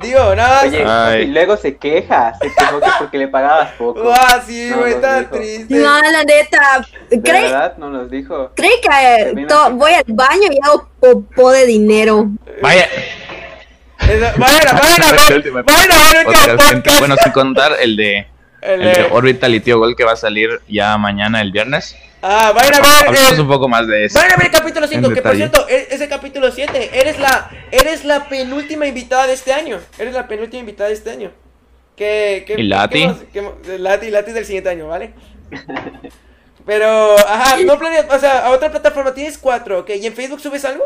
Digo, 0.01 0.33
nada. 0.35 0.61
Oye, 0.65 0.83
Ay. 0.85 1.23
y 1.23 1.27
luego 1.27 1.57
se 1.57 1.75
queja, 1.77 2.33
se 2.41 2.47
quejó 2.53 2.79
que 2.79 2.87
porque 2.99 3.17
le 3.17 3.27
pagabas 3.27 3.71
poco. 3.73 4.01
Guau, 4.01 4.41
sí, 4.47 4.67
No, 4.69 4.77
güey, 4.79 4.93
dijo. 4.95 5.29
triste. 5.31 5.75
No, 5.75 5.99
la 6.01 6.23
neta, 6.23 6.87
¿De 7.09 7.21
cree, 7.21 7.41
verdad? 7.43 7.75
No 7.77 7.89
nos 7.89 8.09
dijo. 8.09 8.51
cree 8.55 8.79
que 8.81 9.45
to- 9.47 9.55
así. 9.65 9.73
voy 9.73 9.93
al 9.93 10.03
baño 10.07 10.47
y 10.51 10.59
hago 10.63 10.87
popó 11.01 11.51
de 11.51 11.65
dinero. 11.65 12.27
Vaya. 12.61 12.87
Bueno, 14.09 14.27
El 15.29 15.35
último 15.35 15.63
bueno, 15.63 15.93
podcast. 16.25 17.23
Sin 17.23 17.31
contar 17.31 17.73
el 17.79 17.95
de, 17.95 18.27
El 18.61 18.81
el 18.81 18.93
de 18.93 19.03
Orbital 19.11 19.53
y 19.53 19.59
Tío 19.59 19.77
Gol 19.77 19.95
que 19.95 20.03
va 20.03 20.13
a 20.13 20.15
salir 20.15 20.49
ya 20.67 20.97
mañana 20.97 21.41
el 21.41 21.51
viernes. 21.51 21.95
Ah, 22.21 22.51
vayan 22.53 22.73
a 22.75 22.79
ver. 22.81 23.07
Hablamos 23.07 23.37
eh, 23.37 23.41
un 23.41 23.47
poco 23.47 23.69
más 23.69 23.87
de 23.87 24.05
eso. 24.05 24.17
Vayan 24.17 24.33
a 24.33 24.37
ver 24.37 24.47
el 24.47 24.51
capítulo 24.51 24.87
5, 24.87 25.07
En 25.07 25.13
que 25.13 25.21
por 25.21 25.35
cierto, 25.35 25.67
e- 25.69 25.87
ese 25.91 26.09
capítulo 26.09 26.51
7, 26.51 26.99
eres 26.99 27.19
la, 27.19 27.49
eres 27.71 28.03
la 28.03 28.27
penúltima 28.27 28.87
invitada 28.87 29.27
de 29.27 29.33
este 29.33 29.53
año. 29.53 29.79
Eres 29.97 30.13
la 30.13 30.27
penúltima 30.27 30.61
invitada 30.61 30.89
de 30.89 30.95
este 30.95 31.11
año. 31.11 31.31
Que, 31.95 32.43
que, 32.47 32.55
¿Y 32.55 32.63
Lati? 32.63 33.07
Lati, 33.77 34.09
Lati 34.09 34.29
es 34.29 34.33
del 34.35 34.45
siguiente 34.45 34.69
año, 34.69 34.87
¿vale? 34.87 35.13
Pero, 36.65 37.17
ajá, 37.19 37.57
no 37.63 37.77
planeas, 37.77 38.05
o 38.09 38.19
sea, 38.19 38.45
a 38.47 38.49
otra 38.51 38.69
plataforma 38.71 39.13
tienes 39.13 39.37
cuatro, 39.37 39.79
¿ok? 39.79 39.91
¿Y 40.01 40.07
en 40.07 40.13
Facebook 40.13 40.39
subes 40.39 40.65
algo? 40.65 40.83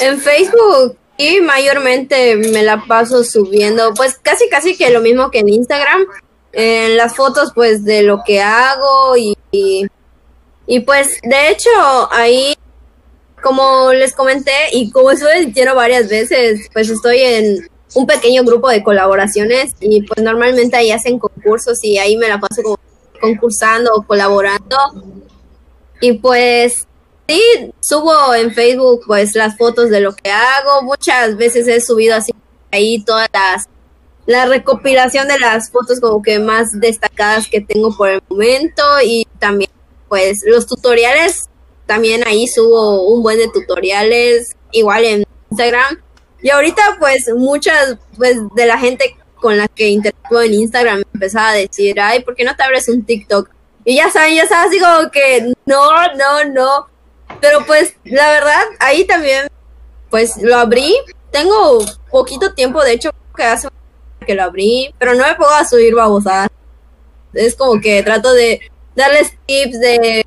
En 0.00 0.20
Facebook 0.20 0.98
y 1.18 1.40
mayormente 1.40 2.36
me 2.36 2.62
la 2.62 2.84
paso 2.86 3.24
subiendo, 3.24 3.94
pues 3.94 4.18
casi 4.20 4.48
casi 4.48 4.76
que 4.76 4.90
lo 4.90 5.00
mismo 5.00 5.30
que 5.30 5.40
en 5.40 5.48
Instagram, 5.48 6.04
en 6.52 6.96
las 6.96 7.14
fotos 7.14 7.52
pues 7.54 7.84
de 7.84 8.02
lo 8.02 8.22
que 8.24 8.40
hago 8.40 9.16
y, 9.16 9.36
y, 9.50 10.80
pues 10.80 11.18
de 11.22 11.50
hecho 11.50 11.70
ahí 12.10 12.54
como 13.42 13.92
les 13.92 14.14
comenté 14.14 14.52
y 14.72 14.90
como 14.90 15.10
estuve 15.10 15.46
diciendo 15.46 15.74
varias 15.74 16.08
veces, 16.08 16.68
pues 16.72 16.88
estoy 16.88 17.20
en 17.20 17.68
un 17.94 18.06
pequeño 18.06 18.42
grupo 18.44 18.68
de 18.68 18.82
colaboraciones 18.82 19.72
y 19.80 20.02
pues 20.02 20.22
normalmente 20.22 20.76
ahí 20.76 20.90
hacen 20.90 21.18
concursos 21.18 21.82
y 21.82 21.98
ahí 21.98 22.16
me 22.16 22.28
la 22.28 22.40
paso 22.40 22.62
como 22.62 22.78
concursando 23.20 23.94
o 23.94 24.02
colaborando. 24.02 24.76
Y 26.00 26.14
pues 26.14 26.86
Sí, 27.28 27.42
subo 27.80 28.34
en 28.34 28.52
Facebook 28.54 29.02
pues 29.06 29.34
las 29.34 29.56
fotos 29.56 29.90
de 29.90 30.00
lo 30.00 30.14
que 30.14 30.30
hago. 30.30 30.82
Muchas 30.82 31.36
veces 31.36 31.66
he 31.66 31.80
subido 31.80 32.14
así 32.14 32.32
ahí 32.70 33.02
todas 33.04 33.28
las 33.32 33.68
la 34.26 34.44
recopilación 34.46 35.28
de 35.28 35.38
las 35.38 35.70
fotos 35.70 36.00
como 36.00 36.20
que 36.20 36.38
más 36.40 36.72
destacadas 36.80 37.46
que 37.48 37.60
tengo 37.60 37.96
por 37.96 38.10
el 38.10 38.20
momento 38.28 38.82
y 39.04 39.26
también 39.38 39.70
pues 40.08 40.40
los 40.44 40.66
tutoriales 40.66 41.44
también 41.86 42.26
ahí 42.26 42.48
subo 42.48 43.06
un 43.06 43.22
buen 43.22 43.38
de 43.38 43.48
tutoriales 43.48 44.56
igual 44.72 45.04
en 45.04 45.24
Instagram 45.50 46.02
y 46.42 46.50
ahorita 46.50 46.96
pues 46.98 47.30
muchas 47.36 47.96
pues 48.16 48.36
de 48.56 48.66
la 48.66 48.78
gente 48.78 49.16
con 49.36 49.56
la 49.56 49.68
que 49.68 49.88
interactúo 49.88 50.42
en 50.42 50.54
Instagram 50.54 50.98
me 50.98 51.04
empezaba 51.14 51.50
a 51.50 51.54
decir 51.54 52.00
ay 52.00 52.24
¿por 52.24 52.34
qué 52.34 52.44
no 52.44 52.56
te 52.56 52.64
abres 52.64 52.88
un 52.88 53.04
TikTok? 53.04 53.48
y 53.84 53.94
ya 53.94 54.10
saben 54.10 54.34
ya 54.34 54.42
así 54.42 54.80
como 54.80 55.08
que 55.12 55.52
no 55.66 56.14
no 56.16 56.44
no 56.52 56.86
pero 57.40 57.64
pues 57.66 57.94
la 58.04 58.30
verdad, 58.30 58.62
ahí 58.80 59.04
también, 59.06 59.48
pues 60.10 60.36
lo 60.38 60.56
abrí. 60.56 60.96
Tengo 61.30 61.84
poquito 62.10 62.54
tiempo, 62.54 62.82
de 62.82 62.92
hecho, 62.92 63.10
que 63.36 63.44
hace 63.44 63.68
que 64.26 64.34
lo 64.34 64.44
abrí, 64.44 64.94
pero 64.98 65.14
no 65.14 65.24
me 65.24 65.34
puedo 65.34 65.50
subir 65.68 65.94
babosadas. 65.94 66.48
Es 67.32 67.54
como 67.54 67.80
que 67.80 68.02
trato 68.02 68.32
de 68.32 68.60
darles 68.94 69.32
tips, 69.46 69.80
de 69.80 70.26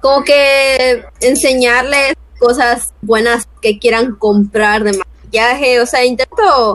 como 0.00 0.24
que 0.24 1.04
enseñarles 1.20 2.14
cosas 2.38 2.92
buenas 3.00 3.48
que 3.60 3.78
quieran 3.78 4.16
comprar 4.16 4.82
de 4.82 4.98
maquillaje. 4.98 5.80
O 5.80 5.86
sea, 5.86 6.04
intento, 6.04 6.74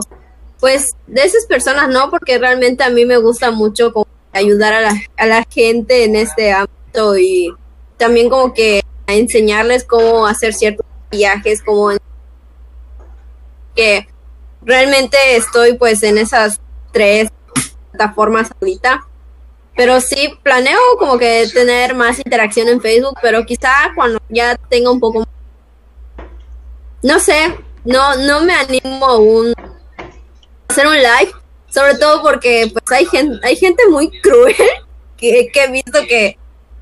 pues, 0.58 0.90
de 1.06 1.22
esas 1.22 1.44
personas, 1.46 1.88
¿no? 1.88 2.10
Porque 2.10 2.38
realmente 2.38 2.82
a 2.82 2.90
mí 2.90 3.04
me 3.04 3.18
gusta 3.18 3.50
mucho 3.50 3.92
como 3.92 4.06
ayudar 4.32 4.72
a 4.72 4.80
la, 4.80 5.02
a 5.16 5.26
la 5.26 5.44
gente 5.48 6.04
en 6.04 6.16
este 6.16 6.52
ámbito 6.52 7.18
y 7.18 7.54
también 7.98 8.30
como 8.30 8.54
que 8.54 8.82
enseñarles 9.14 9.84
cómo 9.84 10.26
hacer 10.26 10.54
ciertos 10.54 10.86
viajes, 11.10 11.62
como 11.62 11.90
que 13.74 14.08
realmente 14.62 15.16
estoy 15.36 15.74
pues 15.74 16.02
en 16.02 16.18
esas 16.18 16.60
tres 16.92 17.30
plataformas 17.92 18.50
ahorita. 18.60 19.04
Pero 19.76 20.00
sí 20.00 20.36
planeo 20.42 20.78
como 20.98 21.18
que 21.18 21.46
tener 21.52 21.94
más 21.94 22.18
interacción 22.18 22.68
en 22.68 22.80
Facebook, 22.80 23.16
pero 23.22 23.46
quizá 23.46 23.92
cuando 23.94 24.20
ya 24.28 24.56
tenga 24.68 24.90
un 24.90 24.98
poco 24.98 25.24
no 27.00 27.20
sé, 27.20 27.56
no 27.84 28.16
no 28.16 28.42
me 28.42 28.54
animo 28.54 29.06
aún 29.06 29.54
a 29.56 30.72
hacer 30.72 30.86
un 30.86 30.96
live, 30.96 31.32
sobre 31.68 31.94
todo 31.96 32.22
porque 32.22 32.72
pues 32.72 32.84
hay 32.90 33.06
gente 33.06 33.38
hay 33.46 33.54
gente 33.54 33.86
muy 33.88 34.10
cruel 34.20 34.54
que 35.16 35.50
he 35.54 35.70
visto 35.70 36.00
que 36.08 36.36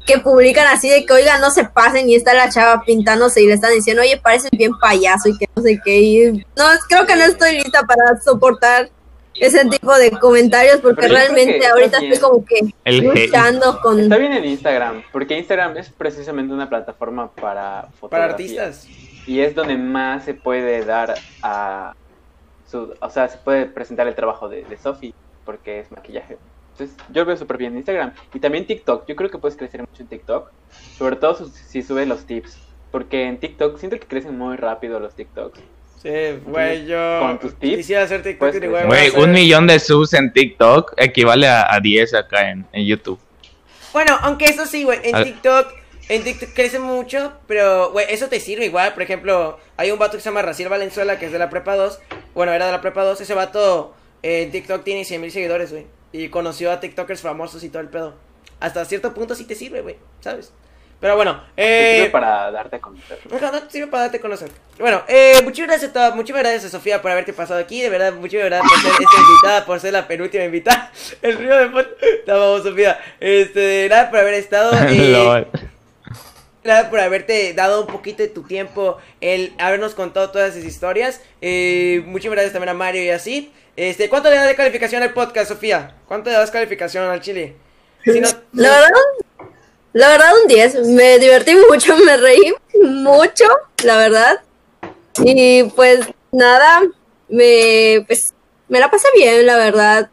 que 0.07 0.19
publican 0.19 0.67
así 0.69 0.89
de 0.89 1.05
que, 1.05 1.13
oiga, 1.13 1.39
no 1.39 1.51
se 1.51 1.65
pasen 1.65 2.09
y 2.09 2.15
está 2.15 2.33
la 2.33 2.49
chava 2.49 2.83
pintándose 2.85 3.43
y 3.43 3.47
le 3.47 3.55
están 3.55 3.73
diciendo, 3.73 4.03
oye, 4.03 4.17
pareces 4.17 4.51
bien 4.53 4.73
payaso 4.79 5.29
y 5.29 5.37
que 5.37 5.49
no 5.55 5.63
sé 5.63 5.81
qué. 5.85 6.01
Y 6.01 6.33
no, 6.57 6.65
creo 6.89 7.07
que 7.07 7.17
no 7.17 7.25
estoy 7.25 7.57
lista 7.57 7.83
para 7.83 8.19
soportar 8.21 8.89
ese 9.35 9.67
tipo 9.67 9.95
de 9.97 10.13
comentarios 10.13 10.79
porque 10.81 11.09
realmente 11.09 11.67
ahorita 11.67 11.99
bien. 11.99 12.13
estoy 12.13 12.31
como 12.31 12.45
que 12.45 12.61
El 12.85 13.01
hate. 13.01 13.27
luchando 13.27 13.81
con... 13.83 14.01
Está 14.01 14.17
bien 14.17 14.33
en 14.33 14.45
Instagram, 14.45 15.03
porque 15.13 15.37
Instagram 15.37 15.77
es 15.77 15.91
precisamente 15.91 16.55
una 16.55 16.69
plataforma 16.69 17.31
para 17.33 17.89
Para 18.09 18.27
artistas. 18.27 18.87
Y 19.27 19.41
es 19.41 19.55
donde 19.57 19.77
más 19.77 20.25
se 20.25 20.35
puede 20.35 20.85
dar 20.85 21.15
a 21.43 21.95
su, 22.71 22.95
o 23.01 23.11
sea, 23.11 23.29
se 23.29 23.39
puede 23.39 23.67
presentar 23.67 24.07
el 24.07 24.15
trabajo 24.15 24.49
de, 24.49 24.65
de 24.65 24.77
Sophie, 24.79 25.13
porque 25.45 25.81
es 25.81 25.91
maquillaje. 25.91 26.39
Entonces, 26.79 26.97
yo 27.11 27.23
lo 27.23 27.27
veo 27.27 27.37
súper 27.37 27.57
bien 27.57 27.73
en 27.73 27.79
Instagram. 27.79 28.13
Y 28.35 28.39
también 28.41 28.67
TikTok, 28.67 29.07
yo 29.07 29.17
creo 29.17 29.31
que 29.31 29.39
puedes 29.39 29.57
crecer 29.57 29.81
mucho 29.81 30.03
en 30.03 30.09
TikTok, 30.09 30.51
sobre 30.99 31.17
todo 31.17 31.49
si 31.49 31.83
subes 31.83 32.07
los 32.07 32.27
tips. 32.27 32.59
Porque 32.91 33.25
en 33.27 33.39
TikTok 33.39 33.79
siento 33.79 33.99
que 33.99 34.07
crecen 34.07 34.37
muy 34.37 34.57
rápido 34.57 35.01
los 35.01 35.15
TikToks. 35.15 35.59
Sí, 36.03 36.11
güey, 36.45 36.87
yo 36.87 37.21
Con 37.21 37.39
tus 37.41 37.55
tips, 37.59 37.77
quisiera 37.79 38.03
hacer 38.05 38.23
TikTok 38.23 38.55
y 38.55 38.67
güey, 38.67 39.11
un 39.17 39.33
millón 39.33 39.67
de 39.67 39.79
subs 39.81 40.13
en 40.13 40.33
TikTok 40.33 40.93
equivale 40.99 41.49
a, 41.49 41.75
a 41.75 41.81
10 41.81 42.15
acá 42.15 42.51
en, 42.51 42.67
en 42.73 42.85
YouTube. 42.87 43.19
Bueno, 43.93 44.17
aunque 44.21 44.45
eso 44.45 44.67
sí, 44.67 44.85
güey, 44.85 45.01
en 45.03 45.17
A- 45.17 45.25
TikTok, 45.25 45.69
en 46.11 46.23
TikTok 46.23 46.51
crece 46.55 46.79
mucho, 46.79 47.33
pero, 47.49 47.91
güey, 47.93 48.07
eso 48.11 48.29
te 48.29 48.39
sirve 48.41 48.67
igual. 48.67 48.93
Por 48.93 49.03
ejemplo, 49.03 49.59
hay 49.77 49.91
un 49.91 49.99
vato 49.99 50.17
que 50.17 50.21
se 50.23 50.29
llama 50.29 50.43
Raciel 50.43 50.69
Valenzuela, 50.69 51.19
que 51.19 51.27
es 51.27 51.33
de 51.33 51.39
la 51.39 51.49
prepa 51.51 51.75
2. 51.75 51.99
Bueno, 52.35 52.53
era 52.53 52.67
de 52.67 52.73
la 52.73 52.81
prepa 52.83 53.03
2. 53.03 53.21
Ese 53.23 53.35
vato 53.35 53.95
eh, 54.23 54.43
en 54.43 54.51
TikTok 54.53 54.85
tiene 54.85 55.05
100 55.05 55.21
mil 55.21 55.31
seguidores, 55.33 55.73
güey. 55.73 55.87
Y 56.13 56.29
conoció 56.29 56.71
a 56.73 56.81
TikTokers 56.81 57.21
famosos 57.21 57.63
y 57.65 57.69
todo 57.69 57.83
el 57.83 57.89
pedo. 57.89 58.15
Hasta 58.61 58.85
cierto 58.85 59.13
punto 59.13 59.35
sí 59.35 59.45
te 59.45 59.55
sirve, 59.55 59.83
güey, 59.83 59.97
¿sabes? 60.21 60.53
Pero 60.99 61.15
bueno, 61.15 61.43
Te 61.55 61.63
sirve 61.63 62.07
eh... 62.07 62.11
para 62.11 62.51
darte 62.51 62.77
a 62.77 62.81
conocer. 62.81 63.19
Ajá, 63.31 63.53
no 63.53 63.63
te 63.63 63.71
sirve 63.71 63.89
para 63.89 64.05
darte 64.05 64.17
a 64.17 64.21
conocer. 64.21 64.51
Bueno, 64.79 65.03
eh, 65.09 65.35
muchas 65.45 65.67
gracias 65.67 65.91
a 65.91 65.93
todas, 65.93 66.15
muchas 66.15 66.37
gracias 66.39 66.65
a 66.65 66.69
Sofía 66.71 67.03
por 67.03 67.11
haberte 67.11 67.35
pasado 67.35 67.61
aquí, 67.61 67.83
de 67.83 67.91
verdad, 67.91 68.15
muchas 68.15 68.45
gracias 68.45 68.71
por 68.71 68.81
ser 68.81 68.93
esta 68.93 69.21
invitada, 69.21 69.67
por 69.67 69.81
ser 69.81 69.93
la 69.93 70.09
penúltima 70.09 70.45
invitada. 70.45 70.91
El 71.23 71.37
río 71.37 71.55
de 71.55 71.67
fondo. 71.67 71.89
Te 72.25 72.33
amamos, 72.33 72.63
Sofía. 72.63 72.99
Este, 73.21 73.61
de 73.61 73.89
nada 73.91 74.09
por 74.09 74.21
haber 74.21 74.35
estado. 74.35 74.73
eh. 74.89 75.47
Gracias 76.65 76.89
por 76.89 76.99
haberte 76.99 77.53
dado 77.53 77.83
un 77.83 77.87
poquito 77.87 78.23
de 78.25 78.29
tu 78.29 78.43
tiempo, 78.43 78.99
el 79.21 79.53
habernos 79.59 79.95
contado 79.95 80.31
todas 80.31 80.57
esas 80.57 80.65
historias. 80.65 81.21
Eh, 81.41 82.03
muchas 82.07 82.33
gracias 82.33 82.55
también 82.55 82.71
a 82.71 82.75
Mario 82.75 83.05
y 83.05 83.11
así. 83.11 83.53
Este, 83.77 84.09
¿cuánto 84.09 84.31
le 84.31 84.37
das 84.37 84.47
de 84.47 84.57
calificación 84.57 85.03
al 85.03 85.13
podcast, 85.13 85.51
Sofía? 85.51 85.95
¿Cuánto 86.09 86.31
le 86.31 86.37
das 86.37 86.51
calificación 86.51 87.05
al 87.05 87.21
chile? 87.21 87.57
La 88.53 88.71
verdad, 88.71 88.91
la 89.93 90.09
verdad 90.09 90.33
un 90.43 90.49
10. 90.49 90.87
Me 90.89 91.19
divertí 91.19 91.55
mucho, 91.71 91.97
me 92.05 92.17
reí 92.17 92.55
mucho, 92.83 93.45
la 93.85 93.97
verdad. 93.99 94.41
Y 95.19 95.65
pues 95.65 96.07
nada, 96.33 96.83
me 97.29 98.05
pues 98.07 98.35
me 98.69 98.81
la 98.81 98.91
pasé 98.91 99.09
bien, 99.15 99.45
la 99.47 99.57
verdad. 99.57 100.11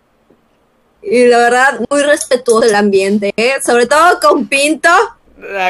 Y 1.02 1.26
la 1.26 1.38
verdad, 1.38 1.82
muy 1.90 2.02
respetuoso 2.02 2.68
el 2.68 2.76
ambiente, 2.76 3.34
¿eh? 3.36 3.56
sobre 3.66 3.88
todo 3.88 4.20
con 4.22 4.48
Pinto. 4.48 4.90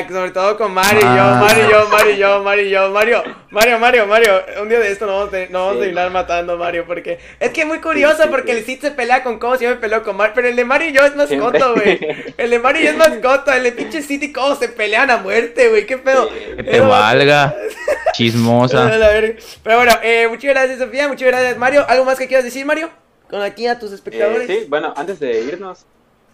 Sobre 0.10 0.32
todo 0.32 0.56
con 0.58 0.72
Mario 0.74 1.00
y 1.00 1.02
yo, 1.02 1.08
Ah. 1.10 1.40
Mario 1.42 1.66
y 1.66 1.70
yo, 1.72 1.88
Mario 1.90 2.12
y 2.14 2.18
yo, 2.18 2.44
Mario 2.44 2.66
y 2.66 2.70
yo, 2.70 2.90
Mario, 2.92 3.24
Mario, 3.50 3.80
Mario, 3.80 4.06
Mario. 4.08 4.32
Un 4.62 4.70
día 4.70 4.80
de 4.80 4.92
esto 4.92 5.06
nos 5.08 5.32
vamos 5.32 5.34
a, 5.34 5.52
no 5.52 5.60
vamos 5.66 5.76
a 5.78 5.80
terminar 5.80 6.12
matando 6.12 6.54
a 6.54 6.56
Mario 6.58 6.86
porque 6.86 7.20
es 7.40 7.50
que 7.52 7.62
es 7.62 7.68
muy 7.68 7.80
curioso 7.80 8.18
Sí, 8.18 8.24
sí, 8.24 8.30
porque 8.30 8.52
sí. 8.54 8.58
el 8.60 8.66
Sid 8.66 8.82
se 8.82 8.92
pelea 8.92 9.24
con 9.24 9.40
Cobos 9.40 9.60
y 9.62 9.64
yo 9.66 9.72
me 9.72 9.78
peleo 9.78 10.04
con 10.04 10.16
Mario, 10.16 10.34
pero 10.36 10.48
el 10.48 10.56
de 10.56 10.66
Mario 10.66 10.90
y 10.90 10.94
yo 10.94 11.02
es 11.04 11.14
Siempre. 11.14 11.38
mascoto, 11.60 11.74
güey. 11.76 12.00
El 12.38 12.50
de 12.52 12.60
Mario 12.60 12.82
y 12.82 12.86
yo 12.86 12.92
es 12.92 12.98
mascoto, 12.98 13.52
el 13.52 13.64
de 13.64 13.72
pinche 13.72 14.02
Sid 14.02 14.22
y 14.22 14.32
Cobos 14.32 14.60
se 14.60 14.70
pelean 14.70 15.10
a 15.10 15.18
muerte, 15.18 15.70
güey, 15.70 15.86
qué 15.86 15.98
pedo. 15.98 16.30
Que 16.30 16.64
te 16.64 16.76
Eso- 16.78 16.88
valga. 16.88 17.56
Chismosa. 18.14 18.90
Pero 19.64 19.78
bueno, 19.78 19.92
eh, 20.04 20.28
muchas 20.30 20.50
gracias 20.52 20.80
Sofía, 20.80 21.08
muchas 21.08 21.28
gracias 21.28 21.58
Mario. 21.58 21.86
¿Algo 21.88 22.06
más 22.06 22.18
que 22.20 22.28
quieras 22.28 22.44
decir, 22.46 22.66
Mario? 22.66 22.90
Con 23.30 23.42
aquí 23.42 23.66
a 23.68 23.80
tus 23.80 23.92
Eh, 23.92 23.96
espectadores. 23.96 24.48
sí, 24.48 24.66
bueno, 24.70 24.94
antes 24.96 25.20
de 25.20 25.42
irnos, 25.42 25.86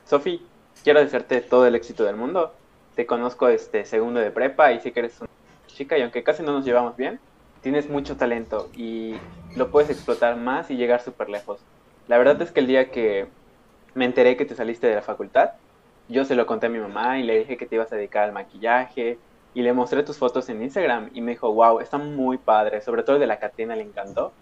Sofi, 0.10 0.42
quiero 0.84 1.00
desearte 1.00 1.40
todo 1.42 1.66
el 1.66 1.76
éxito 1.76 2.04
del 2.04 2.16
mundo. 2.18 2.54
Te 2.96 3.06
conozco 3.06 3.48
este 3.48 3.86
segundo 3.86 4.20
de 4.20 4.32
prepa 4.32 4.72
y 4.72 4.80
sé 4.80 4.92
que 4.92 5.00
eres 5.00 5.20
una 5.20 5.30
chica 5.68 5.98
y 5.98 6.02
aunque 6.02 6.24
casi 6.24 6.44
no 6.44 6.52
nos 6.52 6.66
llevamos 6.66 6.98
bien, 6.98 7.20
tienes 7.62 7.90
mucho 7.90 8.18
talento 8.18 8.70
y 8.76 9.16
lo 9.56 9.72
puedes 9.72 9.90
explotar 9.90 10.36
más 10.38 10.70
y 10.70 10.76
llegar 10.76 11.02
súper 11.02 11.30
lejos. 11.30 11.62
La 12.08 12.18
verdad 12.18 12.42
es 12.42 12.52
que 12.52 12.60
el 12.60 12.68
día 12.68 12.92
que 12.92 13.28
me 13.94 14.06
enteré 14.06 14.38
que 14.38 14.46
te 14.46 14.56
saliste 14.56 14.88
de 14.88 14.96
la 14.96 15.02
facultad, 15.02 15.52
yo 16.08 16.26
se 16.26 16.36
lo 16.36 16.46
conté 16.46 16.68
a 16.68 16.70
mi 16.70 16.80
mamá 16.80 17.20
y 17.20 17.24
le 17.24 17.38
dije 17.40 17.58
que 17.58 17.66
te 17.66 17.76
ibas 17.76 17.92
a 17.92 17.96
dedicar 17.96 18.24
al 18.24 18.32
maquillaje 18.34 19.20
y 19.54 19.62
le 19.62 19.74
mostré 19.74 20.04
tus 20.04 20.18
fotos 20.18 20.50
en 20.50 20.62
Instagram 20.62 21.10
y 21.14 21.22
me 21.22 21.32
dijo, 21.32 21.54
wow, 21.54 21.80
está 21.80 21.98
muy 21.98 22.38
padre, 22.38 22.82
sobre 22.82 23.04
todo 23.04 23.16
el 23.16 23.20
de 23.22 23.28
la 23.28 23.40
Catrina 23.40 23.76
le 23.76 23.84
encantó. 23.84 24.34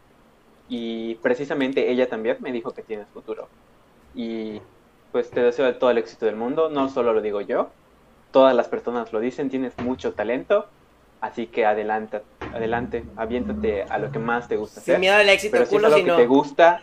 Y 0.68 1.16
precisamente 1.16 1.90
ella 1.92 2.10
también 2.10 2.38
me 2.42 2.52
dijo 2.52 2.74
que 2.74 2.84
tienes 2.84 3.08
futuro. 3.10 3.50
Y 4.14 4.62
pues 5.12 5.32
te 5.32 5.42
deseo 5.42 5.78
todo 5.78 5.92
el 5.92 5.98
éxito 5.98 6.26
del 6.26 6.36
mundo, 6.36 6.70
no 6.70 6.90
solo 6.90 7.14
lo 7.14 7.22
digo 7.22 7.42
yo, 7.42 7.72
todas 8.32 8.56
las 8.56 8.68
personas 8.68 9.12
lo 9.14 9.20
dicen, 9.20 9.50
tienes 9.50 9.78
mucho 9.80 10.14
talento, 10.14 10.68
así 11.22 11.48
que 11.48 11.66
adelante, 11.66 12.22
adelante, 12.54 13.04
aviéntate 13.16 13.84
a 13.84 13.98
lo 13.98 14.12
que 14.12 14.20
más 14.20 14.48
te 14.48 14.58
gusta 14.58 14.82
Sin 14.82 14.96
hacer. 14.96 15.00
miedo 15.00 15.16
al 15.16 15.30
éxito, 15.30 15.52
Pero 15.52 15.66
si 15.66 15.76
es 15.76 15.84
algo 15.84 15.98
si 15.98 16.04
que 16.04 16.12
no. 16.12 16.16
te 16.18 16.28
gusta, 16.28 16.82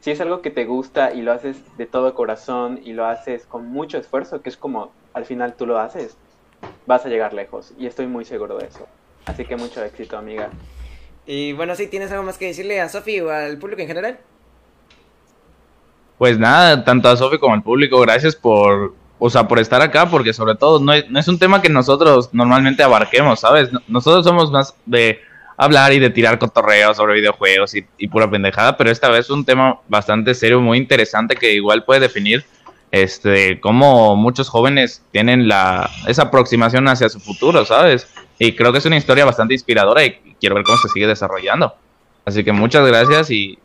si 0.00 0.10
es 0.10 0.20
algo 0.20 0.42
que 0.42 0.50
te 0.50 0.64
gusta 0.64 1.12
y 1.12 1.22
lo 1.22 1.32
haces 1.32 1.56
de 1.76 1.86
todo 1.86 2.14
corazón 2.14 2.80
y 2.84 2.92
lo 2.92 3.06
haces 3.06 3.46
con 3.46 3.66
mucho 3.68 3.98
esfuerzo, 3.98 4.42
que 4.42 4.48
es 4.48 4.56
como 4.56 4.92
al 5.14 5.24
final 5.24 5.54
tú 5.54 5.66
lo 5.66 5.78
haces, 5.78 6.16
vas 6.86 7.04
a 7.06 7.08
llegar 7.08 7.34
lejos 7.34 7.72
y 7.78 7.86
estoy 7.86 8.06
muy 8.06 8.24
seguro 8.24 8.58
de 8.58 8.66
eso. 8.66 8.86
Así 9.26 9.44
que 9.44 9.56
mucho 9.56 9.82
éxito, 9.84 10.16
amiga. 10.16 10.50
Y 11.26 11.52
bueno, 11.52 11.74
si 11.74 11.86
tienes 11.88 12.10
algo 12.10 12.22
más 12.24 12.38
que 12.38 12.46
decirle 12.46 12.80
a 12.80 12.88
Sofi 12.88 13.20
o 13.20 13.30
al 13.30 13.58
público 13.58 13.82
en 13.82 13.88
general. 13.88 14.18
Pues 16.16 16.38
nada, 16.38 16.84
tanto 16.84 17.08
a 17.08 17.16
Sofi 17.16 17.38
como 17.38 17.54
al 17.54 17.62
público, 17.62 18.00
gracias 18.00 18.34
por, 18.34 18.94
o 19.18 19.30
sea, 19.30 19.48
por 19.48 19.58
estar 19.58 19.80
acá, 19.82 20.08
porque 20.08 20.32
sobre 20.32 20.54
todo 20.54 20.78
no 20.80 20.92
es, 20.92 21.08
no 21.10 21.18
es 21.18 21.26
un 21.28 21.38
tema 21.38 21.60
que 21.62 21.68
nosotros 21.68 22.30
normalmente 22.32 22.82
abarquemos, 22.82 23.40
¿sabes? 23.40 23.72
No- 23.72 23.80
Nosotros 23.88 24.24
somos 24.24 24.50
más 24.50 24.74
de 24.86 25.20
hablar 25.56 25.92
y 25.92 25.98
de 25.98 26.10
tirar 26.10 26.38
cotorreos 26.38 26.96
sobre 26.96 27.14
videojuegos 27.14 27.74
y, 27.74 27.84
y 27.98 28.06
pura 28.08 28.30
pendejada, 28.30 28.76
pero 28.76 28.90
esta 28.90 29.08
vez 29.08 29.20
es 29.26 29.30
un 29.30 29.44
tema 29.44 29.80
bastante 29.88 30.34
serio, 30.34 30.60
muy 30.60 30.78
interesante, 30.78 31.34
que 31.34 31.52
igual 31.54 31.84
puede 31.84 32.00
definir 32.00 32.44
este 32.90 33.60
cómo 33.60 34.16
muchos 34.16 34.48
jóvenes 34.48 35.02
tienen 35.12 35.46
la 35.48 35.90
esa 36.06 36.22
aproximación 36.22 36.86
hacia 36.88 37.08
su 37.08 37.20
futuro, 37.20 37.64
¿sabes? 37.64 38.06
Y 38.38 38.52
creo 38.54 38.70
que 38.72 38.78
es 38.78 38.86
una 38.86 38.96
historia 38.96 39.24
bastante 39.24 39.52
inspiradora 39.54 40.04
y 40.04 40.12
quiero 40.40 40.54
ver 40.54 40.64
cómo 40.64 40.78
se 40.78 40.88
sigue 40.90 41.06
desarrollando. 41.08 41.74
Así 42.24 42.44
que 42.44 42.52
muchas 42.52 42.86
gracias 42.86 43.30
y... 43.30 43.58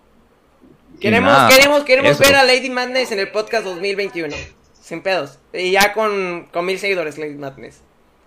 y 0.96 1.00
Queremos, 1.00 1.32
nada, 1.32 1.50
queremos, 1.50 1.84
queremos 1.84 2.18
ver 2.18 2.36
a 2.36 2.44
Lady 2.44 2.70
Madness 2.72 3.12
en 3.12 3.20
el 3.20 3.30
podcast 3.30 3.66
2021. 3.66 4.36
Sin 4.84 5.02
pedos. 5.02 5.40
Y 5.54 5.72
ya 5.72 5.94
con, 5.94 6.50
con 6.52 6.66
mil 6.66 6.78
seguidores, 6.78 7.18
Lady 7.18 7.36
Madness. 7.36 7.82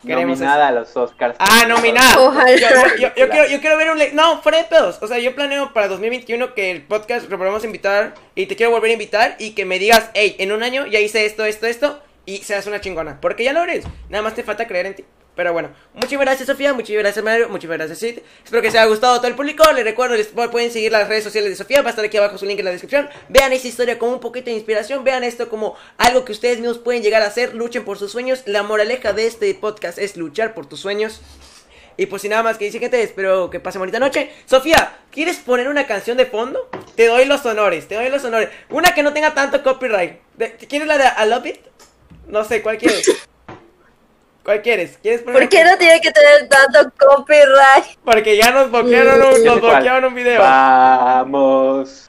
Queremos 0.06 0.38
Nominada 0.38 0.68
a 0.68 0.72
los 0.72 0.96
Oscars. 0.96 1.36
Ah, 1.38 1.64
nominada. 1.68 2.18
Ojalá. 2.20 2.50
Yo, 2.56 2.66
yo- 2.68 2.96
yo- 2.96 3.14
yo 3.16 3.28
quiero, 3.28 3.48
yo 3.48 3.60
quiero 3.60 3.76
ver 3.76 3.90
un... 3.90 3.98
No, 4.14 4.40
fuera 4.40 4.58
de 4.58 4.64
pedos. 4.64 4.98
O 5.02 5.06
sea, 5.06 5.18
yo 5.18 5.34
planeo 5.34 5.72
para 5.74 5.88
2021 5.88 6.54
que 6.54 6.70
el 6.70 6.82
podcast 6.82 7.28
lo 7.28 7.36
volvamos 7.38 7.62
a 7.62 7.66
invitar 7.66 8.14
y 8.34 8.46
te 8.46 8.56
quiero 8.56 8.72
volver 8.72 8.90
a 8.90 8.92
invitar 8.94 9.36
y 9.38 9.50
que 9.50 9.64
me 9.64 9.78
digas, 9.78 10.10
hey, 10.14 10.36
en 10.38 10.52
un 10.52 10.62
año 10.62 10.86
ya 10.86 11.00
hice 11.00 11.26
esto, 11.26 11.44
esto, 11.44 11.66
esto 11.66 12.00
y 12.24 12.38
seas 12.38 12.66
una 12.66 12.80
chingona. 12.80 13.20
Porque 13.20 13.44
ya 13.44 13.52
lo 13.52 13.62
eres. 13.62 13.84
Nada 14.08 14.22
más 14.22 14.34
te 14.34 14.42
falta 14.44 14.66
creer 14.66 14.86
en 14.86 14.94
ti. 14.94 15.04
Pero 15.36 15.52
bueno, 15.52 15.68
muchas 15.92 16.18
gracias 16.18 16.46
Sofía, 16.46 16.72
muchas 16.72 16.96
gracias 16.96 17.22
Mario, 17.22 17.50
muchas 17.50 17.70
gracias 17.70 17.98
Sid. 17.98 18.18
Espero 18.42 18.62
que 18.62 18.68
les 18.68 18.74
haya 18.74 18.86
gustado 18.86 19.18
todo 19.18 19.26
el 19.26 19.34
público. 19.34 19.70
Les 19.74 19.84
recuerdo, 19.84 20.16
les 20.16 20.28
pueden 20.28 20.70
seguir 20.70 20.90
las 20.90 21.08
redes 21.08 21.24
sociales 21.24 21.50
de 21.50 21.56
Sofía, 21.56 21.82
va 21.82 21.88
a 21.88 21.90
estar 21.90 22.04
aquí 22.04 22.16
abajo 22.16 22.38
su 22.38 22.46
link 22.46 22.58
en 22.58 22.64
la 22.64 22.70
descripción. 22.70 23.10
Vean 23.28 23.52
esta 23.52 23.68
historia 23.68 23.98
como 23.98 24.14
un 24.14 24.20
poquito 24.20 24.46
de 24.46 24.56
inspiración, 24.56 25.04
vean 25.04 25.24
esto 25.24 25.50
como 25.50 25.76
algo 25.98 26.24
que 26.24 26.32
ustedes 26.32 26.58
mismos 26.58 26.78
pueden 26.78 27.02
llegar 27.02 27.20
a 27.20 27.26
hacer, 27.26 27.54
luchen 27.54 27.84
por 27.84 27.98
sus 27.98 28.12
sueños. 28.12 28.44
La 28.46 28.62
moraleja 28.62 29.12
de 29.12 29.26
este 29.26 29.54
podcast 29.54 29.98
es 29.98 30.16
luchar 30.16 30.54
por 30.54 30.66
tus 30.66 30.80
sueños. 30.80 31.20
Y 31.98 32.06
pues 32.06 32.22
sin 32.22 32.30
nada 32.30 32.42
más 32.42 32.56
que 32.56 32.64
decir, 32.66 32.80
gente, 32.80 33.02
espero 33.02 33.50
que 33.50 33.60
pasen 33.60 33.80
bonita 33.80 33.98
noche. 33.98 34.30
Sofía, 34.46 34.98
¿quieres 35.10 35.36
poner 35.36 35.68
una 35.68 35.86
canción 35.86 36.16
de 36.16 36.24
fondo? 36.24 36.70
Te 36.94 37.08
doy 37.08 37.26
los 37.26 37.44
honores, 37.44 37.88
te 37.88 37.94
doy 37.94 38.08
los 38.08 38.24
honores. 38.24 38.48
Una 38.70 38.94
que 38.94 39.02
no 39.02 39.12
tenga 39.12 39.34
tanto 39.34 39.62
copyright. 39.62 40.18
¿Quieres 40.66 40.88
la 40.88 40.96
de 40.96 41.04
I 41.04 41.28
Love 41.28 41.46
It? 41.46 41.60
No 42.26 42.42
sé, 42.44 42.62
¿cuál 42.62 42.78
quieres? 42.78 43.06
¿Cuál 44.46 44.62
quieres? 44.62 44.96
¿Quieres 45.02 45.22
poner 45.22 45.40
¿Por 45.40 45.48
qué 45.48 45.64
no 45.64 45.76
tiene 45.76 46.00
que 46.00 46.12
tener 46.12 46.48
tanto 46.48 46.92
copyright? 46.96 47.98
Porque 48.04 48.36
ya 48.36 48.52
nos 48.52 48.70
bloquearon 48.70 49.20
un, 49.20 49.44
nos 49.44 49.60
bloquearon 49.60 50.04
un 50.04 50.14
video. 50.14 50.40
Vamos, 50.40 52.08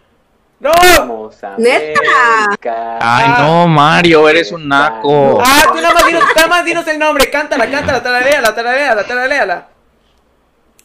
¡No! 0.59 0.71
vamos 0.99 1.43
a 1.43 1.55
¿Neta? 1.57 1.99
América. 2.43 2.99
Ay, 3.01 3.43
no, 3.43 3.67
Mario, 3.67 4.29
eres 4.29 4.51
un 4.51 4.67
naco. 4.67 5.41
Ah, 5.43 5.63
tú 5.67 5.81
nada 5.81 5.95
más 5.95 6.05
dinos, 6.05 6.23
nada 6.35 6.47
más 6.47 6.63
dinos 6.63 6.87
el 6.87 6.99
nombre. 6.99 7.27
Cántala, 7.31 7.71
cántala, 7.71 8.03
tararéala, 8.03 8.53
tararéala, 8.53 9.03
tararéala. 9.03 9.67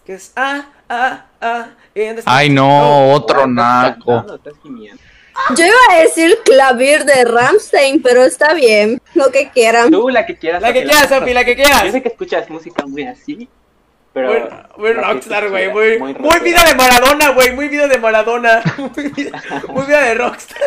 Que 0.07 0.15
es 0.15 0.33
ah, 0.35 0.71
ah, 0.89 1.27
ah. 1.43 1.67
Ay, 2.25 2.49
no, 2.49 3.13
otro 3.13 3.41
Estás 3.41 3.49
naco. 3.51 4.25
Yo 5.57 5.67
iba 5.67 5.77
a 5.91 6.01
decir 6.01 6.39
clavir 6.45 7.05
de 7.05 7.25
Ramstein, 7.25 8.03
pero 8.03 8.23
está 8.25 8.55
bien, 8.55 9.01
lo 9.15 9.31
que 9.31 9.51
quieran. 9.51 9.91
Tú, 9.91 10.09
la 10.09 10.25
que 10.25 10.37
quieras. 10.37 10.63
La 10.63 10.73
que 10.73 10.85
quieras. 10.85 11.09
Sofi, 11.09 11.33
la 11.33 11.45
que 11.45 11.55
quieras. 11.55 11.85
Yo 11.85 11.93
sé 11.93 12.03
que 12.03 12.09
escuchas 12.09 12.49
música 12.49 12.87
muy 12.87 13.05
así, 13.05 13.49
pero... 14.13 14.49
Muy, 14.77 14.93
rockstar, 14.93 15.49
güey. 15.51 15.71
Muy, 15.71 16.41
vida 16.41 16.65
de 16.65 16.75
Maradona, 16.75 17.31
güey. 17.31 17.53
Muy 17.53 17.69
vida 17.69 17.89
de 17.89 17.99
Maradona. 17.99 18.63
Muy 18.79 19.09
vida, 19.09 19.43
muy 19.69 19.87
vida 19.87 20.01
de 20.03 20.15
rockstar. 20.15 20.61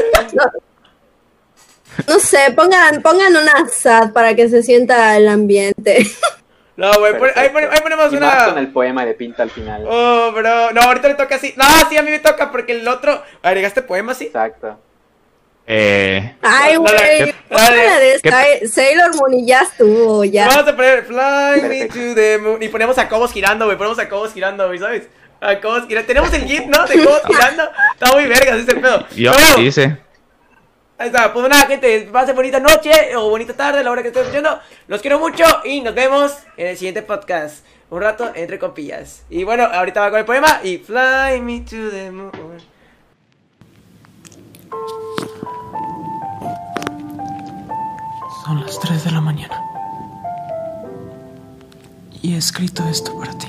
No 2.08 2.20
sé, 2.20 2.52
pongan, 2.56 3.02
pongan 3.02 3.36
una 3.36 3.68
sad 3.70 4.12
para 4.12 4.36
que 4.36 4.50
se 4.50 4.62
sienta 4.64 5.16
el 5.16 5.28
ambiente. 5.28 6.06
No, 6.78 6.92
güey. 7.00 7.18
pon- 7.18 7.30
Ahí, 7.36 7.50
pon- 7.50 7.64
ahí 7.72 7.80
ponemos 7.82 8.12
Y 8.12 8.18
más 8.18 8.44
con 8.44 8.52
una. 8.54 8.60
el 8.62 8.68
poema 8.72 9.06
de 9.06 9.14
Pinta 9.14 9.44
al 9.44 9.50
final. 9.50 9.86
Oh, 9.88 10.32
bro. 10.34 10.72
No, 10.74 10.82
ahorita 10.82 11.08
le 11.08 11.14
toca 11.16 11.36
así. 11.36 11.54
No, 11.56 11.64
sí, 11.90 11.98
a 11.98 12.02
mí 12.02 12.12
me 12.12 12.20
toca 12.20 12.52
porque 12.52 12.74
el 12.74 12.88
otro. 12.88 13.22
¿Agregaste 13.42 13.82
poema, 13.82 14.14
sí? 14.14 14.26
Exacto. 14.26 14.78
Eh, 15.68 16.36
Ay, 16.44 16.76
güey, 16.76 16.94
dale. 17.50 17.82
de 18.00 18.20
¿Qué- 18.22 18.30
Sky- 18.30 18.68
Sailor 18.68 19.16
Moon 19.16 19.34
y 19.34 19.48
ya 19.48 19.62
estuvo, 19.62 20.24
ya. 20.24 20.48
Vamos 20.48 20.68
a 20.68 20.76
poner 20.76 21.06
Fly 21.06 21.62
me 21.68 21.86
to 21.88 22.14
the 22.14 22.38
moon. 22.38 22.62
Y 22.62 22.68
ponemos 22.70 22.98
a 23.00 23.10
Cobos 23.10 23.32
girando, 23.32 23.66
güey. 23.66 23.78
Ponemos 23.78 23.98
a 23.98 24.08
Cobos 24.08 24.32
girando, 24.34 24.68
güey, 24.68 24.78
¿sabes? 24.78 25.08
A 25.42 25.60
Cobos 25.60 25.88
girando. 25.88 26.06
Tenemos 26.08 26.32
el 26.34 26.44
GIF, 26.46 26.66
¿no? 26.68 26.86
De 26.86 27.04
Cobos 27.04 27.22
girando. 27.28 27.64
Está 27.94 28.12
muy 28.14 28.26
vergas 28.28 28.58
ese 28.60 28.76
pedo. 28.76 29.08
yo 29.16 29.32
hice. 29.58 29.98
Ahí 30.98 31.08
está. 31.08 31.34
Pues 31.34 31.50
nada, 31.50 31.66
gente. 31.68 32.08
Pasen 32.12 32.36
bonita 32.36 32.60
noche 32.60 33.16
o 33.16 33.30
bonita 33.30 33.54
tarde 33.54 33.84
la 33.84 33.92
hora 33.92 34.02
que 34.02 34.10
estén 34.10 34.24
escuchando. 34.24 34.60
Los 34.88 35.02
quiero 35.02 35.20
mucho 35.20 35.44
y 35.66 35.82
nos 35.82 35.94
vemos 35.94 36.38
en 36.56 36.68
el 36.68 36.78
siguiente 36.78 37.02
podcast. 37.02 37.66
Un 37.90 38.02
rato 38.02 38.32
entre 38.34 38.58
compillas. 38.58 39.24
Y 39.30 39.44
bueno, 39.44 39.66
ahorita 39.66 40.00
va 40.02 40.10
con 40.10 40.20
el 40.20 40.26
poema 40.26 40.62
y 40.64 40.78
Fly 40.78 41.42
me 41.42 41.62
to 41.62 41.90
the 41.92 42.12
moon. 42.12 42.32
Son 48.46 48.62
las 48.62 48.80
3 48.80 49.04
de 49.04 49.12
la 49.12 49.22
mañana. 49.22 49.62
Y 52.22 52.36
he 52.36 52.38
escrito 52.38 52.88
esto 52.88 53.18
para 53.18 53.38
ti. 53.38 53.48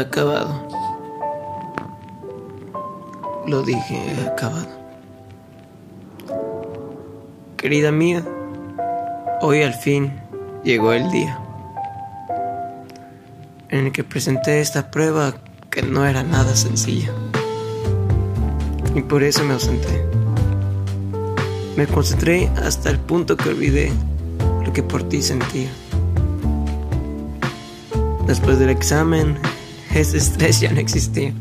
Acabado. 0.00 0.66
Lo 3.46 3.62
dije, 3.62 3.94
he 3.94 4.26
acabado. 4.26 4.68
Querida 7.56 7.92
mía, 7.92 8.24
hoy 9.42 9.62
al 9.62 9.74
fin 9.74 10.12
llegó 10.64 10.92
el 10.92 11.10
día 11.10 11.38
en 13.68 13.86
el 13.86 13.92
que 13.92 14.04
presenté 14.04 14.60
esta 14.60 14.90
prueba 14.90 15.34
que 15.70 15.82
no 15.82 16.06
era 16.06 16.22
nada 16.22 16.54
sencilla. 16.56 17.10
Y 18.94 19.02
por 19.02 19.22
eso 19.22 19.44
me 19.44 19.54
ausenté. 19.54 20.04
Me 21.76 21.86
concentré 21.86 22.48
hasta 22.62 22.90
el 22.90 22.98
punto 22.98 23.36
que 23.36 23.48
olvidé 23.48 23.92
lo 24.64 24.72
que 24.72 24.82
por 24.82 25.02
ti 25.08 25.22
sentía. 25.22 25.70
Después 28.26 28.58
del 28.58 28.68
examen, 28.70 29.38
ese 29.94 30.18
estrés 30.18 30.60
ya 30.60 30.72
no 30.72 30.80
existía. 30.80 31.32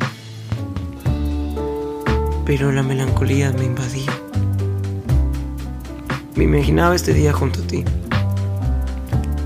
pero 2.45 2.69
la 2.71 2.83
melancolía 2.83 3.53
me 3.53 3.63
invadía. 3.63 4.11
Me 6.35 6.43
imaginaba 6.43 6.95
este 6.95 7.13
día 7.13 7.31
junto 7.31 7.61
a 7.61 7.67
ti, 7.67 7.85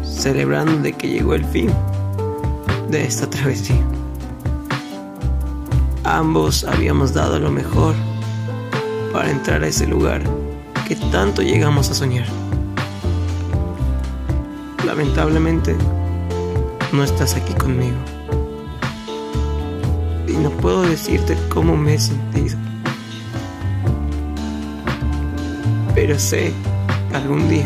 celebrando 0.03 0.81
de 0.81 0.93
que 0.93 1.09
llegó 1.09 1.35
el 1.35 1.45
fin 1.45 1.69
de 2.89 3.05
esta 3.05 3.29
travesía. 3.29 3.83
Ambos 6.03 6.63
habíamos 6.63 7.13
dado 7.13 7.37
lo 7.39 7.51
mejor 7.51 7.93
para 9.13 9.29
entrar 9.29 9.63
a 9.63 9.67
ese 9.67 9.85
lugar 9.85 10.23
que 10.87 10.95
tanto 10.95 11.43
llegamos 11.43 11.91
a 11.91 11.93
soñar. 11.93 12.25
Lamentablemente, 14.83 15.75
no 16.91 17.03
estás 17.03 17.35
aquí 17.35 17.53
conmigo. 17.53 18.14
Y 20.35 20.37
no 20.43 20.49
puedo 20.49 20.81
decirte 20.81 21.37
cómo 21.49 21.77
me 21.77 21.93
he 21.93 21.99
sentido. 21.99 22.57
Pero 25.93 26.19
sé 26.19 26.51
que 27.09 27.15
algún 27.15 27.47
día 27.47 27.65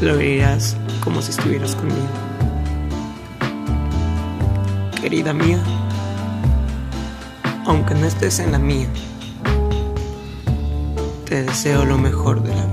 lo 0.00 0.16
verías 0.16 0.76
como 1.04 1.22
si 1.22 1.30
estuvieras 1.30 1.76
conmigo. 1.76 2.08
Querida 5.00 5.32
mía, 5.32 5.62
aunque 7.64 7.94
no 7.94 8.06
estés 8.06 8.40
en 8.40 8.50
la 8.50 8.58
mía, 8.58 8.88
te 11.24 11.44
deseo 11.44 11.84
lo 11.84 11.96
mejor 11.96 12.42
de 12.42 12.54
la 12.54 12.66
vida. 12.66 12.71